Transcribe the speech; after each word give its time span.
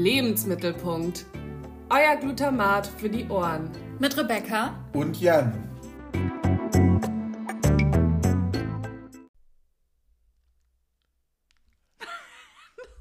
Lebensmittelpunkt. 0.00 1.26
Euer 1.90 2.16
Glutamat 2.16 2.86
für 2.86 3.10
die 3.10 3.28
Ohren. 3.28 3.70
Mit 3.98 4.16
Rebecca 4.16 4.82
und 4.94 5.20
Jan. 5.20 5.52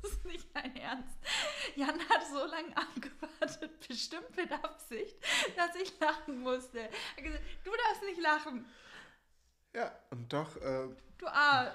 Das 0.02 0.12
ist 0.12 0.26
nicht 0.26 0.54
dein 0.54 0.76
Ernst. 0.76 1.16
Jan 1.78 1.98
hat 2.10 2.28
so 2.30 2.46
lange 2.46 2.76
abgewartet, 2.76 3.88
bestimmt 3.88 4.36
mit 4.36 4.52
Absicht, 4.52 5.16
dass 5.56 5.76
ich 5.82 5.98
lachen 6.02 6.42
musste. 6.42 6.80
Er 6.80 6.86
hat 7.16 7.24
gesagt, 7.24 7.44
du 7.64 7.72
darfst 7.72 8.04
nicht 8.04 8.22
lachen. 8.22 8.66
Ja, 9.74 9.90
und 10.10 10.34
doch, 10.34 10.58
äh, 10.58 10.90
Du 11.18 11.28
A. 11.28 11.72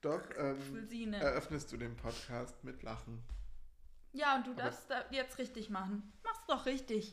doch 0.00 0.22
ähm, 0.38 1.12
eröffnest 1.12 1.70
du 1.70 1.76
den 1.76 1.94
Podcast 1.96 2.64
mit 2.64 2.82
Lachen. 2.82 3.22
Ja, 4.16 4.36
und 4.36 4.46
du 4.46 4.54
darfst 4.54 4.88
da 4.90 5.04
jetzt 5.10 5.36
richtig 5.38 5.68
machen. 5.68 6.10
Mach's 6.24 6.46
doch 6.46 6.64
richtig. 6.64 7.12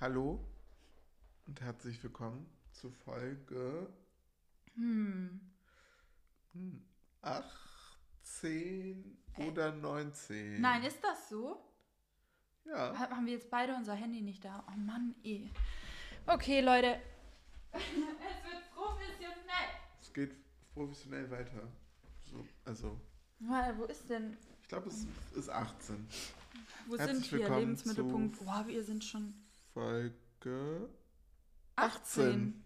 Hallo 0.00 0.38
und 1.46 1.60
herzlich 1.60 2.00
willkommen 2.02 2.46
zu 2.70 2.90
Folge 2.92 3.92
Hm. 4.74 5.40
hm, 6.52 6.86
18 7.22 9.18
oder 9.48 9.72
19. 9.72 10.60
Nein, 10.60 10.84
ist 10.84 11.02
das 11.02 11.28
so? 11.28 11.60
Ja, 12.66 12.96
Ha- 12.96 13.10
Haben 13.10 13.26
wir 13.26 13.32
jetzt 13.32 13.50
beide 13.50 13.74
unser 13.74 13.94
Handy 13.94 14.20
nicht 14.22 14.44
da? 14.44 14.64
Oh 14.68 14.76
Mann, 14.78 15.16
eh. 15.24 15.48
Okay, 16.26 16.60
Leute. 16.60 17.00
es 17.72 17.82
wird 17.82 18.70
professionell. 18.76 19.70
es 20.00 20.12
geht 20.14 20.36
professionell 20.72 21.28
weiter. 21.32 21.66
So, 22.22 22.46
also, 22.64 23.00
Warte, 23.40 23.76
wo 23.78 23.84
ist 23.86 24.08
denn? 24.08 24.36
Ich 24.66 24.68
glaube, 24.70 24.88
es 24.88 25.06
ist 25.36 25.48
18. 25.48 26.08
Wo 26.88 26.98
Herzlich 26.98 27.18
sind 27.18 27.32
wir? 27.32 27.38
willkommen 27.38 27.60
Lebensmittelpunkt. 27.60 28.44
Boah, 28.44 28.64
wir 28.66 28.82
sind 28.82 29.04
schon 29.04 29.32
Folge 29.72 30.88
18. 31.76 32.64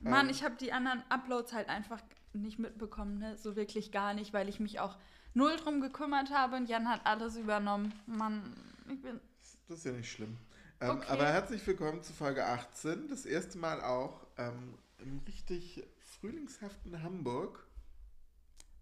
Mann, 0.00 0.26
Ähm, 0.26 0.30
ich 0.32 0.42
habe 0.42 0.56
die 0.56 0.72
anderen 0.72 1.04
Uploads 1.10 1.52
halt 1.52 1.68
einfach 1.68 2.02
nicht 2.32 2.58
mitbekommen, 2.58 3.18
ne? 3.18 3.36
So 3.38 3.54
wirklich 3.54 3.92
gar 3.92 4.14
nicht, 4.14 4.32
weil 4.32 4.48
ich 4.48 4.58
mich 4.58 4.80
auch 4.80 4.98
null 5.32 5.54
drum 5.58 5.80
gekümmert 5.80 6.30
habe 6.32 6.56
und 6.56 6.68
Jan 6.68 6.88
hat 6.88 7.06
alles 7.06 7.36
übernommen. 7.36 7.94
Mann, 8.06 8.56
ich 8.92 9.00
bin. 9.00 9.20
Das 9.68 9.78
ist 9.78 9.84
ja 9.84 9.92
nicht 9.92 10.10
schlimm. 10.10 10.36
Ähm, 10.80 10.90
Okay. 10.90 11.06
Aber 11.08 11.26
herzlich 11.28 11.64
willkommen 11.64 12.02
zu 12.02 12.12
Folge 12.12 12.44
18. 12.44 13.06
Das 13.06 13.26
erste 13.26 13.58
Mal 13.58 13.80
auch 13.80 14.26
ähm, 14.38 14.76
im 14.98 15.20
richtig 15.20 15.84
frühlingshaften 16.18 17.00
Hamburg. 17.00 17.64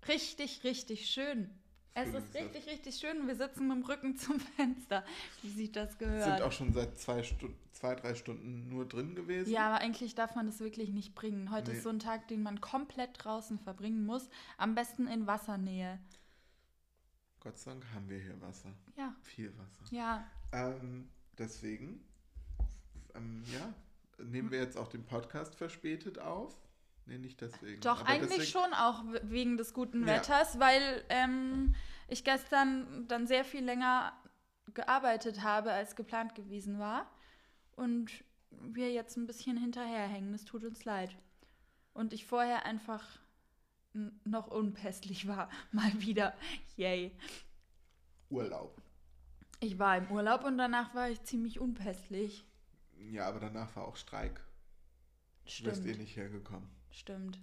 Richtig, 0.09 0.65
richtig 0.65 1.11
schön. 1.11 1.51
Es 1.95 2.09
ist 2.15 2.35
richtig, 2.35 2.67
richtig 2.67 2.95
schön. 2.97 3.27
Wir 3.27 3.35
sitzen 3.35 3.67
mit 3.69 3.77
dem 3.79 3.85
Rücken 3.85 4.17
zum 4.17 4.39
Fenster, 4.41 5.05
wie 5.43 5.51
sich 5.51 5.73
das 5.73 5.99
gehört. 5.99 6.25
Sind 6.25 6.43
auch 6.43 6.53
schon 6.53 6.73
seit 6.73 6.97
zwei, 6.99 7.23
Stunden, 7.23 7.57
zwei, 7.73 7.95
drei 7.97 8.15
Stunden 8.15 8.69
nur 8.69 8.87
drin 8.87 9.15
gewesen. 9.15 9.51
Ja, 9.51 9.67
aber 9.69 9.79
eigentlich 9.79 10.15
darf 10.15 10.35
man 10.37 10.47
das 10.47 10.61
wirklich 10.61 10.91
nicht 10.91 11.15
bringen. 11.15 11.51
Heute 11.51 11.73
Nee. 11.73 11.79
ist 11.79 11.83
so 11.83 11.91
ein 11.91 11.99
Tag, 11.99 12.29
den 12.29 12.43
man 12.43 12.61
komplett 12.61 13.11
draußen 13.25 13.59
verbringen 13.59 14.07
muss. 14.07 14.29
Am 14.57 14.75
besten 14.75 15.09
in 15.09 15.27
Wassernähe. 15.27 15.99
Gott 17.41 17.59
sei 17.59 17.73
Dank 17.73 17.85
haben 17.95 18.09
wir 18.09 18.19
hier 18.19 18.41
Wasser. 18.41 18.71
Ja, 18.97 19.15
Viel 19.23 19.53
Wasser. 19.59 19.85
ja. 19.95 20.25
Ähm, 20.53 21.09
deswegen, 21.39 22.05
ähm, 23.15 23.43
ja, 23.53 23.73
nehmen 24.25 24.51
wir 24.51 24.59
jetzt 24.61 24.77
auch 24.77 24.89
den 24.89 25.05
Podcast 25.05 25.55
verspätet 25.55 26.19
auf. 26.19 26.55
Nee, 27.11 27.19
nicht 27.19 27.41
deswegen. 27.41 27.81
Doch, 27.81 28.03
aber 28.03 28.09
eigentlich 28.09 28.39
deswegen, 28.39 28.65
schon 28.65 28.75
auch 28.75 29.03
wegen 29.25 29.57
des 29.57 29.75
guten 29.75 30.03
Ja. 30.03 30.15
Wetters, 30.15 30.61
weil 30.61 31.05
ähm, 31.09 31.75
ich 32.07 32.23
gestern 32.23 33.09
dann 33.09 33.27
sehr 33.27 33.45
viel 33.45 33.65
länger 33.65 34.13
gearbeitet 34.75 35.43
habe, 35.43 35.73
als 35.73 35.97
geplant 35.97 36.37
gewesen 36.37 36.79
war. 36.79 37.11
Und 37.73 38.13
wir 38.51 38.93
jetzt 38.93 39.17
ein 39.17 39.27
bisschen 39.27 39.57
hinterherhängen. 39.57 40.33
Es 40.35 40.45
tut 40.45 40.63
uns 40.63 40.85
leid. 40.85 41.17
Und 41.95 42.13
ich 42.13 42.27
vorher 42.27 42.65
einfach 42.65 43.05
noch 44.23 44.47
unpässlich 44.47 45.27
war. 45.27 45.51
Mal 45.73 45.93
wieder. 46.01 46.37
Yay. 46.77 47.11
Urlaub. 48.29 48.81
Ich 49.59 49.81
war 49.81 49.97
im 49.97 50.09
Urlaub 50.13 50.45
und 50.45 50.59
danach 50.59 50.95
war 50.95 51.11
ich 51.11 51.21
ziemlich 51.25 51.59
unpässlich. 51.59 52.45
Ja, 52.97 53.27
aber 53.27 53.41
danach 53.41 53.75
war 53.75 53.89
auch 53.89 53.97
Streik. 53.97 54.37
Du 54.37 55.65
bist 55.65 55.81
eh 55.81 55.83
Stimmt. 55.83 55.99
nicht 55.99 56.17
hergekommen. 56.17 56.80
Stimmt. 56.91 57.41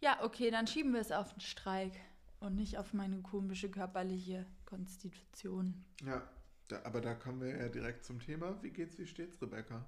Ja, 0.00 0.22
okay, 0.22 0.50
dann 0.50 0.66
schieben 0.66 0.92
wir 0.92 1.00
es 1.00 1.12
auf 1.12 1.32
den 1.32 1.40
Streik 1.40 1.92
und 2.40 2.56
nicht 2.56 2.78
auf 2.78 2.94
meine 2.94 3.20
komische 3.20 3.70
körperliche 3.70 4.46
Konstitution. 4.64 5.84
Ja, 6.04 6.26
da, 6.68 6.82
aber 6.84 7.00
da 7.00 7.14
kommen 7.14 7.40
wir 7.40 7.56
ja 7.56 7.68
direkt 7.68 8.04
zum 8.04 8.20
Thema. 8.20 8.62
Wie 8.62 8.70
geht's, 8.70 8.98
wie 8.98 9.06
steht's, 9.06 9.40
Rebecca? 9.42 9.84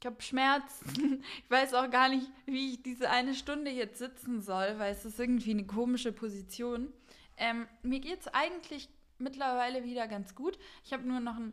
Ich 0.00 0.06
habe 0.06 0.20
Schmerzen. 0.20 1.22
Ich 1.44 1.50
weiß 1.50 1.74
auch 1.74 1.90
gar 1.90 2.08
nicht, 2.08 2.26
wie 2.46 2.74
ich 2.74 2.82
diese 2.82 3.10
eine 3.10 3.34
Stunde 3.34 3.70
jetzt 3.70 3.98
sitzen 3.98 4.40
soll, 4.40 4.78
weil 4.78 4.92
es 4.92 5.04
ist 5.04 5.20
irgendwie 5.20 5.50
eine 5.50 5.66
komische 5.66 6.12
Position. 6.12 6.92
Ähm, 7.36 7.68
mir 7.82 8.00
geht 8.00 8.20
es 8.20 8.28
eigentlich 8.28 8.88
mittlerweile 9.18 9.84
wieder 9.84 10.08
ganz 10.08 10.34
gut. 10.34 10.58
Ich 10.84 10.92
habe 10.92 11.06
nur 11.06 11.20
noch 11.20 11.36
einen 11.36 11.52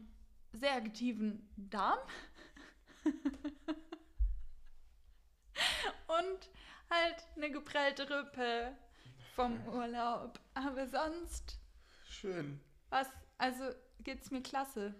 sehr 0.53 0.75
aktiven 0.75 1.47
Darm. 1.58 2.00
Und 6.07 6.50
halt 6.90 7.16
eine 7.35 7.51
geprellte 7.51 8.09
Rippe 8.09 8.75
vom 9.35 9.62
Urlaub. 9.68 10.40
Aber 10.53 10.88
sonst 10.88 11.59
Schön. 12.09 12.59
was, 12.90 13.07
also 13.38 13.63
geht's 14.00 14.31
mir 14.31 14.41
klasse. 14.41 14.96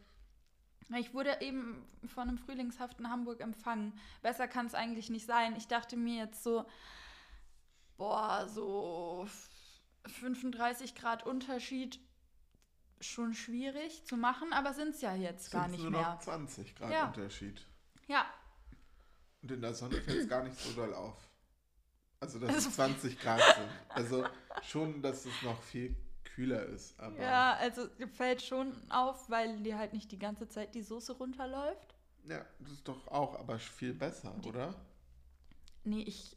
Ich 0.96 1.13
wurde 1.13 1.41
eben 1.41 1.85
von 2.07 2.29
einem 2.29 2.38
frühlingshaften 2.38 3.09
Hamburg 3.09 3.41
empfangen. 3.41 3.97
Besser 4.22 4.47
kann 4.47 4.67
es 4.67 4.73
eigentlich 4.73 5.09
nicht 5.09 5.25
sein. 5.25 5.56
Ich 5.57 5.67
dachte 5.67 5.97
mir 5.97 6.23
jetzt 6.23 6.44
so, 6.44 6.66
boah, 7.97 8.47
so 8.47 9.28
35 10.06 10.96
Grad 10.96 11.25
Unterschied 11.25 12.00
schon 13.01 13.34
schwierig 13.34 14.06
zu 14.06 14.16
machen, 14.17 14.53
aber 14.53 14.73
sind 14.73 14.96
es 14.96 15.01
ja 15.01 15.13
jetzt 15.13 15.51
gar 15.51 15.63
Sind's 15.63 15.78
nicht 15.84 15.91
nur 15.91 16.00
mehr. 16.00 16.09
noch 16.13 16.19
20 16.19 16.75
Grad 16.75 16.91
Ja. 16.91 17.07
Unterschied. 17.07 17.67
Ja, 18.07 18.25
Und 19.47 19.53
in 19.53 19.62
der 19.62 19.74
Sonne 19.74 20.02
fällt 20.02 20.24
es 20.24 20.28
gar 20.28 20.44
nicht 20.44 20.59
so 20.59 20.74
doll 20.74 20.94
auf. 20.94 21.16
Also, 22.19 22.38
dass 22.38 22.53
Also- 22.53 22.68
es 22.68 22.75
20 22.75 23.18
Grad 23.18 23.40
sind. 23.40 23.69
Also 23.88 24.25
schon, 24.62 25.02
dass 25.02 25.25
es 25.25 25.41
noch 25.41 25.62
viel 25.63 25.96
kühler 26.25 26.66
ist. 26.66 27.00
Aber 27.00 27.18
ja, 27.18 27.53
also 27.53 27.88
fällt 28.12 28.41
schon 28.41 28.74
auf, 28.91 29.30
weil 29.30 29.62
dir 29.63 29.78
halt 29.78 29.94
nicht 29.94 30.12
die 30.12 30.19
ganze 30.19 30.50
Zeit 30.50 30.75
die 30.75 30.81
Soße 30.81 31.13
runterläuft. 31.13 31.96
ja, 32.25 32.46
das 32.59 32.74
ist 32.74 32.88
doch 32.90 33.08
auch 33.08 33.40
aber 33.40 33.58
viel 33.58 33.94
besser, 33.94 34.35
oder? 34.46 34.75
Nee, 35.85 36.02
ich, 36.02 36.35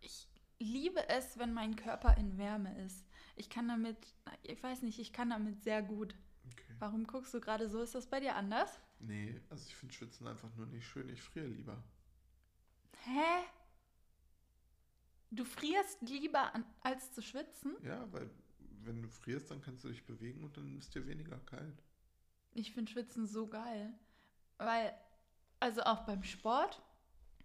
ich 0.00 0.26
liebe 0.58 1.06
es, 1.10 1.36
wenn 1.38 1.52
mein 1.52 1.76
Körper 1.76 2.16
in 2.16 2.38
Wärme 2.38 2.74
ist. 2.86 3.04
Ich 3.34 3.50
kann 3.50 3.68
damit, 3.68 3.98
ich 4.44 4.62
weiß 4.62 4.80
nicht, 4.80 4.98
ich 4.98 5.12
kann 5.12 5.28
damit 5.28 5.62
sehr 5.62 5.82
gut. 5.82 6.14
Okay. 6.50 6.74
Warum 6.78 7.06
guckst 7.06 7.34
du 7.34 7.40
gerade 7.42 7.68
so? 7.68 7.82
Ist 7.82 7.94
das 7.94 8.06
bei 8.06 8.18
dir 8.20 8.34
anders? 8.34 8.80
Nee, 9.00 9.38
also 9.50 9.62
ich 9.68 9.76
finde 9.76 9.94
Schwitzen 9.94 10.26
einfach 10.26 10.48
nur 10.56 10.64
nicht 10.68 10.86
schön. 10.86 11.10
Ich 11.10 11.20
friere 11.20 11.48
lieber. 11.48 11.76
Hä? 13.06 13.44
Du 15.30 15.44
frierst 15.44 16.02
lieber, 16.02 16.54
an, 16.54 16.64
als 16.80 17.12
zu 17.12 17.22
schwitzen? 17.22 17.76
Ja, 17.82 18.10
weil 18.12 18.30
wenn 18.84 19.02
du 19.02 19.08
frierst, 19.08 19.50
dann 19.50 19.60
kannst 19.60 19.84
du 19.84 19.88
dich 19.88 20.04
bewegen 20.04 20.42
und 20.42 20.56
dann 20.56 20.78
ist 20.78 20.94
dir 20.94 21.06
weniger 21.06 21.38
kalt. 21.40 21.82
Ich 22.52 22.72
finde 22.72 22.90
Schwitzen 22.90 23.26
so 23.26 23.46
geil. 23.46 23.92
Weil, 24.58 24.92
also 25.60 25.82
auch 25.82 26.04
beim 26.04 26.24
Sport, 26.24 26.82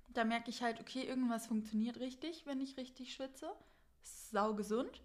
da 0.09 0.23
merke 0.23 0.49
ich 0.49 0.61
halt, 0.61 0.79
okay, 0.79 1.03
irgendwas 1.03 1.47
funktioniert 1.47 1.99
richtig, 1.99 2.45
wenn 2.45 2.61
ich 2.61 2.77
richtig 2.77 3.13
schwitze. 3.13 3.51
Ist 4.01 4.31
saugesund. 4.31 5.01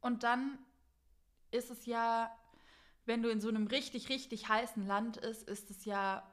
Und 0.00 0.22
dann 0.22 0.58
ist 1.50 1.70
es 1.70 1.84
ja, 1.86 2.34
wenn 3.04 3.22
du 3.22 3.28
in 3.28 3.40
so 3.40 3.48
einem 3.48 3.66
richtig, 3.66 4.08
richtig 4.08 4.48
heißen 4.48 4.86
Land 4.86 5.18
ist, 5.18 5.48
ist 5.48 5.70
es 5.70 5.84
ja 5.84 6.26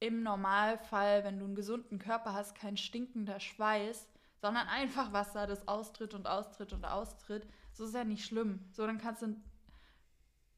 im 0.00 0.22
Normalfall, 0.22 1.24
wenn 1.24 1.38
du 1.38 1.44
einen 1.44 1.54
gesunden 1.54 1.98
Körper 1.98 2.32
hast, 2.32 2.54
kein 2.54 2.76
stinkender 2.76 3.40
Schweiß, 3.40 4.08
sondern 4.40 4.68
einfach 4.68 5.12
Wasser, 5.12 5.46
das 5.46 5.66
austritt 5.66 6.14
und 6.14 6.26
austritt 6.26 6.72
und 6.72 6.84
austritt. 6.84 7.46
So 7.72 7.84
ist 7.84 7.94
ja 7.94 8.04
nicht 8.04 8.24
schlimm. 8.24 8.60
So, 8.72 8.86
dann 8.86 8.98
kannst 8.98 9.22
du 9.22 9.36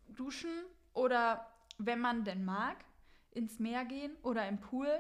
duschen 0.09 0.51
oder, 0.93 1.47
wenn 1.79 2.01
man 2.01 2.25
denn 2.25 2.45
mag, 2.45 2.77
ins 3.31 3.59
Meer 3.59 3.85
gehen 3.85 4.17
oder 4.23 4.47
im 4.49 4.61
Pool 4.61 4.91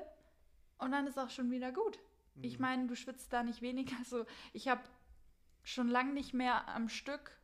und 0.78 0.92
dann 0.92 1.06
ist 1.06 1.18
auch 1.18 1.30
schon 1.30 1.50
wieder 1.50 1.72
gut. 1.72 1.98
Ich 2.40 2.58
Mhm. 2.58 2.62
meine, 2.62 2.86
du 2.86 2.96
schwitzt 2.96 3.32
da 3.32 3.42
nicht 3.42 3.60
weniger. 3.60 3.96
So, 4.04 4.24
ich 4.52 4.68
habe 4.68 4.80
schon 5.62 5.88
lange 5.88 6.12
nicht 6.12 6.32
mehr 6.32 6.68
am 6.68 6.88
Stück 6.88 7.38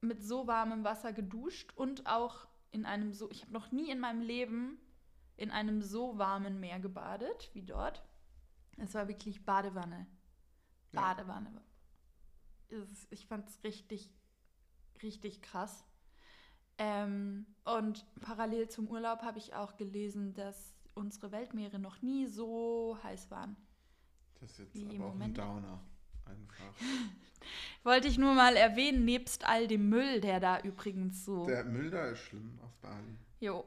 mit 0.00 0.22
so 0.22 0.46
warmem 0.46 0.84
Wasser 0.84 1.12
geduscht 1.12 1.72
und 1.76 2.06
auch 2.06 2.46
in 2.70 2.86
einem 2.86 3.12
so, 3.12 3.30
ich 3.30 3.42
habe 3.42 3.52
noch 3.52 3.70
nie 3.72 3.90
in 3.90 4.00
meinem 4.00 4.20
Leben 4.20 4.80
in 5.38 5.50
einem 5.50 5.80
so 5.80 6.18
warmen 6.18 6.60
Meer 6.60 6.78
gebadet 6.80 7.50
wie 7.54 7.62
dort. 7.62 8.02
Es 8.76 8.92
war 8.94 9.08
wirklich 9.08 9.44
Badewanne. 9.46 10.06
Ja. 10.92 11.00
Badewanne. 11.00 11.62
Ist- 12.68 13.06
Ich 13.10 13.26
fand 13.26 13.48
es 13.48 13.62
richtig, 13.64 14.10
richtig 15.02 15.40
krass. 15.40 15.84
Ähm, 16.76 17.46
und 17.64 18.04
parallel 18.20 18.68
zum 18.68 18.88
Urlaub 18.88 19.22
habe 19.22 19.38
ich 19.38 19.54
auch 19.54 19.76
gelesen, 19.76 20.34
dass 20.34 20.74
unsere 20.94 21.32
Weltmeere 21.32 21.78
noch 21.78 22.02
nie 22.02 22.26
so 22.26 22.98
heiß 23.02 23.30
waren. 23.30 23.56
Das 24.40 24.50
ist 24.52 24.58
jetzt 24.58 24.74
Wie 24.74 24.82
im 24.82 24.90
aber 24.90 25.06
auch 25.06 25.12
ein 25.12 25.18
Moment. 25.18 25.38
Downer. 25.38 25.80
Einfach. 26.26 26.74
Wollte 27.84 28.06
ich 28.08 28.18
nur 28.18 28.34
mal 28.34 28.54
erwähnen, 28.56 29.04
nebst 29.04 29.44
all 29.44 29.66
dem 29.66 29.88
Müll, 29.88 30.20
der 30.20 30.38
da 30.40 30.60
übrigens 30.60 31.24
so. 31.24 31.46
Der 31.46 31.64
Müll 31.64 31.90
da 31.90 32.06
ist 32.10 32.18
schlimm 32.20 32.58
auf 32.62 32.76
Bali. 32.78 33.16
Jo. 33.40 33.64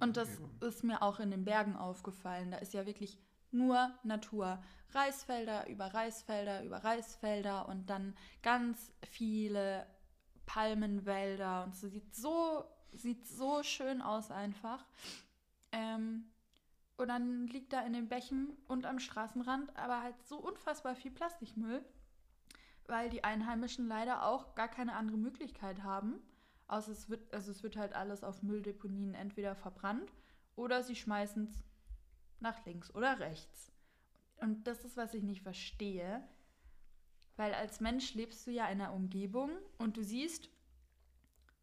Und 0.00 0.16
das 0.16 0.28
ist 0.60 0.84
mir 0.84 1.02
auch 1.02 1.20
in 1.20 1.30
den 1.30 1.44
Bergen 1.44 1.76
aufgefallen. 1.76 2.50
Da 2.50 2.58
ist 2.58 2.74
ja 2.74 2.86
wirklich 2.86 3.18
nur 3.50 3.92
Natur. 4.02 4.62
Reisfelder 4.92 5.68
über 5.68 5.86
Reisfelder 5.86 6.62
über 6.64 6.78
Reisfelder 6.84 7.68
und 7.68 7.90
dann 7.90 8.14
ganz 8.42 8.92
viele 9.02 9.86
Palmenwälder. 10.46 11.64
Und 11.64 11.74
so 11.74 11.88
sieht 11.88 12.14
so, 12.14 12.64
sieht 12.92 13.26
so 13.26 13.62
schön 13.62 14.02
aus 14.02 14.30
einfach. 14.30 14.84
Ähm, 15.72 16.30
und 16.96 17.08
dann 17.08 17.48
liegt 17.48 17.72
da 17.72 17.80
in 17.80 17.92
den 17.92 18.08
Bächen 18.08 18.56
und 18.68 18.86
am 18.86 19.00
Straßenrand 19.00 19.76
aber 19.76 20.02
halt 20.02 20.14
so 20.26 20.36
unfassbar 20.38 20.94
viel 20.94 21.10
Plastikmüll, 21.10 21.84
weil 22.86 23.10
die 23.10 23.24
Einheimischen 23.24 23.88
leider 23.88 24.26
auch 24.26 24.54
gar 24.54 24.68
keine 24.68 24.94
andere 24.94 25.18
Möglichkeit 25.18 25.82
haben. 25.82 26.20
Außer 26.66 26.92
es 26.92 27.10
wird, 27.10 27.32
also 27.32 27.50
es 27.50 27.62
wird 27.62 27.76
halt 27.76 27.94
alles 27.94 28.24
auf 28.24 28.42
Mülldeponien 28.42 29.14
entweder 29.14 29.54
verbrannt 29.54 30.12
oder 30.56 30.82
sie 30.82 30.96
schmeißen 30.96 31.44
es 31.44 31.64
nach 32.40 32.64
links 32.64 32.94
oder 32.94 33.20
rechts. 33.20 33.72
Und 34.36 34.66
das 34.66 34.84
ist, 34.84 34.96
was 34.96 35.14
ich 35.14 35.22
nicht 35.22 35.42
verstehe. 35.42 36.22
Weil 37.36 37.52
als 37.54 37.80
Mensch 37.80 38.14
lebst 38.14 38.46
du 38.46 38.52
ja 38.52 38.66
in 38.66 38.80
einer 38.80 38.92
Umgebung 38.92 39.50
und 39.78 39.96
du 39.96 40.04
siehst, 40.04 40.48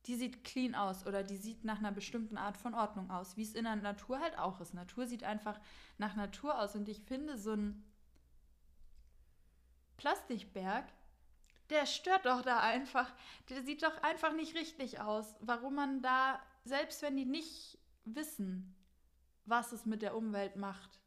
die 0.05 0.15
sieht 0.15 0.43
clean 0.43 0.75
aus 0.75 1.05
oder 1.05 1.23
die 1.23 1.37
sieht 1.37 1.63
nach 1.63 1.79
einer 1.79 1.91
bestimmten 1.91 2.37
Art 2.37 2.57
von 2.57 2.73
Ordnung 2.73 3.09
aus, 3.11 3.37
wie 3.37 3.43
es 3.43 3.53
in 3.53 3.63
der 3.63 3.75
Natur 3.75 4.19
halt 4.19 4.37
auch 4.37 4.59
ist. 4.59 4.73
Natur 4.73 5.07
sieht 5.07 5.23
einfach 5.23 5.59
nach 5.97 6.15
Natur 6.15 6.59
aus 6.59 6.75
und 6.75 6.89
ich 6.89 7.01
finde 7.01 7.37
so 7.37 7.53
ein 7.53 7.83
Plastikberg, 9.97 10.91
der 11.71 11.85
stört 11.85 12.25
doch 12.25 12.41
da 12.41 12.59
einfach. 12.59 13.11
Der 13.49 13.63
sieht 13.63 13.83
doch 13.83 14.03
einfach 14.03 14.33
nicht 14.33 14.55
richtig 14.55 14.99
aus. 14.99 15.35
Warum 15.39 15.75
man 15.75 16.01
da, 16.01 16.39
selbst 16.63 17.01
wenn 17.01 17.17
die 17.17 17.25
nicht 17.25 17.77
wissen, 18.05 18.75
was 19.45 19.71
es 19.71 19.85
mit 19.85 20.01
der 20.01 20.15
Umwelt 20.15 20.55
macht, 20.55 20.99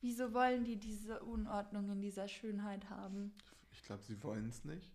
wieso 0.00 0.32
wollen 0.32 0.64
die 0.64 0.78
diese 0.78 1.22
Unordnung 1.22 1.90
in 1.90 2.00
dieser 2.00 2.28
Schönheit 2.28 2.88
haben? 2.88 3.34
Ich 3.72 3.82
glaube, 3.82 4.02
sie 4.02 4.22
wollen 4.22 4.48
es 4.48 4.64
nicht. 4.64 4.90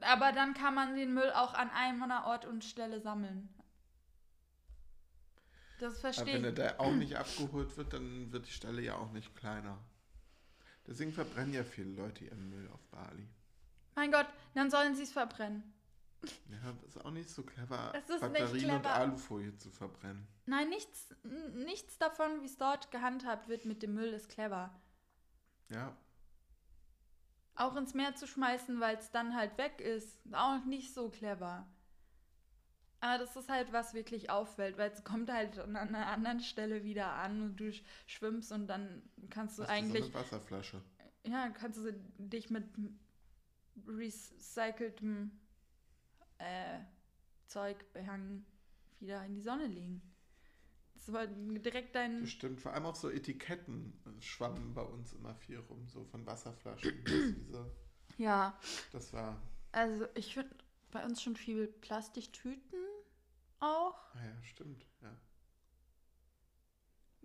Aber 0.00 0.32
dann 0.32 0.54
kann 0.54 0.74
man 0.74 0.96
den 0.96 1.14
Müll 1.14 1.30
auch 1.32 1.54
an 1.54 1.70
einem 1.70 2.10
Ort 2.10 2.44
und 2.44 2.64
Stelle 2.64 3.00
sammeln. 3.00 3.48
Das 5.78 5.94
Aber 5.94 6.00
verstehe 6.00 6.34
wenn 6.34 6.44
er 6.44 6.50
ich. 6.50 6.56
da 6.56 6.78
auch 6.78 6.92
nicht 6.92 7.16
abgeholt 7.16 7.76
wird, 7.76 7.92
dann 7.92 8.32
wird 8.32 8.46
die 8.46 8.52
Stelle 8.52 8.82
ja 8.82 8.96
auch 8.96 9.10
nicht 9.12 9.34
kleiner. 9.34 9.78
Deswegen 10.86 11.12
verbrennen 11.12 11.54
ja 11.54 11.64
viele 11.64 11.90
Leute 11.92 12.24
ihren 12.24 12.48
Müll 12.50 12.68
auf 12.72 12.84
Bali. 12.88 13.26
Mein 13.94 14.10
Gott, 14.12 14.26
dann 14.54 14.70
sollen 14.70 14.94
sie 14.94 15.04
es 15.04 15.12
verbrennen. 15.12 15.72
Ja, 16.48 16.72
das 16.82 16.96
ist 16.96 17.04
auch 17.04 17.10
nicht 17.10 17.28
so 17.28 17.42
clever, 17.42 17.92
Es 17.94 18.08
ist 18.08 18.22
nicht 18.22 18.32
Batterien 18.32 18.70
und. 18.76 18.86
Alufolie 18.86 19.56
zu 19.56 19.70
verbrennen. 19.70 20.26
Nein, 20.46 20.68
nichts, 20.70 21.14
nichts 21.54 21.98
davon, 21.98 22.40
wie 22.40 22.46
es 22.46 22.56
dort 22.56 22.90
gehandhabt 22.90 23.48
wird 23.48 23.66
mit 23.66 23.82
dem 23.82 23.94
Müll, 23.94 24.12
ist 24.12 24.28
clever. 24.30 24.74
Ja, 25.70 25.96
Auch 27.56 27.76
ins 27.76 27.94
Meer 27.94 28.14
zu 28.16 28.26
schmeißen, 28.26 28.80
weil 28.80 28.96
es 28.96 29.10
dann 29.10 29.34
halt 29.34 29.56
weg 29.58 29.80
ist, 29.80 30.18
auch 30.32 30.64
nicht 30.64 30.92
so 30.92 31.08
clever. 31.10 31.66
Aber 33.04 33.18
das 33.18 33.36
ist 33.36 33.50
halt, 33.50 33.70
was 33.70 33.92
wirklich 33.92 34.30
auffällt, 34.30 34.78
weil 34.78 34.90
es 34.90 35.04
kommt 35.04 35.30
halt 35.30 35.58
an 35.58 35.76
einer 35.76 36.06
anderen 36.06 36.40
Stelle 36.40 36.84
wieder 36.84 37.12
an 37.12 37.42
und 37.42 37.56
du 37.56 37.64
sch- 37.64 37.82
schwimmst 38.06 38.50
und 38.50 38.66
dann 38.66 39.02
kannst 39.28 39.58
du 39.58 39.62
hast 39.62 39.68
du 39.68 39.74
eigentlich, 39.74 40.04
so 40.06 40.10
eine 40.10 40.14
Wasserflasche. 40.24 40.80
ja, 41.26 41.50
kannst 41.50 41.84
du 41.84 41.92
dich 42.16 42.48
mit 42.48 42.64
recyceltem 43.86 45.32
äh, 46.38 46.80
Zeug 47.46 47.92
behangen 47.92 48.46
wieder 49.00 49.22
in 49.26 49.34
die 49.34 49.42
Sonne 49.42 49.66
legen. 49.66 50.00
Das 50.94 51.12
war 51.12 51.26
direkt 51.26 51.94
dein, 51.94 52.22
Bestimmt. 52.22 52.58
Vor 52.62 52.72
allem 52.72 52.86
auch 52.86 52.96
so 52.96 53.10
Etiketten 53.10 53.92
schwammen 54.20 54.72
bei 54.72 54.82
uns 54.82 55.12
immer 55.12 55.34
viel 55.34 55.58
rum, 55.58 55.86
so 55.88 56.04
von 56.06 56.24
Wasserflaschen. 56.24 57.04
Das, 57.04 57.12
diese, 57.36 57.70
ja, 58.16 58.58
das 58.92 59.12
war, 59.12 59.42
also 59.72 60.06
ich 60.14 60.32
finde 60.32 60.54
bei 60.90 61.04
uns 61.04 61.20
schon 61.20 61.36
viel 61.36 61.66
Plastiktüten 61.66 62.78
auch. 63.64 63.94
ah 64.14 64.24
ja, 64.24 64.42
stimmt. 64.42 64.86
Ja. 65.02 65.16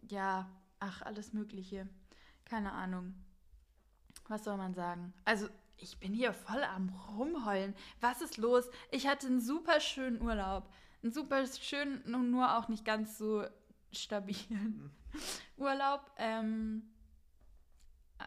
Ja, 0.09 0.49
ach, 0.79 1.01
alles 1.01 1.33
Mögliche. 1.33 1.87
Keine 2.45 2.71
Ahnung. 2.71 3.13
Was 4.27 4.43
soll 4.43 4.57
man 4.57 4.73
sagen? 4.73 5.13
Also, 5.25 5.47
ich 5.77 5.99
bin 5.99 6.13
hier 6.13 6.33
voll 6.33 6.63
am 6.63 6.89
Rumheulen. 6.89 7.75
Was 8.01 8.21
ist 8.21 8.37
los? 8.37 8.69
Ich 8.91 9.07
hatte 9.07 9.27
einen 9.27 9.41
super 9.41 9.79
schönen 9.79 10.21
Urlaub. 10.21 10.71
Einen 11.01 11.13
super 11.13 11.45
schönen, 11.47 12.03
nur 12.31 12.57
auch 12.57 12.67
nicht 12.67 12.83
ganz 12.83 13.17
so 13.17 13.45
stabilen 13.91 14.91
Urlaub. 15.57 16.11
Ähm, 16.17 16.83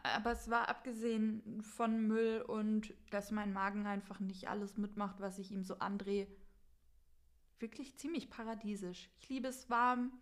aber 0.02 0.32
es 0.32 0.48
war 0.48 0.68
abgesehen 0.68 1.62
von 1.62 2.06
Müll 2.06 2.42
und 2.42 2.94
dass 3.10 3.30
mein 3.30 3.52
Magen 3.52 3.86
einfach 3.86 4.20
nicht 4.20 4.48
alles 4.48 4.78
mitmacht, 4.78 5.20
was 5.20 5.38
ich 5.38 5.50
ihm 5.50 5.64
so 5.64 5.78
andrehe, 5.78 6.26
wirklich 7.62 7.96
ziemlich 7.96 8.28
paradiesisch. 8.28 9.08
Ich 9.20 9.28
liebe 9.28 9.48
es 9.48 9.70
warm. 9.70 10.12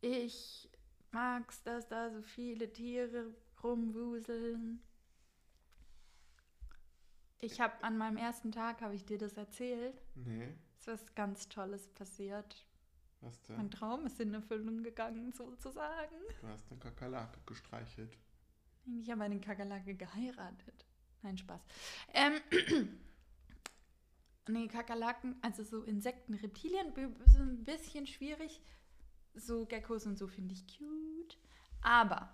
Ich 0.00 0.68
mag's, 1.12 1.62
dass 1.62 1.86
da 1.88 2.10
so 2.10 2.22
viele 2.22 2.72
Tiere 2.72 3.32
rumwuseln. 3.62 4.82
Ich 7.40 7.60
habe 7.60 7.82
an 7.84 7.96
meinem 7.98 8.16
ersten 8.16 8.50
Tag, 8.52 8.80
habe 8.80 8.94
ich 8.94 9.04
dir 9.04 9.18
das 9.18 9.36
erzählt, 9.36 10.00
Nee, 10.14 10.54
ist 10.78 10.86
was 10.86 11.14
ganz 11.14 11.48
Tolles 11.48 11.88
passiert. 11.88 12.66
was 13.20 13.40
denn? 13.42 13.56
Mein 13.56 13.70
Traum 13.70 14.06
ist 14.06 14.18
in 14.20 14.32
Erfüllung 14.34 14.82
gegangen, 14.82 15.30
sozusagen. 15.32 16.16
Du 16.40 16.48
hast 16.48 16.70
eine 16.70 16.80
Kakerlake 16.80 17.38
gestreichelt. 17.46 18.16
Ich 19.00 19.10
habe 19.10 19.24
eine 19.24 19.40
Kakerlake 19.40 19.94
geheiratet. 19.94 20.86
Nein, 21.22 21.36
Spaß. 21.38 21.60
Ähm, 22.14 22.40
nee, 24.48 24.68
Kakerlaken, 24.68 25.36
also 25.42 25.62
so 25.62 25.82
Insekten, 25.82 26.34
Reptilien, 26.34 26.92
sind 27.26 27.60
ein 27.60 27.64
bisschen 27.64 28.06
schwierig. 28.06 28.60
So 29.34 29.66
Geckos 29.66 30.06
und 30.06 30.16
so 30.16 30.26
finde 30.26 30.54
ich 30.54 30.64
cute. 30.66 31.38
Aber, 31.82 32.30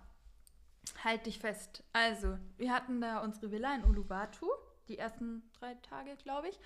halt 1.03 1.25
dich 1.25 1.39
fest. 1.39 1.83
Also, 1.93 2.37
wir 2.57 2.71
hatten 2.73 3.01
da 3.01 3.19
unsere 3.19 3.51
Villa 3.51 3.73
in 3.75 3.83
Uluwatu, 3.83 4.47
die 4.87 4.97
ersten 4.97 5.43
drei 5.53 5.75
Tage, 5.75 6.15
glaube 6.17 6.49
ich. 6.49 6.59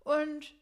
Und 0.00 0.52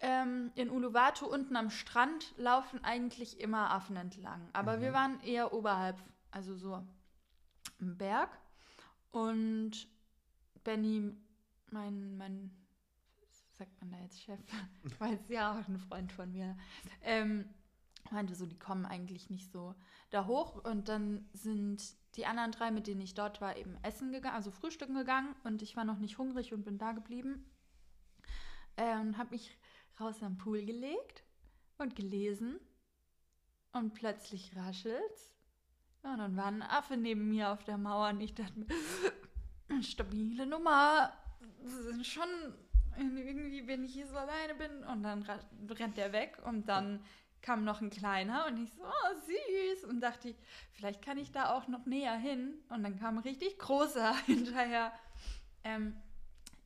ähm, 0.00 0.50
in 0.54 0.70
Uluwatu 0.70 1.26
unten 1.26 1.56
am 1.56 1.70
Strand 1.70 2.32
laufen 2.38 2.82
eigentlich 2.84 3.40
immer 3.40 3.70
Affen 3.70 3.96
entlang. 3.96 4.48
Aber 4.52 4.80
wir 4.80 4.90
Mhm. 4.90 4.94
waren 4.94 5.20
eher 5.22 5.52
oberhalb, 5.52 6.02
also 6.30 6.54
so 6.56 6.74
am 6.74 7.98
Berg. 7.98 8.30
Und 9.10 9.88
Benny, 10.64 11.12
mein, 11.70 12.16
mein, 12.16 12.50
sagt 13.60 13.78
man 13.82 13.90
da 13.90 13.98
jetzt 13.98 14.22
Chef, 14.22 14.40
weil 14.98 15.14
es 15.14 15.28
ja 15.28 15.52
auch 15.52 15.68
ein 15.68 15.78
Freund 15.78 16.12
von 16.12 16.32
mir, 16.32 16.56
ähm, 17.02 17.44
meinte 18.10 18.34
so, 18.34 18.46
die 18.46 18.58
kommen 18.58 18.86
eigentlich 18.86 19.28
nicht 19.28 19.52
so 19.52 19.74
da 20.08 20.26
hoch. 20.26 20.64
Und 20.64 20.88
dann 20.88 21.28
sind 21.34 21.82
die 22.16 22.24
anderen 22.24 22.52
drei, 22.52 22.70
mit 22.70 22.86
denen 22.86 23.02
ich 23.02 23.14
dort 23.14 23.42
war, 23.42 23.56
eben 23.56 23.76
essen 23.82 24.12
gegangen, 24.12 24.34
also 24.34 24.50
frühstücken 24.50 24.94
gegangen. 24.94 25.36
Und 25.44 25.60
ich 25.60 25.76
war 25.76 25.84
noch 25.84 25.98
nicht 25.98 26.16
hungrig 26.16 26.54
und 26.54 26.64
bin 26.64 26.78
da 26.78 26.92
geblieben. 26.92 27.44
Äh, 28.76 28.98
und 28.98 29.18
habe 29.18 29.30
mich 29.30 29.58
raus 30.00 30.22
am 30.22 30.38
Pool 30.38 30.64
gelegt 30.64 31.22
und 31.76 31.94
gelesen. 31.94 32.58
Und 33.72 33.92
plötzlich 33.92 34.56
raschelt's. 34.56 35.34
Ja, 36.02 36.14
und 36.14 36.18
dann 36.18 36.36
war 36.36 36.46
ein 36.46 36.62
Affe 36.62 36.96
neben 36.96 37.28
mir 37.28 37.50
auf 37.50 37.62
der 37.64 37.76
Mauer 37.76 38.08
und 38.08 38.22
ich 38.22 38.34
dachte 38.34 38.66
stabile 39.82 40.46
Nummer. 40.46 41.12
Das 41.62 41.72
ist 41.72 42.06
schon 42.06 42.24
irgendwie, 43.00 43.66
wenn 43.66 43.84
ich 43.84 43.92
hier 43.92 44.06
so 44.06 44.16
alleine 44.16 44.54
bin. 44.54 44.84
Und 44.84 45.02
dann 45.02 45.24
rennt 45.70 45.96
der 45.96 46.12
weg 46.12 46.38
und 46.44 46.68
dann 46.68 47.04
kam 47.42 47.64
noch 47.64 47.80
ein 47.80 47.90
kleiner 47.90 48.46
und 48.46 48.62
ich 48.62 48.72
so, 48.72 48.82
oh, 48.82 49.14
süß. 49.14 49.84
Und 49.84 50.00
dachte 50.00 50.30
ich, 50.30 50.36
vielleicht 50.72 51.02
kann 51.02 51.18
ich 51.18 51.32
da 51.32 51.54
auch 51.54 51.68
noch 51.68 51.86
näher 51.86 52.16
hin. 52.16 52.54
Und 52.68 52.82
dann 52.82 52.98
kam 52.98 53.18
ein 53.18 53.22
richtig 53.22 53.58
großer 53.58 54.14
hinterher. 54.26 54.92
Ähm, 55.64 55.96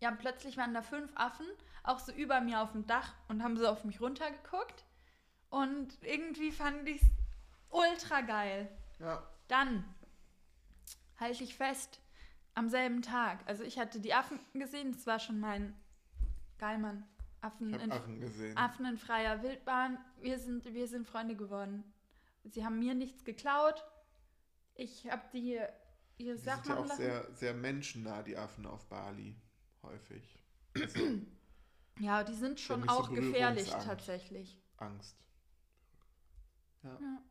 ja, 0.00 0.10
plötzlich 0.10 0.56
waren 0.56 0.74
da 0.74 0.82
fünf 0.82 1.10
Affen, 1.14 1.46
auch 1.82 1.98
so 1.98 2.12
über 2.12 2.40
mir 2.40 2.60
auf 2.60 2.72
dem 2.72 2.86
Dach 2.86 3.14
und 3.28 3.42
haben 3.42 3.56
so 3.56 3.66
auf 3.66 3.84
mich 3.84 4.00
runtergeguckt. 4.00 4.84
Und 5.50 5.96
irgendwie 6.02 6.50
fand 6.50 6.88
ich 6.88 7.00
es 7.00 7.08
ultra 7.70 8.20
geil. 8.22 8.68
Ja, 8.98 9.22
Dann 9.48 9.84
halte 11.18 11.44
ich 11.44 11.56
fest, 11.56 12.00
am 12.54 12.68
selben 12.68 13.02
Tag. 13.02 13.40
Also 13.46 13.64
ich 13.64 13.78
hatte 13.78 14.00
die 14.00 14.14
Affen 14.14 14.38
gesehen, 14.54 14.90
es 14.90 15.06
war 15.06 15.18
schon 15.18 15.40
mein 15.40 15.74
Geil, 16.64 16.78
Mann. 16.78 17.04
Affen 17.42 17.74
in, 17.74 17.92
Affen 17.92 18.20
gesehen. 18.20 18.56
Affen 18.56 18.86
in 18.86 18.96
freier 18.96 19.42
Wildbahn. 19.42 19.98
Wir 20.22 20.38
sind, 20.38 20.64
wir 20.72 20.88
sind 20.88 21.06
Freunde 21.06 21.36
geworden. 21.36 21.84
Sie 22.44 22.64
haben 22.64 22.78
mir 22.78 22.94
nichts 22.94 23.22
geklaut. 23.22 23.84
Ich 24.74 25.06
habe 25.10 25.20
die 25.34 25.60
ihre 26.16 26.36
Die 26.36 26.40
Sachen 26.42 26.64
sind 26.64 26.72
ja 26.74 26.80
auch 26.80 26.86
lassen. 26.86 27.02
sehr, 27.02 27.34
sehr 27.34 27.52
menschennah, 27.52 28.22
die 28.22 28.38
Affen 28.38 28.64
auf 28.64 28.86
Bali. 28.88 29.36
Häufig. 29.82 30.42
Also 30.74 31.00
Ja, 32.00 32.24
die 32.24 32.34
sind 32.34 32.58
schon 32.58 32.82
so 32.84 32.88
auch 32.88 33.12
gefährlich 33.12 33.68
tatsächlich. 33.68 34.58
Angst. 34.78 35.18
Ja, 36.82 36.98
Ja. 36.98 37.22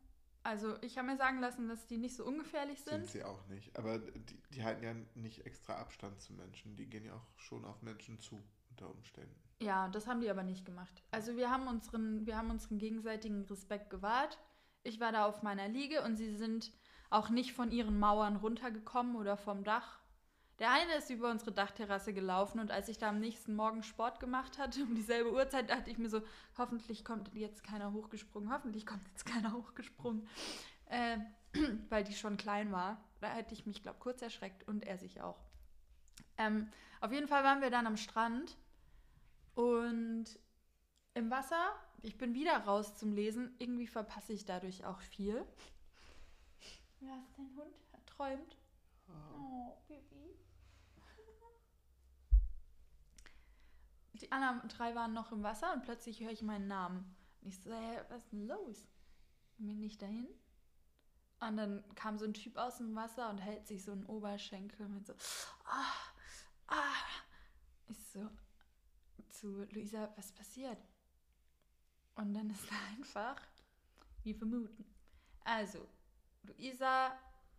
Also 0.44 0.76
ich 0.82 0.98
habe 0.98 1.08
mir 1.08 1.16
sagen 1.16 1.40
lassen, 1.40 1.68
dass 1.68 1.86
die 1.86 1.96
nicht 1.96 2.14
so 2.14 2.24
ungefährlich 2.24 2.78
sind 2.82 3.06
sind. 3.06 3.10
sie 3.10 3.24
auch 3.24 3.46
nicht. 3.48 3.76
Aber 3.78 3.98
die, 3.98 4.40
die 4.50 4.62
halten 4.62 4.84
ja 4.84 4.94
nicht 5.14 5.44
extra 5.46 5.74
Abstand 5.78 6.20
zu 6.20 6.34
Menschen. 6.34 6.76
Die 6.76 6.86
gehen 6.86 7.04
ja 7.06 7.14
auch 7.14 7.26
schon 7.38 7.64
auf 7.64 7.80
Menschen 7.80 8.20
zu, 8.20 8.44
unter 8.74 8.90
Umständen. 8.90 9.34
Ja, 9.60 9.88
das 9.88 10.06
haben 10.06 10.20
die 10.20 10.30
aber 10.30 10.42
nicht 10.42 10.66
gemacht. 10.66 11.02
Also 11.10 11.36
wir 11.36 11.50
haben 11.50 11.68
unseren, 11.68 12.26
wir 12.26 12.36
haben 12.36 12.50
unseren 12.50 12.78
gegenseitigen 12.78 13.44
Respekt 13.44 13.88
gewahrt. 13.88 14.38
Ich 14.82 15.00
war 15.00 15.12
da 15.12 15.26
auf 15.26 15.42
meiner 15.42 15.68
Liege 15.68 16.02
und 16.02 16.16
sie 16.16 16.34
sind 16.34 16.72
auch 17.08 17.30
nicht 17.30 17.52
von 17.52 17.70
ihren 17.70 17.98
Mauern 17.98 18.36
runtergekommen 18.36 19.16
oder 19.16 19.36
vom 19.36 19.62
Dach. 19.62 20.00
Der 20.58 20.72
eine 20.72 20.94
ist 20.96 21.10
über 21.10 21.30
unsere 21.30 21.52
Dachterrasse 21.52 22.12
gelaufen 22.12 22.60
und 22.60 22.70
als 22.70 22.88
ich 22.88 22.98
da 22.98 23.08
am 23.08 23.20
nächsten 23.20 23.54
Morgen 23.54 23.82
Sport 23.82 24.20
gemacht 24.20 24.58
hatte, 24.58 24.82
um 24.82 24.94
dieselbe 24.94 25.32
Uhrzeit, 25.32 25.70
dachte 25.70 25.90
ich 25.90 25.98
mir 25.98 26.08
so, 26.08 26.22
hoffentlich 26.58 27.04
kommt 27.04 27.32
jetzt 27.34 27.64
keiner 27.64 27.92
hochgesprungen, 27.92 28.52
hoffentlich 28.52 28.86
kommt 28.86 29.04
jetzt 29.08 29.24
keiner 29.24 29.52
hochgesprungen, 29.52 30.28
äh, 30.86 31.18
weil 31.88 32.04
die 32.04 32.14
schon 32.14 32.36
klein 32.36 32.70
war. 32.72 33.02
Da 33.20 33.28
hätte 33.28 33.54
ich 33.54 33.66
mich, 33.66 33.82
glaube 33.82 33.98
kurz 33.98 34.20
erschreckt 34.22 34.66
und 34.68 34.84
er 34.84 34.98
sich 34.98 35.20
auch. 35.20 35.42
Ähm, 36.36 36.68
auf 37.00 37.12
jeden 37.12 37.28
Fall 37.28 37.44
waren 37.44 37.60
wir 37.60 37.70
dann 37.70 37.86
am 37.86 37.96
Strand 37.96 38.56
und 39.54 40.26
im 41.14 41.30
Wasser, 41.30 41.72
ich 42.02 42.18
bin 42.18 42.34
wieder 42.34 42.56
raus 42.58 42.96
zum 42.96 43.12
Lesen. 43.12 43.54
Irgendwie 43.58 43.86
verpasse 43.86 44.32
ich 44.32 44.44
dadurch 44.44 44.84
auch 44.84 45.00
viel. 45.00 45.46
Ja, 47.00 47.16
ist 47.18 47.36
dein 47.36 47.54
Hund? 47.56 47.74
Er 47.92 48.04
träumt. 48.04 48.56
Oh, 49.08 49.76
Baby. 49.88 50.36
Die 54.14 54.32
anderen 54.32 54.68
drei 54.68 54.94
waren 54.94 55.12
noch 55.12 55.32
im 55.32 55.42
Wasser 55.42 55.72
und 55.72 55.82
plötzlich 55.82 56.20
höre 56.20 56.30
ich 56.30 56.42
meinen 56.42 56.68
Namen. 56.68 57.14
Und 57.42 57.48
ich 57.48 57.60
so, 57.60 57.72
hey, 57.72 58.00
was 58.08 58.22
ist 58.22 58.32
denn 58.32 58.46
los? 58.46 58.86
Bin 59.58 59.80
nicht 59.80 60.02
dahin? 60.02 60.28
Und 61.40 61.56
dann 61.56 61.84
kam 61.94 62.16
so 62.18 62.24
ein 62.24 62.34
Typ 62.34 62.56
aus 62.56 62.78
dem 62.78 62.94
Wasser 62.94 63.28
und 63.28 63.38
hält 63.38 63.66
sich 63.66 63.84
so 63.84 63.92
einen 63.92 64.06
Oberschenkel 64.06 64.88
mit 64.88 65.06
so, 65.06 65.14
ah, 65.66 65.92
ah. 66.68 66.94
Ich 67.88 67.98
so, 68.08 68.30
zu 69.34 69.64
Luisa, 69.72 70.12
was 70.16 70.32
passiert? 70.32 70.78
Und 72.14 72.34
dann 72.34 72.50
ist 72.50 72.70
da 72.70 72.76
einfach, 72.96 73.40
wie 74.22 74.34
vermuten. 74.34 74.84
Also, 75.44 75.86
Luisa 76.44 77.12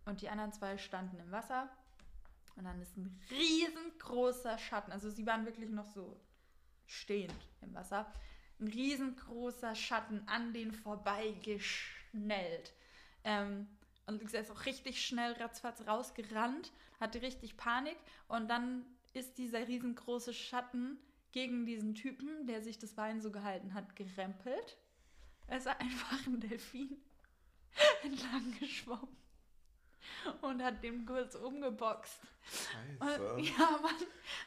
und 0.06 0.22
die 0.22 0.28
anderen 0.28 0.52
zwei 0.52 0.78
standen 0.78 1.18
im 1.18 1.30
Wasser 1.30 1.68
und 2.56 2.64
dann 2.64 2.80
ist 2.80 2.96
ein 2.96 3.20
riesengroßer 3.30 4.58
Schatten, 4.58 4.92
also 4.92 5.10
sie 5.10 5.26
waren 5.26 5.44
wirklich 5.44 5.70
noch 5.70 5.84
so 5.84 6.18
stehend 6.86 7.34
im 7.60 7.74
Wasser, 7.74 8.10
ein 8.58 8.68
riesengroßer 8.68 9.74
Schatten 9.74 10.26
an 10.26 10.54
den 10.54 10.72
vorbeigeschnellt. 10.72 12.72
Ähm, 13.24 13.68
und 14.06 14.22
Luisa 14.22 14.38
ist 14.38 14.50
auch 14.50 14.64
richtig 14.64 15.04
schnell 15.04 15.32
ratzfatz 15.32 15.86
rausgerannt, 15.86 16.72
hatte 16.98 17.20
richtig 17.20 17.56
Panik 17.56 17.98
und 18.28 18.48
dann 18.48 18.86
ist 19.12 19.36
dieser 19.36 19.66
riesengroße 19.66 20.32
Schatten 20.32 20.98
gegen 21.32 21.66
diesen 21.66 21.94
Typen, 21.94 22.46
der 22.46 22.62
sich 22.62 22.78
das 22.78 22.94
Bein 22.94 23.20
so 23.20 23.30
gehalten 23.30 23.74
hat, 23.74 23.94
gerempelt. 23.96 24.76
Er 25.46 25.58
ist 25.58 25.66
einfach 25.66 26.26
ein 26.26 26.40
Delfin 26.40 26.96
entlang 28.02 28.58
geschwommen 28.58 29.16
und 30.40 30.62
hat 30.62 30.82
den 30.82 31.04
kurz 31.06 31.34
umgeboxt. 31.34 32.20
Scheiße. 33.00 33.34
Und, 33.34 33.40
ja, 33.44 33.78
Mann, 33.82 33.94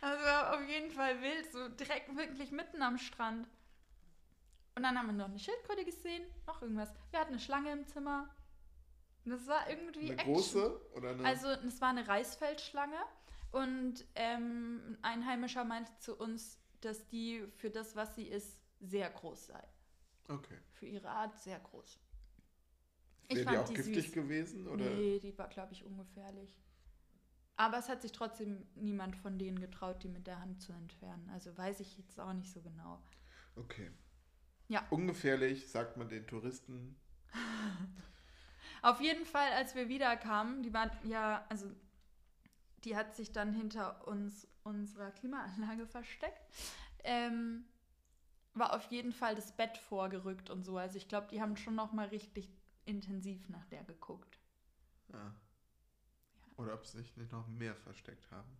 also 0.01 0.23
war 0.25 0.53
auf 0.55 0.67
jeden 0.67 0.91
Fall 0.91 1.21
wild, 1.21 1.51
so 1.51 1.69
direkt 1.69 2.15
wirklich 2.15 2.51
mitten 2.51 2.81
am 2.81 2.97
Strand. 2.97 3.47
Und 4.75 4.83
dann 4.83 4.97
haben 4.97 5.07
wir 5.07 5.13
noch 5.13 5.25
eine 5.25 5.39
Schildkröte 5.39 5.83
gesehen, 5.85 6.23
noch 6.47 6.61
irgendwas. 6.61 6.89
Wir 7.11 7.19
hatten 7.19 7.33
eine 7.33 7.39
Schlange 7.41 7.71
im 7.71 7.85
Zimmer. 7.85 8.33
Und 9.25 9.31
das 9.31 9.47
war 9.47 9.69
irgendwie 9.69 10.11
Eine 10.11 10.13
Action. 10.13 10.33
große 10.33 10.81
oder 10.95 11.09
eine? 11.09 11.25
Also 11.25 11.49
es 11.49 11.81
war 11.81 11.89
eine 11.89 12.07
Reisfeldschlange 12.07 12.97
und 13.51 14.05
ähm, 14.15 14.97
ein 15.01 15.21
Einheimischer 15.21 15.65
meinte 15.65 15.91
zu 15.99 16.15
uns, 16.15 16.58
dass 16.81 17.07
die 17.07 17.45
für 17.57 17.69
das, 17.69 17.95
was 17.95 18.15
sie 18.15 18.27
ist, 18.27 18.61
sehr 18.79 19.09
groß 19.09 19.47
sei. 19.47 19.63
okay. 20.29 20.57
Für 20.73 20.85
ihre 20.85 21.09
Art 21.09 21.37
sehr 21.37 21.59
groß. 21.59 21.99
Wäre 23.29 23.51
die 23.51 23.57
auch 23.57 23.67
die 23.67 23.73
giftig 23.75 24.05
süß. 24.05 24.13
gewesen? 24.13 24.67
Oder? 24.67 24.85
Nee, 24.85 25.19
die 25.19 25.37
war, 25.37 25.49
glaube 25.49 25.73
ich, 25.73 25.83
ungefährlich. 25.83 26.59
Aber 27.57 27.77
es 27.77 27.89
hat 27.89 28.01
sich 28.01 28.13
trotzdem 28.13 28.65
niemand 28.75 29.17
von 29.17 29.37
denen 29.37 29.59
getraut, 29.59 30.01
die 30.01 30.07
mit 30.07 30.27
der 30.27 30.39
Hand 30.39 30.61
zu 30.61 30.71
entfernen. 30.71 31.29
Also 31.33 31.55
weiß 31.57 31.81
ich 31.81 31.97
jetzt 31.97 32.19
auch 32.19 32.33
nicht 32.33 32.51
so 32.51 32.61
genau. 32.61 33.03
Okay. 33.55 33.91
Ja. 34.69 34.87
Ungefährlich, 34.89 35.69
sagt 35.69 35.97
man 35.97 36.07
den 36.07 36.25
Touristen. 36.25 36.95
Auf 38.81 39.01
jeden 39.01 39.25
Fall, 39.25 39.51
als 39.53 39.75
wir 39.75 39.89
wiederkamen, 39.89 40.63
die 40.63 40.73
war 40.73 40.89
ja, 41.03 41.45
also 41.49 41.69
die 42.85 42.95
hat 42.95 43.13
sich 43.13 43.31
dann 43.31 43.53
hinter 43.53 44.07
uns 44.07 44.47
unserer 44.63 45.11
Klimaanlage 45.11 45.87
versteckt, 45.87 46.41
ähm, 47.03 47.65
war 48.53 48.73
auf 48.73 48.85
jeden 48.91 49.13
Fall 49.13 49.35
das 49.35 49.55
Bett 49.55 49.77
vorgerückt 49.77 50.49
und 50.49 50.63
so. 50.63 50.77
Also 50.77 50.97
ich 50.97 51.07
glaube, 51.07 51.27
die 51.31 51.41
haben 51.41 51.55
schon 51.55 51.75
noch 51.75 51.93
mal 51.93 52.07
richtig 52.07 52.49
intensiv 52.85 53.47
nach 53.49 53.65
der 53.65 53.83
geguckt. 53.83 54.39
Ja. 55.11 55.33
Oder 56.57 56.73
ob 56.73 56.85
sie 56.85 56.97
sich 56.97 57.15
nicht 57.15 57.31
noch 57.31 57.47
mehr 57.47 57.75
versteckt 57.75 58.29
haben. 58.31 58.57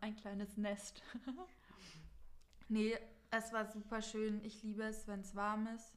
Ein 0.00 0.16
kleines 0.16 0.56
Nest. 0.56 1.02
nee, 2.68 2.96
es 3.30 3.52
war 3.52 3.66
super 3.70 4.00
schön. 4.00 4.42
Ich 4.44 4.62
liebe 4.62 4.84
es, 4.84 5.06
wenn 5.06 5.20
es 5.20 5.34
warm 5.34 5.66
ist. 5.66 5.92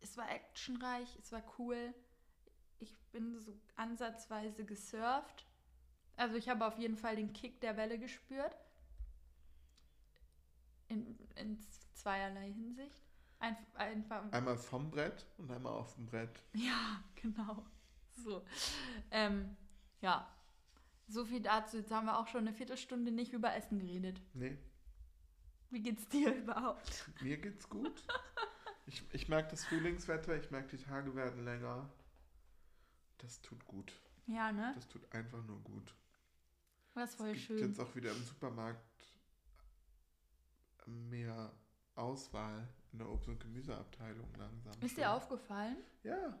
Es 0.00 0.16
war 0.16 0.30
actionreich, 0.30 1.16
es 1.16 1.32
war 1.32 1.42
cool. 1.58 1.94
Ich 2.78 2.94
bin 3.12 3.38
so 3.40 3.54
ansatzweise 3.76 4.64
gesurft. 4.64 5.46
Also 6.16 6.36
ich 6.36 6.48
habe 6.48 6.66
auf 6.66 6.78
jeden 6.78 6.96
Fall 6.96 7.16
den 7.16 7.32
Kick 7.32 7.60
der 7.60 7.76
Welle 7.76 7.98
gespürt. 7.98 8.56
In, 10.88 11.18
in 11.36 11.58
zweierlei 11.94 12.52
Hinsicht. 12.52 13.02
Ein, 13.38 13.56
einfach 13.74 14.30
Einmal 14.32 14.56
vom 14.56 14.90
Brett 14.90 15.26
und 15.36 15.50
einmal 15.50 15.72
auf 15.74 15.94
dem 15.94 16.06
Brett. 16.06 16.42
ja, 16.54 17.02
genau. 17.16 17.64
So. 18.24 18.44
Ähm, 19.10 19.56
ja. 20.00 20.30
So 21.08 21.24
viel 21.24 21.40
dazu. 21.40 21.76
Jetzt 21.78 21.90
haben 21.92 22.06
wir 22.06 22.18
auch 22.18 22.26
schon 22.28 22.40
eine 22.42 22.52
Viertelstunde 22.54 23.10
nicht 23.12 23.32
über 23.32 23.54
Essen 23.54 23.78
geredet. 23.78 24.20
Nee, 24.32 24.56
Wie 25.70 25.82
geht's 25.82 26.08
dir 26.08 26.34
überhaupt? 26.34 27.04
mir 27.20 27.36
geht's 27.36 27.68
gut. 27.68 28.02
Ich, 28.86 29.02
ich 29.12 29.28
merke 29.28 29.50
das 29.50 29.64
Frühlingswetter, 29.64 30.36
ich 30.36 30.50
merke, 30.50 30.76
die 30.76 30.82
Tage 30.82 31.14
werden 31.14 31.44
länger. 31.44 31.90
Das 33.18 33.40
tut 33.40 33.64
gut. 33.66 33.92
Ja, 34.26 34.52
ne? 34.52 34.72
Das 34.74 34.88
tut 34.88 35.12
einfach 35.14 35.42
nur 35.44 35.60
gut. 35.60 35.94
Das 36.94 37.10
ist 37.10 37.16
voll 37.16 37.28
es 37.28 37.34
gibt 37.34 37.46
schön. 37.46 37.58
jetzt 37.58 37.80
auch 37.80 37.94
wieder 37.94 38.10
im 38.12 38.22
Supermarkt 38.22 38.80
mehr 40.86 41.52
Auswahl 41.94 42.68
in 42.92 42.98
der 42.98 43.08
Obst- 43.08 43.28
und 43.28 43.40
Gemüseabteilung 43.40 44.32
langsam. 44.36 44.72
Ist 44.80 44.90
schon. 44.92 44.96
dir 44.96 45.12
aufgefallen? 45.12 45.76
Ja, 46.02 46.38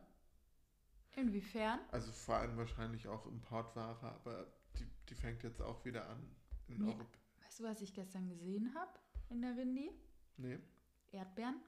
Inwiefern? 1.16 1.80
also 1.92 2.12
vor 2.12 2.36
allem 2.36 2.56
wahrscheinlich 2.58 3.08
auch 3.08 3.24
Importware, 3.26 3.98
aber 4.02 4.46
die, 4.78 4.86
die 5.08 5.14
fängt 5.14 5.42
jetzt 5.42 5.62
auch 5.62 5.82
wieder 5.84 6.08
an. 6.10 6.36
In 6.68 6.78
Nee. 6.78 6.88
Europa. 6.92 7.06
Weißt 7.44 7.60
du, 7.60 7.64
was 7.64 7.80
ich 7.80 7.94
gestern 7.94 8.28
gesehen 8.28 8.74
habe 8.74 8.90
in 9.30 9.40
der 9.40 9.56
Rindi? 9.56 9.90
Nee, 10.36 10.58
Erdbeeren. 11.12 11.60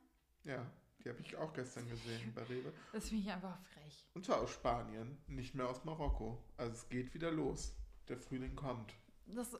ja, 0.45 0.71
die 1.05 1.09
habe 1.09 1.21
ich 1.21 1.37
auch 1.37 1.53
gestern 1.53 1.89
gesehen 1.89 2.33
bei 2.35 2.43
Rewe. 2.43 2.73
Das 2.93 3.09
finde 3.09 3.25
ich 3.25 3.31
einfach 3.31 3.59
frech. 3.73 4.09
Und 4.15 4.25
zwar 4.25 4.41
aus 4.41 4.51
Spanien, 4.51 5.19
nicht 5.27 5.55
mehr 5.55 5.69
aus 5.69 5.85
Marokko. 5.85 6.43
Also 6.57 6.73
es 6.73 6.89
geht 6.89 7.15
wieder 7.15 7.31
los. 7.31 7.75
Der 8.09 8.19
Frühling 8.19 8.57
kommt. 8.57 8.95
Das 9.27 9.57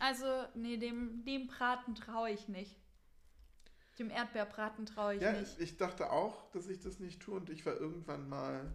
also, 0.00 0.44
nee, 0.54 0.76
dem, 0.76 1.24
dem 1.24 1.46
Braten 1.46 1.94
traue 1.94 2.30
ich 2.30 2.48
nicht. 2.48 2.76
Dem 3.98 4.10
Erdbeerbraten 4.10 4.84
traue 4.84 5.14
ich 5.14 5.22
ja, 5.22 5.32
nicht. 5.32 5.58
ich 5.58 5.76
dachte 5.76 6.10
auch, 6.10 6.50
dass 6.50 6.66
ich 6.66 6.80
das 6.80 6.98
nicht 6.98 7.22
tue 7.22 7.36
und 7.36 7.48
ich 7.48 7.64
war 7.64 7.74
irgendwann 7.74 8.28
mal, 8.28 8.70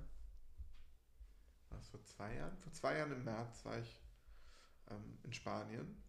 was, 1.70 1.90
vor 1.90 2.02
zwei 2.04 2.34
Jahren? 2.36 2.58
Vor 2.60 2.72
zwei 2.72 2.98
Jahren 2.98 3.12
im 3.12 3.24
März 3.24 3.64
war 3.66 3.78
ich 3.78 4.02
ähm, 4.90 5.20
in 5.24 5.34
Spanien 5.34 6.02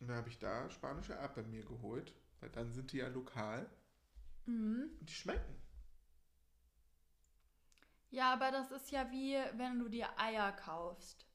und 0.00 0.08
da 0.08 0.14
habe 0.14 0.28
ich 0.28 0.38
da 0.38 0.70
spanische 0.70 1.12
Erdbeeren 1.12 1.50
mir 1.50 1.64
geholt, 1.64 2.14
weil 2.40 2.50
dann 2.50 2.72
sind 2.72 2.92
die 2.92 2.98
ja 2.98 3.08
lokal 3.08 3.68
Mhm. 4.46 4.90
die 5.00 5.12
schmecken. 5.12 5.54
Ja, 8.10 8.32
aber 8.32 8.50
das 8.52 8.70
ist 8.70 8.90
ja 8.90 9.10
wie, 9.10 9.34
wenn 9.58 9.78
du 9.78 9.88
dir 9.88 10.08
Eier 10.18 10.52
kaufst. 10.52 11.26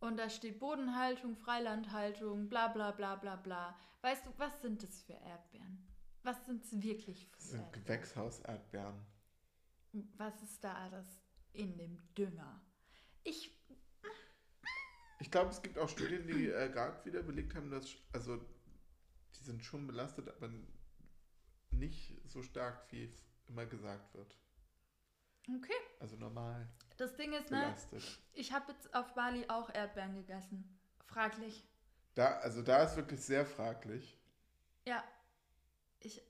Und 0.00 0.16
da 0.16 0.30
steht 0.30 0.60
Bodenhaltung, 0.60 1.36
Freilandhaltung, 1.36 2.48
bla 2.48 2.68
bla 2.68 2.92
bla 2.92 3.16
bla 3.16 3.34
bla. 3.36 3.76
Weißt 4.02 4.24
du, 4.26 4.30
was 4.36 4.62
sind 4.62 4.82
das 4.82 5.02
für 5.02 5.14
Erdbeeren? 5.14 5.88
Was 6.22 6.44
sind 6.46 6.62
es 6.64 6.80
wirklich 6.80 7.26
für 7.26 7.36
Das 7.38 7.50
sind 7.50 7.60
Erdbeeren? 7.62 7.84
Gewächshaus-Erdbeeren. 7.84 9.06
Was 10.16 10.40
ist 10.42 10.62
da 10.62 10.74
alles 10.74 11.20
in 11.52 11.76
dem 11.76 11.98
Dünger? 12.14 12.60
Ich, 13.24 13.58
Ich 15.18 15.30
glaube, 15.32 15.50
es 15.50 15.60
gibt 15.62 15.78
auch 15.78 15.88
Studien, 15.88 16.28
die 16.28 16.46
äh, 16.48 16.70
gerade 16.70 17.04
wieder 17.04 17.22
belegt 17.24 17.56
haben, 17.56 17.70
dass, 17.72 17.88
also, 18.12 18.36
die 19.34 19.42
sind 19.42 19.64
schon 19.64 19.86
belastet, 19.88 20.28
aber 20.28 20.48
nicht 21.78 22.14
so 22.26 22.42
stark, 22.42 22.90
wie 22.92 23.12
immer 23.46 23.66
gesagt 23.66 24.14
wird. 24.14 24.36
okay. 25.56 25.72
Also 26.00 26.16
normal 26.16 26.68
Das 26.96 27.14
Ding 27.16 27.32
ist, 27.32 27.50
ne, 27.50 27.58
belastet. 27.60 28.20
ich 28.34 28.52
habe 28.52 28.72
jetzt 28.72 28.94
auf 28.94 29.14
Bali 29.14 29.44
auch 29.48 29.72
Erdbeeren 29.74 30.14
gegessen. 30.14 30.78
Fraglich. 31.06 31.66
Da, 32.14 32.38
also 32.38 32.62
da 32.62 32.82
ist 32.82 32.96
wirklich 32.96 33.20
sehr 33.24 33.46
fraglich. 33.46 34.18
Ja, 34.84 35.02
ich 36.00 36.22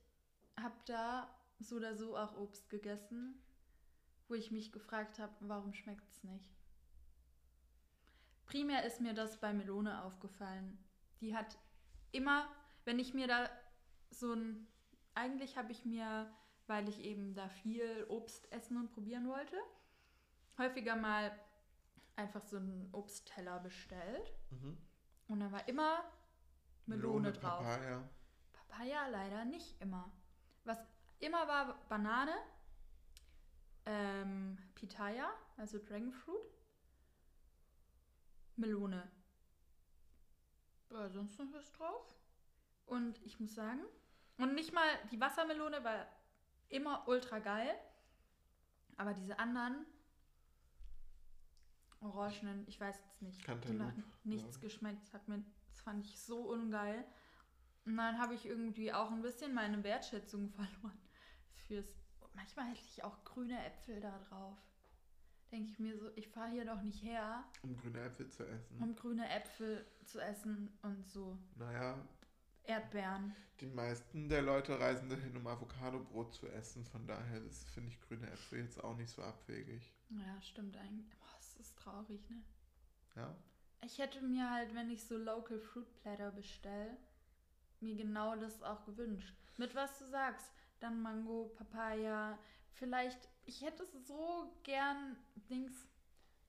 habe 0.60 0.76
da 0.86 1.28
so 1.58 1.76
oder 1.76 1.96
so 1.96 2.16
auch 2.16 2.36
Obst 2.36 2.68
gegessen, 2.70 3.42
wo 4.28 4.34
ich 4.34 4.50
mich 4.50 4.70
gefragt 4.72 5.18
habe, 5.18 5.32
warum 5.40 5.72
schmeckt 5.72 6.08
es 6.10 6.22
nicht. 6.24 6.48
Primär 8.46 8.84
ist 8.84 9.00
mir 9.00 9.14
das 9.14 9.38
bei 9.40 9.52
Melone 9.52 10.02
aufgefallen. 10.04 10.78
Die 11.20 11.34
hat 11.34 11.58
immer, 12.12 12.48
wenn 12.84 12.98
ich 12.98 13.12
mir 13.14 13.26
da 13.26 13.50
so 14.10 14.32
ein, 14.32 14.66
eigentlich 15.18 15.56
habe 15.58 15.72
ich 15.72 15.84
mir, 15.84 16.32
weil 16.66 16.88
ich 16.88 17.00
eben 17.00 17.34
da 17.34 17.48
viel 17.48 18.06
Obst 18.08 18.50
essen 18.52 18.76
und 18.76 18.92
probieren 18.92 19.28
wollte, 19.28 19.56
häufiger 20.56 20.96
mal 20.96 21.36
einfach 22.16 22.44
so 22.44 22.56
einen 22.56 22.88
Obstteller 22.92 23.58
bestellt. 23.58 24.32
Mhm. 24.50 24.78
Und 25.26 25.40
da 25.40 25.52
war 25.52 25.68
immer 25.68 26.04
Melone, 26.86 27.32
drauf. 27.32 27.64
Papaya. 27.64 28.08
Papaya 28.52 29.08
leider 29.08 29.44
nicht 29.44 29.80
immer. 29.80 30.10
Was 30.64 30.78
immer 31.18 31.46
war 31.48 31.78
Banane, 31.88 32.34
ähm, 33.86 34.56
Pitaya, 34.74 35.30
also 35.56 35.78
Dragon 35.78 36.12
Fruit, 36.12 36.58
Melone. 38.56 39.10
War 40.90 41.10
sonst 41.10 41.38
noch 41.38 41.52
was 41.52 41.72
drauf? 41.72 42.14
Und 42.86 43.20
ich 43.24 43.38
muss 43.38 43.54
sagen, 43.54 43.82
und 44.38 44.54
nicht 44.54 44.72
mal 44.72 44.88
die 45.10 45.20
Wassermelone 45.20 45.82
war 45.84 46.06
immer 46.68 47.06
ultra 47.08 47.38
geil, 47.38 47.74
aber 48.96 49.14
diese 49.14 49.38
anderen 49.38 49.86
Orangenen, 52.00 52.64
ich 52.68 52.80
weiß 52.80 52.96
jetzt 53.04 53.22
nicht, 53.22 53.40
die 53.40 53.44
Cantaloupe, 53.44 53.84
hatten 53.84 54.04
nichts 54.24 54.56
ja. 54.56 54.62
geschmeckt, 54.62 55.02
das, 55.02 55.14
hat 55.14 55.28
mir, 55.28 55.42
das 55.70 55.80
fand 55.80 56.04
ich 56.04 56.18
so 56.20 56.38
ungeil. 56.50 57.04
Und 57.84 57.96
dann 57.96 58.18
habe 58.18 58.34
ich 58.34 58.46
irgendwie 58.46 58.92
auch 58.92 59.10
ein 59.10 59.22
bisschen 59.22 59.54
meine 59.54 59.82
Wertschätzung 59.82 60.48
verloren 60.50 60.98
fürs. 61.66 61.92
Manchmal 62.34 62.66
hätte 62.66 62.82
ich 62.84 63.02
auch 63.02 63.24
grüne 63.24 63.64
Äpfel 63.64 64.00
da 64.00 64.16
drauf. 64.28 64.56
Denke 65.50 65.70
ich 65.70 65.78
mir 65.78 65.96
so, 65.96 66.10
ich 66.14 66.28
fahre 66.28 66.50
hier 66.50 66.64
doch 66.66 66.82
nicht 66.82 67.02
her, 67.02 67.42
Um 67.62 67.74
grüne 67.76 68.00
Äpfel 68.02 68.28
zu 68.28 68.46
essen. 68.46 68.82
um 68.82 68.94
grüne 68.94 69.28
Äpfel 69.30 69.84
zu 70.04 70.20
essen 70.20 70.78
und 70.82 71.08
so 71.08 71.38
Naja, 71.56 71.98
Erdbeeren. 72.68 73.34
die 73.60 73.66
meisten 73.66 74.28
der 74.28 74.42
Leute 74.42 74.78
reisen 74.78 75.08
dahin, 75.08 75.36
um 75.36 75.46
Avocadobrot 75.46 76.32
zu 76.34 76.46
essen. 76.48 76.84
Von 76.84 77.06
daher 77.06 77.40
finde 77.74 77.88
ich 77.90 78.00
grüne 78.02 78.30
Äpfel 78.30 78.60
jetzt 78.60 78.82
auch 78.84 78.96
nicht 78.96 79.10
so 79.10 79.22
abwegig. 79.22 79.92
Ja, 80.10 80.40
stimmt 80.42 80.76
eigentlich. 80.76 81.08
Boah, 81.18 81.34
das 81.38 81.56
ist 81.56 81.76
traurig, 81.78 82.28
ne? 82.30 82.42
Ja. 83.16 83.34
Ich 83.84 83.98
hätte 83.98 84.20
mir 84.20 84.50
halt, 84.50 84.74
wenn 84.74 84.90
ich 84.90 85.02
so 85.04 85.16
Local 85.16 85.58
Fruit 85.58 85.92
Platter 86.02 86.30
bestelle, 86.30 86.96
mir 87.80 87.96
genau 87.96 88.36
das 88.36 88.62
auch 88.62 88.84
gewünscht. 88.84 89.34
Mit 89.56 89.74
was 89.74 89.98
du 89.98 90.06
sagst. 90.06 90.52
Dann 90.80 91.00
Mango, 91.02 91.50
Papaya. 91.56 92.38
Vielleicht, 92.74 93.28
ich 93.46 93.62
hätte 93.62 93.84
so 94.06 94.52
gern 94.62 95.16
Dings 95.50 95.88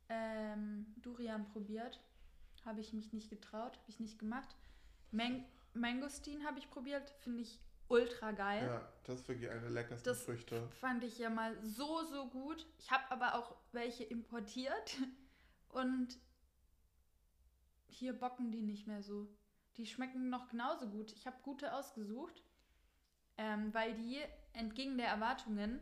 ähm, 0.10 0.86
Durian 0.97 1.45
probiert. 1.45 1.99
Habe 2.65 2.82
ich 2.82 2.93
mich 2.93 3.13
nicht 3.13 3.29
getraut, 3.29 3.77
habe 3.77 3.89
ich 3.89 3.99
nicht 3.99 4.19
gemacht. 4.19 4.55
Man 5.12 5.45
Mangostin 5.79 6.45
habe 6.45 6.59
ich 6.59 6.69
probiert, 6.69 7.09
finde 7.21 7.41
ich 7.41 7.59
ultra 7.87 8.31
geil. 8.31 8.67
Ja, 8.67 8.93
das 9.03 9.21
ist 9.21 9.27
wirklich 9.27 9.49
eine 9.49 9.61
der 9.61 9.71
leckersten 9.71 10.05
Das 10.11 10.23
Früchte. 10.23 10.67
fand 10.79 11.03
ich 11.03 11.17
ja 11.17 11.29
mal 11.29 11.57
so, 11.63 12.03
so 12.03 12.29
gut. 12.29 12.65
Ich 12.77 12.91
habe 12.91 13.03
aber 13.09 13.35
auch 13.35 13.55
welche 13.71 14.03
importiert 14.03 14.97
und 15.69 16.17
hier 17.87 18.13
bocken 18.13 18.51
die 18.51 18.61
nicht 18.61 18.87
mehr 18.87 19.01
so. 19.01 19.27
Die 19.77 19.85
schmecken 19.85 20.29
noch 20.29 20.47
genauso 20.49 20.89
gut. 20.89 21.11
Ich 21.13 21.25
habe 21.25 21.37
gute 21.41 21.73
ausgesucht, 21.73 22.43
ähm, 23.37 23.73
weil 23.73 23.95
die 23.95 24.19
entgegen 24.53 24.97
der 24.97 25.07
Erwartungen, 25.07 25.79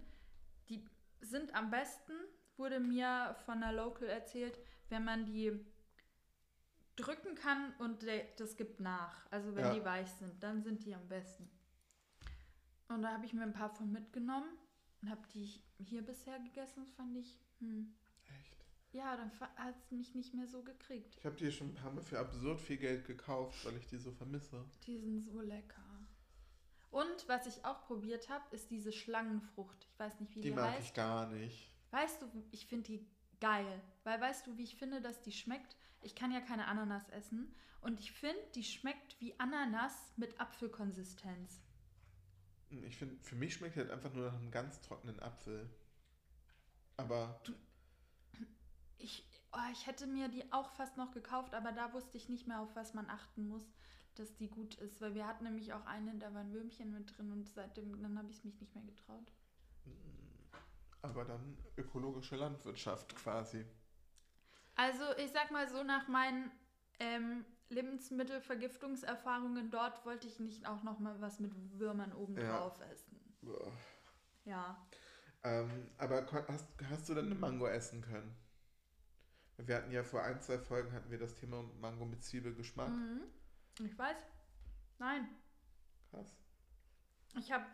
die 0.69 0.88
sind 1.21 1.53
am 1.55 1.69
besten, 1.71 2.13
wurde 2.57 2.79
mir 2.79 3.36
von 3.45 3.62
einer 3.63 3.73
Local 3.73 4.07
erzählt, 4.07 4.57
wenn 4.89 5.03
man 5.03 5.25
die 5.25 5.60
drücken 6.97 7.36
kann 7.36 7.73
und 7.79 8.05
das 8.38 8.57
gibt 8.57 8.79
nach. 8.81 9.25
Also 9.31 9.55
wenn 9.55 9.65
Ja. 9.65 9.73
die 9.73 9.86
weich 9.86 10.10
sind, 10.12 10.41
dann 10.43 10.62
sind 10.63 10.83
die 10.86 10.93
am 10.93 11.07
besten. 11.07 11.49
Und 12.89 13.01
da 13.03 13.13
habe 13.13 13.25
ich 13.25 13.33
mir 13.33 13.43
ein 13.43 13.53
paar 13.53 13.69
von 13.69 13.91
mitgenommen 13.91 14.49
und 15.01 15.10
habe 15.10 15.21
die 15.33 15.62
hier 15.77 16.01
bisher 16.05 16.39
gegessen. 16.39 16.81
Das 16.83 16.91
fand 16.91 17.15
ich, 17.17 17.38
hm. 17.60 17.93
Echt. 18.39 18.65
ja, 18.93 19.15
dann 19.15 19.31
hat 19.57 19.75
es 19.77 19.91
mich 19.91 20.15
nicht 20.15 20.33
mehr 20.33 20.47
so 20.47 20.63
gekriegt. 20.63 21.15
Ich 21.17 21.25
habe 21.25 21.36
die 21.36 21.51
schon 21.51 21.69
ein 21.69 21.75
paar 21.75 21.91
Mal 21.91 22.01
für 22.01 22.19
absurd 22.19 22.60
viel 22.60 22.77
Geld 22.77 23.05
gekauft, 23.05 23.63
weil 23.65 23.77
ich 23.77 23.88
die 23.88 23.97
so 23.97 24.12
vermisse. 24.12 24.65
Die 24.86 24.97
sind 24.97 25.21
so 25.21 25.39
lecker. 25.41 25.83
Und 26.89 27.27
was 27.27 27.45
ich 27.45 27.63
auch 27.65 27.86
probiert 27.86 28.29
habe, 28.29 28.43
ist 28.55 28.71
diese 28.71 28.91
Schlangenfrucht. 28.93 29.86
Ich 29.91 29.99
weiß 29.99 30.19
nicht, 30.21 30.31
wie 30.36 30.41
die, 30.41 30.49
Die 30.49 30.55
mag 30.55 30.71
heißt. 30.71 30.88
ich 30.88 30.93
gar 30.93 31.27
nicht. 31.29 31.69
Weißt 31.91 32.21
du, 32.21 32.25
ich 32.51 32.65
finde 32.65 32.86
die 32.86 33.07
geil. 33.39 33.81
Weil 34.03 34.19
weißt 34.21 34.47
du, 34.47 34.57
wie 34.57 34.63
ich 34.63 34.77
finde, 34.77 35.01
dass 35.01 35.21
die 35.21 35.31
schmeckt? 35.33 35.75
Ich 36.08 36.15
kann 36.15 36.32
ja 36.32 36.39
keine 36.39 36.67
Ananas 36.67 37.10
essen. 37.10 37.54
Und 37.82 38.00
ich 38.00 38.13
finde, 38.13 38.39
die 38.56 38.63
schmeckt 38.63 39.20
wie 39.20 39.38
Ananas 39.41 40.13
mit 40.15 40.39
Apfelkonsistenz. 40.39 41.62
Ich 42.70 42.96
finde, 42.96 43.17
für 43.24 43.36
mich 43.36 43.56
schmeckt 43.56 43.76
die 43.76 43.82
halt 43.82 43.91
einfach 43.91 44.13
nur 44.13 44.28
nach 44.28 44.39
einem 44.39 44.50
ganz 44.52 44.80
trockenen 44.82 45.20
Apfel. 45.20 45.70
Aber 46.96 47.41
Ich, 49.00 49.28
oh, 49.52 49.70
ich 49.74 49.86
hätte 49.86 50.08
mir 50.08 50.30
die 50.30 50.50
auch 50.54 50.72
fast 50.72 50.96
noch 50.96 51.12
gekauft, 51.12 51.54
aber 51.54 51.74
da 51.74 51.91
wusste 51.91 52.15
ich 52.17 52.30
nicht 52.30 52.48
mehr, 52.48 52.62
auf 52.62 52.74
was 52.78 52.93
man 52.93 53.10
achten 53.10 53.46
muss, 53.50 53.70
dass 54.15 54.34
die 54.38 54.48
gut 54.50 54.76
ist. 54.76 55.02
Weil 55.02 55.13
wir 55.13 55.28
hatten 55.28 55.43
nämlich 55.43 55.74
auch 55.74 55.86
eine, 55.86 56.15
da 56.17 56.34
war 56.34 56.39
ein 56.41 56.54
Würmchen 56.54 56.93
mit 56.93 57.17
drin 57.17 57.34
und 57.34 57.50
seitdem, 57.50 58.02
dann 58.02 58.17
habe 58.17 58.30
ich 58.30 58.38
es 58.38 58.43
mich 58.46 58.60
nicht 58.62 58.74
mehr 58.74 58.86
getraut. 58.86 59.34
aber 61.02 61.26
dann 61.26 61.58
ökologische 61.78 62.38
Landwirtschaft 62.38 63.13
quasi. 63.15 63.65
Also 64.78 65.04
ich 65.18 65.32
sag 65.32 65.52
mal 65.52 65.68
so, 65.68 65.84
nach 65.84 66.08
meinen 66.08 66.50
ähm, 67.00 67.44
Lebensmittelvergiftungserfahrungen 67.70 69.72
dort 69.72 70.06
wollte 70.06 70.28
ich 70.28 70.40
nicht 70.40 70.68
auch 70.68 70.84
noch 70.84 71.00
mal 71.00 71.20
was 71.20 71.40
mit 71.40 71.52
Würmern 71.80 72.13
obendrauf 72.13 72.80
essen. 72.82 73.20
Boah. 73.42 73.72
Ja. 74.46 74.88
Ähm, 75.44 75.90
aber 75.98 76.28
hast, 76.48 76.68
hast 76.90 77.10
du 77.10 77.16
dann 77.16 77.26
eine 77.26 77.36
Mango 77.36 77.68
essen 77.68 78.02
können? 78.02 78.34
Wir 79.58 79.76
hatten 79.78 79.92
ja 79.92 80.04
vor 80.04 80.24
ein, 80.24 80.40
zwei 80.42 80.60
Folgen 80.60 80.94
hatten 80.94 81.10
wir 81.10 81.18
das 81.18 81.36
Thema 81.36 81.63
Mango 81.80 82.06
mit 82.06 82.24
Zwiebelgeschmack. 82.24 82.90
Mhm. 82.90 83.24
Ich 83.84 83.98
weiß. 83.98 84.18
Nein. 85.00 85.28
Krass. 86.12 86.38
Ich 87.40 87.52
habe 87.52 87.66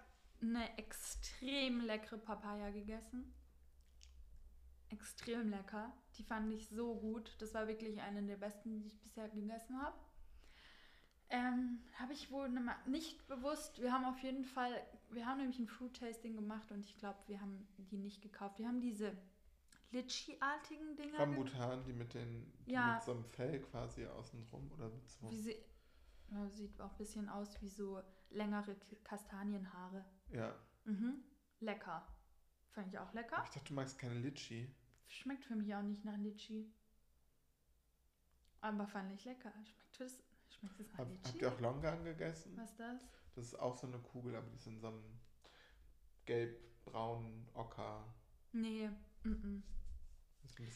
eine 0.41 0.77
extrem 0.77 1.81
leckere 1.81 2.17
Papaya 2.17 2.71
gegessen. 2.71 3.33
Extrem 4.89 5.49
lecker. 5.49 5.91
Die 6.17 6.23
fand 6.23 6.51
ich 6.53 6.67
so 6.69 6.95
gut. 6.95 7.35
Das 7.39 7.53
war 7.53 7.67
wirklich 7.67 7.99
eine 8.01 8.23
der 8.23 8.37
besten, 8.37 8.79
die 8.81 8.87
ich 8.87 8.99
bisher 9.01 9.29
gegessen 9.29 9.81
habe. 9.81 9.97
Ähm, 11.29 11.79
habe 11.95 12.13
ich 12.13 12.29
wohl 12.29 12.49
ne- 12.49 12.75
nicht 12.85 13.27
bewusst. 13.27 13.81
Wir 13.81 13.91
haben 13.91 14.05
auf 14.05 14.19
jeden 14.19 14.43
Fall, 14.45 14.71
wir 15.09 15.25
haben 15.25 15.39
nämlich 15.39 15.57
ein 15.57 15.67
Fruit 15.67 15.95
Tasting 15.99 16.35
gemacht 16.35 16.71
und 16.71 16.85
ich 16.85 16.95
glaube, 16.97 17.17
wir 17.27 17.41
haben 17.41 17.67
die 17.77 17.97
nicht 17.97 18.21
gekauft. 18.21 18.59
Wir 18.59 18.67
haben 18.67 18.81
diese 18.81 19.17
Litchi-artigen 19.91 20.95
Dinger. 20.95 21.11
ge- 21.11 21.19
Rambutan, 21.19 21.83
die 21.85 21.93
mit 21.93 22.13
den 22.13 22.51
die 22.65 22.71
Ja. 22.73 22.95
mit 22.95 23.03
so 23.03 23.11
einem 23.13 23.23
Fell 23.25 23.59
quasi 23.61 24.05
außenrum 24.05 24.71
oder 24.73 24.89
mit 24.89 25.07
so. 25.09 25.29
Wie 25.31 25.39
sie, 25.39 25.55
ja, 26.31 26.47
sieht 26.49 26.79
auch 26.79 26.91
ein 26.91 26.97
bisschen 26.97 27.29
aus 27.29 27.59
wie 27.61 27.69
so 27.69 28.01
längere 28.29 28.75
Kastanienhaare. 29.03 30.05
Ja. 30.31 30.53
Mhm. 30.85 31.23
Lecker. 31.61 32.05
Fand 32.71 32.87
ich 32.87 32.97
auch 32.99 33.13
lecker. 33.13 33.41
Ich 33.45 33.51
dachte, 33.51 33.67
du 33.69 33.73
magst 33.73 33.97
keine 33.99 34.15
Litchi. 34.15 34.67
Schmeckt 35.13 35.45
für 35.45 35.55
mich 35.55 35.73
auch 35.75 35.83
nicht 35.83 36.03
nach 36.03 36.17
Litchi. 36.17 36.73
Aber 38.61 38.87
fand 38.87 39.11
ich 39.11 39.23
lecker. 39.25 39.51
Schmeckt 39.51 39.99
das, 39.99 40.23
schmeckt 40.49 40.79
nach 40.91 40.97
Hab, 40.97 41.09
Litchi? 41.09 41.23
habt 41.25 41.41
ihr 41.41 41.51
auch 41.51 41.59
Longan 41.59 42.03
gegessen? 42.03 42.57
Was 42.57 42.71
ist 42.71 42.79
das? 42.79 43.01
Das 43.35 43.45
ist 43.45 43.59
auch 43.59 43.75
so 43.75 43.87
eine 43.87 43.99
Kugel, 43.99 44.35
aber 44.35 44.47
die 44.47 44.55
ist 44.55 44.67
in 44.67 44.79
so 44.79 44.87
einem 44.87 45.19
gelb-braunen 46.25 47.47
Ocker. 47.53 48.11
Nee. 48.53 48.89
Mm 49.23 49.31
-mm. 49.31 49.61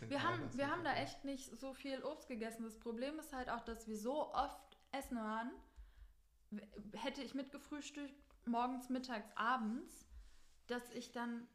Wir 0.08 0.24
haben, 0.24 0.58
wir 0.58 0.72
haben 0.72 0.84
da 0.84 0.96
echt 0.96 1.26
nicht 1.26 1.60
so 1.60 1.74
viel 1.74 2.04
Obst 2.04 2.28
gegessen. 2.28 2.64
Das 2.64 2.80
Problem 2.80 3.20
ist 3.20 3.34
halt 3.34 3.50
auch, 3.50 3.62
dass 3.62 3.88
wir 3.88 3.98
so 3.98 4.34
oft 4.34 4.78
essen 4.92 5.18
waren. 5.18 5.52
Hätte 6.94 7.22
ich 7.22 7.34
mitgefrühstückt, 7.34 8.16
morgens, 8.46 8.90
mittags, 8.90 9.30
abends, 9.36 10.08
dass 10.68 10.90
ich 10.92 11.12
dann 11.12 11.48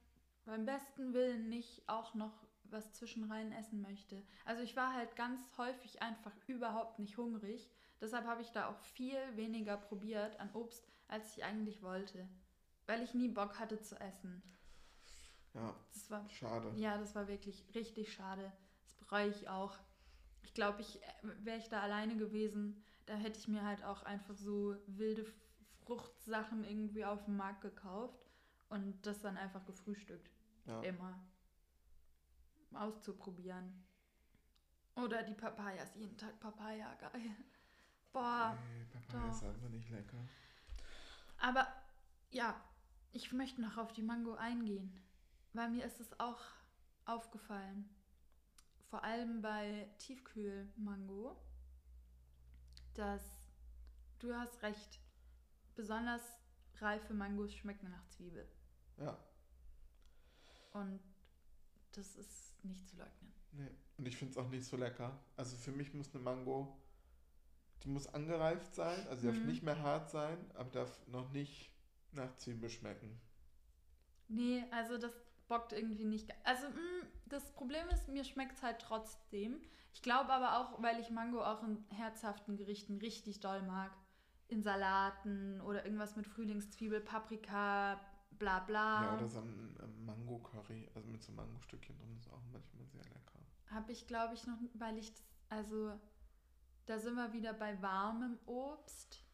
beim 0.45 0.67
besten 0.67 1.15
Willen 1.15 1.49
nicht 1.49 1.89
auch 1.89 2.15
noch 2.15 2.47
was 2.73 2.93
zwischenrein 2.93 3.53
essen 3.53 3.81
möchte. 3.83 4.23
Also 4.45 4.63
ich 4.63 4.77
war 4.77 4.93
halt 4.95 5.15
ganz 5.17 5.41
häufig 5.59 6.03
einfach 6.03 6.33
überhaupt 6.47 6.99
nicht 6.99 7.17
hungrig. 7.17 7.69
Deshalb 8.01 8.27
habe 8.27 8.43
ich 8.43 8.51
da 8.51 8.69
auch 8.69 8.79
viel 8.81 9.19
weniger 9.37 9.77
probiert 9.77 10.39
an 10.41 10.51
Obst, 10.55 10.87
als 11.09 11.37
ich 11.37 11.45
eigentlich 11.45 11.83
wollte. 11.83 12.29
Weil 12.87 13.03
ich 13.03 13.15
nie 13.15 13.29
Bock 13.29 13.59
hatte 13.59 13.81
zu 13.81 13.99
essen. 14.01 14.43
Ja, 15.55 15.75
Das 15.93 16.11
war 16.11 16.29
schade. 16.31 16.73
ja, 16.77 16.97
das 16.99 17.15
war 17.15 17.29
wirklich 17.29 17.65
richtig 17.75 18.13
schade. 18.13 18.51
Das 18.85 18.95
bereue 18.95 19.29
ich 19.29 19.49
auch. 19.49 19.79
Ich 20.43 20.55
glaube, 20.55 20.81
ich 20.81 21.01
wäre 21.23 21.59
ich 21.59 21.69
da 21.69 21.81
alleine 21.81 22.17
gewesen, 22.17 22.83
da 23.07 23.15
hätte 23.15 23.39
ich 23.39 23.49
mir 23.49 23.65
halt 23.65 23.85
auch 23.85 24.03
einfach 24.03 24.35
so 24.35 24.77
wilde 24.87 25.25
Fruchtsachen 25.85 26.65
irgendwie 26.65 27.05
auf 27.05 27.25
dem 27.27 27.37
Markt 27.37 27.61
gekauft 27.61 28.27
und 28.69 29.07
das 29.07 29.21
dann 29.21 29.37
einfach 29.37 29.65
gefrühstückt. 29.67 30.31
Ja. 30.67 30.81
Immer. 30.83 31.21
Auszuprobieren. 32.77 33.85
Oder 34.95 35.23
die 35.23 35.35
Papayas, 35.35 35.95
jeden 35.95 36.17
Tag 36.19 36.39
Papaya, 36.41 36.95
geil. 36.97 37.35
Boah. 38.13 38.57
Nee, 38.75 38.85
Papaya 38.85 39.31
ist 39.31 39.43
doch. 39.43 39.49
einfach 39.49 39.69
nicht 39.71 39.89
lecker. 39.91 40.19
Aber 41.39 41.67
ja, 42.31 42.61
ich 43.13 43.33
möchte 43.33 43.61
noch 43.61 43.79
auf 43.79 43.93
die 43.93 44.03
Mango 44.03 44.35
eingehen, 44.35 44.93
weil 45.55 45.71
mir 45.71 45.85
ist 45.85 46.01
es 46.01 46.19
auch 46.21 46.41
aufgefallen. 47.05 47.89
Vor 48.91 49.03
allem 49.03 49.41
bei 49.41 49.89
Tiefkühlmango, 49.99 51.37
dass 52.95 53.23
du 54.19 54.35
hast 54.35 54.63
recht, 54.63 55.01
besonders 55.75 56.23
reife 56.81 57.15
Mangos 57.15 57.55
schmecken 57.55 57.91
nach 57.91 58.07
Zwiebel. 58.09 58.47
Ja, 58.99 59.19
Und 60.73 61.01
das 61.93 62.15
ist 62.17 62.52
nicht 62.65 62.89
zu 62.89 62.97
leugnen. 62.97 63.33
nee. 63.53 63.71
Und 63.99 64.07
ich 64.09 64.17
finde 64.17 64.33
es 64.33 64.39
auch 64.39 64.49
nicht 64.51 64.65
so 64.65 64.77
lecker. 64.77 65.19
Also 65.37 65.57
für 65.57 65.71
mich 65.73 65.95
muss 65.95 66.13
eine 66.15 66.23
Mango, 66.23 66.77
die 67.83 67.89
muss 67.91 68.07
angereift 68.07 68.75
sein, 68.75 69.07
also 69.09 69.27
darf 69.27 69.45
Mhm. 69.45 69.45
nicht 69.45 69.63
mehr 69.63 69.83
hart 69.83 70.09
sein, 70.11 70.39
aber 70.55 70.71
darf 70.71 71.07
noch 71.07 71.31
nicht 71.33 71.71
nach 72.13 72.35
Zwiebel 72.37 72.71
schmecken. 72.71 73.21
Nee, 74.29 74.65
also 74.71 74.99
das 74.99 75.13
bockt 75.49 75.73
irgendwie 75.73 76.05
nicht. 76.05 76.31
Also 76.45 76.69
mh, 76.69 77.07
das 77.27 77.53
Problem 77.53 77.89
ist, 77.91 78.09
mir 78.09 78.25
schmeckt 78.25 78.57
es 78.57 78.63
halt 78.63 78.81
trotzdem. 78.81 79.61
Ich 79.93 80.03
glaube 80.03 80.33
aber 80.33 80.59
auch, 80.59 80.83
weil 80.83 80.99
ich 81.01 81.11
Mango 81.11 81.43
auch 81.45 81.63
in 81.63 81.85
herzhaften 81.91 82.57
Gerichten 82.57 82.99
richtig 82.99 83.41
doll 83.41 83.63
mag. 83.63 83.91
In 84.49 84.63
Salaten 84.63 85.61
oder 85.63 85.85
irgendwas 85.85 86.17
mit 86.17 86.27
Frühlingszwiebel, 86.27 87.01
Paprika, 87.01 88.01
bla 88.43 88.59
bla. 88.61 89.03
Ja, 89.03 89.15
oder 89.17 89.29
so 89.29 89.39
ein 89.39 89.77
ähm, 89.83 90.05
Mango-Curry, 90.05 90.89
also 90.95 91.09
mit 91.09 91.23
so 91.23 91.33
Mangostückchen 91.33 91.97
drin, 91.97 92.17
ist 92.19 92.29
auch 92.29 92.43
manchmal 92.53 92.85
sehr 92.87 93.05
lecker. 93.05 93.39
Habe 93.71 93.93
ich, 93.93 94.07
glaube 94.07 94.35
ich, 94.35 94.47
noch, 94.47 94.59
weil 94.75 94.99
ich 94.99 95.13
das, 95.13 95.25
also 95.49 95.93
da 96.87 96.99
sind 96.99 97.15
wir 97.15 97.33
wieder 97.33 97.53
bei 97.53 97.81
warmem 97.81 98.39
Obst. 98.47 99.25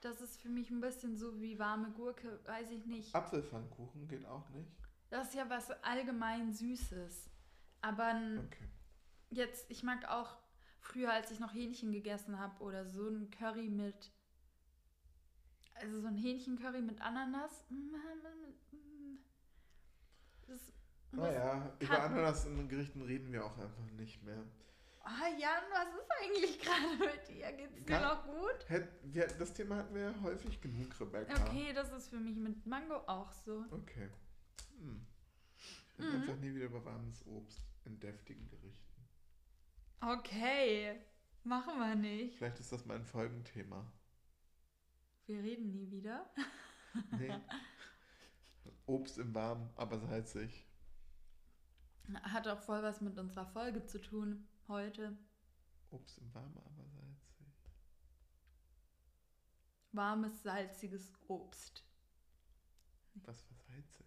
Das 0.00 0.22
ist 0.22 0.40
für 0.40 0.48
mich 0.48 0.70
ein 0.70 0.80
bisschen 0.80 1.16
so 1.18 1.40
wie 1.40 1.58
warme 1.58 1.90
Gurke, 1.90 2.40
weiß 2.46 2.70
ich 2.70 2.86
nicht. 2.86 3.14
Apfelpfannkuchen 3.14 4.08
geht 4.08 4.24
auch 4.24 4.48
nicht. 4.48 4.72
Das 5.10 5.28
ist 5.28 5.34
ja 5.34 5.50
was 5.50 5.70
allgemein 5.82 6.52
Süßes. 6.54 7.28
Aber 7.82 8.14
Okay. 8.46 8.68
Jetzt, 9.32 9.70
ich 9.70 9.84
mag 9.84 10.08
auch 10.08 10.38
früher, 10.80 11.12
als 11.12 11.30
ich 11.30 11.38
noch 11.38 11.54
Hähnchen 11.54 11.92
gegessen 11.92 12.38
habe 12.38 12.60
oder 12.64 12.84
so 12.84 13.08
ein 13.08 13.30
Curry 13.30 13.68
mit. 13.68 14.10
Also 15.80 16.00
so 16.00 16.08
ein 16.08 16.16
Hähnchencurry 16.16 16.82
mit 16.82 17.00
Ananas. 17.00 17.64
Das 20.46 20.72
muss, 21.12 21.24
Naja, 21.26 21.74
über 21.78 21.86
kann- 21.96 22.12
Ananas 22.12 22.44
in 22.46 22.56
den 22.56 22.68
Gerichten 22.68 23.02
reden 23.02 23.32
wir 23.32 23.44
auch 23.44 23.56
einfach 23.58 23.84
nicht 23.96 24.22
mehr. 24.22 24.44
Ah, 25.02 25.28
Jan, 25.38 25.62
was 25.72 25.88
ist 25.94 26.10
eigentlich 26.20 26.60
gerade 26.60 26.96
mit 26.98 27.28
dir? 27.28 27.52
Geht's 27.52 27.84
dir 27.86 28.00
noch 28.00 28.24
gut? 28.26 28.68
Hätt, 28.68 28.88
wir, 29.04 29.26
das 29.26 29.54
Thema 29.54 29.76
hatten 29.76 29.94
wir 29.94 30.02
ja 30.02 30.20
häufig 30.22 30.60
genug, 30.60 30.88
Rebecca. 31.00 31.34
Okay, 31.46 31.72
das 31.72 31.90
ist 31.92 32.08
für 32.08 32.18
mich 32.20 32.36
mit 32.36 32.66
Mango 32.66 32.96
auch 33.06 33.32
so. 33.32 33.64
Okay. 33.70 34.10
Hm. 34.78 35.06
Ich 35.56 35.98
rede 35.98 36.08
Mhm. 36.16 36.22
einfach 36.22 36.36
nie 36.36 36.54
wieder 36.54 36.66
über 36.66 36.84
warmes 36.84 37.26
Obst 37.26 37.60
in 37.86 37.98
deftigen 37.98 38.46
Gerichten. 38.48 38.86
Okay, 40.02 41.00
machen 41.44 41.78
wir 41.78 41.94
nicht. 41.94 42.36
Vielleicht 42.36 42.60
ist 42.60 42.72
das 42.72 42.84
mein 42.86 43.04
Folgenthema. 43.04 43.90
Wir 45.30 45.44
reden 45.44 45.70
nie 45.70 45.88
wieder. 45.90 46.28
Nee. 47.16 47.32
Obst 48.86 49.16
im 49.18 49.32
Warmen, 49.32 49.70
aber 49.76 50.00
salzig. 50.00 50.66
Hat 52.22 52.48
auch 52.48 52.58
voll 52.58 52.82
was 52.82 53.00
mit 53.00 53.16
unserer 53.16 53.46
Folge 53.46 53.86
zu 53.86 54.00
tun 54.00 54.48
heute. 54.66 55.16
Obst 55.92 56.18
im 56.18 56.34
Warmen, 56.34 56.56
aber 56.56 56.84
salzig. 56.88 57.46
Warmes, 59.92 60.42
salziges 60.42 61.12
Obst. 61.28 61.84
Was 63.14 63.48
war 63.48 63.58
salzig? 63.68 64.06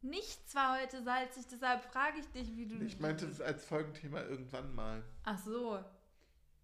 Nichts 0.00 0.54
war 0.54 0.80
heute 0.80 1.02
salzig, 1.02 1.44
deshalb 1.48 1.82
frage 1.82 2.20
ich 2.20 2.26
dich, 2.28 2.56
wie 2.56 2.66
du. 2.66 2.82
Ich 2.82 2.98
meinte 2.98 3.26
als 3.44 3.66
Folgenthema 3.66 4.22
irgendwann 4.22 4.74
mal. 4.74 5.04
Ach 5.24 5.36
so. 5.36 5.84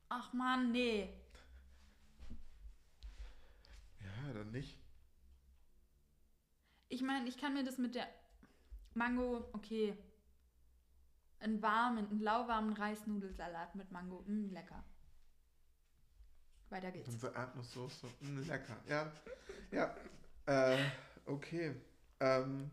Ach 0.08 0.32
man, 0.32 0.72
nee. 0.72 1.19
Ja, 4.30 4.34
dann 4.34 4.52
nicht. 4.52 4.78
Ich 6.88 7.02
meine, 7.02 7.28
ich 7.28 7.36
kann 7.36 7.52
mir 7.52 7.64
das 7.64 7.78
mit 7.78 7.96
der 7.96 8.06
Mango, 8.94 9.48
okay. 9.52 9.96
Einen 11.40 11.60
warmen, 11.62 12.06
einen 12.08 12.20
lauwarmen 12.20 12.72
Reisnudelsalat 12.74 13.74
mit 13.74 13.90
Mango, 13.90 14.22
mh, 14.28 14.52
lecker. 14.52 14.84
Weiter 16.68 16.92
geht's. 16.92 17.20
So 17.20 17.26
Erdnusssoße. 17.26 18.06
Mm, 18.20 18.42
lecker. 18.46 18.76
Ja. 18.86 19.10
Ja. 19.72 19.96
Äh, 20.46 20.78
okay. 21.26 21.74
Ähm, 22.20 22.70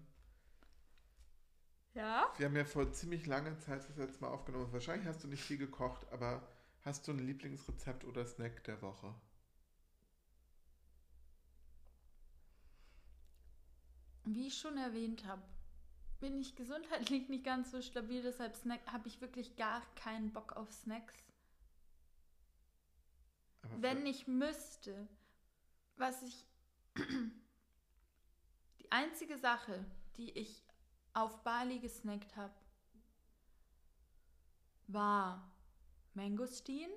Ja? 1.95 2.31
wir 2.37 2.45
haben 2.45 2.55
ja 2.55 2.65
vor 2.65 2.91
ziemlich 2.91 3.25
langer 3.25 3.57
Zeit 3.57 3.89
das 3.89 3.97
letzte 3.97 4.21
Mal 4.21 4.29
aufgenommen. 4.29 4.71
Wahrscheinlich 4.71 5.07
hast 5.07 5.23
du 5.23 5.27
nicht 5.27 5.41
viel 5.43 5.57
gekocht, 5.57 6.05
aber 6.11 6.47
hast 6.81 7.07
du 7.07 7.13
ein 7.13 7.25
Lieblingsrezept 7.25 8.05
oder 8.05 8.27
Snack 8.27 8.63
der 8.65 8.79
Woche? 8.83 9.15
Wie 14.29 14.47
ich 14.47 14.57
schon 14.57 14.77
erwähnt 14.77 15.25
habe, 15.25 15.41
bin 16.19 16.37
ich 16.37 16.55
gesundheitlich 16.55 17.29
nicht 17.29 17.45
ganz 17.45 17.71
so 17.71 17.81
stabil, 17.81 18.21
deshalb 18.21 18.53
habe 18.91 19.07
ich 19.07 19.21
wirklich 19.21 19.55
gar 19.55 19.81
keinen 19.95 20.33
Bock 20.33 20.53
auf 20.57 20.69
Snacks. 20.71 21.15
Aber 23.61 23.81
Wenn 23.81 24.05
ich 24.05 24.27
müsste, 24.27 25.07
was 25.95 26.21
ich. 26.23 26.45
Die 28.79 28.91
einzige 28.91 29.37
Sache, 29.37 29.85
die 30.17 30.31
ich 30.31 30.63
auf 31.13 31.43
Bali 31.43 31.79
gesnackt 31.79 32.35
habe, 32.35 32.53
war 34.87 35.51
Mangosteen 36.13 36.89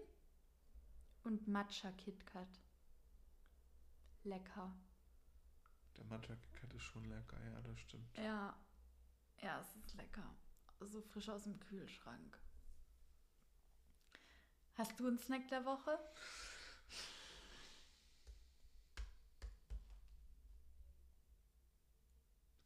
und 1.23 1.47
Matcha 1.47 1.93
KitKat. 1.93 2.61
Lecker. 4.25 4.73
Der 5.97 6.05
Matcha 6.07 6.37
Kat 6.53 6.73
ist 6.75 6.83
schon 6.83 7.05
lecker, 7.05 7.39
ja, 7.45 7.61
das 7.61 7.79
stimmt. 7.81 8.17
Ja. 8.17 8.57
Ja, 9.43 9.61
es 9.61 9.75
ist 9.77 9.95
lecker. 9.95 10.35
So 10.81 11.01
frisch 11.01 11.29
aus 11.29 11.45
dem 11.45 11.59
Kühlschrank. 11.61 12.39
Hast 14.75 14.99
du 14.99 15.09
einen 15.09 15.19
Snack 15.19 15.49
der 15.49 15.65
Woche? 15.65 15.99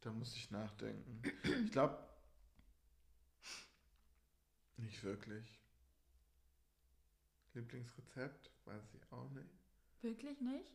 Da 0.01 0.13
muss 0.13 0.37
ich 0.37 0.51
nachdenken. 0.51 1.23
Ich 1.65 1.73
glaube, 1.73 1.99
nicht 4.77 5.03
wirklich. 5.03 5.59
Lieblingsrezept? 7.55 8.51
Weiß 8.65 8.95
ich 8.95 9.13
auch 9.13 9.31
nicht. 9.31 9.51
Wirklich 10.03 10.41
nicht? 10.41 10.71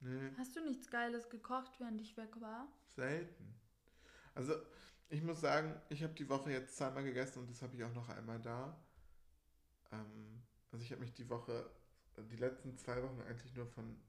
Nee, 0.00 0.30
Hast 0.38 0.56
du 0.56 0.60
nichts 0.64 0.90
Geiles 0.90 1.28
gekocht, 1.28 1.72
während 1.78 2.00
ich 2.00 2.16
weg 2.16 2.40
war? 2.40 2.68
selten. 2.96 3.54
Also, 4.34 4.54
ich 5.08 5.22
muss 5.22 5.40
sagen, 5.40 5.74
ich 5.88 6.02
habe 6.02 6.14
die 6.14 6.28
Woche 6.28 6.50
jetzt 6.52 6.76
zweimal 6.76 7.02
gegessen 7.04 7.40
und 7.40 7.50
das 7.50 7.62
habe 7.62 7.74
ich 7.76 7.84
auch 7.84 7.92
noch 7.94 8.08
einmal 8.08 8.40
da. 8.40 8.76
Ähm, 9.92 10.42
also, 10.72 10.84
ich 10.84 10.90
habe 10.92 11.00
mich 11.02 11.12
die 11.14 11.28
Woche, 11.28 11.70
die 12.16 12.36
letzten 12.36 12.76
zwei 12.78 13.02
Wochen 13.02 13.20
eigentlich 13.22 13.54
nur 13.54 13.66
von 13.66 14.00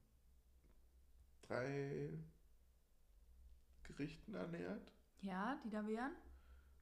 drei 1.41 2.10
Gerichten 3.84 4.34
ernährt. 4.36 4.91
Ja, 5.21 5.60
die 5.63 5.69
da 5.69 5.86
wären? 5.86 6.12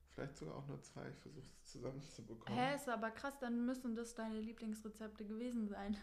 Vielleicht 0.10 0.38
sogar 0.38 0.56
auch 0.56 0.68
nur 0.68 0.82
zwei. 0.82 1.10
Ich 1.10 1.18
versuche 1.20 1.46
es 1.48 1.72
zusammenzubekommen. 1.72 2.58
Hä, 2.58 2.76
ist 2.76 2.90
aber 2.90 3.12
krass, 3.12 3.38
dann 3.40 3.66
müssen 3.66 3.96
das 3.96 4.16
deine 4.16 4.40
Lieblingsrezepte 4.40 5.26
gewesen 5.26 5.68
sein. 5.68 5.98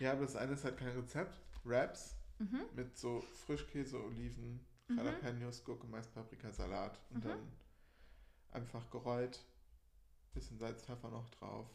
Ja, 0.00 0.12
aber 0.12 0.22
das 0.22 0.36
eine 0.36 0.52
ist 0.52 0.64
halt 0.64 0.76
kein 0.76 0.96
Rezept. 0.96 1.38
Wraps 1.64 2.16
Mhm. 2.38 2.64
mit 2.74 2.96
so 2.96 3.20
Frischkäse, 3.20 4.02
Oliven, 4.02 4.60
Mhm. 4.88 4.98
Jalapenos, 4.98 5.64
Gurke, 5.64 5.86
Mais, 5.86 6.06
Paprika, 6.08 6.50
Salat. 6.52 6.98
Und 7.10 7.24
Mhm. 7.24 7.28
dann 7.28 7.52
einfach 8.50 8.90
gerollt. 8.90 9.44
Bisschen 10.32 10.58
Salz, 10.58 10.82
Pfeffer 10.82 11.10
noch 11.10 11.30
drauf. 11.30 11.68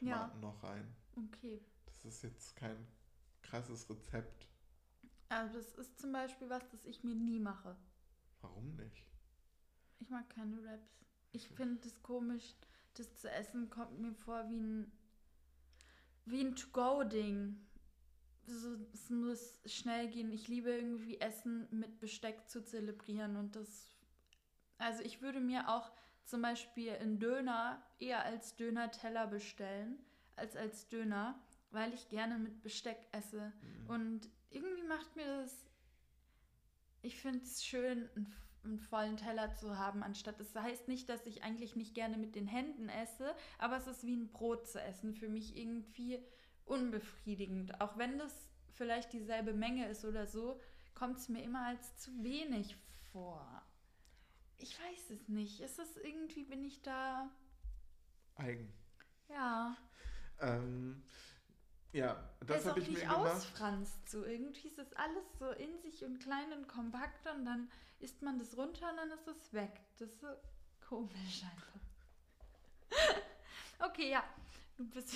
Ja. 0.00 0.16
Tomaten 0.28 0.40
noch 0.40 0.62
rein. 0.62 0.96
Okay. 1.16 1.60
Das 1.86 2.04
ist 2.04 2.22
jetzt 2.22 2.56
kein 2.56 2.86
krasses 3.42 3.88
Rezept. 3.88 4.46
Also 5.28 5.58
das 5.58 5.74
ist 5.74 5.98
zum 6.00 6.12
Beispiel 6.12 6.48
was, 6.50 6.66
das 6.70 6.84
ich 6.84 7.04
mir 7.04 7.14
nie 7.14 7.38
mache. 7.38 7.76
Warum 8.40 8.74
nicht? 8.76 9.06
Ich 10.00 10.08
mag 10.10 10.28
keine 10.30 10.62
Raps. 10.64 10.90
Ich 11.32 11.48
finde 11.48 11.86
es 11.86 12.02
komisch, 12.02 12.56
das 12.94 13.14
zu 13.16 13.30
essen 13.30 13.70
kommt 13.70 14.00
mir 14.00 14.14
vor 14.14 14.48
wie 14.50 14.58
ein 14.60 14.92
wie 16.26 16.42
ein 16.42 16.54
To-Go-Ding. 16.54 17.56
So, 18.52 18.76
es 18.92 19.10
muss 19.10 19.60
schnell 19.64 20.08
gehen. 20.08 20.32
Ich 20.32 20.48
liebe 20.48 20.70
irgendwie 20.70 21.20
Essen 21.20 21.68
mit 21.70 22.00
Besteck 22.00 22.48
zu 22.48 22.64
zelebrieren 22.64 23.36
und 23.36 23.56
das. 23.56 23.86
Also 24.78 25.02
ich 25.02 25.22
würde 25.22 25.40
mir 25.40 25.68
auch 25.68 25.90
zum 26.24 26.42
Beispiel 26.42 26.92
einen 26.92 27.18
Döner 27.18 27.82
eher 27.98 28.24
als 28.24 28.56
Döner-Teller 28.56 29.26
bestellen 29.26 29.98
als 30.40 30.56
als 30.56 30.88
Döner, 30.88 31.38
weil 31.70 31.92
ich 31.94 32.08
gerne 32.08 32.38
mit 32.38 32.62
Besteck 32.62 32.98
esse. 33.12 33.52
Mhm. 33.62 33.90
Und 33.90 34.28
irgendwie 34.50 34.82
macht 34.82 35.14
mir 35.14 35.26
das. 35.26 35.66
Ich 37.02 37.20
finde 37.20 37.44
es 37.44 37.64
schön, 37.64 38.08
einen, 38.14 38.34
einen 38.64 38.78
vollen 38.78 39.16
Teller 39.16 39.54
zu 39.54 39.78
haben, 39.78 40.02
anstatt. 40.02 40.40
Das 40.40 40.54
heißt 40.54 40.88
nicht, 40.88 41.08
dass 41.08 41.26
ich 41.26 41.42
eigentlich 41.42 41.76
nicht 41.76 41.94
gerne 41.94 42.16
mit 42.16 42.34
den 42.34 42.46
Händen 42.46 42.88
esse, 42.88 43.34
aber 43.58 43.76
es 43.76 43.86
ist 43.86 44.04
wie 44.04 44.16
ein 44.16 44.28
Brot 44.32 44.66
zu 44.68 44.80
essen. 44.80 45.14
Für 45.14 45.28
mich 45.28 45.56
irgendwie 45.56 46.18
unbefriedigend. 46.70 47.80
Auch 47.80 47.98
wenn 47.98 48.18
das 48.18 48.32
vielleicht 48.74 49.12
dieselbe 49.12 49.52
Menge 49.52 49.88
ist 49.88 50.04
oder 50.04 50.26
so, 50.26 50.60
kommt 50.94 51.18
es 51.18 51.28
mir 51.28 51.42
immer 51.42 51.66
als 51.66 51.96
zu 51.98 52.10
wenig 52.22 52.76
vor. 53.12 53.62
Ich 54.58 54.78
weiß 54.78 55.10
es 55.10 55.28
nicht. 55.28 55.60
Ist 55.60 55.78
es 55.78 55.96
irgendwie, 55.96 56.44
bin 56.44 56.64
ich 56.64 56.82
da. 56.82 57.30
Eigen. 58.36 58.72
Ja. 59.28 59.76
Ähm, 60.40 61.02
ja, 61.92 62.14
Das 62.40 62.58
das 62.62 62.66
habe 62.66 62.80
ich 62.80 62.86
mir 62.88 62.94
nicht 62.94 63.02
gemacht. 63.02 63.34
ausfranst. 63.34 64.08
So 64.08 64.24
irgendwie 64.24 64.68
ist 64.68 64.78
das 64.78 64.92
alles 64.94 65.24
so 65.38 65.50
in 65.50 65.78
sich 65.80 66.04
und 66.04 66.20
klein 66.20 66.52
und 66.52 66.68
kompakt 66.68 67.26
und 67.26 67.44
dann 67.44 67.70
isst 67.98 68.22
man 68.22 68.38
das 68.38 68.56
runter 68.56 68.90
und 68.90 68.96
dann 68.96 69.10
ist 69.10 69.26
es 69.28 69.52
weg. 69.52 69.80
Das 69.98 70.08
ist 70.08 70.20
so 70.20 70.28
komisch 70.88 71.42
einfach. 71.42 71.80
okay, 73.80 74.10
ja. 74.10 74.24
Du 74.76 74.88
bist, 74.88 75.14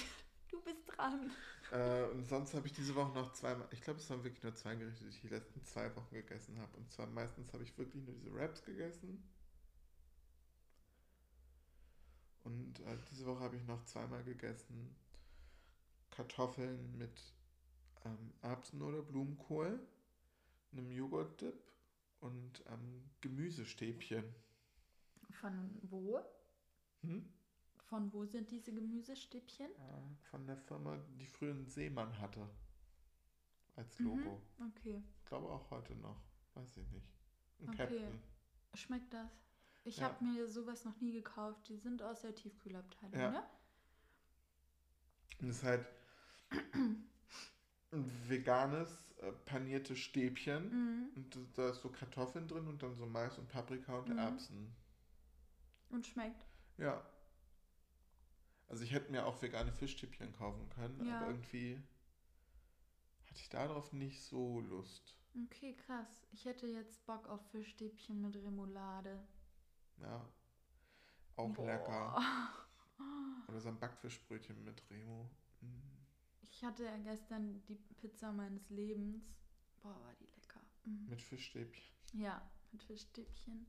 du 0.50 0.61
bist 0.62 0.83
dran. 0.87 1.30
Äh, 1.72 2.04
und 2.11 2.24
sonst 2.26 2.54
habe 2.54 2.66
ich 2.66 2.72
diese 2.72 2.94
Woche 2.94 3.12
noch 3.12 3.33
zweimal, 3.33 3.66
ich 3.70 3.80
glaube, 3.80 4.00
es 4.00 4.09
waren 4.11 4.22
wirklich 4.22 4.42
nur 4.42 4.54
zwei 4.54 4.74
Gerichte, 4.74 5.04
die 5.04 5.11
ich 5.11 5.20
die 5.20 5.28
letzten 5.28 5.64
zwei 5.64 5.94
Wochen 5.96 6.14
gegessen 6.14 6.59
habe. 6.59 6.76
Und 6.76 6.90
zwar 6.92 7.07
meistens 7.07 7.52
habe 7.52 7.64
ich 7.64 7.76
wirklich 7.78 8.04
nur 8.04 8.14
diese 8.14 8.33
Wraps 8.35 8.64
gegessen. 8.64 9.22
Und 12.44 12.80
äh, 12.80 12.98
diese 13.11 13.26
Woche 13.26 13.40
habe 13.40 13.57
ich 13.57 13.64
noch 13.64 13.85
zweimal 13.87 14.22
gegessen 14.22 14.94
Kartoffeln 16.14 16.96
mit 16.96 17.20
ähm, 18.04 18.33
Erbsen 18.42 18.83
oder 18.83 19.02
Blumenkohl, 19.02 19.80
einem 20.72 20.90
Joghurt-Dip 20.90 21.61
und 22.20 22.62
ähm, 22.68 23.11
Gemüsestäbchen. 23.20 24.24
Von 25.30 25.78
wo? 25.83 26.20
Hm? 27.02 27.28
Von 27.88 28.12
wo 28.12 28.24
sind 28.24 28.50
diese 28.50 28.72
Gemüsestäbchen? 28.72 29.66
Äh, 29.70 30.28
von 30.30 30.46
der 30.46 30.56
Firma, 30.56 30.96
die 31.18 31.26
früher 31.26 31.50
einen 31.52 31.66
Seemann 31.66 32.18
hatte. 32.18 32.48
Als 33.76 33.98
Mhm. 33.98 34.06
Logo. 34.06 34.42
Okay. 34.68 35.02
Ich 35.18 35.24
glaube 35.26 35.48
auch 35.48 35.70
heute 35.70 35.94
noch. 35.96 36.20
Weiß 36.54 36.76
ich 36.76 36.88
nicht. 36.90 37.06
Ein 37.60 37.68
Okay. 37.68 37.76
Captain. 37.76 38.22
Schmeckt 38.74 39.12
das? 39.12 39.30
Ich 39.84 39.98
Ja. 39.98 40.04
habe 40.04 40.24
mir 40.24 40.48
sowas 40.48 40.84
noch 40.84 40.98
nie 41.00 41.12
gekauft. 41.12 41.68
Die 41.68 41.76
sind 41.76 42.02
aus 42.02 42.22
der 42.22 42.34
Tiefkühlabteilung, 42.34 43.20
Ja. 43.20 43.30
ne? 43.30 43.42
Und 45.40 45.48
es 45.48 45.56
ist 45.58 45.64
halt 45.64 45.86
ein 47.92 48.28
veganes, 48.28 49.10
äh, 49.18 49.32
paniertes 49.44 49.98
Stäbchen. 49.98 50.70
Mhm. 50.70 51.08
Und 51.16 51.34
da- 51.36 51.40
da 51.54 51.70
ist 51.70 51.82
so 51.82 51.90
Kartoffeln 51.90 52.48
drin 52.48 52.66
und 52.66 52.82
dann 52.82 52.94
so 52.96 53.04
Mais 53.06 53.36
und 53.38 53.48
Paprika 53.48 53.98
und 53.98 54.08
Mhm. 54.08 54.18
Erbsen. 54.18 54.74
Und 55.90 56.06
schmeckt. 56.06 56.46
Ja. 56.78 57.04
Also 58.74 58.82
ich 58.82 58.92
hätte 58.92 59.12
mir 59.12 59.24
auch 59.24 59.40
vegane 59.40 59.70
Fischstäbchen 59.70 60.32
kaufen 60.32 60.68
können, 60.70 61.06
Ja. 61.06 61.18
aber 61.20 61.28
irgendwie 61.28 61.80
hatte 63.28 63.38
ich 63.40 63.48
darauf 63.48 63.92
nicht 63.92 64.20
so 64.24 64.58
Lust. 64.62 65.16
Okay, 65.44 65.76
krass. 65.87 66.26
Ich 66.32 66.44
hätte 66.44 66.66
jetzt 66.66 67.06
Bock 67.06 67.28
auf 67.28 67.40
Fischstäbchen 67.52 68.20
mit 68.20 68.34
Remoulade. 68.34 69.24
Ja. 70.00 70.28
Auch 71.37 71.52
Boah. 71.52 71.66
lecker. 71.66 72.16
Oder 73.48 73.60
so 73.60 73.68
ein 73.68 73.78
Backfischbrötchen 73.78 74.64
mit 74.64 74.82
Remo. 74.90 75.30
Mm. 75.60 75.66
Ich 76.42 76.64
hatte 76.64 76.82
ja 76.82 76.96
gestern 76.96 77.62
die 77.66 77.76
Pizza 77.76 78.32
meines 78.32 78.68
Lebens. 78.70 79.22
Boah, 79.82 80.00
war 80.02 80.14
die 80.14 80.26
lecker. 80.26 80.60
Mhm. 80.84 81.06
Mit 81.10 81.22
Fischstäbchen 81.22 81.94
Ja, 82.14 82.42
mit 82.72 82.82
Fischstäbchen 82.82 83.66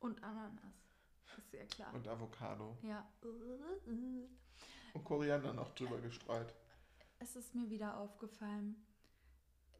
und 0.00 0.20
Ananas. 0.24 0.87
Ist 1.36 1.52
ja 1.52 1.64
klar. 1.66 1.94
und 1.94 2.06
Avocado. 2.08 2.76
ja. 2.82 3.06
Und 4.94 5.04
Koriander 5.04 5.52
noch 5.52 5.74
drüber 5.74 5.98
gestreut. 5.98 6.54
Es 7.18 7.36
ist 7.36 7.54
mir 7.54 7.68
wieder 7.70 7.96
aufgefallen. 7.98 8.76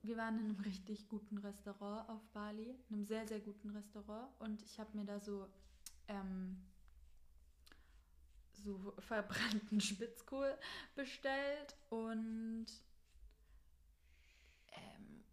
Wir 0.03 0.17
waren 0.17 0.39
in 0.39 0.47
einem 0.47 0.61
richtig 0.61 1.09
guten 1.09 1.39
Restaurant 1.39 2.09
auf 2.09 2.23
Bali, 2.33 2.77
in 2.89 2.97
einem 2.97 3.05
sehr, 3.05 3.27
sehr 3.27 3.41
guten 3.41 3.71
Restaurant. 3.71 4.29
Und 4.39 4.63
ich 4.63 4.79
habe 4.79 4.97
mir 4.97 5.05
da 5.05 5.19
so, 5.21 5.49
ähm, 6.07 6.57
so 8.53 8.95
verbrannten 8.99 9.81
Spitzkohl 9.81 10.57
bestellt 10.95 11.77
und 11.91 12.67
ähm, 14.73 15.25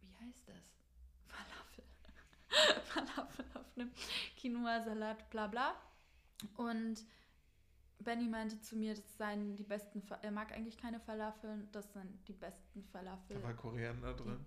wie 0.00 0.14
heißt 0.26 0.48
das? 0.48 0.81
Falafel. 2.84 3.44
Auf 3.54 3.66
einem 3.76 3.90
Quinoa-Salat, 4.38 5.30
bla 5.30 5.46
bla. 5.46 5.74
Und 6.56 7.04
Benny 8.00 8.26
meinte 8.28 8.60
zu 8.60 8.76
mir, 8.76 8.94
das 8.94 9.16
seien 9.16 9.54
die 9.56 9.62
besten, 9.62 10.02
Fa- 10.02 10.18
er 10.22 10.32
mag 10.32 10.52
eigentlich 10.52 10.76
keine 10.76 10.98
Falafeln, 11.00 11.70
das 11.72 11.92
sind 11.92 12.26
die 12.28 12.32
besten 12.32 12.82
Falafel. 12.84 13.36
Da 13.36 13.42
war 13.44 13.54
Koriander 13.54 14.14
drin. 14.14 14.44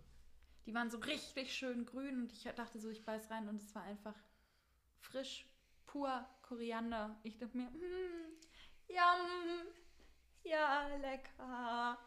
Die 0.65 0.73
waren 0.73 0.89
so 0.89 0.97
richtig 0.97 1.53
schön 1.55 1.85
grün 1.85 2.23
und 2.23 2.33
ich 2.33 2.43
dachte 2.43 2.79
so, 2.79 2.89
ich 2.89 3.05
beiß 3.05 3.29
rein 3.31 3.47
und 3.47 3.61
es 3.61 3.73
war 3.75 3.83
einfach 3.83 4.15
frisch, 4.99 5.47
pur 5.85 6.25
Koriander. 6.41 7.15
Ich 7.23 7.37
dachte 7.37 7.55
mir, 7.55 7.69
mm, 7.69 8.33
yum, 8.89 9.67
ja, 10.43 10.87
lecker. 10.97 11.97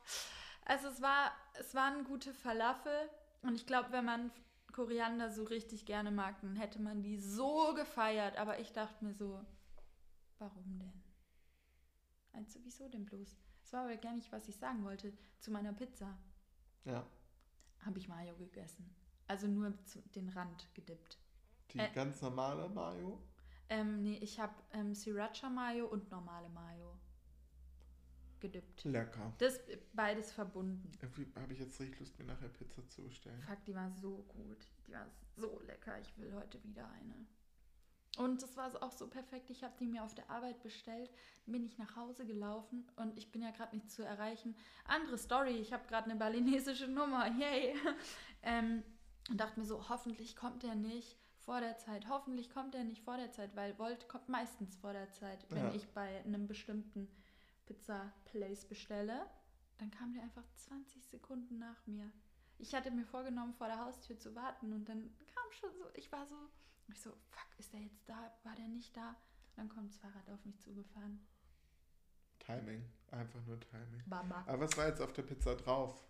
Also 0.64 0.88
es 0.88 1.00
war, 1.00 1.32
es 1.54 1.74
waren 1.74 2.04
gute 2.04 2.34
Falafel 2.34 3.08
und 3.42 3.54
ich 3.54 3.64
glaube, 3.66 3.90
wenn 3.92 4.04
man 4.04 4.30
Koriander 4.78 5.28
so 5.32 5.42
richtig 5.42 5.86
gerne 5.86 6.12
mag, 6.12 6.40
dann 6.40 6.54
hätte 6.54 6.80
man 6.80 7.02
die 7.02 7.18
so 7.18 7.74
gefeiert. 7.74 8.36
Aber 8.36 8.60
ich 8.60 8.72
dachte 8.72 9.04
mir 9.04 9.12
so, 9.12 9.44
warum 10.38 10.78
denn? 10.78 11.02
Also 12.32 12.60
wieso 12.62 12.88
denn 12.88 13.04
bloß? 13.04 13.36
Das 13.60 13.72
war 13.72 13.84
aber 13.86 13.96
gar 13.96 14.12
nicht, 14.14 14.30
was 14.30 14.46
ich 14.48 14.56
sagen 14.56 14.84
wollte 14.84 15.12
zu 15.40 15.50
meiner 15.50 15.72
Pizza 15.72 16.16
Ja. 16.84 17.04
habe 17.84 17.98
ich 17.98 18.06
Mayo 18.06 18.36
gegessen. 18.36 18.94
Also 19.26 19.48
nur 19.48 19.70
den 20.14 20.28
Rand 20.28 20.72
gedippt. 20.74 21.18
Die 21.72 21.78
Äh. 21.80 21.90
ganz 21.92 22.22
normale 22.22 22.68
Mayo. 22.68 23.20
Ähm, 23.68 24.02
nee, 24.04 24.18
ich 24.18 24.38
habe 24.38 24.54
ähm, 24.70 24.94
Sriracha 24.94 25.50
Mayo 25.50 25.86
und 25.88 26.08
normale 26.12 26.48
Mayo 26.50 26.96
gedippt. 28.40 28.84
Lecker. 28.84 29.32
Das 29.38 29.60
beides 29.92 30.32
verbunden. 30.32 30.90
Irgendwie 31.00 31.26
habe 31.40 31.52
ich 31.52 31.58
jetzt 31.60 31.80
richtig 31.80 32.00
Lust, 32.00 32.18
mir 32.18 32.24
nachher 32.26 32.48
Pizza 32.48 32.86
zu 32.88 33.02
bestellen. 33.02 33.40
Fuck, 33.42 33.64
die 33.64 33.74
war 33.74 33.90
so 33.90 34.24
gut. 34.28 34.66
Die 34.86 34.92
war 34.92 35.06
so 35.36 35.60
lecker. 35.66 35.98
Ich 36.00 36.16
will 36.18 36.32
heute 36.34 36.62
wieder 36.64 36.88
eine. 36.90 37.14
Und 38.18 38.42
das 38.42 38.56
war 38.56 38.82
auch 38.82 38.90
so 38.90 39.06
perfekt. 39.06 39.48
Ich 39.50 39.62
habe 39.62 39.74
die 39.78 39.86
mir 39.86 40.02
auf 40.02 40.14
der 40.14 40.28
Arbeit 40.28 40.60
bestellt, 40.62 41.10
bin 41.46 41.64
ich 41.64 41.78
nach 41.78 41.94
Hause 41.94 42.26
gelaufen 42.26 42.84
und 42.96 43.16
ich 43.16 43.30
bin 43.30 43.42
ja 43.42 43.52
gerade 43.52 43.76
nicht 43.76 43.90
zu 43.90 44.02
erreichen. 44.02 44.56
Andere 44.86 45.18
Story, 45.18 45.52
ich 45.52 45.72
habe 45.72 45.86
gerade 45.86 46.10
eine 46.10 46.18
balinesische 46.18 46.88
Nummer, 46.88 47.28
yay. 47.38 47.74
ähm, 48.42 48.82
und 49.30 49.38
dachte 49.38 49.60
mir 49.60 49.66
so, 49.66 49.88
hoffentlich 49.88 50.34
kommt 50.34 50.64
der 50.64 50.74
nicht 50.74 51.16
vor 51.36 51.60
der 51.60 51.78
Zeit. 51.78 52.08
Hoffentlich 52.08 52.50
kommt 52.50 52.74
er 52.74 52.82
nicht 52.82 53.02
vor 53.02 53.16
der 53.18 53.30
Zeit, 53.30 53.54
weil 53.54 53.78
Volt 53.78 54.08
kommt 54.08 54.28
meistens 54.28 54.76
vor 54.76 54.92
der 54.92 55.10
Zeit, 55.12 55.46
wenn 55.50 55.64
Ja. 55.66 55.74
ich 55.74 55.86
bei 55.90 56.18
einem 56.24 56.46
bestimmten 56.48 57.08
Pizza 57.68 58.12
Place 58.24 58.64
bestelle. 58.64 59.26
Dann 59.76 59.90
kam 59.90 60.12
der 60.14 60.22
einfach 60.22 60.44
20 60.54 61.06
Sekunden 61.06 61.58
nach 61.58 61.86
mir. 61.86 62.10
Ich 62.56 62.74
hatte 62.74 62.90
mir 62.90 63.04
vorgenommen, 63.04 63.54
vor 63.54 63.68
der 63.68 63.78
Haustür 63.78 64.18
zu 64.18 64.34
warten 64.34 64.72
und 64.72 64.88
dann 64.88 65.14
kam 65.26 65.52
schon 65.52 65.72
so, 65.76 65.84
ich 65.94 66.10
war 66.10 66.26
so 66.26 66.34
Ich 66.88 67.00
so, 67.00 67.10
fuck, 67.10 67.58
ist 67.58 67.72
der 67.72 67.80
jetzt 67.80 68.08
da? 68.08 68.32
War 68.42 68.56
der 68.56 68.66
nicht 68.68 68.96
da? 68.96 69.14
Dann 69.54 69.68
kommt 69.68 69.90
das 69.90 69.98
Fahrrad 69.98 70.28
auf 70.30 70.44
mich 70.44 70.58
zugefahren. 70.60 71.20
Timing. 72.38 72.82
Einfach 73.10 73.44
nur 73.44 73.60
Timing. 73.60 74.02
Baba. 74.06 74.44
Aber 74.46 74.60
was 74.60 74.76
war 74.76 74.88
jetzt 74.88 75.00
auf 75.00 75.12
der 75.12 75.22
Pizza 75.22 75.54
drauf? 75.54 76.02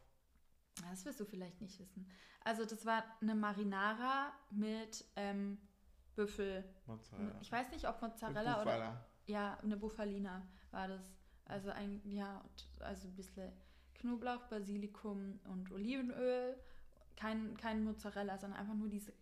Das 0.88 1.05
wirst 1.05 1.18
du 1.18 1.25
vielleicht 1.25 1.61
nicht 1.61 1.79
wissen. 1.81 2.09
Also 2.44 2.64
das 2.64 2.87
war 2.87 3.05
eine 3.21 3.35
Marinara 3.35 4.33
mit 4.51 5.05
ähm, 5.16 5.59
Büffel. 6.14 6.64
Mozzarella. 6.87 7.38
Ich 7.40 7.51
weiß 7.51 7.71
nicht, 7.73 7.88
ob 7.88 8.01
Mozzarella 8.01 8.62
oder 8.62 9.05
ja, 9.27 9.59
eine 9.62 9.77
Buffalina 9.77 10.47
war 10.71 10.88
das. 10.88 11.18
Also 11.49 11.71
ein 11.71 12.01
ja, 12.05 12.45
also 12.81 13.09
ein 13.09 13.17
bisschen 13.17 13.51
Knoblauch, 13.95 14.45
Basilikum 14.49 15.41
und 15.45 15.71
Olivenöl. 15.73 16.57
Kein, 17.17 17.57
kein 17.57 17.83
Mozzarella, 17.83 18.39
sondern 18.39 18.61
einfach 18.61 18.75
nur 18.75 18.89
diese 18.89 19.13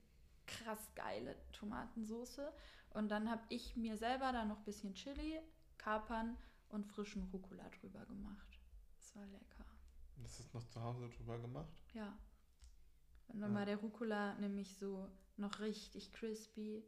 krass 0.46 0.90
geile 0.94 1.34
Tomatensoße. 1.52 2.52
Und 2.90 3.08
dann 3.08 3.30
habe 3.30 3.42
ich 3.48 3.74
mir 3.76 3.96
selber 3.96 4.32
da 4.32 4.44
noch 4.44 4.58
ein 4.58 4.64
bisschen 4.64 4.94
Chili, 4.94 5.40
Kapern 5.78 6.36
und 6.68 6.84
frischen 6.86 7.22
Rucola 7.32 7.68
drüber 7.80 8.04
gemacht. 8.04 8.60
Das 8.98 9.16
war 9.16 9.26
lecker. 9.26 9.64
Das 10.16 10.40
ist 10.40 10.52
noch 10.52 10.66
zu 10.68 10.82
Hause 10.82 11.08
drüber 11.10 11.38
gemacht. 11.38 11.82
Ja. 11.94 12.18
Und 13.28 13.40
dann 13.40 13.52
Ja. 13.52 13.58
war 13.58 13.66
der 13.66 13.76
Rucola 13.78 14.34
nämlich 14.34 14.76
so 14.76 15.08
noch 15.36 15.60
richtig 15.60 16.12
crispy. 16.12 16.84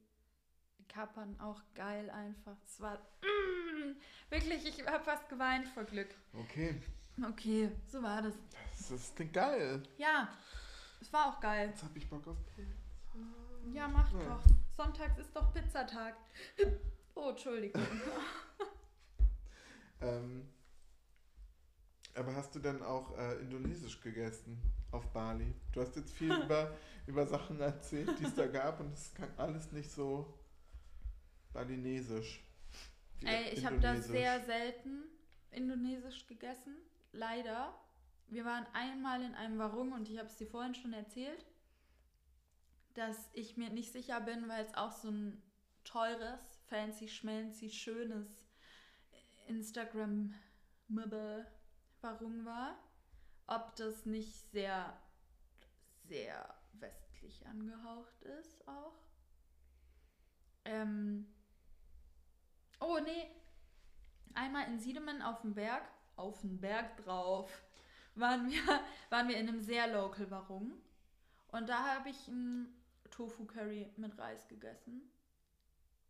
Kapern 0.89 1.39
auch 1.41 1.61
geil 1.75 2.11
einfach. 2.11 2.57
Es 2.67 2.81
war 2.81 2.97
mm, 3.23 3.97
wirklich, 4.31 4.67
ich 4.67 4.87
habe 4.87 5.05
fast 5.05 5.29
geweint 5.29 5.69
vor 5.69 5.85
Glück. 5.85 6.09
Okay. 6.35 6.81
Okay, 7.31 7.71
so 7.87 8.03
war 8.03 8.23
das. 8.23 8.35
Das, 8.79 8.89
das 8.89 9.15
klingt 9.15 9.33
geil. 9.33 9.83
Ja, 9.97 10.29
es 11.01 11.13
war 11.13 11.27
auch 11.27 11.41
geil. 11.41 11.69
Jetzt 11.69 11.83
hab 11.83 11.97
ich 11.97 12.09
Bock 12.09 12.27
auf 12.29 12.37
Pizza. 12.47 12.69
Ja, 13.73 13.89
macht 13.89 14.13
Ja. 14.15 14.21
doch. 14.25 14.43
Sonntags 14.77 15.19
ist 15.19 15.35
doch 15.35 15.53
Pizzatag. 15.53 16.15
Oh, 17.15 17.31
Entschuldigung. 17.31 17.83
Ähm, 20.01 20.49
aber 22.15 22.35
hast 22.37 22.55
du 22.55 22.61
denn 22.61 22.83
auch 22.83 23.17
äh, 23.19 23.35
Indonesisch 23.41 24.01
gegessen 24.01 24.61
auf 24.93 25.07
Bali? 25.13 25.53
Du 25.73 25.81
hast 25.81 25.97
jetzt 25.97 26.13
viel 26.13 26.33
über, 26.45 26.73
über 27.09 27.27
Sachen 27.27 27.61
erzählt, 27.61 28.19
die 28.19 28.25
es 28.25 28.35
da 28.35 28.47
gab 28.47 28.79
und 28.81 28.93
es 28.93 29.13
klang 29.15 29.31
alles 29.37 29.73
nicht 29.73 29.91
so 29.91 30.38
balinesisch. 31.59 32.45
Ey, 33.25 33.53
ich 33.53 33.65
habe 33.67 33.81
da 33.81 33.97
sehr 33.97 34.41
selten 34.45 35.03
Indonesisch 35.51 36.27
gegessen. 36.27 36.77
Leider. 37.13 37.75
Wir 38.29 38.45
waren 38.45 38.67
einmal 38.75 39.23
in 39.23 39.35
einem 39.35 39.59
Warung 39.59 39.93
und 39.93 40.09
ich 40.09 40.19
habe 40.19 40.29
es 40.29 40.37
dir 40.37 40.47
vorhin 40.47 40.75
schon 40.75 40.93
erzählt, 40.93 41.47
dass 42.95 43.31
ich 43.33 43.57
mir 43.57 43.71
nicht 43.71 43.93
sicher 43.93 44.21
bin, 44.21 44.49
weil 44.49 44.65
es 44.65 44.75
auch 44.75 44.93
so 44.93 45.09
ein 45.11 45.43
teures, 45.83 46.41
fancy, 46.67 47.09
schmancy, 47.09 47.71
schönes 47.71 48.47
instagram 49.47 50.35
mibble 50.89 51.47
warung 52.03 52.45
war, 52.45 52.79
ob 53.47 53.75
das 53.77 54.05
nicht 54.05 54.51
sehr, 54.53 54.95
sehr 56.05 56.55
westlich 56.75 57.47
angehaucht 57.47 58.23
ist 58.23 58.69
auch. 58.69 59.01
Ähm, 60.67 61.27
Oh, 62.81 62.99
nee. 63.05 63.31
Einmal 64.35 64.67
in 64.69 64.79
Siedemann 64.79 65.23
auf 65.23 65.41
dem 65.43 65.55
Berg, 65.55 65.83
auf 66.17 66.41
dem 66.43 66.61
Berg 66.61 66.97
drauf, 66.99 67.51
waren 68.15 68.51
wir, 68.51 68.61
waren 69.11 69.29
wir 69.29 69.37
in 69.37 69.49
einem 69.49 69.61
sehr 69.61 69.93
local 69.93 70.31
Warung. 70.31 70.73
Und 71.49 71.69
da 71.69 71.95
habe 71.97 72.11
ich 72.11 72.29
ein 72.29 72.69
Tofu-Curry 73.11 73.93
mit 73.97 74.17
Reis 74.19 74.47
gegessen. 74.49 75.11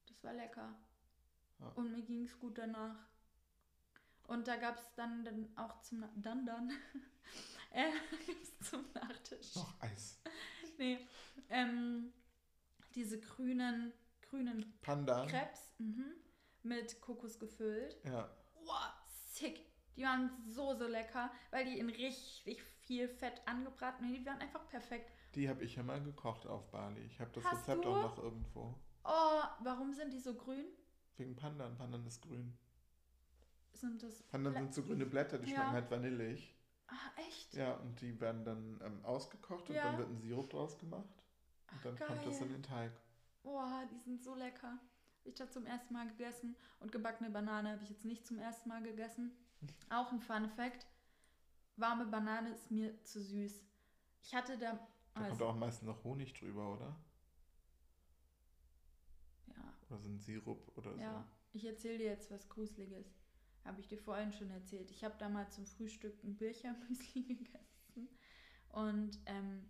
Das 0.09 0.22
war 0.24 0.33
lecker. 0.35 0.74
Ja. 1.61 1.68
Und 1.76 1.92
mir 1.92 2.02
ging 2.02 2.24
es 2.24 2.38
gut 2.38 2.59
danach. 2.59 2.96
Und 4.26 4.46
da 4.46 4.57
gab 4.57 4.76
es 4.76 4.94
dann, 4.94 5.24
dann 5.24 5.48
auch 5.57 5.81
zum 5.81 6.00
Na- 6.00 6.11
dann 6.16 6.44
dann 6.44 6.70
äh, 7.72 7.90
zum 8.62 8.85
Nachtisch. 8.92 9.54
Noch 9.57 9.81
Eis. 9.81 10.20
Nee. 10.76 10.98
Ähm, 11.48 12.12
diese 12.94 13.18
grünen, 13.20 13.92
grünen 14.28 14.78
Panda. 14.83 15.24
Crepes 15.26 15.72
mhm, 15.78 16.12
mit 16.62 17.01
Kokos 17.01 17.38
gefüllt. 17.38 17.97
Ja. 18.05 18.29
Wow, 18.64 18.92
sick. 19.07 19.64
Die 19.97 20.03
waren 20.05 20.31
so, 20.49 20.75
so 20.75 20.87
lecker, 20.87 21.31
weil 21.51 21.64
die 21.64 21.79
in 21.79 21.88
richtig 21.88 22.62
viel 22.62 23.09
Fett 23.09 23.42
angebraten 23.47 24.05
waren. 24.05 24.14
Die 24.14 24.25
waren 24.27 24.38
einfach 24.40 24.68
perfekt. 24.68 25.11
Die 25.35 25.49
habe 25.49 25.64
ich 25.64 25.77
ja 25.77 25.83
mal 25.83 26.03
gekocht 26.03 26.47
auf 26.47 26.71
Bali. 26.71 27.01
Ich 27.03 27.21
habe 27.21 27.31
das 27.33 27.44
Hast 27.44 27.62
Rezept 27.68 27.85
du? 27.85 27.88
auch 27.90 28.03
noch 28.03 28.18
irgendwo. 28.23 28.75
Oh, 29.05 29.42
warum 29.61 29.92
sind 29.92 30.12
die 30.12 30.21
so 30.21 30.35
grün? 30.35 30.66
Wegen 31.16 31.35
Pandan. 31.35 31.77
Pandan 31.77 32.07
ist 32.07 32.23
grün. 32.23 32.57
Sind 33.73 34.03
das. 34.03 34.23
Pandan 34.25 34.55
Blä- 34.55 34.59
sind 34.59 34.75
so 34.75 34.83
grüne 34.83 35.07
Blätter, 35.07 35.38
die 35.38 35.51
Ja. 35.51 35.57
schmecken 35.57 35.73
halt 35.73 35.90
vanillig. 35.90 36.55
Ah, 36.87 36.94
echt? 37.27 37.55
Ja, 37.55 37.75
und 37.75 38.01
die 38.01 38.18
werden 38.21 38.44
dann 38.44 38.81
ähm, 38.83 39.05
ausgekocht 39.05 39.68
und 39.68 39.75
Ja. 39.77 39.85
dann 39.85 39.99
wird 39.99 40.09
ein 40.11 40.18
Sirup 40.18 40.49
draus 40.51 40.79
gemacht. 40.79 41.05
Und 41.71 41.77
Ach, 41.77 41.83
dann 41.83 41.97
kommt 41.99 42.27
das 42.27 42.38
geil. 42.38 42.47
in 42.47 42.53
den 42.55 42.62
Teig. 42.62 42.92
Boah, 43.42 43.85
die 43.90 43.99
sind 43.99 44.23
so 44.23 44.35
lecker. 44.35 44.79
Habe 45.29 45.35
ich 45.35 45.47
da 45.47 45.51
zum 45.51 45.67
ersten 45.67 45.93
Mal 45.93 46.09
gegessen. 46.09 46.57
Und 46.81 46.91
gebackene 46.91 47.29
Banane 47.29 47.73
habe 47.73 47.85
ich 47.85 47.91
jetzt 47.91 48.07
nicht 48.07 48.27
zum 48.27 48.38
ersten 48.38 48.67
Mal 48.71 48.83
gegessen. 48.83 49.31
Auch 49.91 50.11
ein 50.11 50.21
Fun 50.21 50.49
Fact. 50.49 50.87
Warme 51.77 52.07
Banane 52.07 52.49
ist 52.51 52.71
mir 52.71 53.05
zu 53.05 53.21
süß. 53.21 53.62
Ich 54.23 54.35
hatte 54.35 54.57
da. 54.57 54.73
Da 54.73 54.79
kommt 55.12 55.33
also, 55.33 55.47
auch 55.47 55.55
meistens 55.55 55.87
noch 55.87 56.03
Honig 56.03 56.33
drüber, 56.33 56.73
oder? 56.73 56.97
ja, 59.49 59.75
Oder 59.91 59.99
so 59.99 60.09
ein 60.09 60.19
Sirup 60.19 60.73
oder 60.77 60.97
Ja, 60.97 61.29
ich 61.53 61.67
erzähle 61.67 61.99
dir 61.99 62.07
jetzt 62.07 62.31
was 62.31 62.49
Gruseliges. 62.49 63.14
Habe 63.64 63.81
ich 63.81 63.88
dir 63.88 63.99
vorhin 63.99 64.33
schon 64.33 64.51
erzählt. 64.51 64.91
Ich 64.91 65.05
habe 65.05 65.17
da 65.19 65.29
mal 65.29 65.51
zum 65.51 65.67
Frühstück 65.67 66.25
ein 66.25 66.37
Birchermüsli 66.37 67.23
gegessen. 67.35 68.09
Und 68.71 69.19
ähm, 69.27 69.69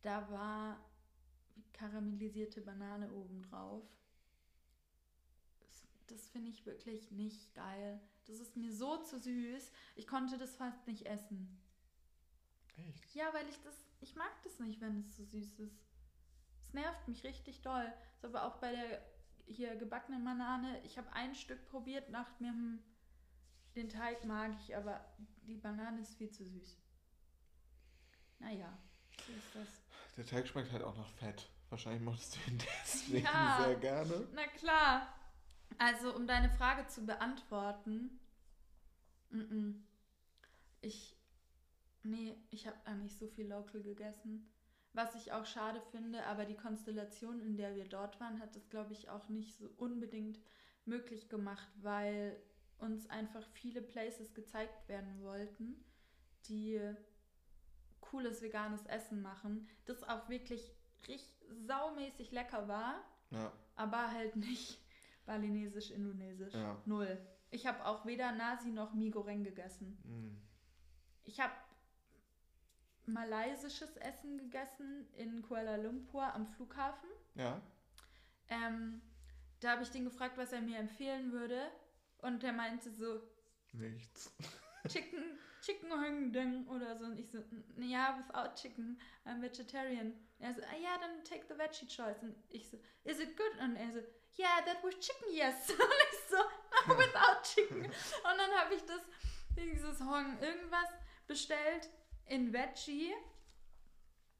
da 0.00 0.30
war 0.30 0.82
karamellisierte 1.74 2.62
Banane 2.62 3.12
obendrauf. 3.12 3.84
Das, 6.10 6.28
finde 6.28 6.50
ich 6.50 6.66
wirklich 6.66 7.10
nicht 7.12 7.54
geil. 7.54 8.00
Das 8.26 8.38
ist 8.38 8.56
mir 8.56 8.72
so 8.72 8.96
zu 8.98 9.18
süß. 9.18 9.70
Ich 9.96 10.06
konnte 10.06 10.38
das 10.38 10.54
fast 10.56 10.86
nicht 10.86 11.06
essen. 11.06 11.60
Echt? 12.88 13.14
Ja, 13.14 13.32
weil 13.32 13.48
ich 13.48 13.60
das, 13.62 13.74
ich 14.00 14.14
mag 14.16 14.32
das 14.42 14.58
nicht, 14.58 14.80
wenn 14.80 15.00
es 15.00 15.16
so 15.16 15.24
süß 15.24 15.58
ist. 15.60 15.78
Es 16.62 16.72
nervt 16.72 17.06
mich 17.08 17.24
richtig 17.24 17.62
doll. 17.62 17.92
Ist 18.16 18.24
aber 18.24 18.44
auch 18.44 18.56
bei 18.56 18.72
der 18.72 19.04
hier 19.46 19.74
gebackenen 19.76 20.24
Banane. 20.24 20.80
Ich 20.84 20.98
habe 20.98 21.12
ein 21.12 21.34
Stück 21.34 21.64
probiert, 21.66 22.12
dachte 22.12 22.42
mir, 22.42 22.50
hm, 22.50 22.82
den 23.76 23.88
Teig 23.88 24.24
mag 24.24 24.52
ich, 24.60 24.76
aber 24.76 25.04
die 25.42 25.56
Banane 25.56 26.00
ist 26.00 26.14
viel 26.14 26.30
zu 26.30 26.44
süß. 26.44 26.76
Naja, 28.38 28.76
so 29.26 29.32
ist 29.32 29.54
das. 29.54 29.68
Der 30.16 30.26
Teig 30.26 30.48
schmeckt 30.48 30.72
halt 30.72 30.82
auch 30.82 30.96
nach 30.96 31.10
Fett. 31.10 31.48
Wahrscheinlich 31.68 32.02
mochtest 32.02 32.36
du 32.36 32.50
ihn 32.50 32.58
deswegen 32.82 33.24
Ja. 33.24 33.58
sehr 33.64 33.76
gerne. 33.76 34.28
Na 34.32 34.46
klar. 34.48 35.19
Also, 35.78 36.14
um 36.14 36.26
deine 36.26 36.50
Frage 36.50 36.86
zu 36.88 37.06
beantworten, 37.06 38.18
mm-mm. 39.32 39.74
ich, 40.80 41.16
nee, 42.02 42.36
ich 42.50 42.66
habe 42.66 42.76
da 42.84 42.94
nicht 42.94 43.18
so 43.18 43.26
viel 43.28 43.48
Local 43.48 43.82
gegessen. 43.82 44.50
Was 44.92 45.14
ich 45.14 45.32
auch 45.32 45.46
schade 45.46 45.80
finde, 45.92 46.26
aber 46.26 46.44
die 46.44 46.56
Konstellation, 46.56 47.40
in 47.40 47.56
der 47.56 47.76
wir 47.76 47.88
dort 47.88 48.18
waren, 48.20 48.40
hat 48.40 48.56
das, 48.56 48.68
glaube 48.68 48.92
ich, 48.92 49.08
auch 49.08 49.28
nicht 49.28 49.56
so 49.56 49.70
unbedingt 49.76 50.40
möglich 50.84 51.28
gemacht, 51.28 51.68
weil 51.76 52.36
uns 52.78 53.08
einfach 53.08 53.46
viele 53.52 53.82
Places 53.82 54.34
gezeigt 54.34 54.88
werden 54.88 55.22
wollten, 55.22 55.84
die 56.48 56.80
cooles 58.00 58.42
veganes 58.42 58.84
Essen 58.86 59.22
machen, 59.22 59.68
das 59.84 60.02
auch 60.02 60.28
wirklich 60.28 60.72
richtig 61.06 61.34
saumäßig 61.66 62.32
lecker 62.32 62.68
war 62.68 63.02
Ja, 63.30 63.52
aber 63.76 64.10
halt 64.10 64.36
nicht 64.36 64.78
balinesisch-indonesisch. 65.30 66.54
Ja. 66.54 66.76
Null. 66.86 67.18
Ich 67.50 67.66
habe 67.66 67.84
auch 67.84 68.04
weder 68.04 68.32
Nasi 68.32 68.70
noch 68.70 68.92
Mie 68.94 69.10
Goreng 69.10 69.44
gegessen. 69.44 69.98
mm. 70.04 70.36
Ich 71.24 71.38
habe 71.40 71.52
malaysisches 73.06 73.96
Essen 73.96 74.38
gegessen 74.38 75.06
in 75.16 75.42
Kuala 75.42 75.76
Lumpur 75.76 76.32
am 76.34 76.46
Flughafen. 76.46 77.08
ja. 77.34 77.60
Ähm, 78.52 79.00
da 79.60 79.72
habe 79.72 79.82
ich 79.84 79.90
den 79.90 80.04
gefragt, 80.04 80.36
was 80.38 80.52
er 80.52 80.60
mir 80.60 80.78
empfehlen 80.78 81.30
würde. 81.32 81.70
Und 82.18 82.42
der 82.42 82.52
meinte 82.52 82.90
so, 82.90 83.20
Nichts. 83.72 84.34
Chicken, 84.88 85.22
Chicken 85.62 85.92
Hongdeng 85.92 86.66
oder 86.66 86.96
so. 86.96 87.04
Und 87.04 87.18
ich 87.20 87.30
so, 87.30 87.38
"N- 87.38 87.88
ja, 87.88 88.18
without 88.18 88.54
chicken, 88.56 88.98
I'm 89.24 89.40
vegetarian. 89.40 90.14
Er 90.40 90.52
so, 90.54 90.62
ah 90.62 90.76
ja, 90.82 90.98
dann 90.98 91.22
take 91.22 91.44
the 91.46 91.56
veggie 91.58 91.86
choice. 91.86 92.20
Und 92.22 92.34
ich 92.48 92.68
so, 92.68 92.78
is 93.04 93.20
it 93.20 93.36
good? 93.36 93.52
Und 93.62 93.76
er 93.76 93.92
so, 93.92 94.00
yeah, 94.38 94.60
that 94.64 94.82
was 94.82 94.94
chicken, 94.98 95.34
yes. 95.34 95.70
Und 95.70 95.78
ich 95.78 96.18
so, 96.28 96.36
no, 96.88 96.98
without 96.98 97.42
chicken. 97.42 97.84
Und 97.84 98.38
dann 98.38 98.50
habe 98.58 98.74
ich 98.74 98.82
das, 98.84 99.02
dieses 99.56 100.00
Hong 100.00 100.38
irgendwas 100.40 100.88
bestellt 101.26 101.88
in 102.26 102.52
Veggie. 102.52 103.12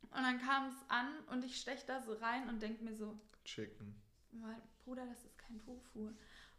Und 0.03 0.23
dann 0.23 0.41
kam 0.41 0.69
es 0.69 0.75
an 0.89 1.07
und 1.29 1.45
ich 1.45 1.57
stech 1.57 1.87
da 1.87 2.01
so 2.01 2.15
rein 2.15 2.49
und 2.49 2.61
denk 2.61 2.83
mir 2.83 2.95
so, 2.95 3.17
Chicken. 3.45 3.95
Weil, 4.33 4.61
Bruder, 4.85 5.07
das 5.07 5.25
ist 5.25 5.39
kein 5.39 5.59
Tofu. 5.59 6.11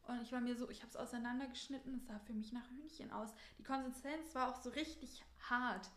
Und 0.03 0.21
ich 0.21 0.31
war 0.31 0.41
mir 0.41 0.55
so, 0.55 0.69
ich 0.69 0.81
habe 0.81 0.89
es 0.89 0.95
auseinandergeschnitten, 0.95 1.95
es 1.95 2.07
sah 2.07 2.19
für 2.19 2.33
mich 2.33 2.51
nach 2.51 2.69
Hühnchen 2.69 3.11
aus. 3.11 3.33
Die 3.57 3.63
Konsistenz 3.63 4.33
war 4.35 4.49
auch 4.49 4.61
so 4.61 4.69
richtig 4.71 5.23
hart. 5.49 5.89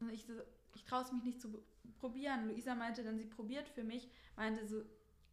Und 0.00 0.10
ich 0.10 0.24
so, 0.24 0.34
ich 0.74 0.84
traue 0.84 1.02
es 1.02 1.12
mich 1.12 1.24
nicht 1.24 1.40
zu 1.40 1.62
probieren. 1.98 2.48
Luisa 2.48 2.74
meinte 2.74 3.02
dann, 3.02 3.18
sie 3.18 3.26
probiert 3.26 3.68
für 3.68 3.84
mich, 3.84 4.08
meinte 4.36 4.66
so, 4.66 4.82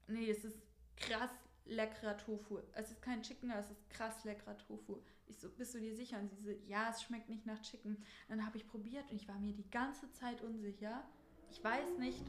nee, 0.08 0.30
es 0.30 0.44
ist 0.44 0.58
krass 0.98 1.32
leckerer 1.66 2.18
Tofu. 2.18 2.60
Es 2.74 2.92
ist 2.92 3.02
kein 3.02 3.22
Chicken, 3.22 3.52
aber 3.52 3.62
es 3.62 3.72
ist 3.72 3.90
krass 3.90 4.24
leckerer 4.24 4.58
Tofu. 4.58 5.02
Ich 5.28 5.40
so, 5.40 5.50
bist 5.50 5.74
du 5.74 5.80
dir 5.80 5.96
sicher? 5.96 6.20
Und 6.20 6.30
sie 6.30 6.42
so, 6.42 6.50
ja, 6.68 6.90
es 6.90 7.02
schmeckt 7.04 7.30
nicht 7.30 7.46
nach 7.46 7.62
Chicken. 7.62 8.04
Dann 8.28 8.46
habe 8.46 8.58
ich 8.58 8.68
probiert 8.68 9.10
und 9.10 9.16
ich 9.16 9.28
war 9.28 9.40
mir 9.40 9.54
die 9.54 9.70
ganze 9.70 10.12
Zeit 10.12 10.42
unsicher. 10.42 11.04
Ich 11.50 11.64
weiß 11.64 11.98
nicht, 12.00 12.24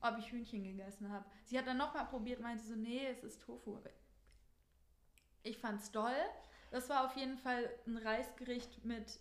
ob 0.00 0.18
ich 0.18 0.32
Hühnchen 0.32 0.64
gegessen 0.64 1.10
habe. 1.10 1.24
Sie 1.44 1.58
hat 1.58 1.66
dann 1.66 1.76
nochmal 1.76 2.06
probiert, 2.06 2.40
meinte 2.40 2.64
so, 2.64 2.74
nee, 2.74 3.06
es 3.06 3.22
ist 3.22 3.42
Tofu. 3.42 3.78
Ich 5.42 5.58
fand's 5.58 5.90
doll. 5.90 6.14
Das 6.70 6.88
war 6.88 7.04
auf 7.04 7.16
jeden 7.16 7.36
Fall 7.36 7.68
ein 7.86 7.98
Reisgericht 7.98 8.84
mit 8.84 9.20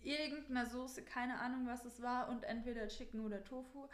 irgendeiner 0.00 0.66
Soße, 0.66 1.04
keine 1.04 1.38
Ahnung, 1.40 1.66
was 1.66 1.84
es 1.84 2.02
war, 2.02 2.28
und 2.28 2.44
entweder 2.44 2.88
Chicken 2.88 3.20
oder 3.20 3.44
Tofu. 3.44 3.88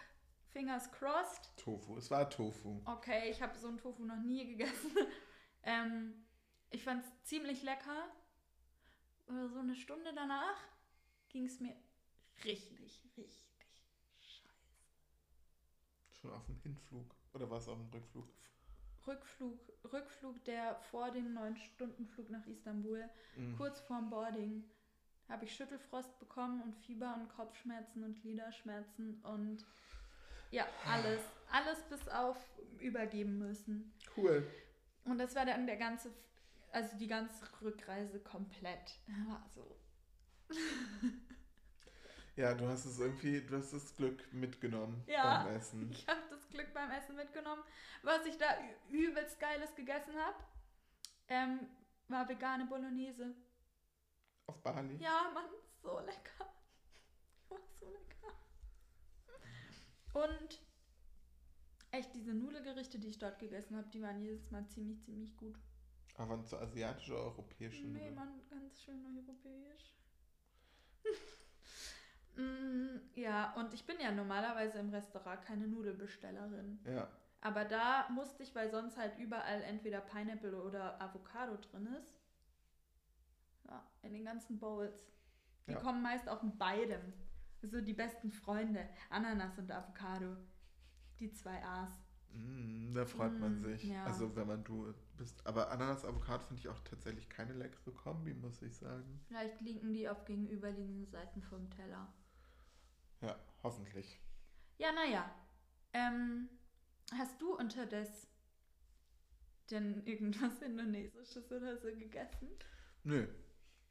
Fingers 0.54 0.88
crossed. 0.92 1.50
Tofu. 1.56 1.96
Es 1.98 2.10
war 2.12 2.30
Tofu. 2.30 2.80
Okay, 2.84 3.28
ich 3.28 3.42
habe 3.42 3.58
so 3.58 3.66
einen 3.66 3.76
Tofu 3.78 4.04
noch 4.04 4.22
nie 4.22 4.46
gegessen. 4.46 4.92
ähm, 5.64 6.14
ich 6.70 6.84
fand's 6.84 7.08
ziemlich 7.24 7.64
lecker. 7.64 8.06
Und 9.26 9.48
so 9.48 9.58
eine 9.58 9.74
Stunde 9.74 10.12
danach 10.14 10.56
ging 11.28 11.44
es 11.46 11.58
mir 11.58 11.74
richtig, 12.44 13.02
richtig 13.16 13.48
scheiße. 14.20 14.76
Schon 16.20 16.30
auf 16.30 16.46
dem 16.46 16.60
Hinflug. 16.60 17.14
Oder 17.32 17.50
war 17.50 17.58
es 17.58 17.66
auf 17.68 17.76
dem 17.76 17.90
Rückflug? 17.92 18.28
Rückflug, 19.08 19.58
Rückflug, 19.92 20.44
der 20.44 20.76
vor 20.76 21.10
dem 21.10 21.36
9-Stunden-Flug 21.36 22.30
nach 22.30 22.46
Istanbul, 22.46 23.10
Mhm. 23.36 23.56
kurz 23.56 23.80
vorm 23.80 24.08
Boarding, 24.08 24.64
habe 25.28 25.46
ich 25.46 25.54
Schüttelfrost 25.56 26.16
bekommen 26.20 26.62
und 26.62 26.74
Fieber 26.76 27.14
und 27.14 27.28
Kopfschmerzen 27.28 28.04
und 28.04 28.20
Gliederschmerzen 28.20 29.20
und 29.24 29.66
ja, 30.50 30.66
alles, 30.86 31.20
alles 31.50 31.82
bis 31.88 32.08
auf 32.08 32.36
übergeben 32.78 33.38
müssen. 33.38 33.92
Cool. 34.16 34.46
Und 35.04 35.18
das 35.18 35.34
war 35.34 35.46
dann 35.46 35.66
der 35.66 35.76
ganze, 35.76 36.10
also 36.72 36.96
die 36.96 37.06
ganze 37.06 37.44
Rückreise 37.62 38.20
komplett. 38.20 38.98
War 39.28 39.44
so. 39.54 39.76
Ja, 42.36 42.52
du 42.52 42.66
hast 42.66 42.84
es 42.84 42.98
irgendwie, 42.98 43.40
du 43.42 43.56
hast 43.56 43.72
das 43.72 43.94
Glück 43.94 44.32
mitgenommen 44.32 45.04
Ja. 45.06 45.44
beim 45.44 45.54
Essen. 45.54 45.88
Ich 45.92 46.04
habe 46.08 46.20
das 46.28 46.48
Glück 46.50 46.74
beim 46.74 46.90
Essen 46.90 47.14
mitgenommen. 47.14 47.62
Was 48.02 48.26
ich 48.26 48.36
da 48.36 48.46
übelst 48.90 49.38
Geiles 49.38 49.72
gegessen 49.76 50.14
habe, 50.16 50.42
ähm, 51.28 51.60
war 52.08 52.28
vegane 52.28 52.66
Bolognese. 52.66 53.36
Auf 54.46 54.60
Bali. 54.64 54.96
Ja, 54.96 55.30
Mann, 55.32 55.44
so 55.80 56.00
lecker. 56.00 56.52
War 57.50 57.58
so 57.78 57.86
lecker. 57.88 58.32
Und 60.14 60.60
echt, 61.90 62.14
diese 62.14 62.32
Nudelgerichte, 62.32 62.98
die 62.98 63.08
ich 63.08 63.18
dort 63.18 63.38
gegessen 63.38 63.76
habe, 63.76 63.88
die 63.90 64.00
waren 64.02 64.20
jedes 64.20 64.50
Mal 64.50 64.66
ziemlich, 64.68 65.02
ziemlich 65.04 65.36
gut. 65.36 65.58
Aber 66.16 66.30
waren 66.30 66.44
so 66.44 66.56
asiatische 66.58 67.12
oder 67.12 67.24
europäische 67.24 67.86
Nee, 67.86 67.98
Nudeln? 67.98 68.14
Mann, 68.14 68.40
ganz 68.48 68.80
schön 68.82 69.04
europäisch. 69.04 69.94
Mm, 72.36 72.96
ja, 73.14 73.52
und 73.54 73.72
ich 73.74 73.86
bin 73.86 74.00
ja 74.00 74.10
normalerweise 74.10 74.80
im 74.80 74.90
Restaurant 74.90 75.40
keine 75.42 75.68
Nudelbestellerin. 75.68 76.80
Ja. 76.84 77.08
Aber 77.40 77.64
da 77.64 78.08
musste 78.08 78.42
ich, 78.42 78.52
weil 78.56 78.68
sonst 78.72 78.96
halt 78.96 79.16
überall 79.20 79.62
entweder 79.62 80.00
Pineapple 80.00 80.60
oder 80.60 81.00
Avocado 81.00 81.56
drin 81.58 81.86
ist. 81.96 82.12
Ja, 83.68 83.86
in 84.02 84.14
den 84.14 84.24
ganzen 84.24 84.58
Bowls. 84.58 85.12
Die 85.68 85.72
Ja. 85.74 85.78
kommen 85.78 86.02
meist 86.02 86.28
auch 86.28 86.42
mit 86.42 86.58
beidem. 86.58 87.12
So 87.70 87.80
die 87.80 87.94
besten 87.94 88.30
Freunde. 88.30 88.88
Ananas 89.10 89.58
und 89.58 89.70
Avocado. 89.70 90.36
Die 91.18 91.32
zwei 91.32 91.62
A's. 91.64 91.92
Mm, 92.32 92.92
da 92.94 93.06
freut 93.06 93.38
man 93.38 93.60
Mm, 93.60 93.62
sich. 93.62 93.84
ja. 93.84 94.04
Also 94.04 94.34
wenn 94.36 94.46
man 94.46 94.64
du 94.64 94.92
bist. 95.16 95.46
Aber 95.46 95.70
Ananas-Avocado 95.70 96.44
finde 96.44 96.60
ich 96.60 96.68
auch 96.68 96.80
tatsächlich 96.80 97.28
keine 97.28 97.52
leckere 97.52 97.92
Kombi, 97.92 98.34
muss 98.34 98.60
ich 98.62 98.74
sagen. 98.76 99.20
Vielleicht 99.28 99.60
liegen 99.60 99.92
die 99.92 100.08
auf 100.08 100.24
gegenüberliegenden 100.24 101.06
Seiten 101.06 101.42
vom 101.42 101.70
Teller. 101.70 102.12
Ja, 103.20 103.38
hoffentlich. 103.62 104.20
Ja, 104.78 104.90
naja. 104.92 105.32
Ähm, 105.92 106.48
hast 107.16 107.40
du 107.40 107.54
unterdessen 107.56 108.26
denn 109.70 110.04
irgendwas 110.06 110.60
Indonesisches 110.60 111.50
oder 111.52 111.78
so 111.78 111.88
gegessen? 111.88 112.48
Nö. 113.04 113.26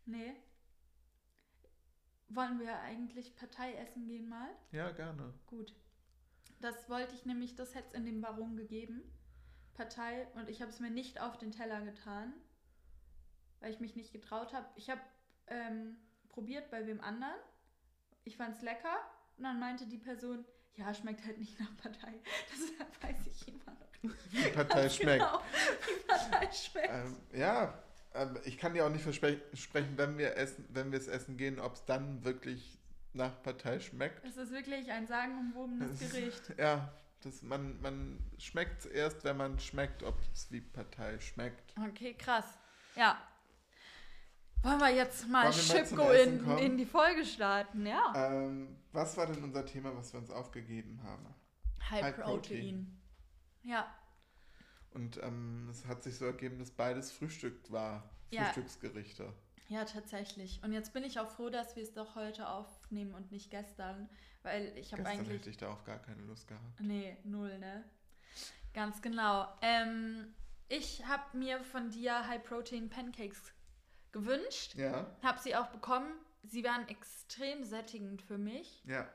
Nee. 0.06 0.36
Wollen 2.30 2.60
wir 2.60 2.80
eigentlich 2.80 3.36
Partei 3.36 3.74
essen 3.76 4.08
gehen 4.08 4.28
mal? 4.28 4.50
Ja, 4.72 4.92
gerne. 4.92 5.34
Gut. 5.48 5.74
Das 6.60 6.90
wollte 6.90 7.14
ich 7.14 7.26
nämlich, 7.26 7.56
das 7.56 7.76
hätte 7.76 7.90
es 7.90 7.94
in 7.94 8.06
dem 8.06 8.22
Warum 8.24 8.56
gegeben. 8.56 9.04
Partei 9.74 10.28
und 10.36 10.50
ich 10.50 10.62
habe 10.62 10.72
es 10.72 10.80
mir 10.80 10.92
nicht 10.92 11.20
auf 11.20 11.38
den 11.38 11.52
Teller 11.52 11.82
getan, 11.82 12.34
weil 13.60 13.72
ich 13.72 13.80
mich 13.80 13.96
nicht 13.96 14.14
getraut 14.14 14.54
habe. 14.54 14.68
Ich 14.76 14.90
habe 14.90 15.02
ähm, 15.48 15.98
probiert 16.30 16.70
bei 16.72 16.86
wem 16.86 17.02
anderen. 17.02 17.40
Ich 18.24 18.38
fand 18.38 18.56
es 18.56 18.62
lecker 18.62 18.96
und 19.38 19.44
dann 19.44 19.60
meinte 19.60 19.88
die 19.88 19.98
Person, 19.98 20.46
ja, 20.76 20.94
schmeckt 20.94 21.26
halt 21.26 21.38
nicht 21.38 21.60
nach 21.60 21.76
Partei. 21.78 22.14
Deshalb 22.52 23.04
weiß 23.04 23.28
ich 23.28 23.48
immer 23.48 23.66
noch 23.66 24.04
nicht. 24.04 24.32
Wie 24.32 24.50
Partei 24.52 24.82
ganz 24.82 24.96
schmeckt. 24.98 25.24
Genau, 25.24 25.42
wie 25.88 26.08
Partei 26.08 26.52
schmeckt. 26.52 26.90
Ähm, 26.90 27.18
ja, 27.34 27.83
ich 28.46 28.58
kann 28.58 28.74
dir 28.74 28.86
auch 28.86 28.90
nicht 28.90 29.04
versprechen, 29.04 29.98
wenn 29.98 30.18
wir 30.18 30.38
essen, 30.38 30.66
wenn 30.70 30.92
wir 30.92 31.00
es 31.00 31.08
essen 31.08 31.38
gehen, 31.38 31.60
ob 31.60 31.74
es 31.76 31.86
dann 31.86 32.24
wirklich 32.24 32.80
nach 33.14 33.42
Partei 33.44 33.80
schmeckt. 33.80 34.24
Es 34.26 34.38
ist 34.38 34.52
wirklich 34.52 34.92
ein 34.92 35.08
sagenumwobenes 35.08 36.02
ist- 36.02 36.12
Gericht. 36.14 36.54
Ja, 36.58 36.92
das, 37.22 37.42
man, 37.42 37.80
man 37.82 38.20
schmeckt 38.38 38.80
es 38.82 38.86
erst, 38.86 39.24
wenn 39.24 39.38
man 39.38 39.60
schmeckt, 39.60 40.04
ob 40.04 40.20
es 40.34 40.52
wie 40.52 40.62
Partei 40.62 41.20
schmeckt. 41.20 41.74
Okay, 41.90 42.14
krass. 42.16 42.58
Ja. 42.96 43.18
Wollen 44.62 44.80
wir 44.80 44.94
jetzt 44.94 45.28
mal 45.28 45.52
Schipko 45.52 46.12
in, 46.12 46.46
in 46.58 46.78
die 46.78 46.86
Folge 46.86 47.26
starten, 47.26 47.86
ja? 47.86 48.14
Ähm, 48.16 48.78
was 48.94 49.18
war 49.18 49.28
denn 49.28 49.44
unser 49.44 49.66
Thema, 49.66 49.96
was 49.96 50.14
wir 50.14 50.20
uns 50.20 50.30
aufgegeben 50.30 51.02
haben? 51.04 51.26
High, 51.90 52.02
High 52.04 52.16
Protein. 52.16 52.32
Protein. 52.32 53.02
Ja, 53.64 53.94
Und 54.94 55.22
ähm, 55.24 55.68
es 55.72 55.86
hat 55.86 56.04
sich 56.04 56.18
so 56.18 56.26
ergeben, 56.26 56.60
dass 56.60 56.72
beides 56.72 57.12
Frühstück 57.12 57.72
war. 57.72 58.10
Ja. 58.32 58.46
Frühstücksgerichte. 58.46 59.32
ja, 59.70 59.86
tatsächlich. 59.86 60.60
Und 60.64 60.74
jetzt 60.74 60.94
bin 60.94 61.04
ich 61.04 61.20
auch 61.20 61.30
froh, 61.30 61.50
dass 61.50 61.76
wir 61.76 61.84
es 61.84 61.94
doch 61.94 62.16
heute 62.16 62.48
aufnehmen 62.50 63.14
und 63.14 63.32
nicht 63.32 63.52
gestern, 63.52 64.10
weil 64.42 64.76
ich 64.78 64.92
habe 64.92 65.04
Gestern 65.04 65.20
eigentlich 65.20 65.40
hätte 65.40 65.50
ich 65.52 65.58
da 65.58 65.72
auch 65.72 65.84
gar 65.84 66.00
keine 66.00 66.22
Lust 66.24 66.48
gehabt. 66.48 66.80
Nee, 66.80 67.18
null, 67.24 67.58
ne? 67.60 67.84
Ganz 68.74 69.02
genau. 69.04 69.48
Ähm, 69.62 70.34
ich 70.68 71.06
habe 71.06 71.38
mir 71.38 71.64
von 71.64 71.90
dir 71.92 72.28
High 72.28 72.44
Protein 72.44 72.90
Pancakes 72.90 73.54
gewünscht, 74.12 74.74
Ja, 74.76 75.06
habe 75.22 75.40
sie 75.40 75.56
auch 75.56 75.68
bekommen. 75.68 76.12
Sie 76.44 76.64
waren 76.64 76.88
extrem 76.88 77.64
sättigend 77.64 78.22
für 78.22 78.38
mich. 78.38 78.84
ja. 78.86 79.08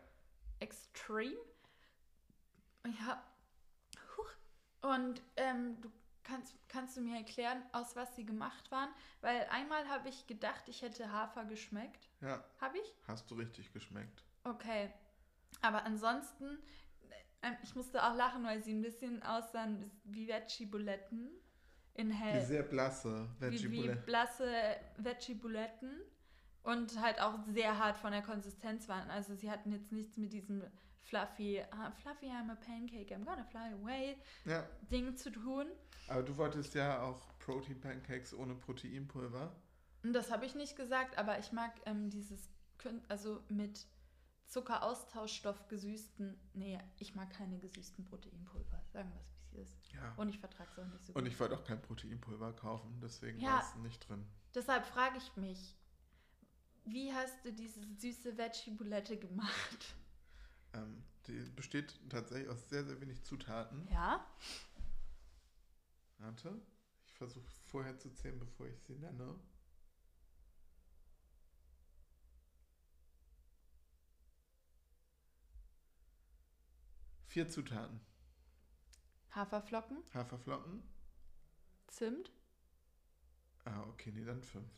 Extrem. 0.60 1.34
Ja. 2.84 3.22
Und 4.82 5.20
ähm, 5.36 5.80
du 5.80 5.90
kannst, 6.22 6.54
kannst 6.68 6.96
du 6.96 7.00
mir 7.00 7.16
erklären, 7.16 7.62
aus 7.72 7.96
was 7.96 8.14
sie 8.16 8.24
gemacht 8.24 8.70
waren? 8.70 8.90
Weil 9.20 9.46
einmal 9.50 9.88
habe 9.88 10.08
ich 10.08 10.26
gedacht, 10.26 10.68
ich 10.68 10.82
hätte 10.82 11.10
Hafer 11.12 11.44
geschmeckt. 11.44 12.08
Ja, 12.20 12.44
Habe 12.60 12.78
ich? 12.78 12.94
hast 13.06 13.30
du 13.30 13.34
richtig 13.36 13.72
geschmeckt. 13.72 14.24
Okay. 14.44 14.92
Aber 15.62 15.84
ansonsten, 15.84 16.58
äh, 17.40 17.52
ich 17.62 17.74
musste 17.74 18.02
auch 18.04 18.14
lachen, 18.14 18.44
weil 18.44 18.62
sie 18.62 18.72
ein 18.72 18.82
bisschen 18.82 19.22
aussahen 19.22 19.90
wie 20.04 20.28
Veggie-Buletten 20.28 21.30
in 21.94 22.10
Wie 22.10 22.14
hell. 22.14 22.44
sehr 22.44 22.62
blasse 22.62 23.28
Wie, 23.40 23.50
wie 23.72 23.88
Veggie 23.88 24.00
blasse 24.06 24.76
Veggie-Buletten 24.98 26.00
und 26.62 27.00
halt 27.00 27.20
auch 27.20 27.38
sehr 27.46 27.78
hart 27.78 27.96
von 27.96 28.12
der 28.12 28.22
Konsistenz 28.22 28.88
waren. 28.88 29.10
Also 29.10 29.34
sie 29.34 29.50
hatten 29.50 29.72
jetzt 29.72 29.90
nichts 29.90 30.16
mit 30.16 30.32
diesem 30.32 30.62
fluffy, 31.04 31.62
ah, 31.70 31.90
fluffy 31.92 32.26
I'm 32.26 32.50
a 32.50 32.56
pancake, 32.56 33.10
I'm 33.14 33.24
gonna 33.24 33.44
fly 33.44 33.72
away 33.80 34.16
Ja, 34.44 34.66
Ding 34.90 35.16
zu 35.16 35.30
tun. 35.30 35.66
aber 36.08 36.22
du 36.22 36.36
wolltest 36.36 36.74
ja 36.74 37.02
auch 37.02 37.26
Protein 37.38 37.80
Pancakes 37.80 38.34
ohne 38.34 38.54
Proteinpulver. 38.54 39.54
Und 40.04 40.12
das 40.12 40.30
habe 40.30 40.46
ich 40.46 40.54
nicht 40.54 40.76
gesagt, 40.76 41.16
aber 41.18 41.38
ich 41.38 41.50
mag 41.52 41.72
ähm, 41.86 42.10
dieses, 42.10 42.50
also 43.08 43.42
mit 43.48 43.86
Zuckeraustauschstoff 44.46 45.68
gesüßten, 45.68 46.38
nee, 46.54 46.78
ich 46.98 47.14
mag 47.14 47.30
keine 47.30 47.58
gesüßten 47.58 48.04
Proteinpulver, 48.04 48.82
sagen 48.92 49.10
wir 49.12 49.20
es, 49.20 49.30
wie 49.52 49.60
es 49.60 49.68
ist. 49.74 49.92
Ja. 49.92 50.14
Und 50.16 50.28
ich 50.28 50.38
vertrage 50.38 50.70
es 50.72 50.78
auch 50.78 50.86
nicht 50.86 51.04
so 51.04 51.12
Und 51.12 51.24
gut. 51.24 51.32
ich 51.32 51.38
wollte 51.40 51.54
auch 51.56 51.64
kein 51.64 51.80
Proteinpulver 51.82 52.52
kaufen, 52.54 52.98
deswegen 53.02 53.40
Ja. 53.40 53.54
war 53.54 53.60
es 53.60 53.74
nicht 53.76 54.08
drin. 54.08 54.24
Deshalb 54.54 54.86
frage 54.86 55.18
ich 55.18 55.36
mich, 55.36 55.74
wie 56.84 57.12
hast 57.12 57.44
du 57.44 57.52
diese 57.52 57.80
süße 57.98 58.38
Veggie-Bulette 58.38 59.18
gemacht? 59.18 59.94
Ähm, 60.74 61.04
die 61.26 61.38
besteht 61.50 61.98
tatsächlich 62.08 62.48
aus 62.48 62.68
sehr, 62.68 62.84
sehr 62.84 63.00
wenig 63.00 63.22
Zutaten. 63.24 63.86
Ja. 63.90 64.26
Warte. 66.18 66.60
Ich 67.06 67.12
versuche 67.14 67.50
vorher 67.66 67.98
zu 67.98 68.10
zählen, 68.10 68.38
bevor 68.38 68.66
ich 68.66 68.78
sie 68.82 68.94
nenne. 68.94 69.38
Vier 77.26 77.48
Zutaten. 77.48 78.00
Haferflocken, 79.34 80.02
Haferflocken. 80.14 80.82
Zimt, 81.86 82.32
Ah, 83.64 83.82
okay, 83.88 84.10
nee, 84.12 84.24
dann 84.24 84.42
fünf. 84.42 84.72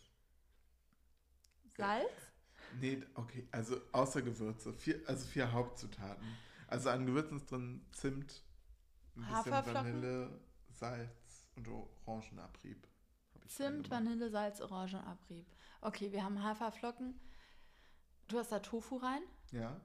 Salz. 1.77 2.30
Nee, 2.79 3.03
okay, 3.15 3.49
also 3.51 3.81
außer 3.93 4.23
Gewürze. 4.23 4.73
Vier, 4.73 5.01
also 5.07 5.27
vier 5.27 5.53
Hauptzutaten. 5.53 6.27
Also 6.67 6.91
an 6.91 7.07
Gewürzen 7.07 7.37
ist 7.37 7.51
drin 7.51 7.85
Zimt, 7.93 8.45
ein 9.17 9.25
bisschen? 9.33 9.75
Vanille, 9.75 10.41
Salz 10.71 11.49
und 11.57 11.69
Orangenabrieb. 11.69 12.87
Zimt. 13.49 13.91
Vanille, 13.91 14.31
Salz, 14.31 14.61
Orangenabrieb. 14.61 15.47
Okay, 15.81 16.13
wir 16.13 16.23
haben 16.23 16.43
Haferflocken. 16.43 17.19
Du 18.29 18.39
hast 18.39 18.53
da 18.53 18.61
Tofu 18.61 18.97
rein. 18.97 19.23
Ja? 19.51 19.81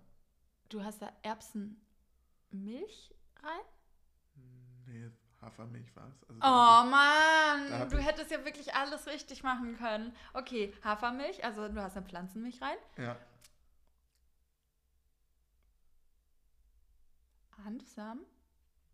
Du 0.69 0.83
hast 0.83 1.01
da 1.01 1.11
Erbsenmilch 1.23 3.15
rein. 3.41 3.65
Hafermilch 5.45 5.95
war 5.95 6.07
es. 6.09 6.23
Also 6.27 6.39
Oh 6.41 6.89
Mann, 6.89 7.89
du 7.89 7.97
ich- 7.97 8.05
hättest 8.05 8.31
ja 8.31 8.43
wirklich 8.43 8.73
alles 8.73 9.05
richtig 9.07 9.43
machen 9.43 9.77
können. 9.77 10.13
Okay, 10.33 10.73
Hafermilch, 10.83 11.43
also 11.45 11.67
du 11.69 11.81
hast 11.81 11.95
eine 11.95 12.05
Pflanzenmilch 12.05 12.61
rein. 12.61 12.77
ich, 12.97 13.03
ja, 13.03 13.17
Hanfsamen. 17.63 18.25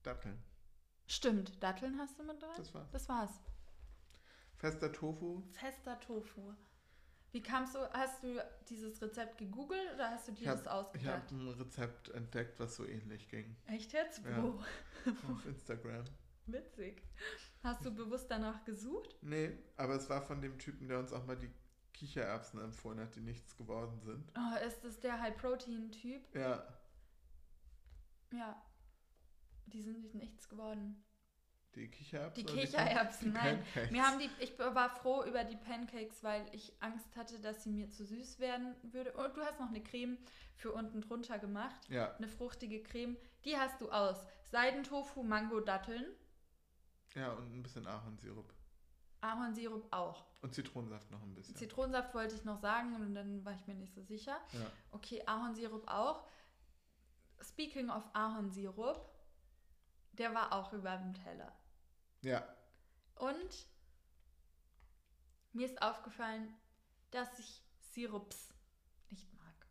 Datteln. 0.04 0.42
Stimmt, 1.08 1.62
Datteln 1.62 1.98
hast 2.00 2.18
du 2.20 2.24
mit 2.24 2.42
drin? 2.42 2.50
Das 2.58 2.74
war's. 2.74 2.92
Das 2.92 3.10
war's. 3.10 3.32
Fester 4.58 4.92
Tofu. 4.92 5.42
Fester 5.52 6.00
Tofu. 6.00 6.54
Wie 7.32 7.42
kamst 7.42 7.76
du, 7.76 7.80
hast 7.94 8.24
du 8.24 8.44
dieses 8.70 9.02
Rezept 9.02 9.38
gegoogelt 9.38 9.94
oder 9.96 10.12
hast 10.12 10.28
du 10.28 10.32
dir 10.34 10.40
Ich 10.42 10.46
das 10.46 10.66
habe 10.66 10.72
ausgedacht? 10.86 11.24
hab 11.24 11.32
ein 11.32 11.48
Rezept 11.48 12.10
entdeckt, 12.10 12.60
was 12.60 12.76
so 12.76 12.86
ähnlich 12.86 13.30
ging. 13.30 13.56
Echt 13.68 13.94
jetzt? 13.94 14.24
Ja. 14.26 14.44
Wo? 14.44 14.62
Auf 15.32 15.46
Instagram. 15.46 16.04
Witzig. 16.48 17.02
Hast 17.64 17.86
du 17.86 17.94
bewusst 17.94 18.30
danach 18.30 18.64
gesucht? 18.66 19.16
Nee, 19.22 19.52
aber 19.78 19.96
es 19.96 20.10
war 20.10 20.22
von 20.22 20.42
dem 20.42 20.58
Typen, 20.60 20.88
der 20.88 21.00
uns 21.00 21.14
auch 21.14 21.26
mal 21.26 21.38
die 21.38 21.52
Kichererbsen 21.94 22.60
empfohlen 22.62 23.00
hat, 23.00 23.16
die 23.16 23.22
nichts 23.22 23.56
geworden 23.56 24.00
sind. 24.02 24.32
Oh, 24.36 24.66
ist 24.66 24.84
das 24.84 25.00
der 25.00 25.20
High-Protein-Typ? 25.22 26.36
Ja, 26.36 26.66
Ja. 28.34 28.62
Die 29.68 29.84
sind 29.84 30.02
nicht 30.02 30.16
nichts 30.16 30.50
geworden. 30.50 31.02
die 31.76 31.88
Kichererbsen. 31.90 32.46
Die 32.46 32.52
oder 32.52 32.62
Kichererbsen, 32.62 33.28
die 33.32 33.38
nein. 33.38 33.64
Pancakes. 33.64 33.92
Mir 33.92 34.04
haben 34.06 34.20
die, 34.20 34.30
ich 34.40 34.60
war 34.60 34.90
froh 34.90 35.24
über 35.24 35.44
die 35.46 35.56
Pancakes, 35.56 36.22
weil 36.24 36.46
ich 36.54 36.74
Angst 36.82 37.16
hatte, 37.16 37.40
dass 37.40 37.64
sie 37.64 37.70
mir 37.70 37.90
zu 37.90 38.04
süß 38.04 38.40
werden 38.40 38.76
würde. 38.92 39.14
Und 39.14 39.38
du 39.38 39.42
hast 39.42 39.60
noch 39.60 39.70
eine 39.70 39.82
Creme 39.82 40.18
für 40.56 40.74
unten 40.74 41.00
drunter 41.02 41.40
gemacht. 41.40 41.78
Ja, 41.90 42.14
Eine 42.18 42.28
fruchtige 42.28 42.84
Creme. 42.84 43.16
Die 43.46 43.56
hast 43.56 43.80
du 43.80 43.90
aus 43.92 44.26
Seidentofu, 44.44 45.24
Mango, 45.24 45.62
Datteln, 45.62 46.06
ja, 47.16 47.32
und 47.34 47.54
ein 47.54 47.64
bisschen 47.64 47.86
Ahornsirup. 47.88 48.54
Ahornsirup 49.22 49.88
auch. 49.94 50.26
Und 50.42 50.54
Zitronensaft 50.56 51.12
noch 51.12 51.22
ein 51.22 51.36
bisschen. 51.36 51.56
Zitronensaft 51.56 52.14
wollte 52.14 52.36
ich 52.36 52.44
noch 52.44 52.60
sagen 52.60 52.96
und 52.96 53.14
dann 53.14 53.46
war 53.46 53.54
ich 53.54 53.68
mir 53.68 53.76
nicht 53.76 53.94
so 53.94 54.02
sicher. 54.04 54.40
ja. 54.54 54.72
Okay, 54.92 55.22
Ahornsirup 55.28 55.88
auch. 55.88 56.26
Speaking 57.44 57.90
of 57.90 58.04
Ahornsirup, 58.14 59.10
der 60.14 60.34
war 60.34 60.54
auch 60.54 60.74
über 60.74 60.96
dem 60.98 61.14
Teller. 61.14 61.52
ja, 62.22 62.44
Und 63.16 63.68
mir 65.54 65.66
ist 65.66 65.82
aufgefallen, 65.82 66.56
dass 67.12 67.40
ich 67.40 67.64
Sirups 67.80 68.54
nicht 69.10 69.32
mag. 69.34 69.68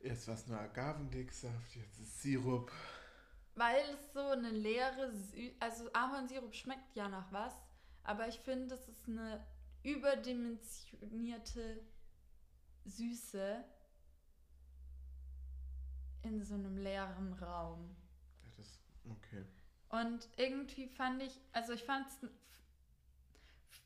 erst 0.00 0.26
war 0.26 0.34
es 0.34 0.46
nur 0.46 0.58
Agavendicksaft, 0.58 1.76
jetzt 1.76 1.98
ist 2.00 2.22
Sirup. 2.22 2.72
Weil 3.54 3.84
es 3.94 4.12
so 4.12 4.28
eine 4.28 4.50
leere, 4.50 5.12
Sü 5.12 5.52
also 5.60 5.90
Ahornsirup 5.92 6.54
schmeckt 6.54 6.94
ja 6.94 7.08
nach 7.08 7.30
was, 7.32 7.54
aber 8.02 8.28
ich 8.28 8.38
finde, 8.40 8.74
es 8.74 8.88
ist 8.88 9.06
eine 9.06 9.44
überdimensionierte 9.82 11.84
Süße 12.84 13.64
in 16.22 16.42
so 16.42 16.54
einem 16.54 16.76
leeren 16.76 17.32
Raum. 17.34 17.94
Ja, 18.42 18.50
das, 18.56 18.80
okay. 19.10 19.44
Und 19.88 20.28
irgendwie 20.36 20.88
fand 20.88 21.22
ich, 21.22 21.38
also 21.52 21.72
ich 21.72 21.84
fand 21.84 22.08
es 22.08 22.30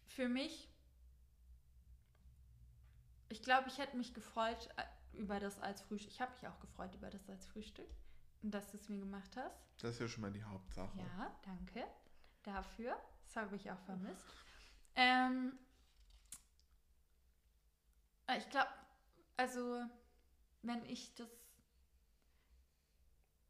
für 0.07 0.29
mich, 0.29 0.71
ich 3.29 3.43
glaube, 3.43 3.69
ich 3.69 3.79
hätte 3.79 3.97
mich 3.97 4.15
gefreut 4.15 4.69
äh, 4.77 5.19
über 5.19 5.41
das 5.41 5.61
als 5.61 5.83
Frühstück. 5.83 6.13
Ich 6.13 6.21
habe 6.21 6.33
mich 6.33 6.47
auch 6.47 6.61
gefreut 6.61 6.95
über 6.95 7.11
das 7.11 7.29
als 7.29 7.47
Frühstück, 7.47 7.89
dass 8.43 8.71
du 8.71 8.77
es 8.77 8.89
mir 8.89 8.99
gemacht 8.99 9.37
hast. 9.37 9.57
Das 9.81 9.93
ist 9.93 10.01
ja 10.01 10.09
schon 10.09 10.23
mal 10.23 10.33
die 10.33 10.45
Hauptsache. 10.45 10.99
Ja, 10.99 11.37
danke 11.43 11.87
dafür. 12.43 12.97
Das 13.25 13.37
habe 13.37 13.57
ich 13.57 13.71
auch 13.71 13.81
vermisst. 13.81 14.25
Ähm, 14.95 15.53
äh, 18.27 18.39
ich 18.39 18.49
glaube, 18.49 18.71
also 19.37 19.85
wenn 20.63 20.85
ich 20.87 21.15
das, 21.15 21.29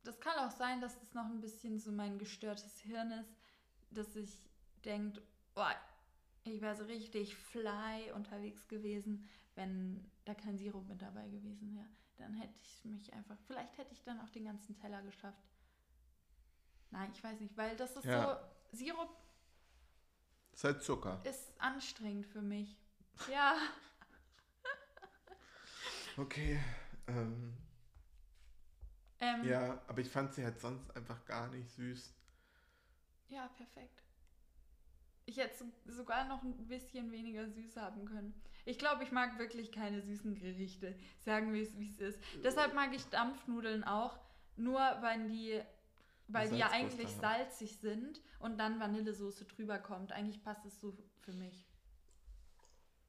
das 0.02 0.20
kann 0.20 0.38
auch 0.38 0.50
sein, 0.50 0.80
dass 0.80 0.98
das 0.98 1.14
noch 1.14 1.26
ein 1.26 1.40
bisschen 1.40 1.78
so 1.78 1.92
mein 1.92 2.18
gestörtes 2.18 2.80
Hirn 2.80 3.10
ist, 3.12 3.34
dass 3.90 4.16
ich 4.16 4.50
denkt, 4.84 5.20
oh, 5.54 5.64
ich 6.44 6.60
wäre 6.60 6.76
so 6.76 6.84
richtig 6.84 7.34
fly 7.34 8.12
unterwegs 8.14 8.68
gewesen, 8.68 9.28
wenn 9.54 10.10
da 10.24 10.34
kein 10.34 10.58
Sirup 10.58 10.86
mit 10.88 11.02
dabei 11.02 11.28
gewesen 11.28 11.74
wäre. 11.74 11.88
Dann 12.18 12.34
hätte 12.34 12.54
ich 12.62 12.84
mich 12.84 13.12
einfach, 13.12 13.36
vielleicht 13.46 13.76
hätte 13.78 13.92
ich 13.92 14.02
dann 14.04 14.20
auch 14.20 14.30
den 14.30 14.44
ganzen 14.44 14.74
Teller 14.76 15.02
geschafft. 15.02 15.42
Nein, 16.90 17.10
ich 17.12 17.22
weiß 17.22 17.40
nicht, 17.40 17.56
weil 17.56 17.76
das 17.76 17.96
ist 17.96 18.04
Ja. 18.04 18.40
so, 18.72 18.76
Sirup 18.78 19.10
ist 20.52 20.64
halt 20.64 20.82
Zucker. 20.82 21.20
ist 21.24 21.52
anstrengend 21.60 22.26
für 22.26 22.42
mich. 22.42 22.76
Ja, 23.30 23.56
Okay. 26.18 26.58
Ähm, 27.08 27.56
ähm, 29.20 29.44
ja, 29.44 29.82
aber 29.86 30.00
ich 30.00 30.08
fand 30.10 30.32
sie 30.34 30.44
halt 30.44 30.58
sonst 30.60 30.94
einfach 30.96 31.24
gar 31.26 31.48
nicht 31.48 31.70
süß. 31.70 32.12
ja, 33.28 33.48
perfekt. 33.48 34.02
Ich 35.26 35.36
hätte 35.38 35.56
so- 35.56 35.92
sogar 35.92 36.24
noch 36.24 36.42
ein 36.42 36.68
bisschen 36.68 37.10
weniger 37.10 37.48
süß 37.50 37.76
haben 37.76 38.04
können. 38.06 38.40
Ich 38.66 38.78
glaube, 38.78 39.04
ich 39.04 39.12
mag 39.12 39.38
wirklich 39.38 39.70
keine 39.70 40.02
süßen 40.02 40.34
Gerichte. 40.34 40.98
Sagen 41.20 41.54
wir 41.54 41.62
es, 41.62 41.78
wie 41.78 41.88
es 41.88 42.00
ist. 42.00 42.18
Deshalb 42.42 42.74
mag 42.74 42.92
ich 42.92 43.04
Dampfnudeln 43.06 43.84
auch, 43.84 44.18
nur 44.56 44.80
weil 44.80 45.28
die, 45.28 45.62
weil 46.26 46.50
die 46.50 46.56
ja 46.58 46.70
eigentlich 46.70 47.08
salzig 47.10 47.78
sind 47.78 48.20
und 48.40 48.58
dann 48.58 48.80
Vanillesoße 48.80 49.44
drüber 49.44 49.78
kommt. 49.78 50.10
Eigentlich 50.10 50.42
passt 50.42 50.66
es 50.66 50.80
so 50.80 50.98
für 51.20 51.32
mich. 51.32 51.64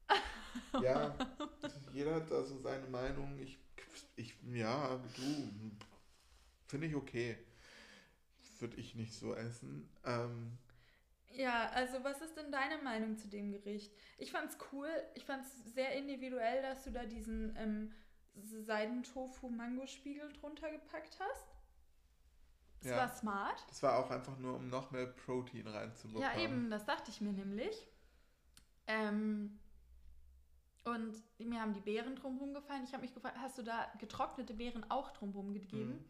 Ja, 0.82 1.14
jeder 1.92 2.16
hat 2.16 2.30
da 2.30 2.42
so 2.42 2.58
seine 2.58 2.86
Meinung. 2.88 3.38
Ich, 3.38 3.58
ich 4.16 4.34
ja, 4.52 4.96
du, 5.16 5.50
finde 6.66 6.86
ich 6.86 6.94
okay. 6.94 7.36
Würde 8.58 8.76
ich 8.76 8.94
nicht 8.94 9.14
so 9.14 9.34
essen. 9.34 9.88
Ähm, 10.04 10.58
Ja, 11.32 11.68
also 11.70 12.02
was 12.02 12.20
ist 12.20 12.36
denn 12.36 12.50
deine 12.50 12.78
Meinung 12.82 13.16
zu 13.16 13.28
dem 13.28 13.52
Gericht? 13.52 13.92
Ich 14.16 14.32
fand's 14.32 14.56
cool, 14.72 14.88
ich 15.14 15.24
fand's 15.24 15.50
sehr 15.74 15.92
individuell, 15.92 16.62
dass 16.62 16.84
du 16.84 16.90
da 16.90 17.04
diesen 17.04 17.54
ähm, 17.56 17.92
Seidentofu-Mango-Spiegel 18.34 20.32
drunter 20.32 20.70
gepackt 20.70 21.18
hast. 21.20 21.48
Das 22.80 22.90
Ja. 22.90 22.96
war 22.98 23.08
smart. 23.08 23.64
das 23.68 23.82
war 23.82 23.98
auch 23.98 24.10
einfach 24.10 24.38
nur, 24.38 24.56
um 24.56 24.68
noch 24.68 24.90
mehr 24.90 25.06
Protein 25.06 25.66
reinzubekommen. 25.66 26.22
Ja, 26.22 26.40
eben, 26.40 26.70
das 26.70 26.84
dachte 26.84 27.10
ich 27.10 27.20
mir 27.20 27.32
nämlich. 27.32 27.86
Ähm, 28.86 29.58
und 30.84 31.22
mir 31.38 31.60
haben 31.60 31.74
die 31.74 31.80
Beeren 31.80 32.16
drumherum 32.16 32.54
gefallen. 32.54 32.84
Ich 32.84 32.92
habe 32.92 33.02
mich 33.02 33.12
gefragt, 33.12 33.36
hast 33.38 33.58
du 33.58 33.62
da 33.62 33.92
getrocknete 33.98 34.54
Beeren 34.54 34.88
auch 34.90 35.10
drumherum 35.10 35.52
gegeben? 35.52 35.90
Mhm. 35.96 36.04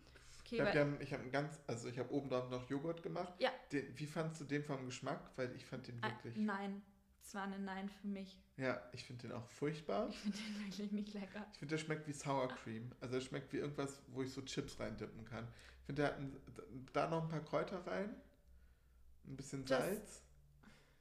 Okay, 0.53 0.57
Ich 0.57 0.77
habe 0.77 1.05
ja, 1.05 1.19
hab 1.19 1.33
ganz, 1.33 1.61
also 1.67 1.89
ich 1.89 1.99
habe 1.99 2.13
oben 2.13 2.29
drauf 2.29 2.49
noch 2.51 2.69
Joghurt 2.71 3.03
gemacht. 3.03 3.33
Ja. 3.39 3.51
Den, 3.73 3.97
wie 3.99 4.07
fandst 4.07 4.41
du 4.41 4.45
den 4.45 4.63
vom 4.65 4.85
Geschmack? 4.87 5.31
Weil 5.37 5.55
ich 5.55 5.65
fand 5.65 5.87
den 5.87 6.03
Ah, 6.03 6.09
wirklich, 6.09 6.37
nein, 6.37 6.83
es 7.23 7.35
war 7.35 7.43
ein 7.45 7.65
Nein 7.65 7.89
für 7.89 8.07
mich. 8.07 8.39
ja, 8.57 8.81
ich 8.93 9.05
finde 9.05 9.29
den 9.29 9.33
auch 9.37 9.47
furchtbar. 9.47 10.09
Ich 10.09 10.17
finde 10.19 10.39
den 10.39 10.61
wirklich 10.67 10.93
nicht 10.93 11.15
lecker. 11.15 11.47
Ich 11.53 11.59
finde, 11.59 11.75
der 11.77 11.79
schmeckt 11.85 12.07
wie 12.09 12.13
Sour 12.13 12.49
Cream. 12.49 12.91
Also 13.01 13.17
er 13.17 13.21
schmeckt 13.21 13.53
wie 13.53 13.59
irgendwas, 13.59 14.01
wo 14.09 14.23
ich 14.23 14.33
so 14.33 14.41
Chips 14.43 14.79
reindippen 14.81 15.25
kann. 15.25 15.47
Ich 15.81 15.87
finde, 15.87 16.03
der 16.03 16.11
hat 16.13 16.19
ein, 16.19 16.37
da 16.93 17.09
noch 17.09 17.23
ein 17.23 17.29
paar 17.29 17.45
Kräuter 17.45 17.87
rein, 17.87 18.15
ein 19.27 19.37
bisschen 19.37 19.65
Das- 19.65 19.79
Salz. 19.85 20.23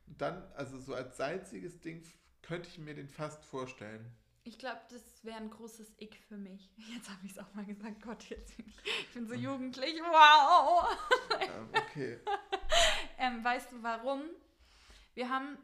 Und 0.08 0.22
dann, 0.22 0.44
also 0.54 0.80
so 0.80 0.94
als 0.94 1.18
salziges 1.18 1.80
Ding, 1.82 2.02
könnte 2.42 2.70
ich 2.70 2.78
mir 2.80 2.94
den 2.96 3.08
fast 3.10 3.44
vorstellen. 3.44 4.10
Ich 4.48 4.58
glaube, 4.58 4.80
das 4.90 5.26
wäre 5.26 5.36
ein 5.36 5.50
großes 5.50 5.92
Ick 6.00 6.16
für 6.30 6.38
mich. 6.38 6.72
Jetzt 6.96 7.10
habe 7.10 7.26
ich 7.26 7.34
es 7.34 7.40
auch 7.40 7.54
mal 7.54 7.66
gesagt. 7.66 8.02
Gott, 8.02 8.24
jetzt 8.30 8.56
bin 8.56 8.66
ich, 8.66 9.14
bin 9.14 9.28
so 9.28 9.34
jugendlich. 9.34 10.00
Wow! 10.00 10.88
Ähm, 11.42 11.70
okay. 11.74 12.20
ähm, 13.18 13.44
weißt 13.44 13.74
du 13.74 13.84
warum? 13.84 14.22
Wir 15.16 15.30
haben 15.30 15.58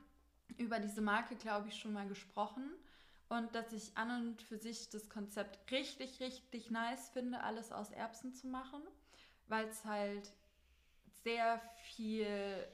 über 0.57 0.81
diese 0.81 0.99
Marke, 0.99 1.37
glaube 1.37 1.69
ich, 1.69 1.79
schon 1.79 1.93
mal 1.93 2.09
gesprochen. 2.09 2.73
Und 3.29 3.55
dass 3.55 3.71
ich 3.71 3.95
an 3.95 4.27
und 4.27 4.41
für 4.41 4.57
sich 4.57 4.89
das 4.89 5.09
Konzept 5.09 5.71
richtig, 5.71 6.19
richtig 6.19 6.69
nice 6.69 7.09
finde, 7.09 7.39
alles 7.39 7.71
aus 7.71 7.89
Erbsen 7.89 8.33
zu 8.33 8.47
machen. 8.47 8.81
Weil 9.47 9.69
es 9.69 9.85
halt 9.85 10.33
sehr 11.23 11.61
viel 11.95 12.67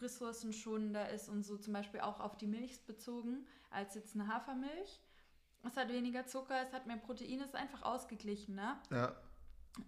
ressourcenschonender 0.00 1.10
ist 1.10 1.28
und 1.28 1.42
so 1.42 1.58
zum 1.58 1.74
Beispiel 1.74 2.00
auch 2.00 2.20
auf 2.20 2.38
die 2.38 2.46
Milch 2.46 2.86
bezogen 2.86 3.46
als 3.72 3.94
jetzt 3.94 4.14
eine 4.14 4.28
Hafermilch. 4.28 5.00
Es 5.64 5.76
hat 5.76 5.88
weniger 5.88 6.26
Zucker, 6.26 6.60
es 6.62 6.72
hat 6.72 6.86
mehr 6.86 6.96
Protein, 6.96 7.40
es 7.40 7.48
ist 7.48 7.54
einfach 7.54 7.82
ausgeglichen, 7.82 8.56
ne? 8.56 8.80
Ja. 8.90 9.14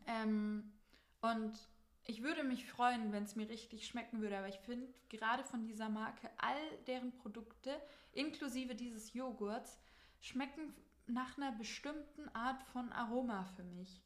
Ähm, 0.07 0.73
und 1.21 1.59
ich 2.05 2.23
würde 2.23 2.45
mich 2.45 2.71
freuen, 2.71 3.13
wenn 3.13 3.25
es 3.25 3.35
mir 3.35 3.49
richtig 3.49 3.87
schmecken 3.87 4.21
würde, 4.21 4.39
aber 4.39 4.49
ich 4.49 4.59
finde 4.59 4.87
gerade 5.09 5.43
von 5.43 5.65
dieser 5.65 5.89
Marke 5.89 6.31
all 6.37 6.79
deren 6.87 7.17
Produkte, 7.17 7.71
inklusive 8.13 8.75
dieses 8.75 9.15
Joghurts, 9.15 9.79
schmecken 10.21 10.75
nach 11.07 11.37
einer 11.37 11.53
bestimmten 11.53 12.29
Art 12.35 12.63
von 12.73 12.93
Aroma 12.93 13.45
für 13.57 13.65
mich. 13.65 14.03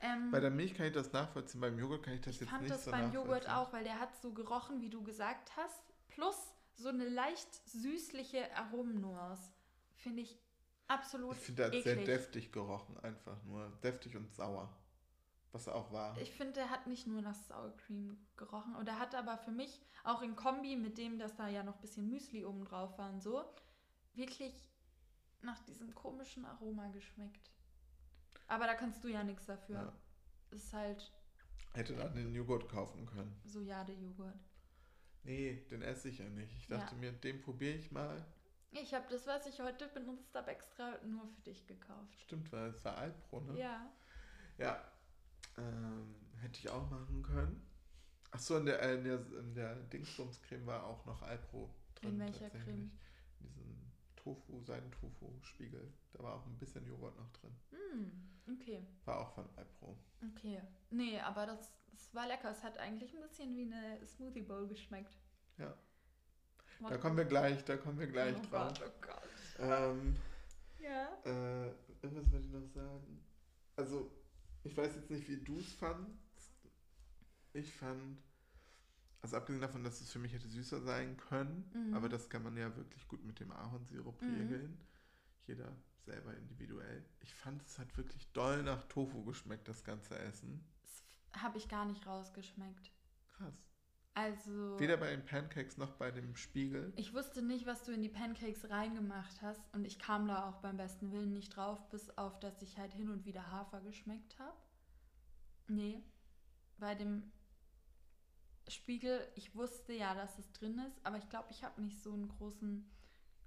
Ähm, 0.00 0.30
Bei 0.30 0.40
der 0.40 0.50
Milch 0.50 0.74
kann 0.74 0.86
ich 0.86 0.92
das 0.92 1.12
nachvollziehen, 1.12 1.60
beim 1.60 1.78
Joghurt 1.78 2.02
kann 2.02 2.14
ich 2.14 2.20
das 2.20 2.34
ich 2.34 2.40
jetzt 2.42 2.50
fand 2.50 2.62
nicht 2.62 2.74
das 2.74 2.84
so 2.84 2.90
beim 2.90 3.12
Joghurt 3.12 3.48
auch, 3.48 3.72
weil 3.72 3.84
der 3.84 3.98
hat 3.98 4.14
so 4.20 4.32
gerochen, 4.32 4.80
wie 4.80 4.90
du 4.90 5.02
gesagt 5.02 5.56
hast, 5.56 5.82
plus 6.08 6.36
so 6.76 6.88
eine 6.88 7.08
leicht 7.08 7.54
süßliche 7.68 8.54
Aromennuance. 8.56 9.50
Finde 9.96 10.22
ich 10.22 10.38
absolut 10.88 11.36
Ich 11.36 11.42
finde, 11.42 11.56
der 11.56 11.66
hat 11.66 11.84
sehr 11.84 11.92
eklig. 11.94 12.06
deftig 12.06 12.52
gerochen, 12.52 12.98
einfach 13.00 13.42
nur. 13.44 13.70
Deftig 13.82 14.16
und 14.16 14.32
sauer. 14.32 14.74
Was 15.52 15.66
er 15.66 15.74
auch 15.74 15.90
war. 15.90 16.18
Ich 16.18 16.32
finde, 16.32 16.52
der 16.54 16.70
hat 16.70 16.86
nicht 16.86 17.06
nur 17.06 17.22
nach 17.22 17.34
Sour 17.34 17.74
Cream 17.78 18.18
gerochen. 18.36 18.74
Und 18.76 18.88
er 18.88 18.98
hat 18.98 19.14
aber 19.14 19.38
für 19.38 19.52
mich 19.52 19.80
auch 20.04 20.20
in 20.20 20.36
Kombi 20.36 20.76
mit 20.76 20.98
dem, 20.98 21.18
dass 21.18 21.34
da 21.34 21.48
ja 21.48 21.62
noch 21.62 21.76
ein 21.76 21.80
bisschen 21.80 22.10
Müsli 22.10 22.44
oben 22.44 22.64
drauf 22.64 22.98
war 22.98 23.10
und 23.10 23.22
so, 23.22 23.42
wirklich 24.14 24.52
nach 25.40 25.58
diesem 25.60 25.94
komischen 25.94 26.44
Aroma 26.44 26.88
geschmeckt. 26.88 27.50
Aber 28.48 28.66
da 28.66 28.74
kannst 28.74 29.02
du 29.02 29.08
ja 29.08 29.24
nichts 29.24 29.46
dafür. 29.46 29.76
Ja. 29.76 29.92
Ist 30.50 30.72
halt 30.72 31.10
Hätte 31.72 31.94
dann 31.94 32.14
den 32.14 32.32
Joghurt 32.34 32.68
kaufen 32.68 33.06
können. 33.06 33.38
Sojade-Joghurt. 33.44 34.45
Nee, 35.26 35.66
den 35.70 35.82
esse 35.82 36.08
ich 36.08 36.18
ja 36.18 36.28
nicht. 36.28 36.52
Ich 36.56 36.66
dachte 36.68 36.94
Ja. 36.94 37.00
mir, 37.00 37.12
den 37.12 37.40
probiere 37.42 37.74
ich 37.74 37.90
mal. 37.90 38.24
Ich 38.70 38.94
habe 38.94 39.06
das, 39.10 39.26
was 39.26 39.46
ich 39.46 39.60
heute 39.60 39.88
benutzt 39.88 40.34
habe, 40.34 40.50
extra 40.50 40.98
nur 41.04 41.26
für 41.26 41.40
dich 41.42 41.66
gekauft. 41.66 42.20
Stimmt, 42.20 42.52
weil 42.52 42.70
es 42.70 42.84
war 42.84 42.96
Alpro, 42.96 43.40
ne? 43.40 43.58
Ja. 43.58 43.90
Ja. 44.58 44.84
Ähm, 45.58 46.14
hätte 46.40 46.58
ich 46.60 46.68
auch 46.70 46.88
machen 46.90 47.22
können. 47.22 47.66
Achso, 48.30 48.58
in 48.58 48.66
der, 48.66 48.80
in 48.94 49.04
der, 49.04 49.18
in 49.38 49.54
der 49.54 49.74
Dingsbumscreme 49.76 50.66
war 50.66 50.84
auch 50.84 51.04
noch 51.06 51.22
Alpro 51.22 51.74
drin. 51.94 52.10
In 52.10 52.18
welcher 52.20 52.40
tatsächlich. 52.50 52.64
Creme? 52.64 52.90
In 53.40 53.48
diesem 53.48 53.75
Tofu, 54.26 54.60
Seidentofu-Spiegel. 54.64 55.92
Da 56.12 56.22
war 56.24 56.34
auch 56.34 56.46
ein 56.46 56.58
bisschen 56.58 56.84
Joghurt 56.84 57.16
noch 57.16 57.30
drin. 57.30 57.54
Hm, 57.70 58.10
okay. 58.54 58.84
War 59.04 59.20
auch 59.20 59.30
von 59.34 59.48
Alpro. 59.54 59.96
Okay. 60.32 60.60
Nee, 60.90 61.20
aber 61.20 61.46
das, 61.46 61.72
das 61.92 62.12
war 62.12 62.26
lecker. 62.26 62.50
Es 62.50 62.64
hat 62.64 62.76
eigentlich 62.78 63.14
ein 63.14 63.22
bisschen 63.22 63.54
wie 63.56 63.72
eine 63.72 64.04
Smoothie 64.04 64.42
Bowl 64.42 64.66
geschmeckt. 64.66 65.16
Ja. 65.58 65.72
Da 66.88 66.98
kommen 66.98 67.16
wir 67.16 67.24
gleich, 67.24 67.64
da 67.64 67.76
kommen 67.76 68.00
wir 68.00 68.08
gleich 68.08 68.34
oh 68.36 68.46
drauf. 68.50 68.78
Gott, 68.80 68.92
oh 68.92 69.06
Gott. 69.06 69.60
Ähm, 69.60 70.16
Ja. 70.82 71.04
Äh, 71.24 71.72
was 72.02 72.32
wollte 72.32 72.46
ich 72.46 72.52
noch 72.52 72.66
sagen? 72.66 73.24
Also, 73.76 74.10
ich 74.64 74.76
weiß 74.76 74.96
jetzt 74.96 75.10
nicht, 75.10 75.28
wie 75.28 75.36
du 75.36 75.58
es 75.60 75.72
fandst. 75.74 76.52
Ich 77.52 77.72
fand, 77.72 78.18
also 79.22 79.36
abgesehen 79.36 79.60
davon, 79.62 79.82
dass 79.84 80.00
es 80.00 80.10
für 80.12 80.18
mich 80.18 80.32
hätte 80.32 80.48
süßer 80.48 80.80
sein 80.82 81.16
können, 81.16 81.68
Mhm. 81.74 81.94
aber 81.94 82.08
das 82.08 82.28
kann 82.30 82.42
man 82.42 82.56
ja 82.56 82.74
wirklich 82.76 83.06
gut 83.08 83.24
mit 83.24 83.40
dem 83.40 83.50
Ahornsirup 83.52 84.20
Mhm. 84.22 84.34
regeln. 84.34 84.86
Jeder 85.46 85.72
selber 86.04 86.36
individuell. 86.36 87.04
Ich 87.20 87.34
fand, 87.34 87.62
es 87.62 87.78
hat 87.78 87.96
wirklich 87.96 88.30
doll 88.32 88.62
nach 88.62 88.84
Tofu 88.84 89.24
geschmeckt, 89.24 89.66
das 89.68 89.82
ganze 89.84 90.18
Essen. 90.18 90.64
Das 90.82 91.42
habe 91.42 91.58
ich 91.58 91.68
gar 91.68 91.84
nicht 91.84 92.06
rausgeschmeckt. 92.06 92.92
Krass. 93.32 93.62
Also. 94.14 94.78
Weder 94.80 94.96
bei 94.96 95.10
den 95.10 95.26
Pancakes 95.26 95.76
noch 95.76 95.92
bei 95.96 96.10
dem 96.10 96.36
Spiegel. 96.36 96.92
Ich 96.96 97.12
wusste 97.12 97.42
nicht, 97.42 97.66
was 97.66 97.82
du 97.84 97.92
in 97.92 98.02
die 98.02 98.08
Pancakes 98.08 98.70
reingemacht 98.70 99.42
hast 99.42 99.60
und 99.74 99.84
ich 99.84 99.98
kam 99.98 100.26
da 100.26 100.48
auch 100.48 100.56
beim 100.62 100.76
besten 100.78 101.12
Willen 101.12 101.32
nicht 101.34 101.54
drauf, 101.54 101.86
bis 101.90 102.08
auf, 102.16 102.38
dass 102.40 102.62
ich 102.62 102.78
halt 102.78 102.92
hin 102.94 103.10
und 103.10 103.26
wieder 103.26 103.50
Hafer 103.50 103.80
geschmeckt 103.82 104.38
habe. 104.38 104.56
Nee, 105.68 106.02
bei 106.78 106.94
dem 106.94 107.30
Spiegel, 108.68 109.26
ich 109.36 109.54
wusste 109.54 109.92
ja, 109.92 110.14
dass 110.14 110.38
es 110.38 110.52
drin 110.52 110.78
ist, 110.80 111.04
aber 111.04 111.18
ich 111.18 111.28
glaube, 111.28 111.48
ich 111.50 111.62
habe 111.62 111.80
nicht 111.82 112.02
so 112.02 112.12
ein 112.12 112.28
großen, 112.28 112.90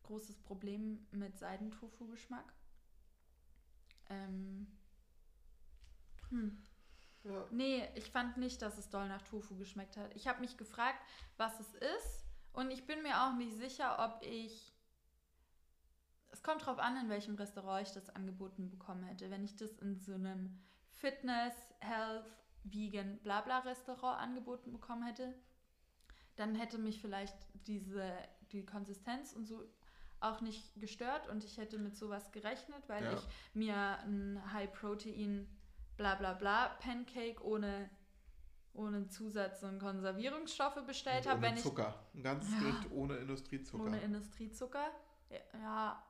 großes 0.03 0.38
Problem 0.38 1.05
mit 1.11 1.38
Seidentofu-Geschmack. 1.38 2.53
Ähm. 4.09 4.67
Hm. 6.30 6.57
Ja. 7.24 7.45
Nee, 7.51 7.88
ich 7.95 8.09
fand 8.11 8.38
nicht, 8.38 8.61
dass 8.61 8.78
es 8.78 8.89
doll 8.89 9.07
nach 9.07 9.22
Tofu 9.22 9.57
geschmeckt 9.57 9.97
hat. 9.97 10.15
Ich 10.15 10.28
habe 10.28 10.39
mich 10.39 10.57
gefragt, 10.57 10.99
was 11.38 11.59
es 11.59 11.74
ist. 11.74 12.26
Und 12.53 12.72
ich 12.72 12.86
bin 12.86 13.03
mir 13.03 13.24
auch 13.24 13.34
nicht 13.34 13.55
sicher, 13.57 13.97
ob 13.99 14.26
ich. 14.26 14.74
Es 16.32 16.43
kommt 16.43 16.65
drauf 16.65 16.80
an, 16.80 16.95
in 16.97 17.09
welchem 17.09 17.36
Restaurant 17.36 17.88
ich 17.88 17.93
das 17.93 18.09
angeboten 18.09 18.70
bekommen 18.70 19.03
hätte. 19.03 19.30
Wenn 19.32 19.43
ich 19.43 19.55
das 19.55 19.78
in 19.80 19.99
so 19.99 20.13
einem 20.13 20.59
Fitness, 20.91 21.53
Health, 21.80 22.39
Vegan, 22.64 23.20
Blabla 23.20 23.60
Restaurant 23.60 24.20
angeboten 24.20 24.72
bekommen 24.72 25.03
hätte, 25.03 25.34
dann 26.36 26.55
hätte 26.55 26.78
mich 26.78 27.01
vielleicht 27.01 27.36
diese, 27.68 28.12
die 28.51 28.66
Konsistenz 28.66 29.34
und 29.34 29.45
so 29.45 29.64
auch 30.22 30.41
nicht 30.41 30.80
gestört 30.80 31.28
und 31.30 31.43
ich 31.45 31.57
hätte 31.57 31.78
mit 31.78 31.95
sowas 31.95 32.32
gerechnet, 32.32 32.84
weil 32.88 33.03
Ja. 33.03 33.14
ich 33.14 33.22
mir 33.53 33.76
ein 33.99 34.41
High-Protein 34.53 35.47
bla 35.95 36.16
bla 36.16 36.34
bla 36.34 36.68
Pancake 36.82 37.41
ohne, 37.43 37.89
ohne 38.74 39.07
Zusatz 39.07 39.64
und 39.64 39.80
Konservierungsstoffe 39.80 40.86
bestellt 40.86 41.26
habe, 41.28 41.39
ohne 41.39 41.47
wenn 41.47 41.55
ich 41.57 41.64
Zucker. 41.64 42.05
Ein 42.14 42.24
ganzes 42.24 42.51
Ja. 42.53 42.86
Ohne 42.91 43.16
Industriezucker. 43.18 43.84
ohne 43.84 43.99
Industriezucker. 44.01 44.91
Ja, 45.53 46.01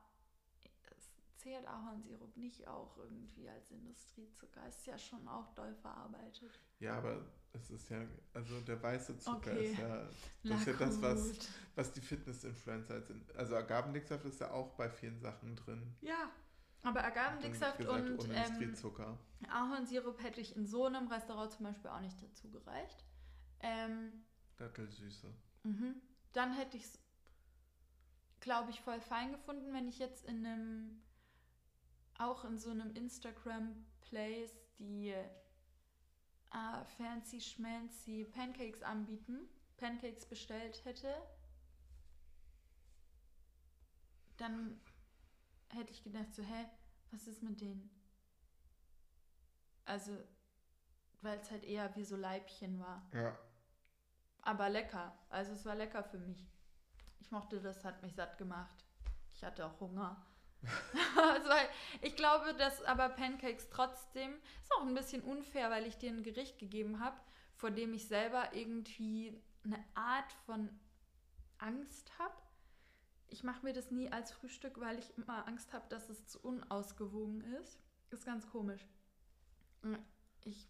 zählt 1.40 1.66
Ahornsirup 1.66 2.36
nicht 2.36 2.66
auch 2.66 2.96
irgendwie 2.98 3.48
als 3.48 3.70
Industriezucker. 3.70 4.66
Ist 4.68 4.86
ja 4.86 4.98
schon 4.98 5.26
auch 5.28 5.52
doll 5.54 5.74
verarbeitet. 5.74 6.50
Ja, 6.78 6.98
aber 6.98 7.24
es 7.52 7.70
ist 7.70 7.88
ja, 7.90 8.06
also 8.34 8.60
der 8.60 8.82
weiße 8.82 9.18
Zucker 9.18 9.50
Okay. 9.52 9.72
ist 9.72 9.78
ja, 9.78 10.08
Na 10.42 10.50
das 10.52 10.60
ist 10.60 10.66
ja 10.66 10.72
das, 10.74 11.02
was, 11.02 11.32
was 11.74 11.92
die 11.92 12.00
Fitness-Influencer 12.00 13.02
sind. 13.02 13.34
Also 13.36 13.56
Agavendicksaft 13.56 14.24
ist 14.24 14.40
ja 14.40 14.50
auch 14.50 14.74
bei 14.74 14.88
vielen 14.88 15.18
Sachen 15.20 15.56
drin. 15.56 15.94
Ja, 16.00 16.30
aber 16.82 17.04
Agavendicksaft 17.04 17.84
und 17.84 18.24
ähm, 18.24 18.30
Industriezucker. 18.30 19.18
Ahornsirup 19.48 20.22
hätte 20.22 20.40
ich 20.40 20.56
in 20.56 20.66
so 20.66 20.86
einem 20.86 21.08
Restaurant 21.08 21.52
zum 21.52 21.66
Beispiel 21.66 21.90
auch 21.90 22.00
nicht 22.00 22.22
dazu 22.22 22.50
gereicht. 22.50 23.04
Ähm, 23.60 24.24
Dattelsüße. 24.56 25.32
Mhm. 25.64 26.00
Dann 26.32 26.54
hätte 26.54 26.76
ich 26.76 26.84
es, 26.84 26.98
glaube 28.40 28.70
ich, 28.70 28.80
voll 28.80 29.00
fein 29.00 29.32
gefunden, 29.32 29.72
wenn 29.72 29.88
ich 29.88 29.98
jetzt 29.98 30.24
in 30.24 30.46
einem, 30.46 31.02
auch 32.20 32.44
in 32.44 32.58
so 32.58 32.70
einem 32.70 32.94
Instagram-Place, 32.94 34.54
die 34.78 35.08
äh, 35.10 36.84
fancy 36.96 37.40
schmancy 37.40 38.24
Pancakes 38.24 38.82
anbieten, 38.82 39.48
Pancakes 39.76 40.26
bestellt 40.26 40.84
hätte. 40.84 41.14
Dann 44.36 44.80
hätte 45.68 45.92
ich 45.92 46.02
gedacht, 46.02 46.34
so, 46.34 46.42
hä, 46.42 46.66
was 47.10 47.26
ist 47.26 47.42
mit 47.42 47.60
denen? 47.60 47.90
Also, 49.84 50.16
weil 51.22 51.38
es 51.38 51.50
halt 51.50 51.64
eher 51.64 51.94
wie 51.96 52.04
so 52.04 52.16
Leibchen 52.16 52.78
war. 52.78 53.08
Ja. 53.12 53.38
Aber 54.42 54.68
lecker. 54.68 55.18
Also 55.28 55.52
es 55.52 55.64
war 55.64 55.74
lecker 55.74 56.02
für 56.02 56.18
mich. 56.18 56.50
Ich 57.18 57.30
mochte 57.30 57.60
das, 57.60 57.84
hat 57.84 58.02
mich 58.02 58.14
satt 58.14 58.38
gemacht. 58.38 58.84
Ich 59.34 59.44
hatte 59.44 59.66
auch 59.66 59.80
Hunger. 59.80 60.26
also, 61.16 61.50
ich 62.02 62.16
glaube, 62.16 62.54
dass 62.54 62.82
aber 62.82 63.08
Pancakes 63.08 63.68
trotzdem 63.70 64.32
ist 64.62 64.72
auch 64.76 64.86
ein 64.86 64.94
bisschen 64.94 65.22
unfair, 65.22 65.70
weil 65.70 65.86
ich 65.86 65.96
dir 65.96 66.10
ein 66.10 66.22
Gericht 66.22 66.58
gegeben 66.58 67.00
habe, 67.00 67.18
vor 67.54 67.70
dem 67.70 67.94
ich 67.94 68.06
selber 68.06 68.54
irgendwie 68.54 69.40
eine 69.64 69.82
Art 69.94 70.32
von 70.46 70.68
Angst 71.58 72.18
habe. 72.18 72.34
Ich 73.28 73.44
mache 73.44 73.64
mir 73.64 73.72
das 73.72 73.90
nie 73.90 74.10
als 74.10 74.32
Frühstück, 74.32 74.80
weil 74.80 74.98
ich 74.98 75.16
immer 75.16 75.46
Angst 75.46 75.72
habe, 75.72 75.88
dass 75.88 76.08
es 76.08 76.26
zu 76.26 76.40
unausgewogen 76.40 77.42
ist. 77.62 77.78
Ist 78.10 78.26
ganz 78.26 78.48
komisch. 78.48 78.84
Ich 80.44 80.68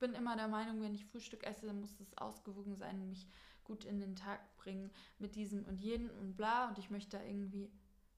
bin 0.00 0.14
immer 0.14 0.36
der 0.36 0.48
Meinung, 0.48 0.82
wenn 0.82 0.94
ich 0.94 1.04
Frühstück 1.04 1.44
esse, 1.44 1.66
dann 1.66 1.80
muss 1.80 2.00
es 2.00 2.18
ausgewogen 2.18 2.76
sein 2.76 3.00
und 3.00 3.08
mich 3.08 3.28
gut 3.62 3.84
in 3.84 4.00
den 4.00 4.16
Tag 4.16 4.56
bringen 4.56 4.90
mit 5.18 5.36
diesem 5.36 5.64
und 5.64 5.80
jenem 5.80 6.10
und 6.18 6.36
bla. 6.36 6.68
Und 6.68 6.78
ich 6.78 6.90
möchte 6.90 7.18
da 7.18 7.22
irgendwie 7.22 7.70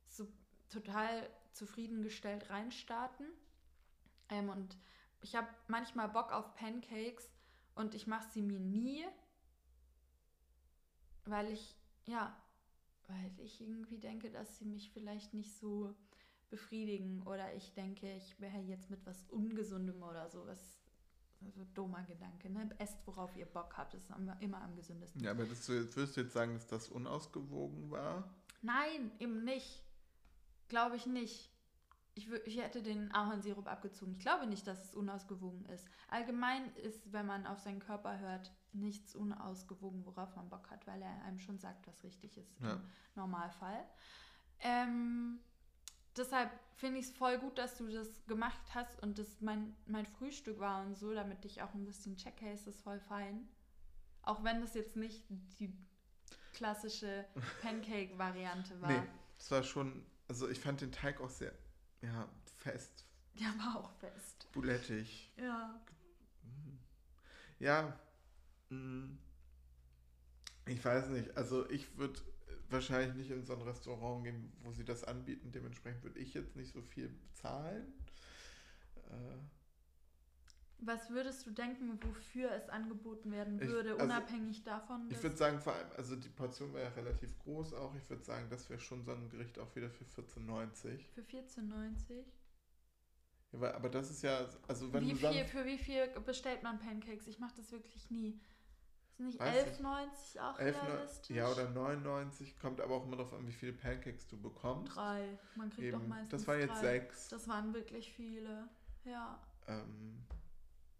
so 0.08 0.26
total 0.70 1.28
zufriedengestellt 1.52 2.50
reinstarten. 2.50 3.26
Ähm, 4.28 4.48
und 4.48 4.76
ich 5.20 5.34
habe 5.34 5.48
manchmal 5.68 6.08
Bock 6.08 6.32
auf 6.32 6.54
Pancakes 6.54 7.30
und 7.74 7.94
ich 7.94 8.06
mache 8.06 8.28
sie 8.30 8.42
mir 8.42 8.60
nie, 8.60 9.04
weil 11.24 11.50
ich, 11.50 11.76
ja, 12.06 12.36
weil 13.08 13.30
ich 13.38 13.60
irgendwie 13.60 13.98
denke, 13.98 14.30
dass 14.30 14.58
sie 14.58 14.64
mich 14.64 14.90
vielleicht 14.90 15.34
nicht 15.34 15.54
so 15.58 15.94
befriedigen 16.50 17.22
oder 17.22 17.54
ich 17.54 17.72
denke, 17.74 18.12
ich 18.16 18.40
wäre 18.40 18.58
jetzt 18.58 18.90
mit 18.90 19.04
was 19.06 19.24
Ungesundem 19.30 20.02
oder 20.02 20.28
so, 20.28 20.46
was 20.46 20.84
also 21.44 21.64
dummer 21.74 22.02
Gedanke, 22.04 22.48
ne? 22.50 22.70
Esst, 22.78 22.96
worauf 23.06 23.36
ihr 23.36 23.46
Bock 23.46 23.76
habt, 23.76 23.94
das 23.94 24.02
ist 24.02 24.10
immer 24.40 24.62
am 24.62 24.76
gesündesten. 24.76 25.22
Ja, 25.22 25.32
aber 25.32 25.44
das, 25.44 25.68
würdest 25.68 26.16
du 26.16 26.20
jetzt 26.22 26.32
sagen, 26.32 26.54
dass 26.54 26.66
das 26.66 26.88
unausgewogen 26.88 27.90
war? 27.90 28.24
Nein, 28.62 29.10
eben 29.18 29.44
nicht. 29.44 29.82
Glaube 30.74 30.96
ich 30.96 31.06
nicht. 31.06 31.52
Ich, 32.16 32.28
ich 32.32 32.58
hätte 32.60 32.82
den 32.82 33.12
Ahornsirup 33.14 33.68
abgezogen. 33.68 34.10
Ich 34.10 34.18
glaube 34.18 34.44
nicht, 34.48 34.66
dass 34.66 34.82
es 34.86 34.94
unausgewogen 34.96 35.64
ist. 35.66 35.88
Allgemein 36.08 36.74
ist, 36.74 37.12
wenn 37.12 37.26
man 37.26 37.46
auf 37.46 37.60
seinen 37.60 37.78
Körper 37.78 38.18
hört, 38.18 38.50
nichts 38.72 39.14
unausgewogen, 39.14 40.04
worauf 40.04 40.34
man 40.34 40.48
Bock 40.48 40.68
hat, 40.70 40.84
weil 40.88 41.00
er 41.00 41.22
einem 41.22 41.38
schon 41.38 41.60
sagt, 41.60 41.86
was 41.86 42.02
richtig 42.02 42.36
ist 42.36 42.60
Ja. 42.60 42.72
im 42.72 42.80
Normalfall. 43.14 43.84
Ähm, 44.58 45.38
deshalb 46.16 46.50
finde 46.74 46.98
ich 46.98 47.06
es 47.06 47.12
voll 47.12 47.38
gut, 47.38 47.56
dass 47.56 47.76
du 47.76 47.86
das 47.86 48.26
gemacht 48.26 48.74
hast 48.74 49.00
und 49.00 49.16
das 49.20 49.40
mein, 49.40 49.76
mein 49.86 50.06
Frühstück 50.06 50.58
war 50.58 50.84
und 50.84 50.96
so, 50.98 51.14
damit 51.14 51.44
ich 51.44 51.62
auch 51.62 51.72
ein 51.74 51.84
bisschen 51.84 52.16
checke, 52.16 52.50
ist 52.50 52.66
das 52.66 52.80
voll 52.82 52.98
fein. 52.98 53.48
Auch 54.22 54.42
wenn 54.42 54.60
das 54.60 54.74
jetzt 54.74 54.96
nicht 54.96 55.22
die 55.60 55.72
klassische 56.52 57.24
Pancake-Variante 57.62 58.80
war. 58.80 58.90
Nee, 58.90 59.02
es 59.38 59.50
war 59.52 59.62
schon, 59.62 60.04
also 60.28 60.48
ich 60.48 60.58
fand 60.60 60.80
den 60.80 60.92
Teig 60.92 61.20
auch 61.20 61.30
sehr, 61.30 61.52
ja, 62.02 62.28
fest, 62.56 63.04
Der 63.38 63.48
war 63.58 63.76
auch 63.78 63.90
fest. 63.98 64.48
bulettig. 64.52 65.32
Ja. 65.36 65.80
Ja, 67.60 67.98
mm, 68.70 69.16
ich 70.66 70.84
weiß 70.84 71.08
nicht. 71.08 71.36
Also 71.36 71.68
ich 71.70 71.96
würde 71.96 72.20
wahrscheinlich 72.68 73.14
nicht 73.16 73.30
in 73.30 73.44
so 73.44 73.54
ein 73.54 73.62
Restaurant 73.62 74.24
gehen, 74.24 74.52
wo 74.62 74.72
sie 74.72 74.84
das 74.84 75.04
anbieten. 75.04 75.52
Dementsprechend 75.52 76.02
würde 76.02 76.18
ich 76.18 76.34
jetzt 76.34 76.56
nicht 76.56 76.72
so 76.72 76.82
viel 76.82 77.08
bezahlen. 77.08 77.92
Äh, 78.96 79.36
Was 80.78 81.08
würdest 81.10 81.46
du 81.46 81.50
denken, 81.50 81.98
wofür 82.02 82.50
es 82.52 82.68
angeboten 82.68 83.30
werden 83.32 83.60
Ich- 83.60 83.68
würde, 83.68 83.92
also, 83.92 84.04
unabhängig 84.04 84.64
davon? 84.64 85.08
ich 85.10 85.22
würde 85.22 85.36
sagen, 85.36 85.58
vor 85.60 85.72
allem, 85.74 85.88
also 85.96 86.16
die 86.16 86.28
Portion 86.28 86.72
war 86.74 86.80
ja 86.82 86.88
relativ 86.90 87.38
groß 87.38 87.72
auch. 87.74 87.94
Ich 87.94 88.08
würde 88.10 88.22
sagen, 88.24 88.46
das 88.50 88.68
wäre 88.68 88.80
schon 88.80 89.02
so 89.04 89.12
ein 89.12 89.30
Gericht 89.30 89.58
auch 89.58 89.74
wieder 89.76 89.88
für 89.88 90.04
14,90. 90.04 91.06
für 91.14 91.22
14,90. 91.22 92.24
Ja, 93.52 93.60
weil- 93.60 93.72
aber 93.72 93.88
das 93.88 94.10
ist 94.10 94.22
ja, 94.22 94.46
also 94.68 94.92
wenn 94.92 95.04
Wie 95.06 95.12
du 95.12 95.16
viel, 95.16 95.44
für 95.46 95.64
wie 95.64 95.78
viel 95.78 96.08
bestellt 96.26 96.62
man 96.62 96.78
Pancakes? 96.78 97.28
Ich 97.28 97.38
mache 97.38 97.54
das 97.56 97.70
wirklich 97.72 98.10
nie. 98.10 98.40
Ist 99.16 99.20
nicht 99.20 99.38
Weiß 99.38 99.54
11,90 99.80 100.40
auch 100.40 100.58
11, 100.58 100.82
realistisch? 100.82 101.36
ja 101.36 101.48
oder 101.48 101.70
99, 101.70 102.58
kommt 102.58 102.80
aber 102.80 102.96
auch 102.96 103.04
immer 103.06 103.16
darauf 103.16 103.32
an, 103.32 103.46
wie 103.46 103.52
viele 103.52 103.72
Pancakes 103.72 104.26
du 104.26 104.36
bekommst. 104.36 104.96
Drei. 104.96 105.38
Man 105.54 105.70
kriegt 105.70 105.94
doch 105.94 106.00
Eben, 106.00 106.08
meistens 106.08 106.30
das 106.30 106.48
waren 106.48 106.58
jetzt 106.58 106.74
drei. 106.74 106.80
sechs. 106.98 107.28
Das 107.28 107.46
waren 107.48 107.72
wirklich 107.72 108.12
viele. 108.12 108.68
Ja, 109.04 109.40
Ähm, 109.68 110.18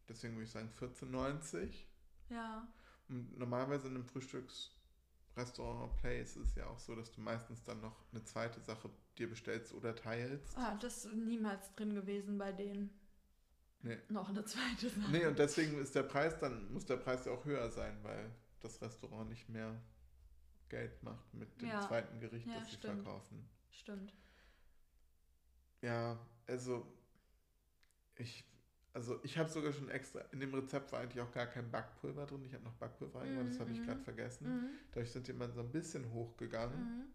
deswegen 0.08 0.34
würde 0.34 0.44
ich 0.44 0.50
sagen 0.50 0.70
14,90. 0.78 1.84
ja. 2.30 2.66
Und 3.08 3.36
normalerweise 3.38 3.88
in 3.88 3.96
einem 3.96 4.06
Frühstücksrestaurant 4.06 5.94
Place 5.98 6.36
ist 6.36 6.48
es 6.48 6.54
ja 6.54 6.66
auch 6.68 6.78
so, 6.78 6.94
dass 6.96 7.12
du 7.12 7.20
meistens 7.20 7.62
dann 7.64 7.80
noch 7.82 7.94
eine 8.12 8.24
zweite 8.24 8.60
Sache 8.60 8.88
dir 9.18 9.28
bestellst 9.28 9.74
oder 9.74 9.94
teilst. 9.94 10.56
Ah, 10.56 10.74
das 10.76 11.04
ist 11.04 11.12
niemals 11.14 11.70
drin 11.74 11.94
gewesen 11.94 12.38
bei 12.38 12.50
denen. 12.52 12.90
Nee. 13.82 13.98
Noch 14.08 14.30
eine 14.30 14.42
zweite 14.46 14.88
Sache. 14.88 15.10
Nee, 15.10 15.26
und 15.26 15.38
deswegen 15.38 15.76
ist 15.78 15.94
der 15.94 16.04
Preis 16.04 16.38
dann, 16.38 16.72
muss 16.72 16.86
der 16.86 16.96
Preis 16.96 17.26
ja 17.26 17.32
auch 17.32 17.44
höher 17.44 17.70
sein, 17.70 18.02
weil 18.02 18.30
das 18.60 18.80
Restaurant 18.80 19.28
nicht 19.28 19.50
mehr 19.50 19.78
Geld 20.70 21.02
macht 21.02 21.34
mit 21.34 21.60
dem 21.60 21.68
Ja. 21.68 21.82
zweiten 21.86 22.18
Gericht, 22.20 22.46
Ja, 22.46 22.58
das 22.60 22.70
sie 22.70 22.76
stimmt. 22.76 23.02
verkaufen. 23.02 23.46
Stimmt. 23.70 24.14
Ja, 25.82 26.18
also 26.46 26.86
ich, 28.16 28.44
also 28.94 29.20
ich 29.24 29.36
habe 29.38 29.50
sogar 29.50 29.72
schon 29.74 29.90
extra, 29.90 30.20
in 30.32 30.40
dem 30.40 30.54
Rezept 30.54 30.90
war 30.92 31.00
eigentlich 31.00 31.20
auch 31.22 31.32
gar 31.32 31.46
kein 31.46 31.70
Backpulver 31.70 32.26
drin. 32.26 32.44
Ich 32.46 32.54
habe 32.54 32.64
noch 32.64 32.74
Backpulver 32.74 33.20
reingemacht, 33.20 33.50
das 33.50 33.60
habe 33.60 33.72
ich 33.72 33.82
Mhm, 33.82 33.84
gerade 33.84 34.00
mhm. 34.00 34.04
vergessen. 34.04 34.50
Mhm. 34.50 34.78
Dadurch 34.92 35.12
sind 35.12 35.28
die 35.28 35.32
mal 35.34 35.50
so 35.52 35.60
ein 35.60 35.72
bisschen 35.72 36.12
hochgegangen. 36.12 36.88
Mhm. 36.88 37.12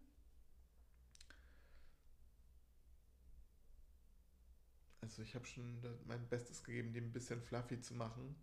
Also 5.01 5.21
ich 5.23 5.35
habe 5.35 5.45
schon 5.45 5.81
mein 6.05 6.29
Bestes 6.29 6.63
gegeben, 6.63 6.93
die 6.93 7.01
ein 7.01 7.11
bisschen 7.11 7.41
fluffy 7.41 7.81
zu 7.81 7.95
machen. 7.95 8.37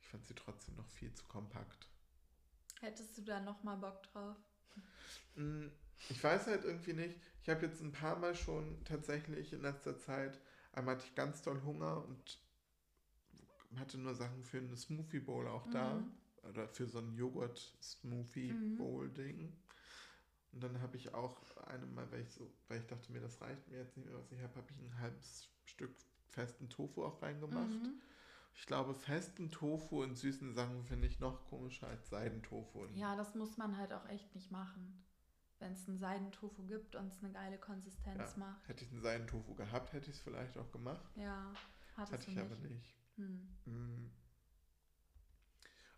Ich 0.00 0.06
fand 0.06 0.24
sie 0.24 0.36
trotzdem 0.36 0.76
noch 0.76 0.86
viel 0.88 1.12
zu 1.12 1.24
kompakt. 1.26 1.88
Hättest 2.80 3.18
du 3.18 3.22
da 3.22 3.40
nochmal 3.40 3.76
Bock 3.78 4.00
drauf? 4.04 4.36
Mm, 5.36 5.66
Ich 6.10 6.22
weiß 6.22 6.46
halt 6.48 6.64
irgendwie 6.64 6.92
nicht. 6.92 7.18
Ich 7.42 7.48
habe 7.48 7.64
jetzt 7.66 7.80
ein 7.80 7.92
paar 7.92 8.16
Mal 8.18 8.34
schon 8.34 8.82
tatsächlich 8.84 9.52
in 9.52 9.62
letzter 9.62 9.96
Zeit, 9.98 10.38
einmal 10.74 10.96
hatte 10.96 11.06
ich 11.06 11.14
ganz 11.14 11.42
doll 11.42 11.62
Hunger 11.62 12.04
und 12.04 12.40
hatte 13.76 13.98
nur 13.98 14.14
Sachen 14.14 14.44
für 14.44 14.58
eine 14.58 14.76
Smoothie 14.76 15.20
Bowl 15.20 15.46
auch 15.48 15.66
da. 15.70 15.94
Mhm. 15.94 16.10
Oder 16.48 16.68
für 16.68 16.86
so 16.86 16.98
ein 16.98 17.14
Joghurt-Smoothie 17.14 18.52
Mhm. 18.52 19.52
Und 20.52 20.62
dann 20.62 20.80
habe 20.80 20.96
ich 20.96 21.12
auch 21.14 21.40
eine 21.66 21.86
Mal, 21.86 22.10
weil 22.12 22.20
ich 22.20 22.30
so, 22.30 22.48
weil 22.68 22.80
ich 22.80 22.86
dachte 22.86 23.10
mir, 23.10 23.20
das 23.20 23.40
reicht 23.40 23.66
mir 23.68 23.78
jetzt 23.78 23.96
nicht 23.96 24.06
mehr, 24.06 24.18
was 24.18 24.30
ich 24.30 24.40
habe, 24.40 24.54
habe 24.54 24.70
ich 24.70 24.78
ein 24.78 24.98
halbes 25.00 25.48
Stück 25.64 25.90
festen 26.28 26.68
Tofu 26.68 27.04
auch 27.04 27.22
reingemacht. 27.22 27.70
Mhm. 27.70 28.00
Ich 28.54 28.66
glaube, 28.66 28.94
festen 28.94 29.50
Tofu 29.50 30.02
in 30.02 30.14
süßen 30.14 30.54
Sachen 30.54 30.84
finde 30.84 31.08
ich 31.08 31.18
noch 31.18 31.44
komischer 31.46 31.88
als 31.88 32.08
Seidentofu. 32.08 32.86
Ja, 32.94 33.16
das 33.16 33.34
muss 33.34 33.56
man 33.56 33.76
halt 33.76 33.92
auch 33.92 34.08
echt 34.08 34.32
nicht 34.34 34.52
machen. 34.52 35.04
Wenn 35.64 35.72
es 35.72 35.88
einen 35.88 35.96
Seidentofu 35.96 36.62
gibt 36.66 36.94
und 36.94 37.10
es 37.10 37.24
eine 37.24 37.32
geile 37.32 37.56
Konsistenz 37.56 38.32
Ja. 38.32 38.36
macht. 38.36 38.68
Hätte 38.68 38.84
ich 38.84 38.90
einen 38.92 39.00
Seidentofu 39.00 39.54
gehabt, 39.54 39.94
hätte 39.94 40.10
ich 40.10 40.16
es 40.16 40.22
vielleicht 40.22 40.58
auch 40.58 40.70
gemacht. 40.70 41.10
Ja, 41.16 41.54
hattest 41.96 42.12
Hatte 42.12 42.30
ich 42.30 42.36
nicht. 42.36 42.44
aber 42.52 42.56
nicht. 42.68 42.94
Hm. 43.16 43.48
Mm. 43.64 44.10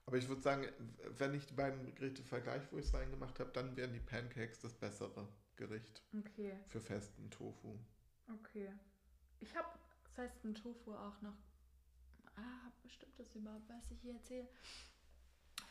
Aber 0.05 0.19
ich 0.19 0.29
würde 0.29 0.41
sagen, 0.41 0.69
wenn 1.19 1.35
ich 1.35 1.47
die 1.47 1.55
beiden 1.55 1.93
Gerichte 1.97 2.23
vergleiche, 2.23 2.69
wo 2.71 2.79
ich 2.79 2.87
es 2.87 2.95
reingemacht 2.95 3.41
habe, 3.41 3.51
dann 3.51 3.77
wären 3.77 3.93
die 3.93 3.99
Pancakes 3.99 4.61
das 4.61 4.73
bessere 4.73 5.27
Gericht 5.57 6.01
Okay, 6.17 6.57
für 6.69 6.81
festen 6.81 7.29
Tofu. 7.33 7.77
okay. 8.33 8.73
Ich 9.41 9.57
habe 9.57 9.69
festen 10.13 10.55
Tofu 10.55 10.95
auch 10.95 11.21
noch. 11.23 11.37
Ah, 12.37 12.71
bestimmt 12.85 13.19
das 13.19 13.35
überhaupt, 13.35 13.69
was 13.69 13.91
ich 13.91 14.01
hier 14.01 14.15
erzähle. 14.15 14.49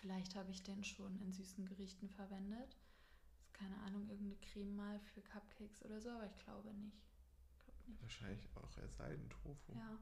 Vielleicht 0.02 0.36
habe 0.36 0.52
ich 0.52 0.64
den 0.64 0.84
schon 0.84 1.18
in 1.22 1.32
süßen 1.32 1.66
Gerichten 1.66 2.10
verwendet. 2.10 2.76
Keine 3.58 3.78
Ahnung, 3.80 4.08
irgendeine 4.08 4.40
Creme 4.42 4.76
mal 4.76 5.00
für 5.00 5.22
Cupcakes 5.22 5.84
oder 5.84 6.00
so, 6.00 6.10
aber 6.12 6.28
ich 6.28 6.38
glaube 6.38 6.72
nicht. 6.76 7.02
Ich 7.58 7.64
glaube 7.66 7.92
nicht. 7.92 8.02
Wahrscheinlich 8.02 8.48
auch 8.56 8.78
eher 8.78 8.88
Seidentofu. 8.88 9.74
Ja. 9.76 10.00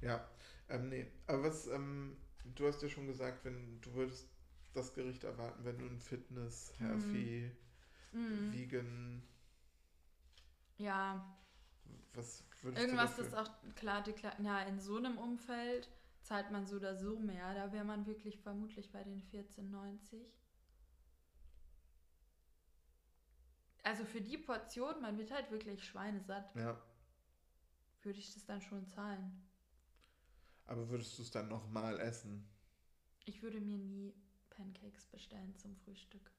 Ja, 0.00 0.26
ähm, 0.68 0.88
nee. 0.88 1.06
Aber 1.26 1.44
was, 1.44 1.66
ähm, 1.68 2.16
du 2.44 2.66
hast 2.66 2.82
ja 2.82 2.88
schon 2.88 3.06
gesagt, 3.06 3.44
wenn 3.44 3.80
du 3.80 3.94
würdest 3.94 4.28
das 4.72 4.94
Gericht 4.94 5.24
erwarten, 5.24 5.64
wenn 5.64 5.78
du 5.78 5.86
ein 5.86 6.00
Fitness, 6.00 6.72
Healthy, 6.78 7.50
Mhm. 8.12 8.52
Vegan, 8.52 9.22
Ja, 10.78 11.24
was 12.14 12.42
würdest 12.62 12.90
Irgendwas 12.90 13.18
du 13.18 13.18
ist 13.18 13.34
dafür? 13.34 13.34
auch 13.34 13.48
klar, 13.74 14.02
deklar 14.02 14.38
ja, 14.40 14.60
in 14.62 14.78
so 14.78 14.96
einem 14.98 15.16
Umfeld 15.18 15.88
zahlt 16.22 16.50
man 16.50 16.66
so 16.66 16.76
oder 16.76 16.94
so 16.94 17.18
mehr. 17.18 17.54
Da 17.54 17.72
wäre 17.72 17.84
man 17.86 18.06
wirklich 18.06 18.38
vermutlich 18.38 18.90
bei 18.92 19.02
den 19.02 19.20
14,90. 19.22 20.30
Also 23.84 24.04
für 24.04 24.20
die 24.20 24.38
Portion, 24.38 25.00
man 25.00 25.16
wird 25.18 25.30
halt 25.30 25.50
wirklich 25.50 25.84
schweinesatt, 25.84 26.54
Ja, 26.56 26.80
würde 28.02 28.18
ich 28.18 28.34
das 28.34 28.44
dann 28.44 28.60
schon 28.60 28.86
zahlen. 28.88 29.42
aber 30.66 30.88
würdest 30.88 31.18
du 31.18 31.22
es 31.22 31.30
dann 31.30 31.48
nochmal 31.48 32.00
essen? 32.00 32.48
Ich 33.26 33.42
würde 33.42 33.60
mir 33.60 33.78
nie 33.78 34.14
Pancakes 34.50 35.06
bestellen 35.06 35.54
zum 35.56 35.76
Frühstück. 35.76 36.30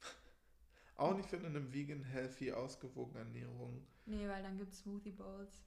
Auch 0.96 1.14
nicht 1.14 1.28
für 1.28 1.36
eine 1.38 1.72
vegan, 1.72 2.02
healthy, 2.02 2.52
ausgewogene 2.52 3.20
Ernährung. 3.20 3.86
Nee, 4.06 4.26
weil 4.28 4.42
dann 4.42 4.56
gibt 4.56 4.72
es 4.72 4.80
Smoothie 4.80 5.12
Bowls. 5.12 5.62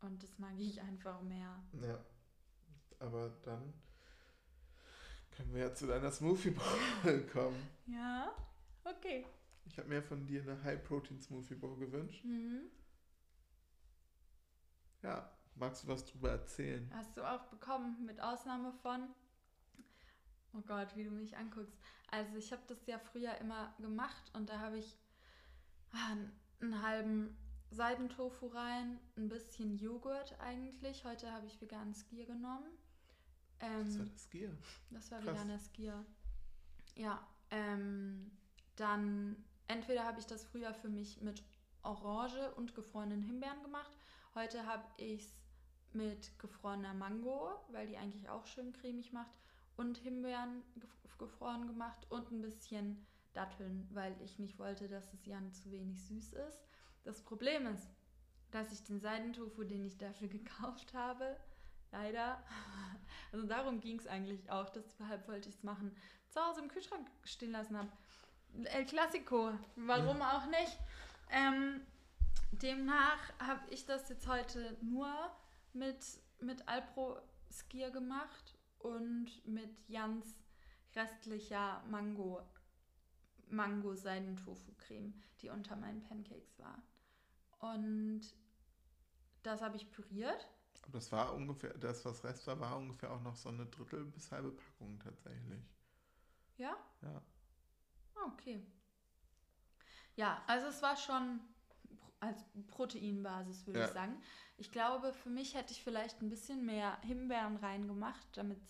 Und 0.00 0.22
das 0.22 0.38
mag 0.38 0.52
ich 0.58 0.80
einfach 0.80 1.20
mehr. 1.22 1.62
Ja. 1.82 2.04
Aber 3.00 3.30
dann 3.42 3.72
können 5.32 5.52
wir 5.54 5.62
ja 5.62 5.74
zu 5.74 5.86
deiner 5.86 6.12
Smoothie 6.12 6.50
Bowl 6.50 7.22
kommen. 7.32 7.68
Ja, 7.86 8.32
okay. 8.84 9.26
Ich 9.66 9.78
habe 9.78 9.88
mir 9.88 10.02
von 10.02 10.26
dir 10.26 10.42
eine 10.42 10.62
High-Protein 10.62 11.20
Smoothie 11.20 11.54
Bowl 11.54 11.76
gewünscht. 11.78 12.24
Mhm. 12.24 12.62
Ja, 15.02 15.30
magst 15.56 15.84
du 15.84 15.88
was 15.88 16.04
drüber 16.06 16.30
erzählen? 16.30 16.90
Hast 16.94 17.16
du 17.16 17.22
auch 17.28 17.44
bekommen, 17.46 18.04
mit 18.04 18.20
Ausnahme 18.20 18.72
von. 18.82 19.08
Oh 20.54 20.60
Gott, 20.62 20.94
wie 20.96 21.04
du 21.04 21.10
mich 21.10 21.36
anguckst. 21.36 21.76
Also 22.10 22.36
ich 22.36 22.52
habe 22.52 22.62
das 22.68 22.86
ja 22.86 22.98
früher 22.98 23.36
immer 23.38 23.74
gemacht 23.80 24.30
und 24.34 24.48
da 24.48 24.60
habe 24.60 24.78
ich 24.78 24.96
ah, 25.92 26.16
einen 26.60 26.82
halben 26.82 27.36
Seidentofu 27.70 28.46
rein, 28.46 29.00
ein 29.16 29.28
bisschen 29.28 29.76
Joghurt 29.76 30.38
eigentlich. 30.40 31.04
Heute 31.04 31.30
habe 31.32 31.46
ich 31.46 31.60
veganen 31.60 31.94
Skier 31.94 32.24
genommen. 32.26 32.70
Ähm, 33.60 33.84
Das 33.84 33.98
war 33.98 34.06
das 34.06 34.30
Gier. 34.30 34.56
das 34.90 35.10
war 35.10 35.20
krass. 35.20 35.34
veganer 35.34 35.58
Skier. 35.58 36.04
Ja, 36.94 37.26
ähm, 37.50 38.30
dann 38.76 39.44
entweder 39.68 40.04
habe 40.04 40.20
ich 40.20 40.26
das 40.26 40.44
früher 40.44 40.72
für 40.74 40.88
mich 40.88 41.20
mit 41.20 41.42
Orange 41.82 42.52
und 42.56 42.74
gefrorenen 42.74 43.22
Himbeeren 43.22 43.62
gemacht. 43.62 43.92
Heute 44.34 44.66
habe 44.66 44.84
ich 44.96 45.22
es 45.22 45.34
mit 45.92 46.38
gefrorener 46.38 46.94
Mango, 46.94 47.50
weil 47.70 47.86
die 47.86 47.96
eigentlich 47.96 48.28
auch 48.28 48.46
schön 48.46 48.72
cremig 48.72 49.12
macht, 49.12 49.38
und 49.76 49.98
Himbeeren 49.98 50.62
gef- 50.78 51.18
gefroren 51.18 51.66
gemacht 51.66 52.06
und 52.10 52.30
ein 52.30 52.40
bisschen 52.40 53.04
Datteln, 53.32 53.88
weil 53.92 54.14
ich 54.22 54.38
nicht 54.38 54.58
wollte, 54.58 54.88
dass 54.88 55.12
es 55.12 55.26
Jan 55.26 55.52
zu 55.52 55.70
wenig 55.72 56.04
süß 56.06 56.32
ist. 56.34 56.60
Das 57.02 57.22
Problem 57.22 57.66
ist, 57.66 57.88
dass 58.50 58.72
ich 58.72 58.84
den 58.84 59.00
Seidentofu, 59.00 59.64
den 59.64 59.84
ich 59.84 59.98
dafür 59.98 60.28
gekauft 60.28 60.94
habe, 60.94 61.36
leider, 61.90 62.42
also 63.32 63.46
darum 63.46 63.80
ging 63.80 63.98
es 63.98 64.06
eigentlich 64.06 64.50
auch, 64.50 64.70
deshalb 64.70 65.26
wollte 65.28 65.48
ich 65.48 65.56
es 65.56 65.62
machen, 65.64 65.94
zu 66.30 66.40
Hause 66.40 66.60
im 66.60 66.68
Kühlschrank 66.68 67.08
stehen 67.24 67.50
lassen 67.52 67.76
habe. 67.76 67.90
El 68.62 68.86
Clasico, 68.86 69.52
warum 69.76 70.22
auch 70.22 70.46
nicht? 70.46 70.78
Ähm, 71.30 71.80
demnach 72.52 73.32
habe 73.38 73.60
ich 73.70 73.84
das 73.84 74.08
jetzt 74.08 74.26
heute 74.28 74.76
nur 74.80 75.12
mit, 75.72 75.98
mit 76.40 76.66
Alpro 76.68 77.18
Skier 77.50 77.90
gemacht 77.90 78.56
und 78.78 79.44
mit 79.46 79.88
Jans 79.88 80.36
restlicher 80.94 81.82
Mango 81.90 82.42
Mango 83.48 83.94
Seidentofu 83.94 84.72
Creme, 84.78 85.14
die 85.40 85.48
unter 85.48 85.76
meinen 85.76 86.02
Pancakes 86.02 86.58
war. 86.58 86.82
Und 87.58 88.22
das 89.42 89.60
habe 89.60 89.76
ich 89.76 89.90
püriert. 89.90 90.48
Aber 90.82 90.92
das 90.92 91.10
war 91.12 91.34
ungefähr, 91.34 91.74
das, 91.74 92.04
was 92.04 92.24
Rest 92.24 92.46
war, 92.46 92.60
war 92.60 92.76
ungefähr 92.76 93.10
auch 93.10 93.22
noch 93.22 93.36
so 93.36 93.48
eine 93.48 93.66
Drittel 93.66 94.04
bis 94.04 94.30
halbe 94.30 94.52
Packung 94.52 94.98
tatsächlich. 94.98 95.62
Ja? 96.56 96.76
Ja. 97.02 97.22
Ah, 98.16 98.26
okay. 98.32 98.60
Ja, 100.16 100.42
also 100.46 100.68
es 100.68 100.80
war 100.82 100.96
schon 100.96 101.40
als 102.20 102.44
Proteinbasis, 102.68 103.66
würde 103.66 103.80
Ja. 103.80 103.86
ich 103.86 103.92
sagen. 103.92 104.22
Ich 104.56 104.70
glaube, 104.70 105.12
für 105.12 105.30
mich 105.30 105.54
hätte 105.54 105.72
ich 105.72 105.82
vielleicht 105.82 106.22
ein 106.22 106.28
bisschen 106.30 106.64
mehr 106.64 106.98
Himbeeren 107.02 107.56
reingemacht, 107.56 108.26
damit. 108.36 108.60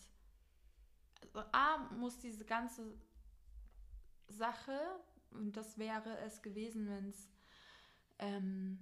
Also 1.23 1.41
A, 1.53 1.79
muss 1.95 2.19
diese 2.19 2.45
ganze 2.45 2.99
Sache, 4.29 4.79
und 5.31 5.57
das 5.57 5.79
wäre 5.79 6.19
es 6.19 6.43
gewesen, 6.43 6.89
wenn 6.89 7.09
es 7.11 7.29
ähm, 8.19 8.79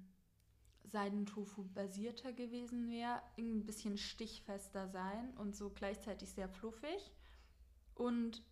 Seidentofu 0.84 1.64
basierter 1.64 2.32
gewesen 2.32 2.88
wäre, 2.88 3.22
ein 3.38 3.64
bisschen 3.64 3.96
stichfester 3.98 4.88
sein 4.88 5.36
und 5.38 5.56
so 5.56 5.70
gleichzeitig 5.70 6.30
sehr 6.30 6.48
fluffig. 6.48 7.10
Und 7.94 8.42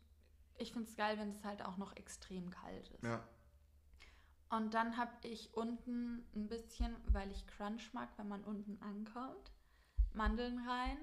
ich 0.60 0.72
finde 0.72 0.88
es 0.88 0.96
geil, 0.96 1.18
wenn 1.18 1.30
es 1.30 1.44
halt 1.44 1.62
auch 1.62 1.76
noch 1.76 1.96
extrem 1.96 2.50
kalt 2.50 2.88
ist. 2.90 3.02
Ja. 3.04 3.26
Und 4.50 4.74
dann 4.74 4.96
habe 4.96 5.12
ich 5.22 5.54
unten 5.54 6.26
ein 6.34 6.48
bisschen, 6.48 6.96
weil 7.06 7.30
ich 7.30 7.46
Crunch 7.46 7.92
mag, 7.94 8.08
wenn 8.16 8.28
man 8.28 8.42
unten 8.44 8.80
ankommt, 8.82 9.52
Mandeln 10.12 10.58
rein 10.68 10.98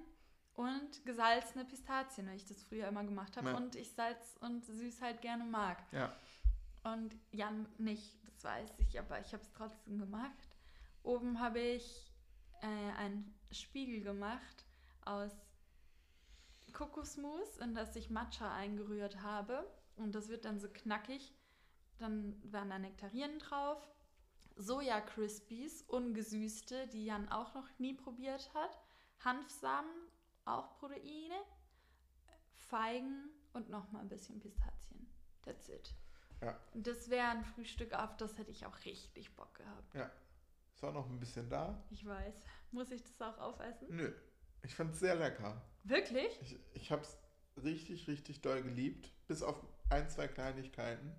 und 0.53 1.05
gesalzene 1.05 1.63
Pistazien, 1.63 2.27
weil 2.27 2.35
ich 2.35 2.45
das 2.45 2.61
früher 2.63 2.87
immer 2.87 3.03
gemacht 3.03 3.37
habe 3.37 3.51
Ja. 3.51 3.57
und 3.57 3.75
ich 3.75 3.93
Salz 3.93 4.37
und 4.41 4.65
Süß 4.65 5.01
halt 5.01 5.21
gerne 5.21 5.45
mag. 5.45 5.81
Ja. 5.93 6.13
Und 6.83 7.15
Jan 7.31 7.67
nicht, 7.77 8.17
das 8.25 8.43
weiß 8.43 8.73
ich, 8.79 8.99
aber 8.99 9.19
ich 9.21 9.33
habe 9.33 9.43
es 9.43 9.51
trotzdem 9.53 9.97
gemacht. 9.97 10.49
Oben 11.03 11.39
habe 11.39 11.59
ich 11.59 12.11
äh, 12.61 12.91
einen 12.97 13.33
Spiegel 13.51 14.01
gemacht 14.01 14.65
aus 15.05 15.31
Kokosmus, 16.73 17.57
in 17.57 17.73
das 17.73 17.95
ich 17.95 18.09
Matcha 18.09 18.53
eingerührt 18.53 19.21
habe. 19.21 19.67
Und 19.95 20.13
das 20.13 20.29
wird 20.29 20.45
dann 20.45 20.59
so 20.59 20.67
knackig. 20.69 21.33
Dann 21.97 22.39
waren 22.51 22.69
da 22.69 22.79
Nektarinen 22.79 23.39
drauf. 23.39 23.81
Soja 24.55 25.01
Crispies, 25.01 25.83
ungesüßte, 25.83 26.87
die 26.87 27.05
Jan 27.05 27.29
auch 27.29 27.53
noch 27.53 27.67
nie 27.79 27.93
probiert 27.93 28.53
hat. 28.53 28.79
Hanfsamen, 29.23 29.91
auch 30.45 30.77
Proteine. 30.77 31.35
Feigen 32.55 33.29
und 33.53 33.69
nochmal 33.69 34.01
ein 34.01 34.09
bisschen 34.09 34.39
Pistazien. 34.39 35.07
That's 35.43 35.69
it. 35.69 35.93
Ja. 36.41 36.59
Das 36.73 37.09
wäre 37.09 37.29
ein 37.29 37.43
Frühstück, 37.43 37.93
auf 37.93 38.15
das 38.17 38.37
hätte 38.37 38.51
ich 38.51 38.65
auch 38.65 38.85
richtig 38.85 39.35
Bock 39.35 39.55
gehabt. 39.55 40.11
Ist 40.73 40.83
auch 40.83 40.93
noch 40.93 41.09
ein 41.09 41.19
bisschen 41.19 41.49
da. 41.49 41.83
Ich 41.89 42.05
weiß. 42.05 42.35
Muss 42.71 42.91
ich 42.91 43.01
das 43.01 43.19
auch 43.21 43.39
aufessen? 43.39 43.87
Nö. 43.89 44.13
Ich 44.67 44.75
fand 44.75 44.93
es 44.93 44.99
sehr 44.99 45.15
lecker. 45.15 45.61
Wirklich? 45.85 46.37
Ich, 46.41 46.59
ich 46.73 46.91
habe 46.91 47.01
es 47.01 47.17
richtig, 47.63 48.05
richtig 48.09 48.41
doll 48.41 48.61
geliebt. 48.61 49.09
Bis 49.27 49.41
auf 49.41 49.55
ein, 49.89 50.09
zwei 50.09 50.27
Kleinigkeiten. 50.27 51.15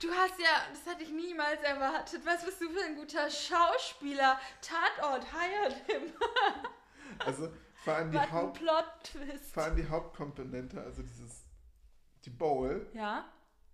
Du 0.00 0.08
hast 0.10 0.38
ja, 0.38 0.62
das 0.70 0.86
hätte 0.86 1.04
ich 1.04 1.10
niemals 1.12 1.60
erwartet. 1.62 2.22
Was 2.24 2.44
bist 2.44 2.60
du 2.60 2.70
für 2.70 2.82
ein 2.84 2.96
guter 2.96 3.28
Schauspieler? 3.30 4.38
Tatort, 4.62 5.26
hired 5.32 5.74
him. 5.86 6.12
Also 7.18 7.52
vor 7.84 7.94
allem 7.94 8.10
die, 8.12 8.18
Haupt, 8.18 8.60
vor 9.52 9.62
allem 9.62 9.76
die 9.76 9.88
Hauptkomponente, 9.88 10.80
also 10.82 11.02
dieses, 11.02 11.44
die 12.24 12.30
Bowl, 12.30 12.90
Ja, 12.94 13.30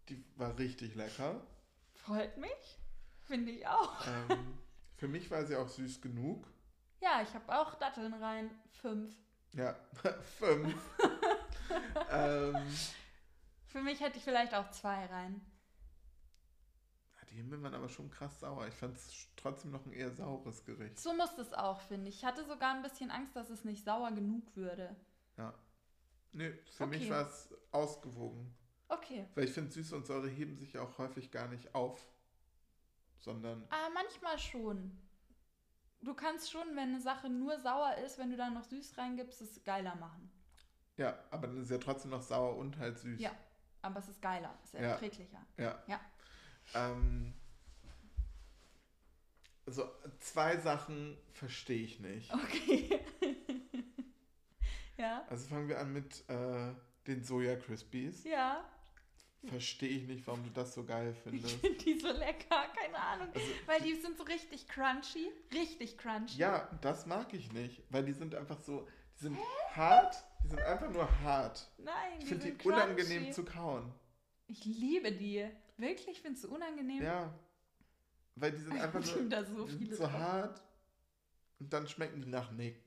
die 0.09 0.25
war 0.37 0.57
richtig 0.59 0.95
lecker. 0.95 1.47
freut 1.95 2.37
mich. 2.39 2.79
Finde 3.23 3.53
ich 3.53 3.67
auch. 3.67 4.07
Ähm, 4.07 4.59
für 4.97 5.09
mich 5.09 5.31
war 5.31 5.45
sie 5.47 5.57
auch 5.57 5.69
süß 5.69 6.01
genug. 6.01 6.52
Ja, 7.03 7.21
ich 7.21 7.35
habe 7.35 7.59
auch 7.61 7.75
Datteln 7.75 8.15
rein. 8.15 8.49
Fünf. 8.81 9.13
Ja, 9.55 9.75
fünf. 10.39 10.75
ähm, 12.11 12.57
Für 13.67 13.83
mich 13.83 14.01
hätte 14.01 14.19
ich 14.19 14.25
vielleicht 14.25 14.55
auch 14.55 14.71
zwei 14.71 15.05
rein. 15.07 15.41
die 17.31 17.37
Himbeeren 17.37 17.65
waren 17.65 17.75
aber 17.75 17.89
schon 17.89 18.09
krass 18.11 18.39
sauer. 18.41 18.67
Ich 18.69 18.75
fand 18.75 18.97
es 18.97 19.27
trotzdem 19.37 19.71
noch 19.73 19.85
ein 19.87 19.93
eher 19.93 20.11
saures 20.13 20.65
Gericht. 20.65 21.01
So 21.01 21.13
muss 21.15 21.37
es 21.39 21.53
auch, 21.55 21.81
finde 21.81 22.09
ich. 22.09 22.17
Ich 22.19 22.25
hatte 22.25 22.45
sogar 22.45 22.75
ein 22.75 22.83
bisschen 22.83 23.11
Angst, 23.11 23.35
dass 23.35 23.51
es 23.51 23.65
nicht 23.65 23.85
sauer 23.85 24.13
genug 24.13 24.55
würde. 24.55 24.95
Ja. 25.39 25.53
Nö, 26.33 26.53
für 26.77 26.87
mich 26.87 27.03
Okay. 27.03 27.11
war 27.11 27.27
es 27.27 27.53
ausgewogen. 27.73 28.55
Okay. 28.89 29.27
Weil 29.35 29.45
ich 29.45 29.53
finde, 29.53 29.71
Süße 29.73 29.97
und 29.97 30.07
Säure 30.07 30.29
heben 30.29 30.55
sich 30.57 30.79
auch 30.79 30.99
häufig 30.99 31.31
gar 31.31 31.49
nicht 31.49 31.75
auf. 31.75 32.07
Sondern, 33.19 33.67
Ah, 33.71 33.89
manchmal 33.95 34.39
schon. 34.39 34.99
Du 36.03 36.15
kannst 36.15 36.51
schon, 36.51 36.67
wenn 36.71 36.89
eine 36.91 37.01
Sache 37.01 37.29
nur 37.31 37.59
sauer 37.61 37.95
ist, 38.05 38.19
wenn 38.19 38.31
du 38.31 38.37
da 38.37 38.51
noch 38.51 38.65
süß 38.65 38.99
reingibst, 38.99 39.41
es 39.41 39.63
geiler 39.65 39.95
machen. 39.97 40.31
ja, 40.97 41.17
aber 41.31 41.47
dann 41.47 41.63
ist 41.63 41.71
ja 41.71 41.79
trotzdem 41.79 42.11
noch 42.11 42.23
sauer 42.23 42.57
und 42.57 42.77
halt 42.79 42.99
süß. 42.99 43.21
Ja. 43.21 43.31
Aber 43.83 43.99
es 43.99 44.09
ist 44.09 44.21
geiler, 44.23 44.57
es 44.63 44.75
ist 44.75 44.81
Ja. 44.81 44.89
erträglicher. 44.91 45.45
Ja. 45.57 45.83
Ja. 45.87 46.01
Ähm, 46.75 47.33
also 49.67 49.89
zwei 50.21 50.57
Sachen 50.59 51.17
verstehe 51.33 51.83
ich 51.85 52.01
nicht. 52.01 52.33
Okay. 52.33 53.01
ja. 54.97 55.25
Also 55.29 55.49
fangen 55.49 55.69
wir 55.69 55.79
an 55.81 55.93
mit 55.93 56.29
äh, 56.29 56.75
den 57.07 57.23
Soja 57.25 57.57
Crispies. 57.57 58.25
Ja. 58.25 58.65
Verstehe 59.49 59.89
ich 59.89 60.07
nicht, 60.07 60.27
warum 60.27 60.45
du 60.45 60.51
das 60.51 60.73
so 60.75 60.85
geil 60.85 61.13
Ich 61.17 61.23
findest. 61.23 61.57
finde 61.61 61.79
die 61.79 61.99
so 61.99 62.09
lecker, 62.13 62.65
keine 62.77 62.99
Ahnung. 62.99 63.29
Also, 63.35 63.47
Weil 63.67 63.81
die 63.81 63.95
sind 63.95 64.17
so 64.17 64.23
richtig 64.25 64.69
crunchy. 64.69 65.31
Richtig 65.53 65.99
crunchy. 65.99 66.39
ja, 66.39 66.69
das 66.81 67.07
mag 67.07 67.33
ich 67.35 67.53
nicht, 67.53 67.83
weil 67.91 68.05
die 68.05 68.13
sind 68.13 68.35
einfach 68.37 68.61
so, 68.61 68.87
die 69.19 69.23
sind 69.25 69.39
hart, 69.75 70.15
die 70.45 70.49
sind 70.49 70.61
einfach 70.61 70.91
nur 70.91 71.09
hart. 71.23 71.69
Nein, 71.79 71.95
Ich 72.19 72.19
die 72.21 72.27
finde 72.27 72.45
die 72.45 72.51
sind 72.51 72.59
crunchy. 72.61 72.83
unangenehm 72.83 73.33
zu 73.33 73.45
kauen. 73.45 73.93
Ich 74.47 74.65
liebe 74.65 75.11
die. 75.13 75.49
Wirklich? 75.77 76.21
Findest 76.21 76.45
du 76.45 76.55
unangenehm? 76.55 77.03
Ja, 77.03 77.33
weil 78.37 78.53
die 78.53 78.59
sind 78.63 78.73
einfach 78.81 79.01
Ich 79.01 79.15
nur 79.17 79.29
da 79.29 79.45
so 79.45 79.65
die 79.65 79.71
sind 79.73 79.79
viele 79.83 79.97
so 79.97 80.13
hart 80.13 80.63
und 81.59 81.73
dann 81.73 81.89
schmecken 81.89 82.21
die 82.23 82.29
nach 82.29 82.51
nix. 82.53 82.79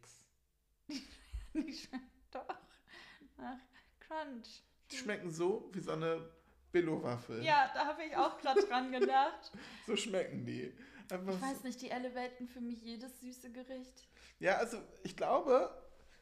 Die 1.54 1.74
schmecken 1.74 2.10
doch 2.32 2.48
nach 3.38 3.58
Crunch. 4.00 4.62
Die 4.92 4.98
schmecken 4.98 5.32
so 5.32 5.70
wie 5.74 5.80
so 5.80 5.92
eine 5.94 6.30
Billo-Waffel. 6.76 7.44
Ja, 7.44 7.72
da 7.74 7.86
habe 7.88 8.04
ich 8.04 8.16
auch 8.18 8.38
gerade 8.40 8.62
dran 8.68 8.92
gedacht. 8.92 9.52
So 9.88 9.96
schmecken 9.96 10.46
die. 10.46 10.74
Einfach 11.10 11.34
Ich 11.36 11.42
weiß 11.42 11.64
nicht, 11.64 11.82
die 11.82 11.90
Elevaten 11.92 12.48
für 12.48 12.62
mich 12.62 12.82
jedes 12.84 13.20
süße 13.22 13.52
Gericht. 13.52 14.08
Ja, 14.40 14.58
also 14.58 14.78
ich 15.04 15.16
glaube, 15.16 15.70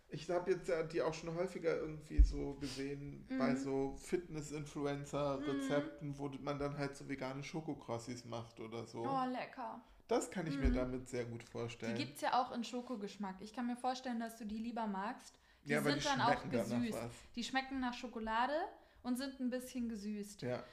ich 0.09 0.29
habe 0.29 0.51
jetzt 0.51 0.67
ja 0.67 0.83
die 0.83 1.01
auch 1.01 1.13
schon 1.13 1.33
häufiger 1.35 1.75
irgendwie 1.77 2.21
so 2.21 2.55
gesehen 2.55 3.25
Mhm. 3.29 3.37
bei 3.39 3.55
so 3.55 3.95
Fitness-Influencer-Rezepten, 3.97 6.17
wo 6.17 6.29
man 6.41 6.59
dann 6.59 6.77
halt 6.77 6.95
so 6.95 7.07
vegane 7.07 7.43
Schokokrossis 7.43 8.25
macht 8.25 8.59
oder 8.59 8.85
so. 8.85 8.99
Oh, 9.03 9.25
lecker. 9.25 9.81
Das 10.07 10.29
kann 10.29 10.45
ich 10.47 10.57
mir 10.59 10.69
Mhm. 10.69 10.75
damit 10.75 11.09
sehr 11.09 11.25
gut 11.25 11.41
Die 11.43 11.47
vorstellen. 11.47 11.95
gibt 11.95 12.15
es 12.15 12.21
ja 12.21 12.39
auch 12.41 12.51
in 12.51 12.63
Schokogeschmack. 12.63 13.37
Ich 13.39 13.53
kann 13.53 13.67
mir 13.67 13.77
vorstellen, 13.77 14.19
dass 14.19 14.37
du 14.37 14.45
die 14.45 14.57
lieber 14.59 14.85
magst. 14.85 15.33
Die 15.65 15.71
ja, 15.71 15.81
sind 15.81 15.95
die 15.95 16.03
dann 16.03 16.21
auch 16.21 16.49
gesüßt. 16.49 16.97
Die 17.35 17.43
schmecken 17.43 17.79
nach 17.79 17.93
Schokolade 17.93 18.53
und 19.03 19.17
sind 19.17 19.39
ein 19.39 19.49
bisschen 19.49 19.89
gesüßt. 19.89 20.41
Ja, 20.41 20.63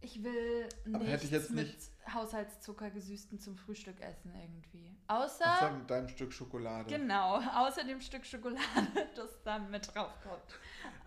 Ich 0.00 0.22
will 0.22 0.68
nichts 0.84 1.50
mit 1.50 1.66
nicht- 1.66 1.90
Haushaltszucker 2.12 2.90
gesüßten 2.90 3.40
zum 3.40 3.56
Frühstück 3.56 4.00
essen 4.00 4.32
irgendwie. 4.34 4.96
Außer, 5.08 5.44
Außer 5.56 5.70
mit 5.72 5.90
deinem 5.90 6.08
Stück 6.08 6.32
Schokolade. 6.32 6.88
genau, 6.88 7.36
außer 7.54 7.84
dem 7.84 8.00
Stück 8.00 8.24
Schokolade, 8.26 8.60
das 9.16 9.42
dann 9.42 9.70
mit 9.70 9.88
draufkommt. 9.94 10.58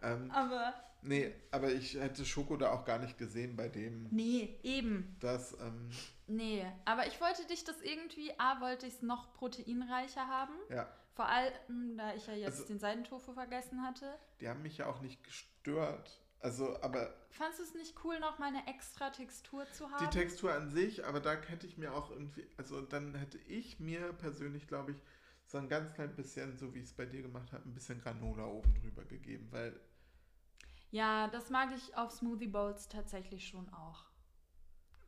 Ähm, 0.02 0.30
Aber 0.32 0.74
nee, 1.04 1.34
aber 1.52 1.72
ich 1.72 1.94
hätte 1.94 2.26
Schoko 2.26 2.58
da 2.58 2.72
auch 2.72 2.84
gar 2.84 2.98
nicht 3.00 3.18
gesehen 3.18 3.56
bei 3.56 3.70
dem, 3.70 4.08
nee, 4.12 4.60
eben. 4.64 5.16
dass, 5.20 5.54
ähm, 5.60 5.90
Nee, 6.32 6.64
aber 6.86 7.08
ich 7.08 7.20
wollte 7.22 7.46
dich 7.48 7.64
das 7.64 7.82
irgendwie, 7.82 8.32
A, 8.40 8.62
wollte 8.62 8.86
ich 8.86 8.94
es 8.96 9.02
noch 9.02 9.34
proteinreicher 9.34 10.28
haben. 10.28 10.54
ja, 10.70 10.88
Vor 11.20 11.28
allem, 11.28 11.98
da 11.98 12.14
ich 12.16 12.26
ja 12.28 12.34
jetzt 12.34 12.54
Also- 12.62 12.68
den 12.68 12.80
Seidentofu 12.80 13.34
vergessen 13.34 13.84
hatte. 13.84 14.18
die 14.40 14.48
haben 14.48 14.62
mich 14.62 14.78
ja 14.78 14.86
auch 14.86 15.02
nicht 15.02 15.22
gestört. 15.22 16.18
Also, 16.40 16.82
aber 16.82 17.14
Fandest 17.32 17.60
du 17.60 17.64
es 17.66 17.74
nicht 17.74 18.06
cool, 18.06 18.18
noch 18.22 18.40
mal 18.40 18.46
eine 18.46 18.66
extra 18.68 19.10
Textur 19.10 19.66
zu 19.74 19.92
haben? 19.92 20.06
die 20.10 20.18
Textur 20.18 20.54
an 20.54 20.70
sich, 20.70 21.04
aber 21.06 21.20
da 21.20 21.34
hätte 21.34 21.68
ich 21.68 21.78
mir 21.78 21.94
auch 21.94 22.10
irgendwie, 22.10 22.48
also 22.56 22.80
dann 22.82 23.16
hätte 23.16 23.38
ich 23.38 23.82
mir 23.82 24.14
persönlich, 24.14 24.66
glaube 24.66 24.92
ich, 24.94 25.02
so 25.46 25.58
ein 25.58 25.68
ganz 25.68 25.94
klein 25.94 26.16
bisschen, 26.16 26.58
so 26.58 26.74
wie 26.74 26.80
ich 26.80 26.86
es 26.86 26.94
bei 26.94 27.06
dir 27.06 27.22
gemacht 27.22 27.52
habe, 27.52 27.68
ein 27.68 27.74
bisschen 27.74 28.00
Granola 28.00 28.46
oben 28.46 28.74
drüber 28.76 29.04
gegeben, 29.04 29.50
weil 29.52 29.78
Ja, 30.92 31.28
das 31.28 31.50
mag 31.50 31.70
ich 31.76 31.98
auf 31.98 32.14
Smoothie 32.14 32.48
Bowls 32.48 32.88
tatsächlich 32.88 33.46
schon 33.46 33.68
auch. 33.74 34.06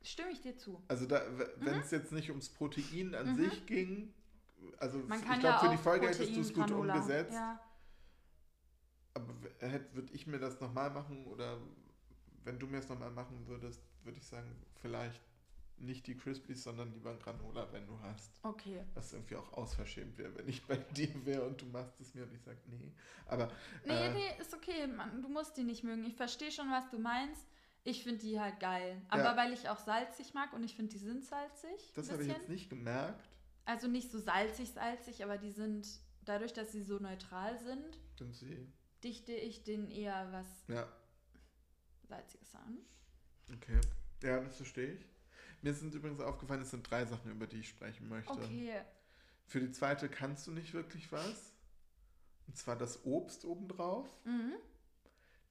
Stimme 0.01 0.31
ich 0.31 0.41
dir 0.41 0.57
zu. 0.57 0.83
Also 0.89 1.05
da, 1.05 1.21
wenn 1.55 1.79
es 1.79 1.91
jetzt 1.91 2.11
nicht 2.11 2.29
ums 2.31 2.49
Protein 2.49 3.15
an 3.15 3.31
Mhm. 3.31 3.35
sich 3.49 3.65
ging, 3.65 4.13
also 4.79 4.99
Man 4.99 5.19
ich 5.19 5.25
kann 5.25 5.39
glaube, 5.39 5.55
ja 5.55 5.59
für 5.59 5.69
die 5.77 5.81
Folge 5.83 6.07
hättest 6.07 6.35
du 6.35 6.39
es 6.41 6.53
gut 6.53 6.63
Proteingranola- 6.65 6.91
umgesetzt. 6.93 7.33
Ja. 7.33 7.59
Aber 9.13 9.33
würde 9.93 10.13
ich 10.13 10.25
mir 10.27 10.39
das 10.39 10.59
nochmal 10.61 10.89
machen 10.89 11.25
oder 11.27 11.57
wenn 12.43 12.57
du 12.59 12.67
mir 12.67 12.77
es 12.77 12.89
nochmal 12.89 13.11
machen 13.11 13.45
würdest, 13.47 13.81
würde 14.03 14.17
ich 14.17 14.25
sagen, 14.25 14.55
vielleicht 14.81 15.21
nicht 15.77 16.05
die 16.07 16.15
Crispies, 16.15 16.63
sondern 16.63 16.91
lieber 16.93 17.09
ein 17.11 17.19
Granola, 17.19 17.67
wenn 17.71 17.87
du 17.87 17.99
hast. 18.01 18.31
Okay. 18.43 18.83
Was 18.93 19.13
irgendwie 19.13 19.35
auch 19.35 19.51
ausverschämt 19.53 20.17
wäre, 20.17 20.35
wenn 20.35 20.47
ich 20.47 20.65
bei 20.65 20.75
dir 20.95 21.25
wäre 21.25 21.43
und 21.47 21.59
du 21.59 21.65
machst 21.65 21.99
es 21.99 22.13
mir 22.13 22.23
und 22.23 22.33
ich 22.33 22.41
sage, 22.41 22.59
nee. 22.67 22.91
Aber 23.25 23.49
Nee, 23.85 23.93
Äh. 23.93 24.13
nee, 24.13 24.37
ist 24.39 24.53
okay. 24.53 24.87
Man, 24.87 25.21
du 25.21 25.27
musst 25.29 25.57
die 25.57 25.63
nicht 25.63 25.83
mögen. 25.83 26.05
Ich 26.05 26.15
verstehe 26.15 26.51
schon, 26.51 26.69
was 26.71 26.89
du 26.91 26.99
meinst. 26.99 27.47
Ich 27.83 28.03
finde 28.03 28.19
die 28.19 28.39
halt 28.39 28.59
geil. 28.59 29.01
Aber 29.09 29.23
Ja. 29.23 29.35
weil 29.37 29.53
ich 29.53 29.67
auch 29.69 29.79
salzig 29.79 30.35
mag 30.35 30.53
und 30.53 30.63
ich 30.63 30.75
finde, 30.75 30.91
die 30.91 30.99
sind 30.99 31.25
salzig. 31.25 31.91
das 31.95 32.11
habe 32.11 32.21
ich 32.21 32.29
jetzt 32.29 32.47
nicht 32.47 32.69
gemerkt. 32.69 33.27
Also 33.71 33.87
nicht 33.87 34.11
so 34.11 34.19
salzig, 34.19 34.71
salzig, 34.71 35.23
aber 35.23 35.37
die 35.37 35.51
sind, 35.51 35.87
dadurch, 36.25 36.51
dass 36.51 36.73
sie 36.73 36.83
so 36.83 36.99
neutral 36.99 37.57
sind, 37.57 37.97
Sind 38.17 38.35
sie. 38.35 38.67
dichte 39.01 39.31
ich 39.31 39.63
denen 39.63 39.89
eher 39.89 40.29
was 40.33 40.45
Ja, 40.67 40.91
Salziges 42.03 42.53
an. 42.55 42.79
okay. 43.53 43.79
Ja, 44.23 44.41
das 44.41 44.57
verstehe 44.57 44.93
ich. 44.95 45.05
Mir 45.61 45.73
sind 45.73 45.93
übrigens 45.93 46.19
aufgefallen, 46.19 46.61
es 46.63 46.71
sind 46.71 46.89
drei 46.89 47.05
Sachen, 47.05 47.31
über 47.31 47.47
die 47.47 47.59
ich 47.59 47.69
sprechen 47.69 48.09
möchte. 48.09 48.31
Okay. 48.33 48.81
Für 49.45 49.61
die 49.61 49.71
zweite 49.71 50.09
kannst 50.09 50.47
du 50.47 50.51
nicht 50.51 50.73
wirklich 50.73 51.09
was. 51.11 51.53
Und 52.47 52.57
zwar 52.57 52.75
das 52.75 53.05
Obst 53.05 53.45
obendrauf. 53.45 54.09
Mhm. 54.25 54.53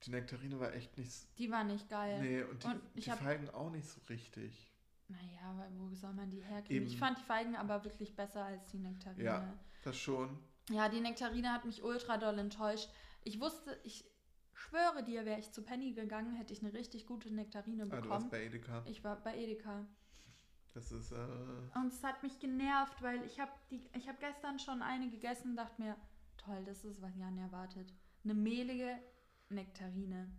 Die 0.03 0.11
Nektarine 0.11 0.59
war 0.59 0.73
echt 0.73 0.95
nicht. 0.97 1.09
s- 1.09 1.27
Die 1.39 1.49
war 1.49 1.63
nicht 1.63 1.89
geil. 1.89 2.21
Nee, 2.21 2.43
und 2.43 2.63
die, 2.63 2.67
Und 2.67 2.81
ich 2.93 3.05
die 3.05 3.11
hab- 3.11 3.19
Feigen 3.19 3.49
auch 3.49 3.71
nicht 3.71 3.87
so 3.87 3.99
richtig. 4.09 4.70
Naja, 5.11 5.57
weil 5.57 5.71
wo 5.77 5.93
soll 5.93 6.13
man 6.13 6.29
die 6.29 6.41
herkriegen? 6.41 6.83
Eben. 6.83 6.85
Ich 6.87 6.97
fand 6.97 7.17
die 7.19 7.23
Feigen 7.23 7.55
aber 7.55 7.83
wirklich 7.83 8.15
besser 8.15 8.43
als 8.45 8.65
die 8.67 8.77
Nektarine. 8.79 9.23
Ja. 9.23 9.53
Das 9.83 9.97
schon. 9.97 10.37
Ja, 10.69 10.89
die 10.89 11.01
Nektarine 11.01 11.51
hat 11.53 11.65
mich 11.65 11.83
ultra 11.83 12.17
doll 12.17 12.37
enttäuscht. 12.39 12.89
Ich 13.23 13.39
wusste, 13.39 13.79
ich 13.83 14.05
schwöre 14.53 15.03
dir, 15.03 15.25
wäre 15.25 15.39
ich 15.39 15.51
zu 15.51 15.63
Penny 15.63 15.93
gegangen, 15.93 16.35
hätte 16.35 16.53
ich 16.53 16.61
eine 16.63 16.73
richtig 16.73 17.05
gute 17.07 17.33
Nektarine 17.33 17.83
Ah, 17.83 17.85
du 17.87 17.91
warst 17.91 18.03
bekommen. 18.03 18.29
bei 18.29 18.45
Edeka. 18.45 18.83
ich 18.85 19.03
war 19.03 19.15
bei 19.21 19.37
Edeka. 19.37 19.85
Das 20.73 20.91
ist, 20.91 21.11
äh, 21.11 21.15
Und 21.75 21.87
es 21.87 22.01
hat 22.03 22.23
mich 22.23 22.39
genervt, 22.39 23.01
weil 23.01 23.23
ich 23.25 23.39
habe 23.39 23.51
ich 23.69 24.07
hab 24.07 24.19
gestern 24.21 24.57
schon 24.59 24.81
eine 24.81 25.09
gegessen 25.09 25.51
und 25.51 25.55
dachte 25.57 25.81
mir, 25.81 25.97
toll, 26.37 26.63
das 26.63 26.85
ist, 26.85 27.01
was 27.01 27.15
Jan 27.17 27.37
erwartet. 27.37 27.93
Eine 28.23 28.35
mehlige 28.35 28.97
Nektarine. 29.49 30.31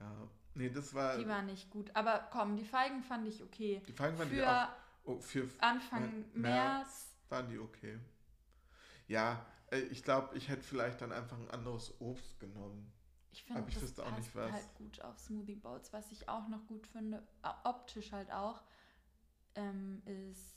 ja. 0.00 0.28
Nee, 0.54 0.70
das 0.70 0.94
war. 0.94 1.16
Die 1.16 1.26
war 1.26 1.42
nicht 1.42 1.70
gut. 1.70 1.90
Aber 1.94 2.28
komm, 2.30 2.56
die 2.56 2.64
Feigen 2.64 3.02
fand 3.02 3.26
ich 3.26 3.42
okay. 3.42 3.82
die 3.86 3.92
Feigen 3.92 4.18
waren 4.18 4.28
die 4.28 4.36
Für 4.36 4.50
auch. 4.50 4.68
Oh, 5.04 5.18
für 5.18 5.48
Anfang 5.58 6.24
März. 6.32 6.34
März. 6.34 7.16
waren 7.28 7.48
die 7.48 7.58
okay. 7.58 7.98
Ja, 9.08 9.44
äh, 9.70 9.80
ich 9.80 10.04
glaube, 10.04 10.36
ich 10.36 10.48
hätte 10.48 10.62
vielleicht 10.62 11.00
dann 11.00 11.12
einfach 11.12 11.38
ein 11.38 11.50
anderes 11.50 12.00
Obst 12.00 12.38
genommen. 12.38 12.92
Ich 13.32 13.44
finde, 13.44 13.64
ich 13.68 13.78
das 13.78 13.98
auch 13.98 14.04
passt 14.04 14.18
nicht, 14.18 14.36
was. 14.36 14.52
halt 14.52 14.74
gut 14.74 15.00
auf 15.00 15.18
Smoothie 15.18 15.56
Bowls. 15.56 15.92
Was 15.92 16.12
ich 16.12 16.28
auch 16.28 16.48
noch 16.48 16.66
gut 16.66 16.86
finde, 16.86 17.26
optisch 17.64 18.12
halt 18.12 18.30
auch, 18.30 18.62
ähm, 19.54 20.02
ist 20.04 20.54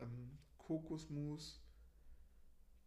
ähm, 0.00 0.38
Kokosmus 0.58 1.60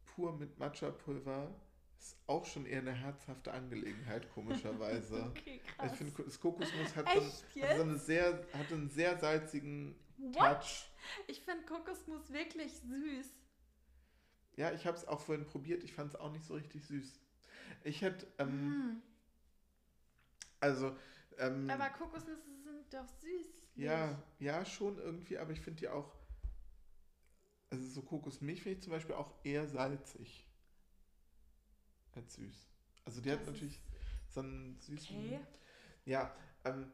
pur 0.06 0.38
mit 0.38 0.58
Matcha-Pulver 0.58 1.54
ist 1.98 2.18
auch 2.28 2.46
schon 2.46 2.66
eher 2.66 2.80
eine 2.80 2.94
herzhafte 2.94 3.52
Angelegenheit, 3.54 4.30
komischerweise. 4.34 5.24
Okay, 5.38 5.62
ich 5.64 5.78
krass. 5.78 5.98
finde, 5.98 6.24
das 6.24 6.40
Kokosmus 6.40 6.96
hat, 6.96 7.08
so, 7.10 7.62
hat 7.62 7.78
so 7.78 7.84
eine 7.84 7.98
sehr, 7.98 8.46
hat 8.54 8.72
einen 8.72 8.90
sehr 8.90 9.18
salzigen 9.18 9.96
What? 10.18 10.62
Touch. 10.62 10.90
Ich 11.28 11.42
finde 11.42 11.66
Kokosmus 11.66 12.32
wirklich 12.32 12.74
süß. 12.74 13.28
Ja, 14.56 14.72
ich 14.72 14.86
habe 14.86 14.98
es 14.98 15.08
auch 15.08 15.20
vorhin 15.22 15.46
probiert, 15.46 15.84
ich 15.84 15.94
fand 15.94 16.10
es 16.14 16.20
auch 16.20 16.32
nicht 16.32 16.46
so 16.46 16.54
richtig 16.54 16.86
süß. 16.86 17.20
Ich 17.84 18.02
hätte, 18.02 18.28
ähm, 18.38 18.50
Mhm. 18.50 19.02
also, 20.60 20.96
ähm, 21.38 21.70
Aber 21.70 21.90
Kokosnüsse 21.90 22.42
sind 22.64 22.94
doch 22.94 23.08
süß. 23.08 23.72
Ja, 23.76 24.22
ja, 24.40 24.64
schon 24.66 24.98
irgendwie, 25.00 25.38
aber 25.38 25.52
ich 25.52 25.60
finde 25.62 25.80
die 25.82 25.90
auch, 25.90 26.14
also 27.72 27.84
so 27.90 28.02
Kokosmilch 28.04 28.62
finde 28.62 28.78
ich 28.78 28.84
zum 28.84 28.94
Beispiel 28.94 29.16
auch 29.16 29.32
eher 29.44 29.68
salzig 29.68 30.46
als 32.16 32.36
süß. 32.36 32.68
Also 33.06 33.22
die 33.22 33.32
hat 33.32 33.40
Das 33.42 33.48
natürlich 33.48 33.80
so 34.30 34.42
einen 34.42 34.80
süßen. 34.80 35.16
Okay. 35.18 35.40
Ja, 36.06 36.34
ähm, 36.66 36.92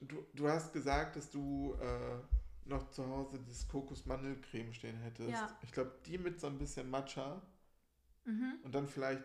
du, 0.00 0.24
du 0.34 0.48
hast 0.48 0.72
gesagt, 0.72 1.16
dass 1.16 1.30
du 1.30 1.74
äh, 1.80 2.18
noch 2.64 2.90
zu 2.90 3.06
Hause 3.06 3.40
das 3.46 3.68
Kokos-Mandelcreme 3.68 4.72
stehen 4.72 4.96
hättest. 4.98 5.30
Ja. 5.30 5.58
Ich 5.62 5.72
glaube, 5.72 5.92
die 6.06 6.18
mit 6.18 6.40
so 6.40 6.46
ein 6.46 6.58
bisschen 6.58 6.88
Matcha 6.90 7.42
Mhm. 8.24 8.54
und 8.62 8.72
dann 8.74 8.86
vielleicht, 8.86 9.22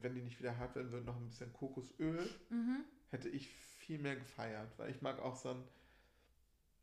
wenn 0.00 0.14
die 0.14 0.22
nicht 0.22 0.38
wieder 0.38 0.56
hart 0.56 0.76
werden 0.76 0.92
würden, 0.92 1.04
noch 1.04 1.16
ein 1.16 1.26
bisschen 1.28 1.52
Kokosöl 1.52 2.28
Mhm. 2.50 2.84
hätte 3.10 3.28
ich 3.28 3.48
viel 3.48 3.98
mehr 3.98 4.14
gefeiert, 4.16 4.72
weil 4.78 4.90
ich 4.90 5.02
mag 5.02 5.18
auch 5.20 5.34
so 5.36 5.50
ein, 5.50 5.64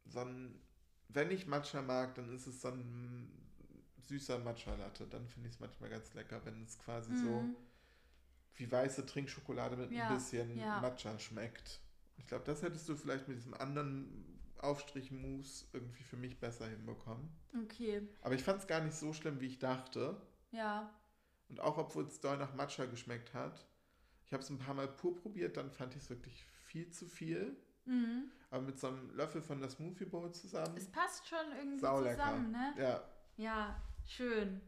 so 0.06 0.20
ein 0.22 0.60
wenn 1.10 1.32
ich 1.32 1.48
Matcha 1.48 1.82
mag, 1.82 2.16
dann 2.16 2.34
ist 2.36 2.48
es 2.48 2.62
so 2.62 2.68
ein 2.70 3.32
süßer 4.00 4.40
Matcha-Latte. 4.40 5.08
Dann 5.08 5.26
finde 5.28 5.48
ich 5.48 5.56
es 5.56 5.60
manchmal 5.62 5.90
ganz 5.90 6.14
lecker, 6.14 6.42
wenn 6.46 6.64
es 6.64 6.78
quasi 6.80 7.16
so 7.16 7.42
Mhm. 7.42 7.56
wie 8.56 8.70
weiße 8.72 9.06
Trinkschokolade 9.06 9.78
mit 9.78 9.92
Ja, 9.92 10.08
ein 10.10 10.16
bisschen 10.16 10.58
ja. 10.58 10.82
Matcha 10.82 11.18
schmeckt. 11.18 11.80
Ich 12.18 12.28
glaube, 12.28 12.44
das 12.46 12.62
hättest 12.62 12.90
du 12.90 12.96
vielleicht 12.96 13.28
mit 13.28 13.38
diesem 13.38 13.54
anderen 13.54 14.37
Aufstrich-Mousse 14.64 15.66
irgendwie 15.74 16.04
für 16.04 16.18
mich 16.18 16.40
besser 16.40 16.68
hinbekommen. 16.68 17.30
Okay, 17.64 18.08
Aber 18.22 18.36
ich 18.36 18.44
fand 18.44 18.60
es 18.60 18.68
gar 18.68 18.82
nicht 18.82 18.96
so 18.96 19.14
schlimm, 19.14 19.40
wie 19.42 19.48
ich 19.48 19.60
dachte. 19.60 20.22
ja. 20.52 20.94
Und 21.50 21.62
auch 21.62 21.78
obwohl 21.78 22.04
es 22.06 22.20
doll 22.20 22.36
nach 22.38 22.54
Matcha 22.56 22.86
geschmeckt 22.88 23.34
hat. 23.34 23.66
Ich 24.26 24.34
habe 24.34 24.44
es 24.44 24.50
ein 24.50 24.58
paar 24.60 24.74
Mal 24.74 24.90
pur 24.90 25.16
probiert, 25.16 25.56
dann 25.56 25.72
fand 25.72 25.96
ich 25.96 26.02
es 26.02 26.10
wirklich 26.10 26.44
viel 26.66 26.90
zu 26.90 27.08
viel. 27.08 27.56
Mhm. 27.86 28.30
Aber 28.50 28.64
mit 28.64 28.78
so 28.78 28.88
einem 28.88 29.16
Löffel 29.16 29.42
von 29.42 29.62
der 29.62 29.70
Smoothie 29.70 30.04
Bowl 30.04 30.30
zusammen. 30.34 30.76
Es 30.76 30.90
passt 30.92 31.26
schon 31.26 31.40
irgendwie 31.58 31.80
Saulecker. 31.80 32.18
zusammen, 32.22 32.52
ne? 32.52 32.74
Ja, 32.78 33.04
Ja, 33.38 33.82
schön. 34.06 34.60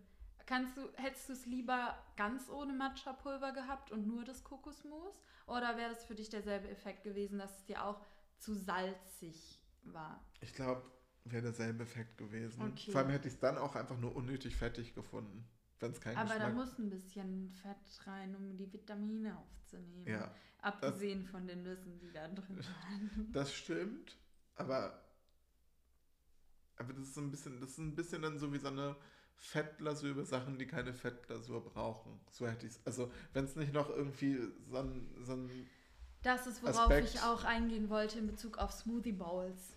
Kannst 0.45 0.77
du, 0.77 0.89
hättest 0.95 1.27
du 1.27 1.33
es 1.33 1.45
lieber 1.45 1.97
ganz 2.15 2.49
ohne 2.49 2.71
Matcha-Pulver 2.71 3.51
gehabt 3.51 3.91
und 3.91 4.07
nur 4.07 4.23
das 4.23 4.41
Kokosmus? 4.45 5.21
Oder 5.47 5.75
wäre 5.75 5.89
das 5.89 6.05
für 6.05 6.15
dich 6.15 6.29
derselbe 6.29 6.69
Effekt 6.69 7.03
gewesen, 7.03 7.39
dass 7.39 7.57
es 7.59 7.65
dir 7.65 7.83
auch 7.83 7.99
zu 8.37 8.53
salzig 8.53 9.58
war? 9.83 10.23
ich 10.41 10.53
glaube, 10.53 10.83
wäre 11.25 11.43
derselbe 11.43 11.83
Effekt 11.83 12.17
gewesen. 12.17 12.61
Okay. 12.61 12.91
Vor 12.91 13.01
allem 13.01 13.09
hätte 13.09 13.27
ich 13.27 13.33
es 13.35 13.39
dann 13.39 13.57
auch 13.57 13.75
einfach 13.75 13.97
nur 13.97 14.15
unnötig 14.15 14.55
fettig 14.55 14.93
gefunden, 14.93 15.47
wenn 15.79 15.91
es 15.91 16.01
keinen 16.01 16.17
Aber 16.17 16.29
da 16.29 16.49
Geschmack 16.49 16.55
muss 16.55 16.79
ein 16.79 16.89
bisschen 16.89 17.49
Fett 17.49 18.07
rein, 18.07 18.35
um 18.35 18.57
die 18.57 18.71
Vitamine 18.71 19.37
aufzunehmen. 19.37 20.07
Ja, 20.07 20.33
Abgesehen 20.61 21.25
von 21.25 21.47
den 21.47 21.63
Nüssen, 21.63 21.99
die 21.99 22.11
da 22.11 22.27
drin 22.27 22.57
waren. 22.57 23.31
das 23.31 23.53
stimmt. 23.53 24.17
Aber, 24.55 25.01
aber 26.75 26.93
das 26.93 27.03
ist 27.03 27.13
so 27.15 27.21
ein 27.21 27.31
bisschen, 27.31 27.61
das 27.61 27.71
ist 27.71 27.77
ein 27.77 27.95
bisschen 27.95 28.21
dann 28.21 28.37
so 28.39 28.51
wie 28.51 28.59
so 28.59 28.67
eine 28.67 28.95
Fettglasur 29.35 30.09
über 30.09 30.25
Sachen, 30.25 30.57
die 30.57 30.67
keine 30.67 30.93
Fettglasur 30.93 31.63
brauchen. 31.63 32.19
So 32.29 32.45
hätte 32.45 32.65
ich 32.65 32.73
es. 32.73 32.85
Also, 32.85 33.11
wenn 33.33 33.45
es 33.45 33.55
nicht 33.55 33.73
noch 33.73 33.89
irgendwie 33.89 34.37
so 34.69 34.77
ein, 34.77 35.09
so 35.21 35.33
ein 35.33 35.49
Das 36.21 36.47
ist, 36.47 36.61
worauf 36.61 36.77
Aspekt. 36.79 37.13
ich 37.15 37.21
auch 37.21 37.43
eingehen 37.43 37.89
wollte 37.89 38.19
in 38.19 38.27
Bezug 38.27 38.57
auf 38.57 38.71
Smoothie 38.71 39.13
Bowls. 39.13 39.75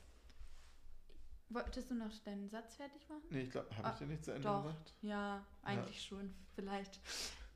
Wolltest 1.51 1.90
du 1.90 1.95
noch 1.95 2.11
deinen 2.24 2.49
Satz 2.49 2.76
fertig 2.76 3.09
machen? 3.09 3.22
Nee, 3.30 3.43
ich 3.43 3.51
glaube, 3.51 3.68
habe 3.76 3.88
ich 3.88 3.95
Ah, 3.95 3.99
dir 3.99 4.07
nicht 4.07 4.24
zu 4.24 4.30
Ende 4.32 4.49
doch. 4.49 4.62
gesagt? 4.64 4.95
Ja, 5.03 5.45
eigentlich 5.62 6.03
schon, 6.03 6.34
vielleicht. 6.55 6.99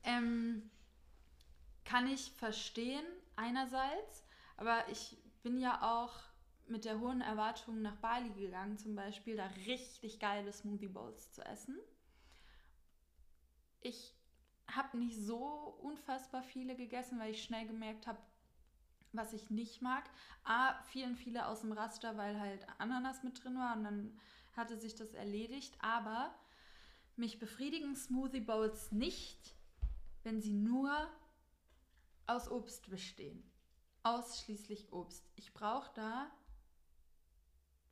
Ähm, 0.03 0.69
kann 1.83 2.07
ich 2.07 2.31
verstehen, 2.33 3.05
einerseits, 3.35 4.23
aber 4.55 4.87
ich 4.89 5.17
bin 5.41 5.57
ja 5.57 5.81
auch 5.81 6.13
mit 6.67 6.85
der 6.85 6.99
hohen 6.99 7.21
Erwartung 7.21 7.81
nach 7.81 7.95
Bali 7.97 8.29
gegangen, 8.29 8.77
zum 8.77 8.95
Beispiel, 8.95 9.35
da 9.35 9.47
richtig 9.65 10.19
geile 10.19 10.51
Smoothie 10.53 10.89
Bowls 10.89 11.31
zu 11.31 11.41
essen. 11.45 11.77
Ich 13.81 14.13
habe 14.69 14.97
nicht 14.97 15.17
so 15.17 15.37
unfassbar 15.81 16.43
viele 16.43 16.75
gegessen, 16.75 17.19
weil 17.19 17.31
ich 17.31 17.43
schnell 17.43 17.65
gemerkt 17.65 18.05
habe, 18.05 18.19
was 19.11 19.33
ich 19.33 19.49
nicht 19.49 19.81
mag. 19.81 20.09
A, 20.43 20.81
fielen 20.83 21.15
viele 21.15 21.47
aus 21.47 21.61
dem 21.61 21.71
Raster, 21.71 22.17
weil 22.17 22.39
halt 22.39 22.65
Ananas 22.79 23.23
mit 23.23 23.43
drin 23.43 23.55
war 23.55 23.75
und 23.75 23.83
dann 23.83 24.19
hatte 24.55 24.77
sich 24.77 24.95
das 24.95 25.13
erledigt. 25.13 25.75
Aber 25.79 26.33
mich 27.15 27.39
befriedigen 27.39 27.95
Smoothie 27.95 28.41
Bowls 28.41 28.91
nicht, 28.91 29.55
wenn 30.23 30.41
sie 30.41 30.53
nur 30.53 30.91
aus 32.27 32.49
Obst 32.49 32.89
bestehen. 32.89 33.43
Ausschließlich 34.03 34.91
Obst. 34.93 35.29
Ich 35.35 35.53
brauche 35.53 35.91
da 35.95 36.31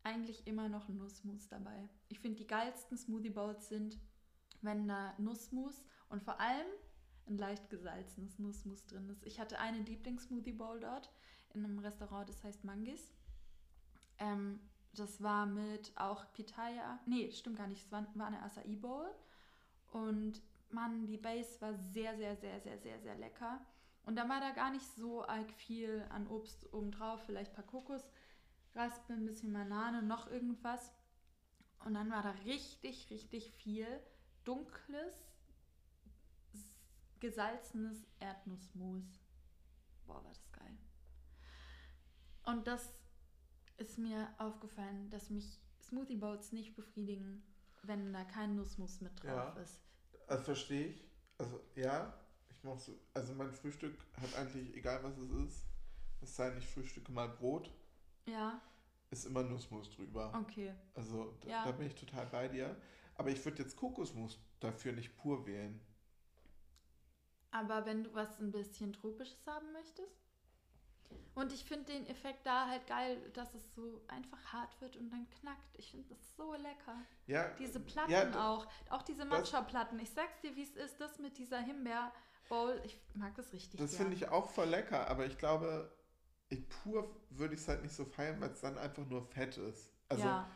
eigentlich 0.03 0.45
immer 0.45 0.69
noch 0.69 0.87
Nussmus 0.87 1.47
dabei. 1.47 1.89
Ich 2.09 2.19
finde, 2.19 2.37
die 2.37 2.47
geilsten 2.47 2.97
Smoothie 2.97 3.31
Bowls 3.31 3.69
sind, 3.69 3.99
wenn 4.61 4.87
da 4.87 5.15
Nussmus 5.17 5.83
und 6.09 6.23
vor 6.23 6.39
allem 6.39 6.67
ein 7.27 7.37
leicht 7.37 7.69
gesalzenes 7.69 8.39
Nussmus 8.39 8.85
drin 8.85 9.09
ist. 9.09 9.25
Ich 9.25 9.39
hatte 9.39 9.59
eine 9.59 9.79
Lieblings-Smoothie 9.79 10.53
Bowl 10.53 10.79
dort 10.79 11.09
in 11.53 11.63
einem 11.63 11.79
Restaurant, 11.79 12.29
das 12.29 12.43
heißt 12.43 12.63
Mangis. 12.63 13.13
Ähm, 14.19 14.59
das 14.93 15.21
war 15.21 15.45
mit 15.45 15.91
auch 15.95 16.31
Pitaya. 16.33 16.99
Nee, 17.05 17.31
stimmt 17.31 17.57
gar 17.57 17.67
nicht. 17.67 17.83
Es 17.85 17.91
war, 17.91 18.05
war 18.15 18.27
eine 18.27 18.41
Acai 18.41 18.75
Bowl. 18.75 19.09
Und 19.91 20.41
Mann, 20.69 21.05
die 21.05 21.17
Base 21.17 21.59
war 21.61 21.73
sehr, 21.73 22.15
sehr, 22.17 22.35
sehr, 22.35 22.59
sehr, 22.61 22.77
sehr, 22.79 22.99
sehr 22.99 23.15
lecker. 23.15 23.59
Und 24.05 24.15
dann 24.15 24.29
war 24.29 24.39
da 24.39 24.51
gar 24.51 24.71
nicht 24.71 24.85
so 24.95 25.25
arg 25.25 25.51
viel 25.51 26.05
an 26.09 26.27
Obst 26.27 26.71
obendrauf. 26.73 27.23
Vielleicht 27.25 27.51
ein 27.51 27.55
paar 27.55 27.65
Kokosraspeln, 27.65 29.21
ein 29.21 29.25
bisschen 29.25 29.51
Banane, 29.51 30.01
noch 30.01 30.29
irgendwas. 30.29 30.91
Und 31.83 31.95
dann 31.95 32.11
war 32.11 32.23
da 32.23 32.31
richtig, 32.45 33.09
richtig 33.09 33.51
viel 33.51 33.87
dunkles, 34.43 35.13
gesalzenes 37.19 38.05
Erdnussmus. 38.19 39.05
Boah, 40.05 40.15
war 40.15 40.23
das 40.23 40.51
geil. 40.51 40.77
Und 42.43 42.67
das 42.67 42.89
ist 43.77 43.97
mir 43.97 44.33
aufgefallen, 44.37 45.09
dass 45.09 45.29
mich 45.29 45.59
Smoothie 45.81 46.17
Bowls 46.17 46.51
nicht 46.51 46.75
befriedigen, 46.75 47.43
wenn 47.83 48.13
da 48.13 48.23
kein 48.23 48.55
Nussmus 48.55 49.01
mit 49.01 49.21
drauf 49.21 49.55
Ja. 49.55 49.61
ist. 49.61 49.79
Also 50.27 50.43
verstehe 50.43 50.87
ich. 50.87 51.03
Also 51.37 51.59
ja, 51.75 52.13
ich 52.49 52.63
mache 52.63 52.79
so. 52.79 52.97
Also 53.13 53.33
mein 53.33 53.51
Frühstück 53.51 53.95
hat 54.21 54.33
eigentlich, 54.35 54.73
egal 54.75 55.03
was 55.03 55.17
es 55.17 55.29
ist, 55.31 55.65
es 56.21 56.35
sei 56.35 56.49
denn, 56.49 56.57
ich 56.59 56.67
frühstücke 56.67 57.11
mal 57.11 57.27
Brot, 57.29 57.71
Ja, 58.25 58.61
ist 59.11 59.25
immer 59.25 59.43
Nussmus 59.43 59.89
drüber. 59.91 60.33
okay. 60.35 60.73
Also 60.95 61.31
da, 61.41 61.47
Ja. 61.49 61.65
da 61.65 61.71
bin 61.71 61.87
ich 61.87 61.95
total 61.95 62.25
bei 62.27 62.47
dir. 62.47 62.75
Aber 63.17 63.29
ich 63.29 63.43
würde 63.45 63.61
jetzt 63.63 63.75
Kokosmus 63.77 64.39
dafür 64.59 64.91
nicht 64.93 65.15
pur 65.17 65.45
wählen. 65.45 65.79
Aber 67.55 67.85
wenn 67.85 68.03
du 68.03 68.13
was 68.13 68.37
ein 68.39 68.51
bisschen 68.51 68.91
Tropisches 68.91 69.47
haben 69.47 69.71
möchtest. 69.71 70.21
Und 71.35 71.53
ich 71.53 71.63
finde 71.63 71.85
den 71.85 72.05
Effekt 72.07 72.45
da 72.45 72.67
halt 72.67 72.85
geil, 72.85 73.17
dass 73.33 73.53
es 73.53 73.73
so 73.73 74.01
einfach 74.07 74.43
hart 74.51 74.79
wird 74.81 74.97
und 74.97 75.09
dann 75.09 75.29
knackt. 75.29 75.77
Ich 75.77 75.91
finde 75.91 76.09
das 76.09 76.35
so 76.35 76.53
lecker. 76.53 76.97
Ja, 77.27 77.49
Diese 77.59 77.79
Platten 77.79 78.11
ja, 78.11 78.45
auch. 78.45 78.67
Auch 78.89 79.03
diese 79.03 79.23
Matcha-Platten. 79.23 79.99
Ich 79.99 80.09
sag's 80.09 80.41
dir, 80.41 80.53
wie 80.55 80.63
es 80.63 80.75
ist. 80.75 80.99
Das 80.99 81.17
mit 81.19 81.37
dieser 81.37 81.59
Himbeer-Bowl. 81.59 82.81
Ich 82.83 82.99
mag 83.13 83.33
das 83.35 83.53
richtig 83.53 83.79
Das 83.79 83.95
finde 83.95 84.15
ich 84.15 84.27
auch 84.27 84.49
voll 84.49 84.67
lecker, 84.67 85.09
aber 85.09 85.25
ich 85.25 85.37
glaube, 85.37 85.89
ich, 86.49 86.67
pur 86.67 87.09
würde 87.29 87.53
ich 87.53 87.61
es 87.61 87.67
halt 87.69 87.83
nicht 87.83 87.95
so 87.95 88.03
feiern, 88.03 88.41
weil 88.41 88.51
es 88.51 88.61
dann 88.61 88.77
einfach 88.77 89.05
nur 89.05 89.25
Fett 89.27 89.57
ist. 89.57 89.93
Also, 90.09 90.25
ja, 90.25 90.49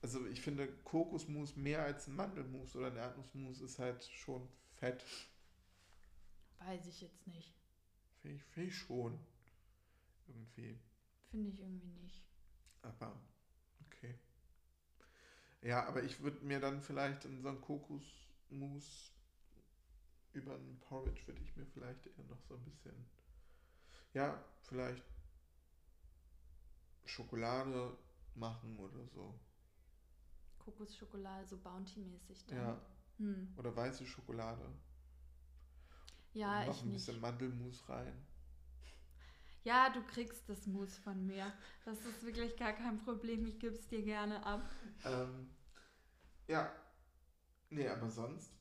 also 0.00 0.26
ich 0.26 0.40
finde 0.40 0.68
Kokosmus 0.84 1.56
mehr 1.56 1.82
als 1.82 2.06
ein 2.06 2.16
Mandelmus 2.16 2.74
oder 2.76 2.86
ein 2.86 2.96
Erdnussmus 2.96 3.60
ist 3.60 3.78
halt 3.78 4.04
schon 4.04 4.48
Fett. 4.76 5.04
Weiß 6.66 6.86
ich 6.86 7.00
jetzt 7.00 7.26
nicht. 7.28 7.54
Finde 8.20 8.36
ich, 8.36 8.42
find 8.44 8.68
ich 8.68 8.76
schon. 8.76 9.18
Irgendwie. 10.28 10.78
Finde 11.30 11.50
ich 11.50 11.60
irgendwie 11.60 11.92
nicht. 12.02 12.22
Aber 12.82 13.12
okay. 13.86 14.14
Ja, 15.62 15.84
aber 15.86 16.02
ich 16.02 16.20
würde 16.20 16.44
mir 16.44 16.60
dann 16.60 16.80
vielleicht 16.80 17.24
in 17.26 17.40
so 17.42 17.48
einen 17.48 17.60
Kokosmus 17.60 19.12
über 20.32 20.54
einen 20.54 20.78
Porridge 20.78 21.26
würde 21.26 21.40
ich 21.42 21.56
mir 21.56 21.66
vielleicht 21.66 22.06
eher 22.06 22.24
noch 22.28 22.40
so 22.48 22.54
ein 22.54 22.64
bisschen, 22.64 22.94
ja, 24.14 24.42
vielleicht 24.62 25.02
Schokolade 27.06 27.96
machen 28.34 28.78
oder 28.78 29.06
so. 29.14 29.34
Kokosschokolade, 30.58 31.46
so 31.46 31.56
Bounty-mäßig 31.56 32.44
dann. 32.46 32.58
Ja, 32.58 32.80
Hm. 33.18 33.48
oder 33.56 33.74
weiße 33.76 34.06
Schokolade. 34.06 34.66
Ja, 36.36 36.60
Und 36.60 36.66
noch 36.66 36.74
ich 36.76 36.82
ein 36.82 36.86
nicht. 36.92 37.06
bisschen 37.06 37.20
Mandelmus 37.20 37.88
rein. 37.88 38.12
Ja, 39.64 39.90
du 39.90 40.02
kriegst 40.02 40.48
das 40.48 40.66
Mousse 40.66 41.00
von 41.00 41.26
mir. 41.26 41.52
Das 41.84 41.98
ist 42.04 42.22
wirklich 42.24 42.56
gar 42.56 42.72
kein 42.72 42.98
Problem. 42.98 43.46
Ich 43.46 43.58
gebe 43.58 43.74
es 43.74 43.88
dir 43.88 44.02
gerne 44.02 44.44
ab. 44.44 44.62
Ähm, 45.04 45.48
ja. 46.46 46.70
Nee, 47.70 47.88
aber 47.88 48.08
sonst 48.08 48.52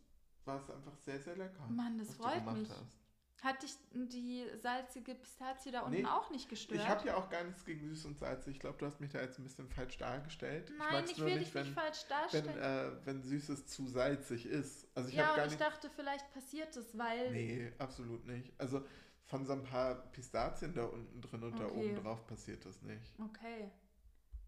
war 0.46 0.60
es 0.60 0.70
einfach 0.70 0.96
sehr, 0.98 1.20
sehr 1.20 1.36
lecker. 1.36 1.68
Mann, 1.68 1.98
das 2.00 2.16
freut 2.16 2.46
mich. 2.54 2.70
hast. 2.70 3.05
Hat 3.44 3.62
dich 3.62 3.76
die 3.94 4.46
salzige 4.62 5.14
Pistazie 5.14 5.70
da 5.72 5.82
unten 5.82 6.02
Nee, 6.02 6.06
auch 6.08 6.32
nicht 6.32 6.50
gestört? 6.50 6.80
Ich 6.82 6.88
habe 6.88 7.08
ja 7.08 7.16
auch 7.16 7.30
gar 7.30 7.44
nichts 7.44 7.64
gegen 7.64 7.88
süß 7.88 8.06
und 8.06 8.18
salzig. 8.18 8.56
Ich 8.56 8.60
glaube, 8.60 8.78
du 8.80 8.86
hast 8.88 9.00
mich 9.00 9.12
da 9.12 9.22
jetzt 9.22 9.38
ein 9.38 9.44
bisschen 9.44 9.70
falsch 9.70 9.98
dargestellt. 9.98 10.72
Nein, 10.78 10.88
mag's 10.92 11.12
ich 11.12 11.18
nur 11.18 11.28
will 11.28 11.40
nicht, 11.40 11.54
dich 11.54 11.64
nicht 11.64 11.74
falsch 11.76 12.06
wenn, 12.32 12.44
darstellen. 12.46 12.58
äh, 13.04 13.06
wenn 13.06 13.22
Süßes 13.22 13.68
zu 13.68 13.88
salzig 13.88 14.46
ist. 14.48 14.88
Also 14.96 15.10
ich 15.10 15.16
ja, 15.16 15.30
und 15.30 15.36
gar 15.36 15.46
ich 15.46 15.52
nicht. 15.52 15.62
dachte, 15.62 15.90
vielleicht 15.96 16.32
passiert 16.34 16.76
das, 16.76 16.98
weil. 16.98 17.32
Nee, 17.32 17.72
absolut 17.78 18.26
nicht. 18.26 18.52
Also 18.58 18.84
von 19.26 19.46
so 19.46 19.54
ein 19.54 19.64
paar 19.64 19.96
Pistazien 20.12 20.74
da 20.74 20.86
unten 20.86 21.22
drin 21.22 21.44
und 21.44 21.60
da 21.60 21.66
Okay. 21.66 21.76
oben 21.76 21.96
drauf 22.04 22.26
passiert 22.26 22.66
das 22.66 22.82
nicht. 22.82 23.14
Okay. 23.20 23.72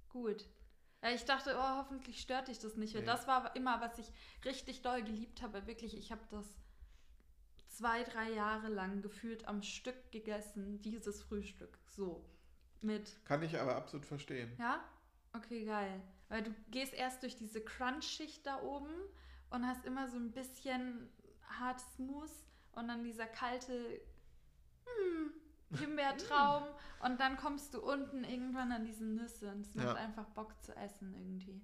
Gut. 0.10 0.48
Ja, 1.04 1.12
ich 1.12 1.26
dachte, 1.26 1.56
oh, 1.56 1.78
hoffentlich 1.78 2.20
stört 2.20 2.48
dich 2.48 2.58
das 2.60 2.76
nicht. 2.76 2.96
Nee. 2.96 3.04
Das 3.04 3.28
war 3.28 3.56
immer, 3.56 3.80
was 3.82 4.00
ich 4.00 4.12
richtig 4.46 4.82
doll 4.82 5.04
geliebt 5.04 5.42
habe. 5.44 5.68
Wirklich, 5.68 5.96
ich 5.96 6.12
habe 6.12 6.22
das 6.32 6.46
zwei, 7.78 8.04
drei 8.04 8.32
Jahre 8.32 8.70
lang 8.70 9.02
gefühlt 9.02 9.48
am 9.48 9.62
Stück 9.62 10.12
gegessen, 10.12 10.82
dieses 10.82 11.22
Frühstück. 11.22 11.78
So. 11.90 12.26
Mit 12.82 13.24
Kann 13.26 13.44
ich 13.44 13.60
aber 13.60 13.76
absolut 13.76 14.06
verstehen. 14.06 14.52
Ja? 14.58 14.84
Okay, 15.34 15.66
geil. 15.66 16.02
Weil 16.30 16.44
du 16.44 16.54
gehst 16.70 16.94
erst 16.94 17.24
durch 17.24 17.36
diese 17.36 17.62
Crunch-Schicht 17.64 18.46
da 18.46 18.62
oben 18.62 18.94
und 19.50 19.66
hast 19.66 19.86
immer 19.86 20.10
so 20.10 20.18
ein 20.18 20.32
bisschen 20.32 21.10
hartes 21.60 21.98
Mousse 21.98 22.44
und 22.74 22.88
dann 22.88 23.04
dieser 23.04 23.26
kalte 23.28 24.02
hm, 24.86 25.78
Himbeertraum 25.78 26.64
und 27.04 27.20
dann 27.20 27.38
kommst 27.38 27.74
du 27.74 27.82
unten 27.82 28.24
irgendwann 28.24 28.72
an 28.72 28.86
diese 28.86 29.06
Nüsse 29.06 29.52
und 29.52 29.62
es 29.62 29.74
macht 29.76 29.88
Ja. 29.88 29.94
einfach 29.96 30.26
Bock 30.30 30.54
zu 30.64 30.76
essen 30.76 31.14
irgendwie. 31.14 31.62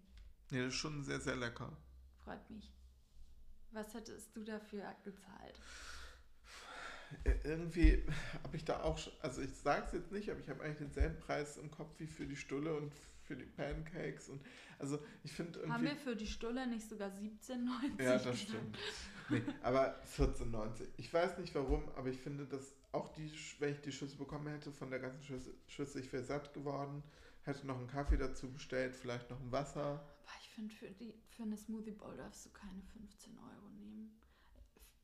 Nee, 0.52 0.60
das 0.60 0.74
ist 0.74 0.76
schon 0.80 1.04
sehr, 1.04 1.20
sehr 1.20 1.36
lecker. 1.36 1.76
Freut 2.24 2.50
mich. 2.50 2.72
Was 3.72 3.94
hättest 3.94 4.36
du 4.36 4.44
dafür 4.44 4.96
gezahlt? 5.04 5.60
Äh, 7.24 7.36
Irgendwie 7.44 8.04
habe 8.44 8.56
ich 8.56 8.66
da 8.66 8.82
auch, 8.84 9.00
also 9.22 9.42
ich 9.42 9.54
sage 9.56 9.86
es 9.88 9.94
jetzt 9.94 10.12
nicht, 10.12 10.30
aber 10.30 10.40
ich 10.40 10.50
habe 10.50 10.64
eigentlich 10.64 10.78
denselben 10.78 11.18
Preis 11.20 11.58
im 11.58 11.70
Kopf 11.72 11.92
wie 12.00 12.08
für 12.08 12.26
die 12.26 12.36
Stulle 12.36 12.76
und 12.76 12.94
für 13.24 13.36
die 13.36 13.46
Pancakes. 13.46 14.30
Und 14.30 14.42
also 14.80 15.00
ich 15.24 15.32
finde 15.32 15.60
irgendwie. 15.60 15.74
Haben 15.74 15.84
wir 15.86 15.96
für 15.96 16.16
die 16.16 16.28
Stulle 16.28 16.68
nicht 16.68 16.88
sogar 16.90 17.10
17,90? 17.10 18.04
Ja, 18.04 18.18
das 18.18 18.40
stimmt. 18.40 18.78
Nee, 19.30 19.42
aber 19.62 19.98
14,90. 20.18 20.88
Ich 20.98 21.14
weiß 21.14 21.38
nicht 21.38 21.56
warum, 21.56 21.88
aber 21.96 22.10
ich 22.10 22.20
finde, 22.20 22.46
dass 22.46 22.74
auch 22.92 23.08
die, 23.14 23.32
wenn 23.60 23.74
ich 23.74 23.82
die 23.82 23.92
Schüssel 23.94 24.18
bekommen 24.18 24.48
hätte, 24.48 24.72
von 24.74 24.90
der 24.90 25.00
ganzen 25.00 25.24
Schüssel, 25.24 25.54
Schüssel 25.68 26.02
ich 26.02 26.12
wäre 26.12 26.24
satt 26.24 26.54
geworden, 26.54 27.02
hätte 27.44 27.66
noch 27.66 27.78
einen 27.78 27.88
Kaffee 27.88 28.18
dazu 28.18 28.52
bestellt, 28.52 28.96
vielleicht 28.96 29.30
noch 29.30 29.40
ein 29.40 29.52
Wasser. 29.52 29.82
Aber 30.26 30.36
ich 30.42 30.50
finde, 30.50 30.74
für, 30.74 30.90
die- 30.92 31.14
für 31.30 31.44
eine 31.44 31.56
Smoothie 31.58 31.92
Bowl 31.92 32.16
darfst 32.18 32.46
du 32.46 32.50
keine 32.50 32.82
15 32.94 33.38
Euro 33.38 33.70
nehmen. 33.80 34.12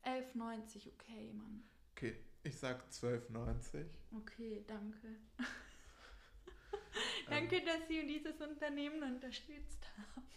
11,90, 0.04 0.88
okay, 0.94 1.32
Mann. 1.34 1.64
Okay, 2.00 2.16
ich 2.44 2.58
sag 2.58 2.82
12,90. 2.90 3.86
Okay, 4.18 4.64
danke. 4.68 5.08
Ähm, 7.28 7.48
danke, 7.48 7.64
dass 7.64 7.88
Sie 7.88 8.06
dieses 8.08 8.42
Unternehmen 8.42 9.04
unterstützt 9.04 9.86
haben. 9.98 10.28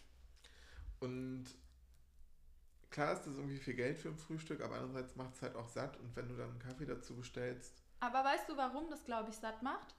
Und 1.01 1.45
klar 2.91 3.15
ist 3.15 3.23
das 3.27 3.37
irgendwie 3.37 3.59
viel 3.59 3.75
Geld 3.75 3.99
für 3.99 4.09
ein 4.11 4.19
Frühstück, 4.19 4.61
aber 4.61 4.75
andererseits 4.77 5.17
macht 5.17 5.35
es 5.35 5.43
halt 5.43 5.57
auch 5.57 5.69
satt. 5.69 5.97
Und 5.99 6.15
wenn 6.15 6.29
du 6.29 6.37
dann 6.37 6.51
einen 6.51 6.59
Kaffee 6.59 6.85
dazu 6.85 7.17
bestellst, 7.17 7.83
Aber 8.01 8.23
weißt 8.25 8.49
du, 8.49 8.57
warum 8.57 8.91
das, 8.91 9.05
glaube 9.05 9.31
ich, 9.31 9.37
satt 9.37 9.63
macht? 9.63 9.95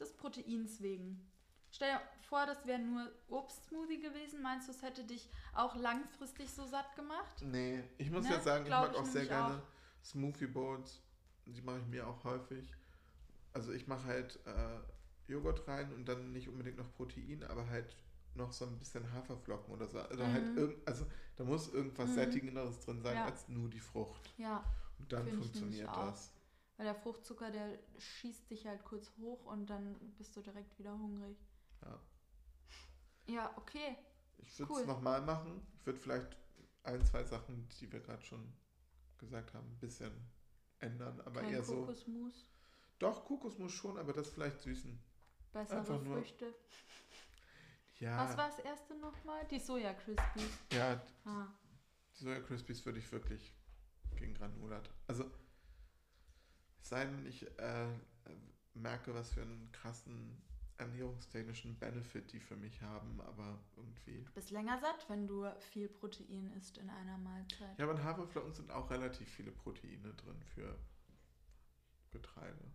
Des 0.00 0.12
Proteins 0.16 0.80
wegen. 0.82 1.30
Stell 1.70 1.92
dir 1.92 2.00
vor, 2.28 2.44
das 2.46 2.66
wäre 2.66 2.80
nur 2.80 3.10
Obstsmoothie 3.28 4.00
gewesen. 4.00 4.42
Meinst 4.42 4.68
du, 4.68 4.72
es 4.72 4.82
hätte 4.82 5.04
dich 5.04 5.28
auch 5.54 5.76
langfristig 5.76 6.50
so 6.50 6.66
satt 6.66 6.94
gemacht? 6.96 7.42
Nee, 7.42 7.84
ich 7.98 8.10
muss 8.10 8.24
Ne? 8.24 8.30
ja 8.32 8.40
sagen, 8.40 8.64
ich 8.64 8.68
Glaub 8.68 8.86
mag 8.86 8.92
ich 8.92 8.98
auch 8.98 9.06
sehr 9.06 9.26
gerne 9.26 9.62
Smoothie 10.04 10.46
Bowls. 10.46 11.02
Die 11.46 11.62
mache 11.62 11.78
ich 11.80 11.86
mir 11.86 12.06
auch 12.06 12.24
häufig. 12.24 12.74
Also 13.52 13.72
ich 13.72 13.86
mache 13.86 14.04
halt 14.04 14.38
äh, 14.46 14.80
Joghurt 15.32 15.66
rein 15.68 15.92
und 15.94 16.06
dann 16.08 16.32
nicht 16.32 16.48
unbedingt 16.48 16.78
noch 16.78 16.92
Protein, 16.94 17.44
aber 17.44 17.68
halt 17.68 17.96
noch 18.34 18.52
so 18.52 18.66
ein 18.66 18.78
bisschen 18.78 19.12
Haferflocken 19.12 19.72
oder 19.74 19.86
so. 19.88 19.98
Also, 20.00 20.24
halt 20.30 20.44
Mhm. 20.52 20.56
irgend, 20.56 20.88
also 20.88 21.06
da 21.36 21.44
muss 21.44 21.68
irgendwas 21.72 22.10
Mhm. 22.10 22.14
Sättigenderes 22.14 22.80
drin 22.80 23.02
sein 23.02 23.16
Ja. 23.16 23.24
als 23.24 23.48
nur 23.48 23.68
die 23.68 23.80
Frucht. 23.80 24.34
Ja, 24.38 24.64
Und 24.98 25.12
dann 25.12 25.24
Finde 25.24 25.30
ich 25.32 25.38
funktioniert 25.38 25.88
das. 25.96 26.32
weil 26.76 26.86
der 26.86 26.94
Fruchtzucker, 26.94 27.50
der 27.50 27.78
schießt 27.98 28.50
dich 28.50 28.66
halt 28.66 28.82
kurz 28.84 29.10
hoch 29.18 29.44
und 29.46 29.66
dann 29.68 29.96
bist 30.16 30.34
du 30.36 30.40
direkt 30.40 30.78
wieder 30.78 30.92
hungrig. 30.98 31.36
Ja. 31.82 31.98
Ja, 33.26 33.50
okay. 33.56 33.96
Ich 34.38 34.58
würde 34.58 34.72
Cool. 34.72 34.80
es 34.80 34.86
nochmal 34.86 35.20
machen. 35.22 35.66
Ich 35.74 35.86
würde 35.86 35.98
vielleicht 36.00 36.36
ein, 36.84 37.04
zwei 37.04 37.24
Sachen, 37.24 37.68
die 37.80 37.92
wir 37.92 38.00
gerade 38.00 38.22
schon 38.24 38.52
gesagt 39.18 39.52
haben, 39.54 39.66
ein 39.68 39.78
bisschen 39.78 40.12
ändern. 40.80 41.20
Aber 41.22 41.40
Kein 41.42 41.50
eher 41.52 41.62
so. 41.62 41.76
Kokosmus, 41.80 42.46
Doch, 42.98 43.24
Kokosmus 43.24 43.72
schon, 43.72 43.96
aber 43.98 44.12
das 44.12 44.28
vielleicht 44.30 44.60
süßen. 44.60 44.98
bessere 45.52 45.78
Einfach 45.78 46.02
nur- 46.02 46.18
Früchte. 46.18 46.54
Ja. 48.00 48.18
Was 48.28 48.36
war 48.36 48.48
das 48.48 48.58
erste 48.60 48.94
nochmal? 48.96 49.44
Die 49.48 49.58
Soja 49.58 49.92
Crispies. 49.94 50.50
Ja, 50.72 51.00
Ah. 51.24 51.46
die 52.18 52.24
Soja 52.24 52.40
Crispies 52.40 52.84
würde 52.86 52.98
ich 53.00 53.10
wirklich 53.10 53.52
gegen 54.16 54.34
Granulat. 54.34 54.88
Also, 55.08 55.24
es 56.80 56.88
sei 56.88 57.04
denn, 57.06 57.26
ich 57.26 57.42
äh, 57.58 57.84
äh, 57.86 57.96
merke, 58.74 59.12
was 59.14 59.30
für 59.30 59.42
einen 59.42 59.70
krassen 59.72 60.40
ernährungstechnischen 60.78 61.76
Benefit 61.78 62.32
die 62.32 62.40
für 62.40 62.56
mich 62.56 62.80
haben, 62.82 63.20
aber 63.20 63.58
irgendwie. 63.76 64.24
Du 64.24 64.32
bist 64.32 64.50
länger 64.50 64.78
satt, 64.78 65.08
wenn 65.08 65.26
du 65.26 65.50
viel 65.58 65.88
Protein 65.88 66.52
isst 66.56 66.78
in 66.78 66.88
einer 66.88 67.18
Mahlzeit. 67.18 67.78
Ja, 67.78 67.84
aber 67.84 67.98
in 67.98 68.04
Haferflocken 68.04 68.52
sind 68.54 68.70
auch 68.70 68.88
relativ 68.90 69.28
viele 69.28 69.50
Proteine 69.52 70.14
drin 70.14 70.40
für 70.54 70.78
Getreide. 72.10 72.70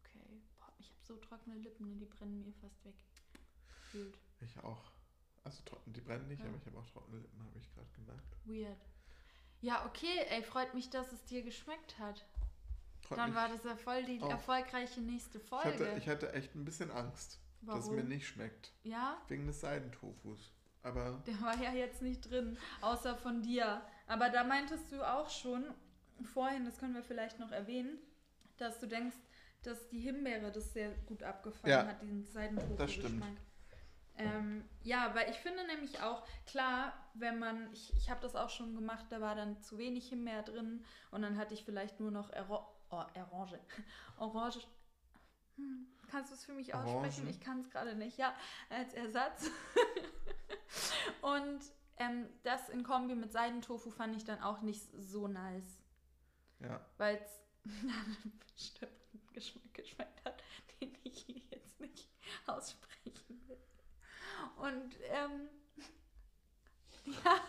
Okay. 0.00 0.40
Boah, 0.58 0.72
ich 0.78 0.88
habe 0.88 1.00
so 1.02 1.16
trockene 1.16 1.56
Lippen, 1.56 1.98
die 1.98 2.06
brennen 2.06 2.40
mir 2.42 2.52
fast 2.54 2.84
weg. 2.84 2.94
Gefühlt. 3.68 4.18
Ich 4.40 4.58
auch. 4.60 4.90
Also 5.44 5.62
trocken, 5.64 5.92
die 5.92 6.00
brennen 6.00 6.28
nicht, 6.28 6.40
Ja. 6.40 6.48
aber 6.48 6.56
ich 6.56 6.66
habe 6.66 6.78
auch 6.78 6.86
trockene 6.86 7.18
Lippen, 7.18 7.42
habe 7.44 7.58
ich 7.58 7.68
gerade 7.74 7.90
gemerkt. 7.96 8.36
Weird. 8.44 8.86
Ja, 9.60 9.84
okay, 9.86 10.24
ey, 10.30 10.42
freut 10.42 10.74
mich, 10.74 10.90
dass 10.90 11.12
es 11.12 11.24
dir 11.24 11.42
geschmeckt 11.42 11.98
hat. 11.98 12.24
Freut 13.14 13.18
Dann 13.18 13.30
mich. 13.30 13.36
war 13.38 13.48
das 13.48 13.64
ja 13.64 13.76
voll 13.76 14.04
die 14.04 14.20
auch. 14.22 14.30
erfolgreiche 14.30 15.00
nächste 15.00 15.38
ich, 15.38 15.44
Folge. 15.44 15.68
hatte, 15.72 15.94
ich 15.98 16.08
hatte 16.08 16.32
echt 16.32 16.54
ein 16.54 16.64
bisschen 16.64 16.90
Angst, 16.90 17.40
dass 17.62 17.84
es 17.84 17.90
mir 17.90 17.96
Warum? 17.98 18.08
nicht 18.08 18.26
schmeckt. 18.26 18.72
Ja, 18.82 19.20
Wegen 19.28 19.46
des 19.46 19.60
Seidentofus. 19.60 20.52
Aber 20.82 21.22
der 21.26 21.40
war 21.40 21.56
ja 21.62 21.72
jetzt 21.72 22.02
nicht 22.02 22.28
drin, 22.28 22.58
außer 22.80 23.16
von 23.16 23.42
dir. 23.42 23.82
Aber 24.08 24.30
da 24.30 24.42
meintest 24.44 24.90
du 24.90 25.02
auch 25.08 25.30
schon 25.30 25.64
vorhin, 26.34 26.64
das 26.64 26.78
können 26.78 26.94
wir 26.94 27.02
vielleicht 27.04 27.38
noch 27.38 27.52
erwähnen, 27.52 27.98
dass 28.56 28.78
du 28.80 28.86
denkst, 28.88 29.16
dass 29.62 29.88
die 29.90 30.00
Himbeere 30.00 30.50
das 30.50 30.72
sehr 30.72 30.90
gut 31.06 31.22
abgefangen 31.22 31.70
Ja, 31.72 31.86
hat, 31.86 32.02
diesen 32.02 32.24
Seidentofu-Geschmack. 32.24 32.78
das 32.78 32.92
stimmt. 32.92 33.24
Ähm, 34.16 34.64
ja, 34.82 35.14
weil 35.14 35.30
ich 35.30 35.36
finde 35.36 35.64
nämlich 35.66 36.00
auch, 36.02 36.26
klar, 36.46 36.92
wenn 37.14 37.38
man, 37.38 37.72
ich, 37.72 37.94
ich 37.96 38.10
habe 38.10 38.20
das 38.20 38.36
auch 38.36 38.50
schon 38.50 38.74
gemacht, 38.74 39.06
da 39.10 39.20
war 39.20 39.34
dann 39.34 39.62
zu 39.62 39.78
wenig 39.78 40.08
Himbeer 40.08 40.42
drin 40.42 40.84
und 41.12 41.22
dann 41.22 41.38
hatte 41.38 41.54
ich 41.54 41.64
vielleicht 41.64 41.98
nur 41.98 42.10
noch 42.10 42.30
Ero 42.30 42.66
oh, 42.92 43.04
Orange. 43.32 43.58
Orange. 44.18 44.66
Hm, 45.56 45.86
kannst 46.10 46.30
du 46.30 46.34
es 46.34 46.44
für 46.44 46.52
mich 46.52 46.74
aussprechen? 46.74 47.22
Orangen. 47.22 47.28
Ich 47.28 47.40
kann 47.40 47.60
es 47.60 47.70
gerade 47.70 47.94
nicht. 47.94 48.18
Ja, 48.18 48.34
als 48.70 48.94
Ersatz. 48.94 49.50
und 51.22 51.60
ähm, 51.98 52.28
das 52.42 52.68
in 52.68 52.82
Kombi 52.82 53.14
mit 53.14 53.32
Seidentofu 53.32 53.90
fand 53.90 54.16
ich 54.16 54.24
dann 54.24 54.40
auch 54.42 54.62
nicht 54.62 54.82
so 54.98 55.28
nice, 55.28 55.82
ja, 56.60 56.80
weil 56.98 57.16
es 57.16 57.40
einen 57.64 58.40
bestimmten 58.54 59.32
Geschmack 59.32 59.74
geschmeckt 59.74 60.24
hat, 60.24 60.42
den 60.80 60.96
ich 61.04 61.24
hier 61.26 61.42
jetzt 61.50 61.80
nicht 61.80 62.08
aussprechen 62.46 63.42
will. 63.46 63.58
Und 64.56 64.96
ähm, 65.10 65.48
ja, 67.24 67.40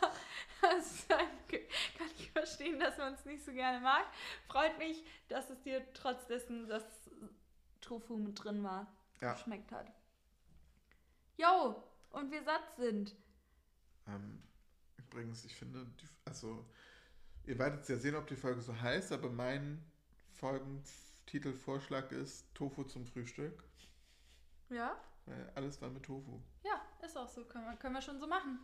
das 0.64 1.07
kann 1.07 1.27
ich 2.18 2.31
verstehen, 2.31 2.80
dass 2.80 2.98
man 2.98 3.14
es 3.14 3.26
nicht 3.26 3.44
so 3.45 3.52
gerne 3.52 3.80
mag. 3.80 4.06
Freut 4.48 4.77
mich, 4.77 5.03
dass 5.27 5.49
es 5.49 5.61
dir 5.61 5.85
trotz 5.94 6.26
dessen, 6.27 6.68
dass 6.68 6.84
Tofu 7.81 8.18
mit 8.18 8.44
drin 8.44 8.64
war, 8.64 8.88
Ja. 9.22 9.34
geschmeckt 9.34 9.72
hat. 9.72 9.91
Jo, 11.38 11.84
und 12.11 12.31
wir 12.31 12.44
satt 12.44 12.76
sind. 12.77 13.15
Ähm, 14.07 14.41
übrigens, 14.98 15.45
ich 15.45 15.56
finde, 15.56 15.85
die, 15.99 16.07
also, 16.26 16.65
ihr 17.45 17.57
werdet 17.57 17.81
es 17.81 17.88
ja 17.90 17.98
sehen, 17.98 18.15
ob 18.15 18.27
die 18.27 18.35
Folge 18.35 18.61
so 18.61 18.80
heißt, 18.80 19.11
aber 19.11 19.30
mein 19.30 19.84
Folgentitelvorschlag 20.34 22.11
ist 22.11 22.53
Tofu 22.53 22.84
zum 22.84 23.06
Frühstück. 23.06 23.64
Ja? 24.69 24.95
Weil 25.26 25.49
alles 25.56 25.81
war 25.81 25.90
mit 25.90 26.03
Tofu. 26.03 26.40
Ja, 26.64 26.82
ist 27.03 27.17
auch 27.17 27.27
so. 27.27 27.45
Können 27.45 27.65
wir, 27.65 27.75
können 27.77 27.95
wir 27.95 28.01
schon 28.01 28.19
so 28.19 28.27
machen. 28.27 28.59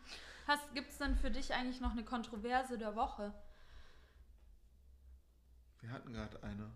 Gibt 0.74 0.90
es 0.90 0.98
denn 0.98 1.16
für 1.16 1.30
dich 1.30 1.54
eigentlich 1.54 1.80
noch 1.80 1.92
eine 1.92 2.04
Kontroverse 2.04 2.78
der 2.78 2.96
Woche? 2.96 3.34
Wir 5.82 5.92
hatten 5.92 6.12
gerade 6.12 6.42
eine. 6.44 6.72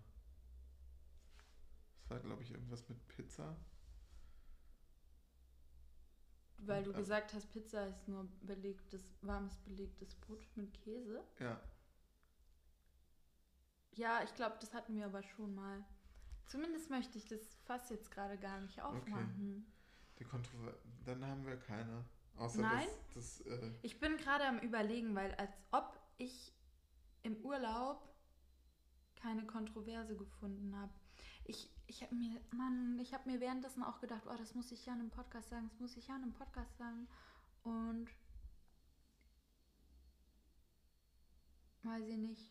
Das 1.96 2.10
war, 2.10 2.20
glaube 2.20 2.42
ich, 2.42 2.50
irgendwas 2.52 2.88
mit 2.88 3.08
Pizza. 3.08 3.56
Weil 6.58 6.82
du 6.82 6.90
Und, 6.90 6.96
äh, 6.96 7.00
gesagt 7.00 7.34
hast, 7.34 7.50
Pizza 7.50 7.86
ist 7.86 8.08
nur 8.08 8.28
belegtes, 8.42 9.02
warmes 9.22 9.56
belegtes 9.58 10.14
Brot 10.14 10.44
mit 10.56 10.72
Käse. 10.72 11.22
Ja. 11.38 11.60
Ja, 13.92 14.22
ich 14.22 14.34
glaube, 14.34 14.56
das 14.60 14.72
hatten 14.74 14.96
wir 14.96 15.06
aber 15.06 15.22
schon 15.22 15.54
mal. 15.54 15.84
Zumindest 16.46 16.90
möchte 16.90 17.18
ich 17.18 17.26
das 17.26 17.54
Fass 17.64 17.90
jetzt 17.90 18.10
gerade 18.10 18.38
gar 18.38 18.60
nicht 18.60 18.80
aufmachen. 18.82 19.66
Die 20.24 20.28
Kontrover 20.30 20.74
Dann 21.04 21.24
haben 21.26 21.44
wir 21.46 21.56
keine. 21.58 22.04
Außer 22.36 22.62
Nein? 22.62 22.88
das, 23.14 23.38
das 23.38 23.46
äh, 23.46 23.72
Ich 23.82 24.00
bin 24.00 24.16
gerade 24.16 24.44
am 24.46 24.58
überlegen, 24.58 25.14
weil 25.14 25.34
als 25.36 25.52
ob 25.70 25.98
ich 26.18 26.52
im 27.22 27.36
Urlaub 27.44 28.08
keine 29.16 29.46
Kontroverse 29.46 30.16
gefunden 30.16 30.74
habe. 30.76 30.92
Ich, 31.44 31.70
ich 31.86 32.02
habe 32.02 32.14
mir, 32.14 32.40
Mann, 32.52 32.98
ich 33.00 33.14
habe 33.14 33.30
mir 33.30 33.40
währenddessen 33.40 33.82
auch 33.82 34.00
gedacht, 34.00 34.22
oh, 34.26 34.34
das 34.36 34.54
muss 34.54 34.72
ich 34.72 34.84
ja 34.86 34.94
in 34.94 35.00
einem 35.00 35.10
Podcast 35.10 35.50
sagen, 35.50 35.68
das 35.68 35.78
muss 35.80 35.96
ich 35.96 36.06
ja 36.08 36.16
in 36.16 36.22
einem 36.22 36.32
Podcast 36.32 36.76
sagen. 36.78 37.06
Und 37.62 38.08
weiß 41.82 42.06
ich 42.06 42.16
nicht. 42.16 42.50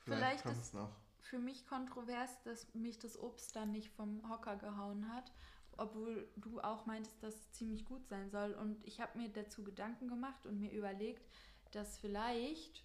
vielleicht 0.00 0.40
Vielleicht 0.42 0.46
ist- 0.46 0.58
es 0.68 0.72
noch. 0.72 0.90
Für 1.20 1.38
mich 1.38 1.64
kontrovers, 1.66 2.42
dass 2.42 2.74
mich 2.74 2.98
das 2.98 3.16
Obst 3.16 3.54
dann 3.54 3.70
nicht 3.70 3.90
vom 3.90 4.28
Hocker 4.28 4.56
gehauen 4.56 5.08
hat, 5.12 5.32
obwohl 5.78 6.28
du 6.36 6.60
auch 6.60 6.86
meintest, 6.86 7.22
dass 7.22 7.34
es 7.34 7.52
ziemlich 7.52 7.84
gut 7.84 8.06
sein 8.06 8.30
soll. 8.30 8.52
Und 8.54 8.84
ich 8.86 9.00
habe 9.00 9.18
mir 9.18 9.28
dazu 9.28 9.64
Gedanken 9.64 10.08
gemacht 10.08 10.46
und 10.46 10.58
mir 10.58 10.72
überlegt, 10.72 11.26
dass 11.72 11.98
vielleicht 11.98 12.84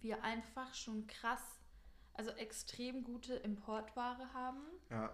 wir 0.00 0.22
einfach 0.24 0.74
schon 0.74 1.06
krass 1.06 1.42
also 2.14 2.30
extrem 2.32 3.04
gute 3.04 3.34
Importware 3.34 4.32
haben 4.32 4.62
Ja, 4.90 5.12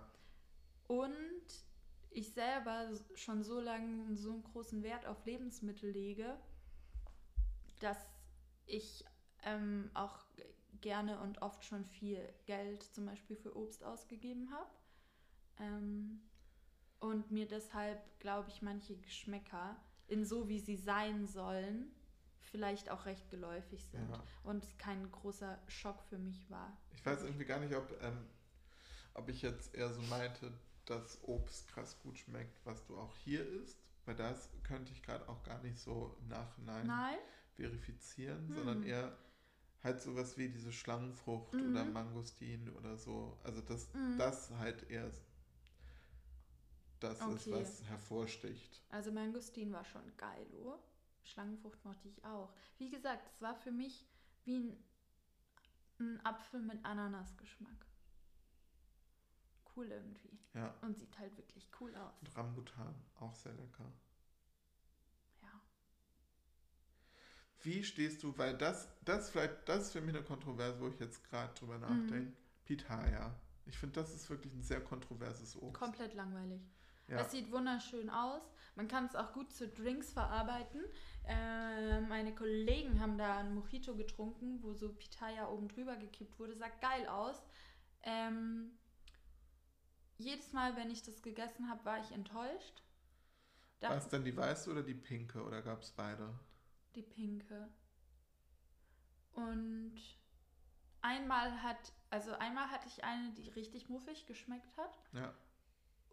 und 0.88 1.64
ich 2.10 2.32
selber 2.32 2.88
schon 3.14 3.42
so 3.42 3.60
lange 3.60 4.16
so 4.16 4.32
einen 4.32 4.44
großen 4.44 4.82
Wert 4.82 5.06
auf 5.06 5.24
Lebensmittel 5.26 5.90
lege, 5.90 6.38
dass 7.80 7.98
ich 8.66 9.04
ähm, 9.42 9.90
auch 9.94 10.24
gerne 10.80 11.20
und 11.20 11.42
oft 11.42 11.64
schon 11.64 11.84
viel 11.84 12.20
Geld 12.46 12.82
zum 12.82 13.06
Beispiel 13.06 13.36
für 13.36 13.56
Obst 13.56 13.84
ausgegeben 13.84 14.50
habe. 14.50 14.70
Ähm, 15.58 16.22
und 17.00 17.30
mir 17.30 17.46
deshalb, 17.46 17.98
glaube 18.20 18.48
ich, 18.50 18.62
manche 18.62 18.96
Geschmäcker 18.96 19.76
in 20.08 20.24
so, 20.24 20.48
wie 20.48 20.58
sie 20.60 20.76
sein 20.76 21.26
sollen, 21.26 21.90
vielleicht 22.40 22.90
auch 22.90 23.06
recht 23.06 23.28
geläufig 23.30 23.84
sind. 23.86 24.08
Ja. 24.08 24.22
Und 24.44 24.62
es 24.62 24.76
kein 24.78 25.10
großer 25.10 25.58
Schock 25.68 26.02
für 26.04 26.18
mich 26.18 26.48
war. 26.50 26.76
ich 26.94 27.04
weiß 27.04 27.22
irgendwie 27.22 27.44
gar 27.44 27.58
nicht, 27.60 27.74
ob, 27.74 27.90
ähm, 28.02 28.26
ob 29.14 29.28
ich 29.28 29.42
jetzt 29.42 29.74
eher 29.74 29.92
so 29.92 30.00
meinte, 30.02 30.52
dass 30.84 31.18
Obst 31.24 31.68
krass 31.68 31.98
gut 32.00 32.16
schmeckt, 32.18 32.64
was 32.64 32.84
du 32.86 32.96
auch 32.96 33.16
hier 33.16 33.46
isst. 33.46 33.78
Weil 34.04 34.14
das 34.14 34.50
könnte 34.62 34.92
ich 34.92 35.02
gerade 35.02 35.28
auch 35.28 35.42
gar 35.42 35.60
nicht 35.62 35.80
so 35.80 36.16
im 36.20 36.28
Nachhinein 36.28 36.86
Nein? 36.86 37.18
verifizieren, 37.56 38.46
Hm. 38.48 38.54
sondern 38.54 38.82
eher 38.84 39.16
halt 39.82 40.00
sowas 40.00 40.38
wie 40.38 40.48
diese 40.48 40.72
Schlangenfrucht 40.72 41.54
Mhm. 41.54 41.70
oder 41.70 41.84
Mangostin 41.84 42.68
oder 42.76 42.96
so. 42.96 43.36
Also 43.42 43.60
das, 43.62 43.92
Mhm. 43.94 44.16
das 44.16 44.50
halt 44.52 44.88
eher 44.90 45.10
das 47.00 47.18
ist, 47.20 47.46
Okay. 47.46 47.52
was 47.52 47.84
hervorsticht. 47.84 48.82
Also 48.90 49.12
Mangostin 49.12 49.72
war 49.72 49.84
schon 49.84 50.16
geil, 50.16 50.46
oh. 50.64 50.78
Schlangenfrucht 51.24 51.84
mochte 51.84 52.08
ich 52.08 52.24
auch. 52.24 52.52
Wie 52.78 52.88
gesagt, 52.88 53.26
es 53.26 53.42
war 53.42 53.54
für 53.56 53.72
mich 53.72 54.06
wie 54.44 54.58
ein, 54.58 54.84
ein 55.98 56.24
Apfel 56.24 56.62
mit 56.62 56.84
Ananasgeschmack. 56.84 57.86
Cool 59.74 59.90
irgendwie. 59.90 60.38
Ja. 60.54 60.72
Und 60.82 60.96
sieht 60.98 61.18
halt 61.18 61.36
wirklich 61.36 61.68
cool 61.80 61.94
aus. 61.96 62.14
Und 62.20 62.36
Rambutan, 62.36 62.94
auch 63.18 63.34
sehr 63.34 63.52
lecker. 63.54 63.92
Ja. 65.42 65.60
Wie 67.62 67.82
stehst 67.82 68.22
du, 68.22 68.36
weil 68.38 68.56
das, 68.56 68.88
das 69.04 69.30
vielleicht, 69.30 69.68
das 69.68 69.86
ist 69.86 69.92
für 69.92 70.00
mich 70.00 70.14
eine 70.14 70.24
Kontroverse, 70.24 70.80
wo 70.80 70.88
ich 70.88 70.98
jetzt 71.00 71.24
gerade 71.24 71.52
drüber 71.54 71.78
nachdenke. 71.78 72.32
Pitaya. 72.64 73.34
Ich 73.66 73.76
finde, 73.76 74.00
das 74.00 74.14
ist 74.14 74.30
wirklich 74.30 74.52
ein 74.54 74.62
sehr 74.62 74.80
kontroverses 74.82 75.56
Obst. 75.56 75.74
Komplett 75.74 76.14
langweilig. 76.14 76.62
Ja. 77.08 77.20
Es 77.20 77.30
sieht 77.30 77.52
wunderschön 77.52 78.10
aus. 78.10 78.42
Man 78.74 78.88
kann 78.88 79.06
es 79.06 79.14
auch 79.14 79.32
gut 79.32 79.52
zu 79.52 79.68
Drinks 79.68 80.12
verarbeiten. 80.12 80.84
Äh, 81.24 82.00
meine 82.02 82.34
Kollegen 82.34 83.00
haben 83.00 83.16
da 83.16 83.38
ein 83.38 83.54
Mojito 83.54 83.94
getrunken, 83.94 84.62
wo 84.62 84.74
so 84.74 84.92
Pitaya 84.92 85.48
oben 85.48 85.68
drüber 85.68 85.96
gekippt 85.96 86.38
wurde. 86.38 86.56
Sah 86.56 86.68
geil 86.80 87.06
aus. 87.06 87.42
Ähm, 88.02 88.78
jedes 90.18 90.52
Mal, 90.52 90.76
wenn 90.76 90.90
ich 90.90 91.02
das 91.02 91.22
gegessen 91.22 91.68
habe, 91.68 91.84
war 91.84 92.00
ich 92.00 92.12
enttäuscht. 92.12 92.82
War 93.80 93.96
es 93.96 94.08
dann 94.08 94.24
die 94.24 94.36
weiße 94.36 94.70
oder 94.70 94.82
die 94.82 94.94
pinke 94.94 95.42
oder 95.42 95.62
gab 95.62 95.82
es 95.82 95.90
beide? 95.90 96.38
Die 96.94 97.02
pinke. 97.02 97.68
Und 99.32 100.00
einmal 101.02 101.62
hat, 101.62 101.92
also 102.10 102.32
einmal 102.32 102.70
hatte 102.70 102.88
ich 102.88 103.04
eine, 103.04 103.32
die 103.32 103.50
richtig 103.50 103.88
muffig 103.88 104.26
geschmeckt 104.26 104.76
hat. 104.78 104.98
Ja. 105.12 105.34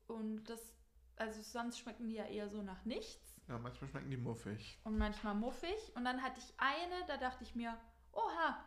Und 0.08 0.44
das, 0.46 0.76
also 1.16 1.42
sonst 1.42 1.80
schmecken 1.80 2.08
die 2.08 2.16
ja 2.16 2.26
eher 2.26 2.50
so 2.50 2.62
nach 2.62 2.86
nichts. 2.86 3.36
Ja, 3.48 3.58
manchmal 3.58 3.90
schmecken 3.90 4.10
die 4.10 4.18
muffig. 4.18 4.80
und 4.84 4.98
manchmal 4.98 5.36
muffig. 5.36 5.92
Und 5.96 6.06
dann 6.06 6.22
hatte 6.22 6.40
ich 6.40 6.54
eine, 6.58 7.06
da 7.08 7.18
dachte 7.18 7.44
ich 7.44 7.56
mir, 7.56 7.78
oha, 8.12 8.64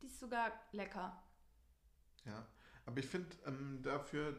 die 0.00 0.06
ist 0.06 0.18
sogar 0.18 0.52
lecker. 0.72 1.22
Ja. 2.24 2.46
Aber 2.86 2.98
ich 2.98 3.06
finde 3.06 3.36
ähm, 3.46 3.80
dafür, 3.82 4.36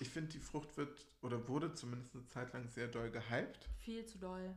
ich 0.00 0.08
finde, 0.08 0.30
die 0.30 0.38
Frucht 0.38 0.76
wird 0.76 1.06
oder 1.22 1.48
wurde 1.48 1.74
zumindest 1.74 2.14
eine 2.14 2.26
Zeit 2.26 2.52
lang 2.52 2.68
sehr 2.68 2.88
doll 2.88 3.10
gehypt. 3.10 3.68
Viel 3.78 4.04
zu 4.06 4.18
doll. 4.18 4.54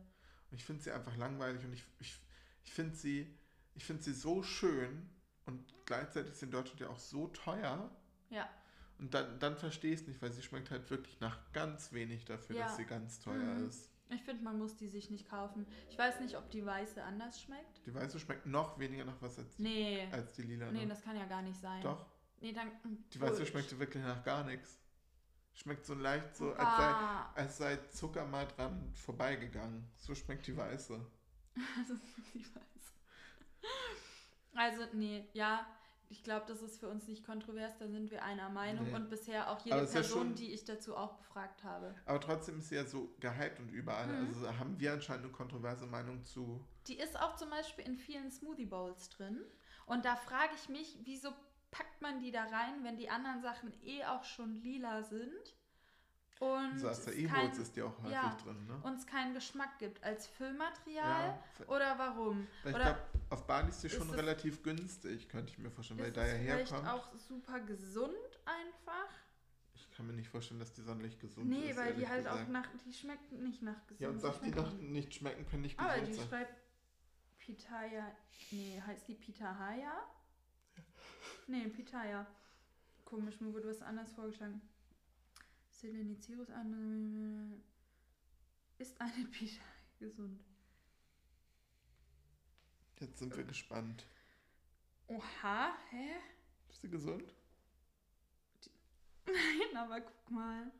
Und 0.51 0.57
ich 0.57 0.65
finde 0.65 0.83
sie 0.83 0.91
einfach 0.91 1.15
langweilig 1.17 1.63
und 1.65 1.73
ich, 1.73 1.83
ich, 1.99 2.19
ich 2.63 2.71
finde 2.71 2.95
sie, 2.95 3.37
ich 3.75 3.85
finde 3.85 4.03
sie 4.03 4.13
so 4.13 4.43
schön 4.43 5.09
und 5.45 5.73
gleichzeitig 5.85 6.31
ist 6.33 6.39
sie 6.39 6.45
in 6.45 6.51
Deutschland 6.51 6.79
ja 6.79 6.89
auch 6.89 6.99
so 6.99 7.27
teuer. 7.27 7.89
Ja. 8.29 8.49
Und 8.99 9.13
dann, 9.13 9.39
dann 9.39 9.55
verstehe 9.57 9.93
ich 9.93 10.01
es 10.01 10.07
nicht, 10.07 10.21
weil 10.21 10.31
sie 10.31 10.41
schmeckt 10.41 10.71
halt 10.71 10.89
wirklich 10.89 11.19
nach 11.19 11.37
ganz 11.53 11.93
wenig 11.93 12.25
dafür, 12.25 12.55
Ja. 12.55 12.65
dass 12.65 12.77
sie 12.77 12.85
ganz 12.85 13.19
teuer 13.19 13.35
Mhm. 13.55 13.67
ist. 13.67 13.91
Ich 14.09 14.23
finde, 14.23 14.43
man 14.43 14.57
muss 14.57 14.75
die 14.77 14.87
sich 14.87 15.09
nicht 15.11 15.29
kaufen. 15.29 15.67
Ich 15.89 15.97
weiß 15.97 16.21
nicht, 16.21 16.37
ob 16.37 16.49
die 16.49 16.65
weiße 16.65 17.03
anders 17.03 17.41
schmeckt. 17.41 17.85
Die 17.85 17.93
weiße 17.93 18.19
schmeckt 18.19 18.45
noch 18.45 18.79
weniger 18.79 19.03
nach 19.05 19.21
was 19.21 19.37
als, 19.37 19.59
Nee. 19.59 20.07
als 20.11 20.33
die 20.33 20.43
lila. 20.43 20.71
Nee, 20.71 20.85
das 20.85 21.01
kann 21.03 21.17
ja 21.17 21.25
gar 21.25 21.41
nicht 21.41 21.59
sein. 21.59 21.81
Doch, 21.83 22.05
Nee, 22.39 22.53
dann. 22.53 22.71
die 23.13 23.19
weiße 23.19 23.45
schmeckt 23.45 23.77
wirklich 23.77 24.03
nach 24.03 24.23
gar 24.23 24.43
nichts. 24.45 24.79
Schmeckt 25.53 25.85
so 25.85 25.93
leicht 25.95 26.35
so, 26.35 26.53
als 26.53 26.77
sei, 26.77 26.83
Ah, 26.85 27.31
als 27.35 27.57
sei 27.57 27.77
Zucker 27.89 28.25
mal 28.25 28.45
dran 28.47 28.93
vorbeigegangen. 28.93 29.89
So 29.97 30.13
schmeckt 30.15 30.45
die 30.47 30.55
weiße. 30.55 30.93
ist 31.55 31.55
die 32.33 32.45
weiße. 32.45 32.93
Also, 34.53 34.83
nee, 34.93 35.27
ja. 35.33 35.65
Ich 36.09 36.23
glaube, 36.23 36.45
das 36.47 36.61
ist 36.61 36.79
für 36.79 36.87
uns 36.87 37.07
nicht 37.07 37.25
kontrovers, 37.25 37.77
da 37.79 37.87
sind 37.89 38.11
wir 38.11 38.23
einer 38.23 38.49
Meinung 38.49 38.85
Nee. 38.87 38.95
und 38.95 39.09
bisher 39.09 39.49
auch 39.51 39.59
jede 39.65 39.77
es 39.79 39.89
ist 39.89 39.95
ja 39.95 40.01
Person, 40.01 40.19
schon- 40.27 40.35
die 40.35 40.53
ich 40.53 40.63
dazu 40.63 40.95
auch 40.95 41.15
befragt 41.17 41.63
habe. 41.65 41.93
Aber 42.05 42.19
trotzdem 42.21 42.59
ist 42.59 42.69
sie 42.69 42.75
ja 42.75 42.85
so 42.85 43.09
gehypt 43.19 43.59
und 43.59 43.69
überall. 43.69 44.07
Mhm. 44.07 44.27
Also 44.27 44.57
haben 44.57 44.79
wir 44.79 44.93
anscheinend 44.93 45.25
eine 45.25 45.33
kontroverse 45.33 45.85
Meinung 45.85 46.23
zu. 46.23 46.63
Die 46.87 46.97
ist 46.97 47.19
auch 47.19 47.35
zum 47.35 47.49
Beispiel 47.49 47.85
in 47.85 47.97
vielen 47.97 48.31
Smoothie 48.31 48.65
Bowls 48.65 49.09
drin. 49.09 49.41
Und 49.85 50.05
da 50.05 50.15
frage 50.15 50.51
ich 50.55 50.69
mich, 50.69 50.97
wieso 51.03 51.31
packt 51.71 52.01
man 52.01 52.19
die 52.21 52.31
da 52.31 52.43
rein, 52.43 52.83
wenn 52.83 52.95
die 52.95 53.09
anderen 53.09 53.41
Sachen 53.41 53.73
eh 53.83 54.05
auch 54.05 54.23
schon 54.23 54.55
lila 54.61 55.03
sind? 55.03 55.55
Und 56.39 56.79
So 56.79 56.87
es 56.87 57.07
Acai 57.07 57.25
kein- 57.25 57.47
Bowls 57.47 57.57
ist 57.57 57.75
die 57.75 57.81
auch 57.81 57.97
häufig 57.97 58.11
ja. 58.13 58.37
drin, 58.43 58.65
ne? 58.67 58.79
uns 58.83 59.07
keinen 59.07 59.33
Geschmack 59.33 59.79
gibt 59.79 60.03
als 60.03 60.27
Füllmaterial 60.27 61.37
Ja, 61.59 61.65
oder 61.67 61.97
warum? 61.97 62.47
Ich 62.63 62.69
Oder 62.75 62.79
glaube, 62.83 62.99
auf 63.29 63.45
Bali 63.47 63.69
ist 63.69 63.83
die 63.83 63.89
schon 63.89 64.03
ist 64.07 64.13
es- 64.13 64.17
relativ 64.17 64.63
günstig, 64.63 65.27
könnte 65.29 65.51
ich 65.51 65.57
mir 65.59 65.69
vorstellen, 65.71 65.99
weil 65.99 66.07
ist 66.09 66.17
da 66.17 66.25
ja 66.25 66.33
herkommt. 66.33 66.87
auch 66.87 67.13
super 67.17 67.59
gesund 67.61 68.15
einfach? 68.45 69.09
Ich 69.75 69.89
kann 69.91 70.07
mir 70.07 70.13
nicht 70.13 70.29
vorstellen, 70.29 70.59
dass 70.59 70.73
die 70.73 70.81
sonderlich 70.81 71.19
gesund 71.19 71.49
nee, 71.49 71.71
ist. 71.71 71.77
weil 71.77 71.93
die 71.95 72.07
halt 72.07 72.23
gesagt. 72.23 72.43
auch 72.45 72.47
nach, 72.49 72.67
die 72.85 72.93
schmeckt 72.93 73.31
nicht 73.31 73.61
nach 73.61 73.81
gesund. 73.87 73.99
Ja, 74.01 74.09
und 74.09 74.19
Sachen, 74.19 74.43
die 74.51 74.57
nach 74.59 74.73
nicht 74.73 75.13
schmecken, 75.15 75.45
können 75.47 75.63
nicht 75.63 75.77
Aber 75.79 75.93
gesund 75.93 76.07
die 76.09 76.13
sein. 76.13 76.27
schreibt 76.29 76.53
Pitaya. 77.37 78.15
Nee, 78.51 78.81
heißt 78.85 79.07
die 79.07 79.15
Pitahaya? 79.15 79.93
Nee, 81.47 81.67
Pitaya. 81.67 82.25
Komisch, 83.05 83.39
mir 83.39 83.53
wurde 83.53 83.69
was 83.69 83.81
anderes 83.81 84.11
vorgeschlagen. 84.11 84.61
Selenicirus 85.69 86.49
an. 86.49 87.61
Ist 88.77 88.99
eine 88.99 89.25
Pitaya 89.25 89.61
gesund? 89.99 90.43
Jetzt 92.99 93.19
sind 93.19 93.35
wir 93.37 93.43
gespannt. 93.43 94.07
Oha, 95.07 95.77
hä? 95.89 96.15
Ist 96.69 96.81
sie 96.81 96.89
gesund? 96.89 97.33
Nein, 99.25 99.77
aber 99.77 100.01
guck 100.01 100.31
mal. 100.31 100.71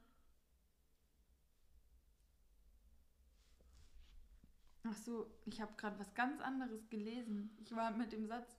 Ach 4.89 4.93
so, 4.95 5.27
ich 5.45 5.59
habe 5.61 5.71
gerade 5.77 5.97
was 5.99 6.13
ganz 6.13 6.39
anderes 6.41 6.87
gelesen. 6.89 7.55
Ich 7.63 7.75
war 7.75 7.91
mit 7.91 8.11
dem 8.11 8.25
Satz, 8.27 8.55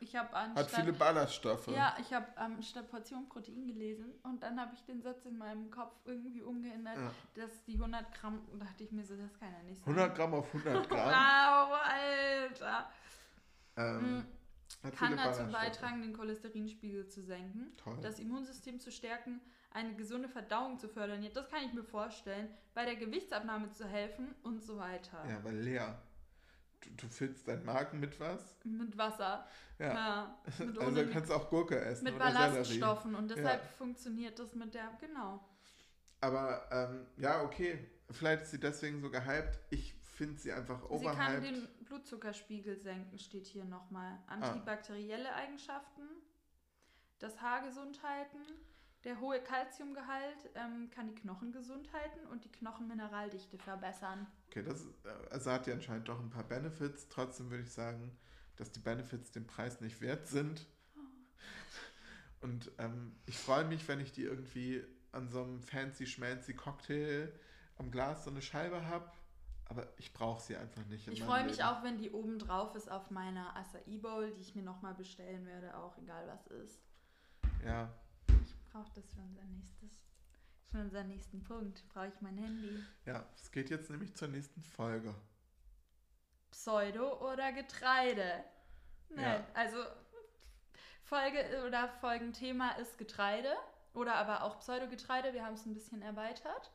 ich 0.00 0.16
habe 0.16 0.28
Hat 0.32 0.56
anstatt 0.58 0.80
viele 0.80 0.92
Ballaststoffe. 0.92 1.68
Ja, 1.68 1.94
ich 2.00 2.12
habe 2.12 2.26
ähm, 2.38 2.60
statt 2.62 2.90
Portion 2.90 3.28
Protein 3.28 3.66
gelesen 3.66 4.12
und 4.22 4.42
dann 4.42 4.58
habe 4.60 4.74
ich 4.74 4.82
den 4.84 5.02
Satz 5.02 5.24
in 5.26 5.36
meinem 5.38 5.70
Kopf 5.70 5.94
irgendwie 6.04 6.42
umgeändert, 6.42 6.96
Ja. 6.96 7.10
dass 7.34 7.62
die 7.64 7.74
100 7.74 8.12
Gramm, 8.14 8.40
dachte 8.58 8.84
ich 8.84 8.92
mir 8.92 9.04
so, 9.04 9.14
das 9.16 9.38
kann 9.38 9.52
ja 9.52 9.62
nicht 9.62 9.84
sein. 9.84 9.94
100 9.94 10.16
Gramm 10.16 10.34
auf 10.34 10.46
100 10.54 10.88
Gramm. 10.88 11.10
Wow, 11.10 11.78
Alter. 11.84 12.90
ähm, 13.76 14.18
Mm, 14.18 14.26
hat 14.82 14.94
Kann 14.96 15.16
dazu 15.16 15.44
beitragen, 15.50 16.02
den 16.02 16.12
Cholesterinspiegel 16.12 17.06
zu 17.08 17.22
senken, 17.22 17.72
Toll. 17.76 17.98
das 18.02 18.18
Immunsystem 18.18 18.80
zu 18.80 18.90
stärken, 18.92 19.40
eine 19.70 19.94
gesunde 19.94 20.28
Verdauung 20.28 20.78
zu 20.78 20.88
fördern. 20.88 21.22
Ja, 21.22 21.30
das 21.30 21.48
kann 21.48 21.62
ich 21.64 21.72
mir 21.72 21.84
vorstellen, 21.84 22.48
bei 22.74 22.84
der 22.84 22.96
Gewichtsabnahme 22.96 23.70
zu 23.70 23.86
helfen 23.86 24.34
und 24.42 24.62
so 24.62 24.78
weiter. 24.78 25.24
Ja, 25.28 25.42
weil 25.44 25.56
leer. 25.58 26.00
Du, 26.80 26.90
du 26.96 27.08
füllst 27.08 27.48
deinen 27.48 27.64
Magen 27.64 27.98
mit 28.00 28.18
was? 28.20 28.54
Mit 28.64 28.96
Wasser. 28.96 29.46
Ja. 29.78 29.94
Ja, 29.94 30.38
mit, 30.64 30.78
also 30.78 31.06
kannst 31.12 31.30
du 31.30 31.34
auch 31.34 31.48
Gurke 31.50 31.78
essen 31.80 32.04
mit. 32.04 32.18
Ballaststoffen 32.18 33.14
und 33.14 33.30
deshalb 33.30 33.62
Ja. 33.62 33.68
funktioniert 33.76 34.38
das 34.38 34.54
mit 34.54 34.74
der, 34.74 34.90
genau. 35.00 35.44
Aber 36.20 36.66
ähm, 36.70 37.06
ja, 37.16 37.42
okay. 37.42 37.78
Vielleicht 38.10 38.44
ist 38.44 38.52
sie 38.52 38.60
deswegen 38.60 39.00
so 39.00 39.10
gehypt. 39.10 39.58
Ich 39.70 39.94
finde 40.16 40.38
sie 40.40 40.50
einfach 40.52 40.80
Sie 40.82 40.88
kann 41.04 41.14
overhyped. 41.14 41.44
den 41.44 41.68
Blutzuckerspiegel 41.88 42.78
senken, 42.78 43.18
steht 43.18 43.46
hier 43.46 43.64
nochmal. 43.64 44.18
Ah. 44.26 44.34
Antibakterielle 44.34 45.34
Eigenschaften, 45.34 46.02
das 47.18 47.40
Haar 47.40 47.62
gesund 47.62 48.02
halten, 48.02 48.38
der 49.04 49.20
hohe 49.20 49.40
Kalziumgehalt 49.40 50.50
ähm, 50.54 50.90
kann 50.90 51.08
die 51.08 51.14
Knochen 51.14 51.52
gesund 51.52 51.92
halten 51.92 52.26
und 52.30 52.44
die 52.44 52.50
Knochenmineraldichte 52.50 53.56
verbessern. 53.58 54.26
Okay, 54.48 54.62
das 54.62 54.80
ist, 54.80 55.04
äh, 55.04 55.30
also 55.30 55.50
hat 55.52 55.66
ja 55.66 55.74
anscheinend 55.74 56.08
doch 56.08 56.18
ein 56.18 56.30
paar 56.30 56.44
Benefits. 56.44 57.08
Trotzdem 57.08 57.50
würde 57.50 57.62
ich 57.62 57.72
sagen, 57.72 58.16
dass 58.56 58.72
die 58.72 58.80
Benefits 58.80 59.30
den 59.30 59.46
Preis 59.46 59.80
nicht 59.80 60.00
wert 60.00 60.26
sind. 60.26 60.66
Und 62.40 62.70
ähm, 62.78 63.16
ich 63.26 63.36
freue 63.36 63.64
mich, 63.64 63.86
wenn 63.88 64.00
ich 64.00 64.12
die 64.12 64.22
irgendwie 64.22 64.84
an 65.12 65.28
so 65.28 65.42
einem 65.42 65.62
fancy 65.62 66.06
schmancy 66.06 66.54
Cocktail 66.54 67.32
am 67.76 67.90
Glas 67.90 68.24
so 68.24 68.30
eine 68.30 68.42
Scheibe 68.42 68.86
habe. 68.86 69.10
Aber 69.68 69.86
ich 69.98 70.12
brauche 70.14 70.40
sie 70.42 70.56
einfach 70.56 70.84
nicht. 70.86 71.06
Ich 71.08 71.22
freue 71.22 71.44
mich 71.44 71.58
Leben. 71.58 71.68
auch, 71.68 71.82
wenn 71.82 71.98
die 71.98 72.10
oben 72.10 72.38
drauf 72.38 72.74
ist 72.74 72.90
auf 72.90 73.10
meiner 73.10 73.54
Acai 73.54 73.98
Bowl, 73.98 74.30
die 74.32 74.40
ich 74.40 74.54
mir 74.54 74.62
nochmal 74.62 74.94
bestellen 74.94 75.46
werde, 75.46 75.76
auch 75.76 75.96
egal 75.98 76.26
was 76.26 76.46
ist. 76.46 76.80
Ja, 77.64 77.92
Ich 78.42 78.56
brauche 78.72 78.90
das 78.94 79.12
für 79.12 79.20
unser 79.20 79.44
nächstes, 79.44 79.90
für 80.70 80.78
unseren 80.80 81.08
nächsten 81.08 81.44
Punkt. 81.44 81.86
Brauche 81.90 82.08
ich 82.08 82.20
mein 82.22 82.38
Handy. 82.38 82.82
ja. 83.04 83.26
Es 83.34 83.50
geht 83.52 83.68
jetzt 83.68 83.90
nämlich 83.90 84.14
zur 84.14 84.28
nächsten 84.28 84.62
Folge. 84.62 85.14
Pseudo 86.50 87.30
oder 87.30 87.52
Getreide? 87.52 88.44
Ne, 89.10 89.22
Ja. 89.22 89.46
also 89.54 89.76
Folge 91.02 91.64
oder 91.66 91.88
Folgenthema 92.00 92.70
ist 92.72 92.96
Getreide 92.98 93.54
oder 93.94 94.14
aber 94.16 94.42
auch 94.44 94.58
Pseudogetreide. 94.60 95.32
Wir 95.34 95.44
haben 95.44 95.54
es 95.54 95.66
ein 95.66 95.74
bisschen 95.74 96.02
erweitert. 96.02 96.70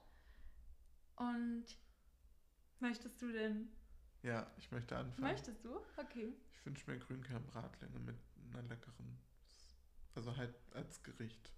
Und 1.16 1.66
möchtest 2.84 3.20
du 3.22 3.32
denn? 3.32 3.70
Ja, 4.22 4.52
ich 4.58 4.72
möchte 4.72 4.96
anfangen. 4.96 5.28
Möchtest 5.28 5.66
du? 5.66 5.80
Okay. 5.98 6.34
Ich 6.52 6.66
wünsche 6.66 6.90
mir 6.90 7.00
Grünkernbratlinge 7.00 8.00
mit 8.00 8.16
einer 8.52 8.62
leckeren, 8.62 9.18
also 10.14 10.38
halt 10.38 10.54
als 10.74 11.02
Gericht. 11.02 11.52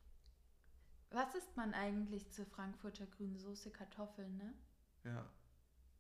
Was 1.12 1.36
isst 1.36 1.56
man 1.58 1.74
eigentlich 1.74 2.32
zur 2.32 2.46
Frankfurter 2.46 3.06
Grünsoße 3.06 3.72
Kartoffeln, 3.72 4.38
ne? 4.38 4.54
Ja. 5.04 5.30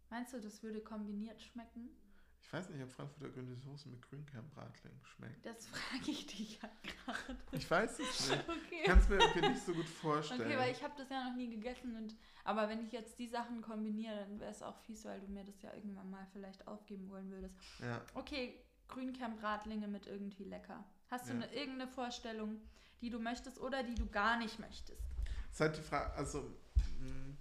Meinst 0.09 0.33
du, 0.33 0.39
das 0.39 0.63
würde 0.63 0.81
kombiniert 0.81 1.41
schmecken? 1.41 1.89
Ich 2.45 2.53
weiß 2.53 2.69
nicht, 2.69 2.83
ob 2.83 2.91
Frankfurter 2.91 3.29
grüne 3.33 3.55
Soße 3.55 3.89
mit 3.89 4.01
Grünkernbratling 4.07 4.93
schmeckt. 5.03 5.45
Das 5.45 5.65
frage 5.67 6.11
ich 6.11 6.25
dich 6.27 6.61
ja 6.61 6.69
gerade. 6.83 7.37
Ich 7.51 7.69
weiß 7.69 7.99
es 7.99 8.29
nicht. 8.29 8.43
Ich 8.47 8.65
Okay. 8.65 8.83
kann 8.85 8.99
es 8.99 9.09
mir 9.09 9.15
irgendwie 9.17 9.49
nicht 9.49 9.65
so 9.65 9.73
gut 9.73 9.89
vorstellen. 9.89 10.41
Okay, 10.41 10.57
weil 10.57 10.71
ich 10.71 10.83
habe 10.83 10.93
das 10.97 11.09
ja 11.09 11.27
noch 11.29 11.35
nie 11.35 11.49
gegessen 11.49 11.95
und 11.97 12.15
aber 12.43 12.69
wenn 12.69 12.85
ich 12.85 12.91
jetzt 12.91 13.17
die 13.19 13.27
Sachen 13.27 13.61
kombiniere, 13.61 14.15
dann 14.19 14.39
wäre 14.39 14.51
es 14.51 14.61
auch 14.61 14.77
fies, 14.81 15.03
weil 15.05 15.19
du 15.19 15.27
mir 15.27 15.43
das 15.43 15.61
ja 15.63 15.73
irgendwann 15.73 16.09
mal 16.09 16.25
vielleicht 16.33 16.67
aufgeben 16.67 17.09
wollen 17.09 17.29
würdest. 17.31 17.55
ja. 17.81 18.01
Okay, 18.13 18.61
Grünkernbratlinge 18.87 19.87
mit 19.87 20.05
irgendwie 20.05 20.43
lecker. 20.43 20.83
Hast 21.09 21.27
du 21.27 21.33
Ja. 21.33 21.41
eine, 21.41 21.53
irgendeine 21.53 21.91
Vorstellung, 21.91 22.61
die 23.01 23.09
du 23.09 23.19
möchtest 23.19 23.59
oder 23.59 23.83
die 23.83 23.95
du 23.95 24.05
gar 24.07 24.37
nicht 24.37 24.59
möchtest? 24.59 25.01
Es 25.49 25.55
ist 25.55 25.59
halt 25.61 25.77
die 25.77 25.81
Frage, 25.81 26.13
also 26.13 26.41
mh, 26.99 27.35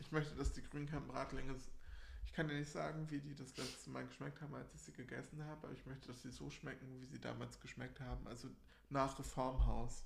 ich 0.00 0.10
möchte, 0.12 0.34
dass 0.34 0.52
die 0.52 0.62
Grünkernbratlinge, 0.62 1.54
kann 2.34 2.48
dir 2.48 2.54
nicht 2.54 2.70
sagen, 2.70 3.08
wie 3.10 3.20
die 3.20 3.34
das 3.34 3.56
letzte 3.56 3.90
Mal 3.90 4.04
geschmeckt 4.06 4.40
haben, 4.42 4.54
als 4.54 4.74
ich 4.74 4.82
sie 4.82 4.92
gegessen 4.92 5.42
habe, 5.44 5.66
aber 5.66 5.72
ich 5.72 5.86
möchte, 5.86 6.08
dass 6.08 6.22
sie 6.22 6.30
so 6.30 6.50
schmecken, 6.50 7.00
wie 7.00 7.06
sie 7.06 7.20
damals 7.20 7.60
geschmeckt 7.60 8.00
haben. 8.00 8.26
Also 8.26 8.48
nach 8.90 9.18
Reformhaus. 9.18 10.04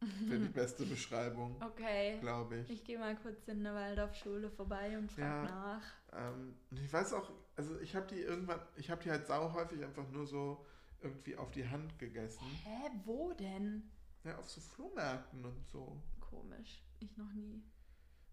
Wäre 0.00 0.40
die 0.40 0.48
beste 0.52 0.84
Beschreibung, 0.84 1.60
Okay. 1.62 2.18
glaube 2.20 2.58
ich. 2.58 2.70
Ich 2.70 2.84
gehe 2.84 2.98
mal 2.98 3.16
kurz 3.16 3.46
in 3.48 3.62
der 3.62 3.74
Waldorfschule 3.74 4.50
vorbei 4.50 4.98
und 4.98 5.10
frage 5.12 5.24
Ja. 5.26 5.42
nach. 5.44 5.82
Ähm, 6.12 6.54
ich 6.70 6.92
weiß 6.92 7.12
auch, 7.12 7.30
also 7.56 7.78
ich 7.80 7.94
habe 7.94 8.06
die 8.08 8.20
irgendwann, 8.20 8.60
ich 8.76 8.90
habe 8.90 9.02
die 9.02 9.10
halt 9.10 9.26
sau 9.26 9.52
häufig 9.52 9.82
einfach 9.84 10.08
nur 10.10 10.26
so 10.26 10.64
irgendwie 11.00 11.36
auf 11.36 11.50
die 11.52 11.68
Hand 11.68 11.98
gegessen. 11.98 12.44
Hä, 12.64 12.90
wo 13.04 13.32
denn? 13.32 13.90
Ja, 14.24 14.38
auf 14.38 14.48
so 14.50 14.60
Flohmärkten 14.60 15.44
und 15.44 15.66
so. 15.68 16.00
Komisch. 16.20 16.82
Ich 17.00 17.16
noch 17.16 17.32
nie. 17.32 17.62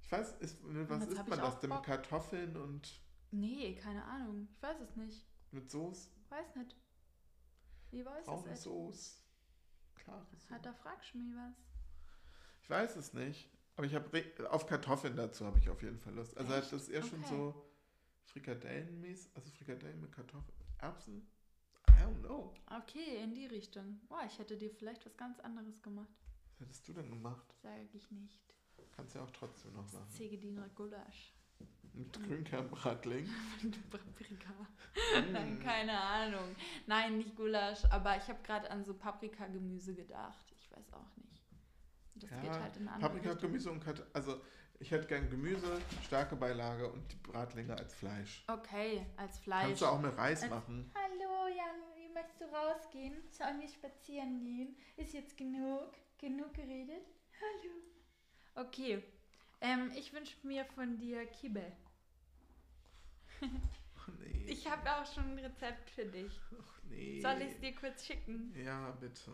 Ich 0.09 0.13
weiß, 0.13 0.31
ist, 0.39 0.57
was 0.63 1.05
isst 1.05 1.27
man 1.27 1.37
das 1.39 1.59
denn? 1.59 1.69
Mit 1.69 1.77
Bock. 1.77 1.85
Kartoffeln 1.85 2.57
und 2.57 2.99
Nee, 3.29 3.75
keine 3.75 4.03
Ahnung. 4.03 4.47
Ich 4.51 4.59
weiß 4.59 4.79
es 4.81 4.95
nicht. 4.95 5.23
mit 5.51 5.69
Soße? 5.69 6.09
Weiß 6.29 6.55
nicht. 6.55 6.75
Wie 7.91 8.03
weiß 8.03 8.25
Braune 8.25 8.49
es? 8.53 8.63
Soße. 8.63 9.19
Klare 9.93 10.25
Soße. 10.25 10.49
Hat 10.49 10.65
da 10.65 10.73
fragst 10.73 11.13
du 11.13 11.19
mich 11.19 11.35
was? 11.35 11.53
Ich 12.63 12.69
weiß 12.71 12.95
es 12.95 13.13
nicht. 13.13 13.51
Aber 13.75 13.85
ich 13.85 13.93
habe 13.93 14.49
auf 14.49 14.65
Kartoffeln 14.65 15.15
dazu 15.15 15.45
habe 15.45 15.59
ich 15.59 15.69
auf 15.69 15.83
jeden 15.83 15.99
Fall 15.99 16.15
Lust. 16.15 16.35
Also 16.39 16.53
Echt? 16.55 16.73
das 16.73 16.81
ist 16.81 16.89
eher 16.89 17.03
schon 17.03 17.19
Okay. 17.19 17.29
so 17.29 17.71
Frikadellenmäßig, 18.25 19.29
also 19.35 19.51
Frikadellen 19.51 20.01
mit 20.01 20.11
Kartoffeln, 20.11 20.57
Erbsen. 20.79 21.27
I 21.87 21.91
don't 22.01 22.19
know. 22.21 22.51
Okay, 22.81 23.23
in 23.23 23.35
die 23.35 23.45
Richtung. 23.45 23.99
Boah, 24.07 24.23
ich 24.25 24.39
hätte 24.39 24.57
dir 24.57 24.71
vielleicht 24.71 25.05
was 25.05 25.15
ganz 25.17 25.39
anderes 25.39 25.83
gemacht. 25.83 26.09
Was 26.57 26.61
hättest 26.61 26.87
du 26.87 26.93
denn 26.93 27.09
gemacht? 27.11 27.53
Sage 27.61 27.87
ich 27.93 28.09
nicht. 28.09 28.39
Kannst 28.99 29.15
ja 29.15 29.23
auch 29.23 29.31
trotzdem 29.31 29.71
noch 29.73 29.89
machen. 29.93 30.09
Zegediner 30.09 30.67
Gulasch. 30.75 31.31
Mit 31.93 32.11
Grünkernbratling. 32.21 33.25
Paprika. 33.89 34.51
Mm. 34.51 35.31
Nein, 35.31 35.59
keine 35.63 35.97
Ahnung. 35.99 36.53
Nein, 36.85 37.17
nicht 37.17 37.35
Gulasch, 37.37 37.85
aber 37.91 38.17
ich 38.17 38.27
habe 38.27 38.39
gerade 38.43 38.69
an 38.69 38.83
so 38.83 38.93
Paprikagemüse 38.93 39.95
gedacht. 39.95 40.45
Ich 40.51 40.69
weiß 40.71 40.91
auch 40.93 41.15
nicht. 41.15 41.41
Das 42.15 42.29
Ja, 42.29 42.41
geht 42.41 42.51
halt 42.61 42.75
in 42.77 42.87
andere 42.89 43.09
Paprika, 43.09 43.29
Richtung. 43.31 43.49
Gemüse 43.51 43.71
und 43.71 43.79
Kartoffeln. 43.79 44.13
Also 44.13 44.41
ich 44.79 44.91
hätte 44.91 45.07
gern 45.07 45.29
Gemüse, 45.29 45.81
starke 46.05 46.35
Beilage 46.35 46.91
und 46.91 47.09
die 47.11 47.15
Bratlinge 47.17 47.75
als 47.77 47.93
Fleisch. 47.93 48.43
Okay, 48.47 49.05
als 49.15 49.39
Fleisch. 49.39 49.63
Kannst 49.67 49.81
du 49.81 49.85
auch 49.85 49.99
mit 50.01 50.15
Reis 50.17 50.41
Als- 50.43 50.51
machen. 50.51 50.91
Hallo, 50.93 51.47
Jan, 51.47 51.81
wie 51.95 52.13
möchtest 52.13 52.41
du 52.41 52.45
rausgehen? 52.53 53.15
Sollen 53.31 53.61
wir 53.61 53.67
spazieren 53.69 54.39
gehen? 54.41 54.75
Ist 54.97 55.13
jetzt 55.13 55.37
genug? 55.37 55.93
Genug 56.17 56.53
geredet? 56.53 57.07
Hallo. 57.39 57.73
Okay, 58.59 59.01
ähm, 59.61 59.91
ich 59.95 60.11
wünsche 60.13 60.35
mir 60.43 60.65
von 60.65 60.97
dir 60.97 61.25
Kibbe. 61.27 61.71
Oh, 63.41 64.11
nee. 64.19 64.45
Ich 64.47 64.69
habe 64.69 64.89
auch 64.91 65.05
schon 65.13 65.23
ein 65.31 65.39
Rezept 65.39 65.89
für 65.91 66.05
dich. 66.05 66.39
Ach, 66.59 66.83
nee. 66.89 67.21
Soll 67.21 67.41
ich 67.41 67.51
es 67.53 67.59
dir 67.59 67.73
kurz 67.75 68.05
schicken? 68.05 68.53
Ja, 68.61 68.91
bitte. 68.91 69.31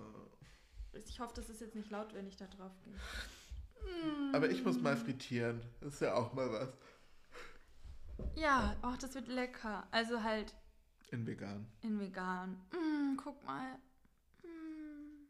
Ich 0.94 1.20
hoffe, 1.20 1.34
das 1.36 1.50
ist 1.50 1.62
jetzt 1.62 1.76
nicht 1.76 1.90
laut, 1.90 2.14
wenn 2.14 2.28
ich 2.28 2.36
da 2.36 2.46
drauf 2.48 2.72
gehe. 2.84 2.94
Aber 4.34 4.50
ich 4.50 4.64
muss 4.64 4.80
mal 4.80 4.96
frittieren. 4.98 5.62
Das 5.82 5.96
ist 5.96 6.02
ja 6.02 6.14
auch 6.14 6.34
mal 6.34 6.52
was. 6.52 6.70
Ja, 8.36 8.76
oh, 8.84 8.96
das 9.00 9.14
wird 9.16 9.28
lecker. 9.28 9.88
Also 9.92 10.22
halt 10.24 10.54
In 11.12 11.26
vegan. 11.26 11.68
in 11.82 12.00
vegan. 12.00 12.62
Mm, 12.72 13.18
guck 13.18 13.44
mal. 13.44 13.76
Mm. 14.44 15.26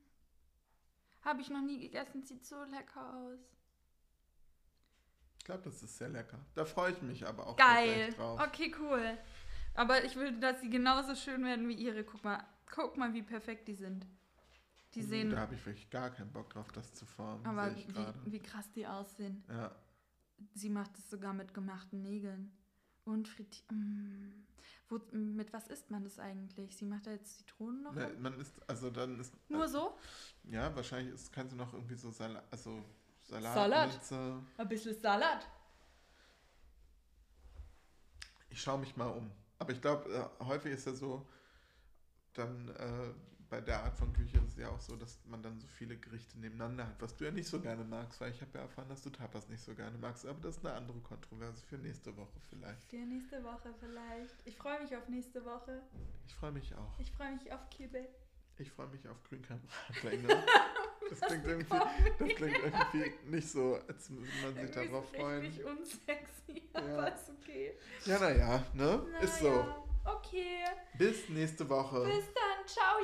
Habe 1.21 1.41
ich 1.41 1.49
noch 1.49 1.61
nie 1.61 1.79
gegessen, 1.79 2.23
sieht 2.23 2.45
so 2.45 2.63
lecker 2.65 3.13
aus. 3.15 3.54
Ich 5.45 5.47
glaube, 5.47 5.61
das 5.61 5.83
ist 5.83 5.95
sehr 5.99 6.09
lecker. 6.09 6.39
Da 6.55 6.65
freue 6.65 6.91
ich 6.91 7.01
mich 7.03 7.27
aber 7.27 7.45
auch 7.45 7.55
Geil. 7.55 8.11
drauf. 8.13 8.41
Okay, 8.47 8.73
cool. 8.79 9.15
Aber 9.75 10.03
ich 10.03 10.15
will, 10.15 10.39
dass 10.39 10.59
sie 10.59 10.71
genauso 10.71 11.13
schön 11.13 11.43
werden 11.45 11.67
wie 11.67 11.75
ihre. 11.75 12.03
Guck 12.03 12.23
mal, 12.23 12.43
guck 12.71 12.97
mal, 12.97 13.13
wie 13.13 13.21
perfekt 13.21 13.67
die 13.67 13.75
sind. 13.75 14.07
Die 14.95 15.01
Uh, 15.01 15.07
sehen, 15.07 15.29
Da 15.29 15.37
habe 15.41 15.53
ich 15.53 15.63
wirklich 15.63 15.87
gar 15.91 16.09
keinen 16.09 16.31
Bock 16.31 16.49
drauf, 16.49 16.71
das 16.71 16.91
zu 16.95 17.05
formen. 17.05 17.45
aber 17.45 17.69
ich 17.77 17.87
wie, 17.87 18.31
wie 18.31 18.39
krass 18.39 18.71
die 18.71 18.87
aussehen. 18.87 19.43
Ja. 19.47 19.71
Sie 20.55 20.69
macht 20.69 20.97
es 20.97 21.11
sogar 21.11 21.33
mit 21.33 21.53
gemachten 21.53 22.01
Nägeln. 22.01 22.51
Und 23.03 23.27
frittiert. 23.27 23.71
Mm. 23.71 24.31
Wo, 24.89 24.99
mit 25.11 25.53
was 25.53 25.67
isst 25.67 25.91
man 25.91 26.03
das 26.03 26.17
eigentlich? 26.17 26.75
Sie 26.75 26.85
macht 26.85 27.05
da 27.05 27.11
jetzt 27.11 27.37
Zitronen 27.37 27.83
noch 27.83 27.93
Ne, 27.93 28.05
rein? 28.05 28.19
man 28.19 28.39
ist, 28.39 28.67
also 28.67 28.89
dann 28.89 29.19
ist. 29.19 29.31
Nur 29.47 29.67
so? 29.67 29.95
Ja, 30.45 30.75
wahrscheinlich 30.75 31.13
ist, 31.13 31.31
kannst 31.31 31.53
du 31.53 31.55
noch 31.57 31.71
irgendwie 31.71 31.93
so 31.93 32.09
Salat, 32.09 32.43
also 32.49 32.83
Salat, 33.27 33.53
Salat? 33.53 33.91
Minze. 33.91 34.43
Ein 34.57 34.69
bisschen 34.69 35.01
Salat. 35.01 35.47
Ich 38.49 38.61
schaue 38.61 38.79
mich 38.79 38.95
mal 38.95 39.07
um. 39.07 39.31
Aber 39.57 39.71
ich 39.71 39.81
glaube, 39.81 40.09
äh, 40.39 40.43
häufig 40.43 40.73
ist 40.73 40.85
ja 40.85 40.93
so, 40.93 41.27
dann 42.33 42.69
äh, 42.69 43.13
bei 43.49 43.61
der 43.61 43.83
Art 43.83 43.97
von 43.97 44.11
Küche 44.13 44.37
ist 44.37 44.49
es 44.49 44.57
ja 44.57 44.69
auch 44.69 44.79
so, 44.79 44.95
dass 44.95 45.19
man 45.25 45.41
dann 45.41 45.59
so 45.59 45.67
viele 45.67 45.97
Gerichte 45.97 46.39
nebeneinander 46.39 46.87
hat, 46.87 47.01
was 47.01 47.15
du 47.15 47.25
ja 47.25 47.31
nicht 47.31 47.47
so 47.47 47.59
gerne 47.59 47.83
magst, 47.83 48.19
weil 48.19 48.31
ich 48.31 48.41
habe 48.41 48.51
ja 48.53 48.61
erfahren, 48.61 48.89
dass 48.89 49.01
du 49.01 49.09
Tapas 49.09 49.47
nicht 49.49 49.61
so 49.61 49.73
gerne 49.73 49.97
magst. 49.97 50.25
Aber 50.25 50.39
das 50.41 50.57
ist 50.57 50.65
eine 50.65 50.75
andere 50.75 50.99
Kontroverse 50.99 51.63
für 51.65 51.77
nächste 51.77 52.15
Woche 52.17 52.39
vielleicht. 52.49 52.89
Für 52.89 52.97
nächste 52.97 53.43
Woche 53.43 53.73
vielleicht. 53.79 54.35
Ich 54.45 54.55
freue 54.57 54.81
mich 54.81 54.95
auf 54.95 55.07
nächste 55.09 55.43
Woche. 55.45 55.81
Ich 56.27 56.35
freue 56.35 56.51
mich 56.51 56.73
auch. 56.75 56.99
Ich 56.99 57.11
freue 57.11 57.33
mich 57.33 57.51
auf 57.51 57.69
Kibbe. 57.69 58.07
Ich 58.57 58.71
freue 58.71 58.87
mich 58.87 59.07
auf 59.07 59.21
Grünkernbratlinge. 59.23 60.27
Das 61.09 61.19
klingt 61.21 61.45
irgendwie, 61.45 61.75
das 62.19 62.29
klingt 62.35 62.57
irgendwie 62.57 63.13
nicht 63.29 63.49
so, 63.49 63.79
als 63.87 64.09
würde 64.09 64.27
man 64.43 64.55
sich 64.55 64.71
darauf 64.71 65.05
ist 65.13 65.19
freuen. 65.19 65.41
richtig 65.41 65.65
unsexy, 65.65 66.69
Ja. 66.73 66.79
aber 66.81 67.13
ist 67.13 67.29
okay. 67.29 67.73
Ja, 68.05 68.19
naja, 68.19 68.63
ne? 68.73 69.05
Ist 69.21 69.39
so. 69.39 69.49
Naja, 69.49 69.81
Okay. 70.07 70.63
Bis 70.99 71.29
nächste 71.29 71.67
Woche. 71.67 72.03
Bis 72.05 72.25
dann. 72.33 72.67
Ciao. 72.67 72.99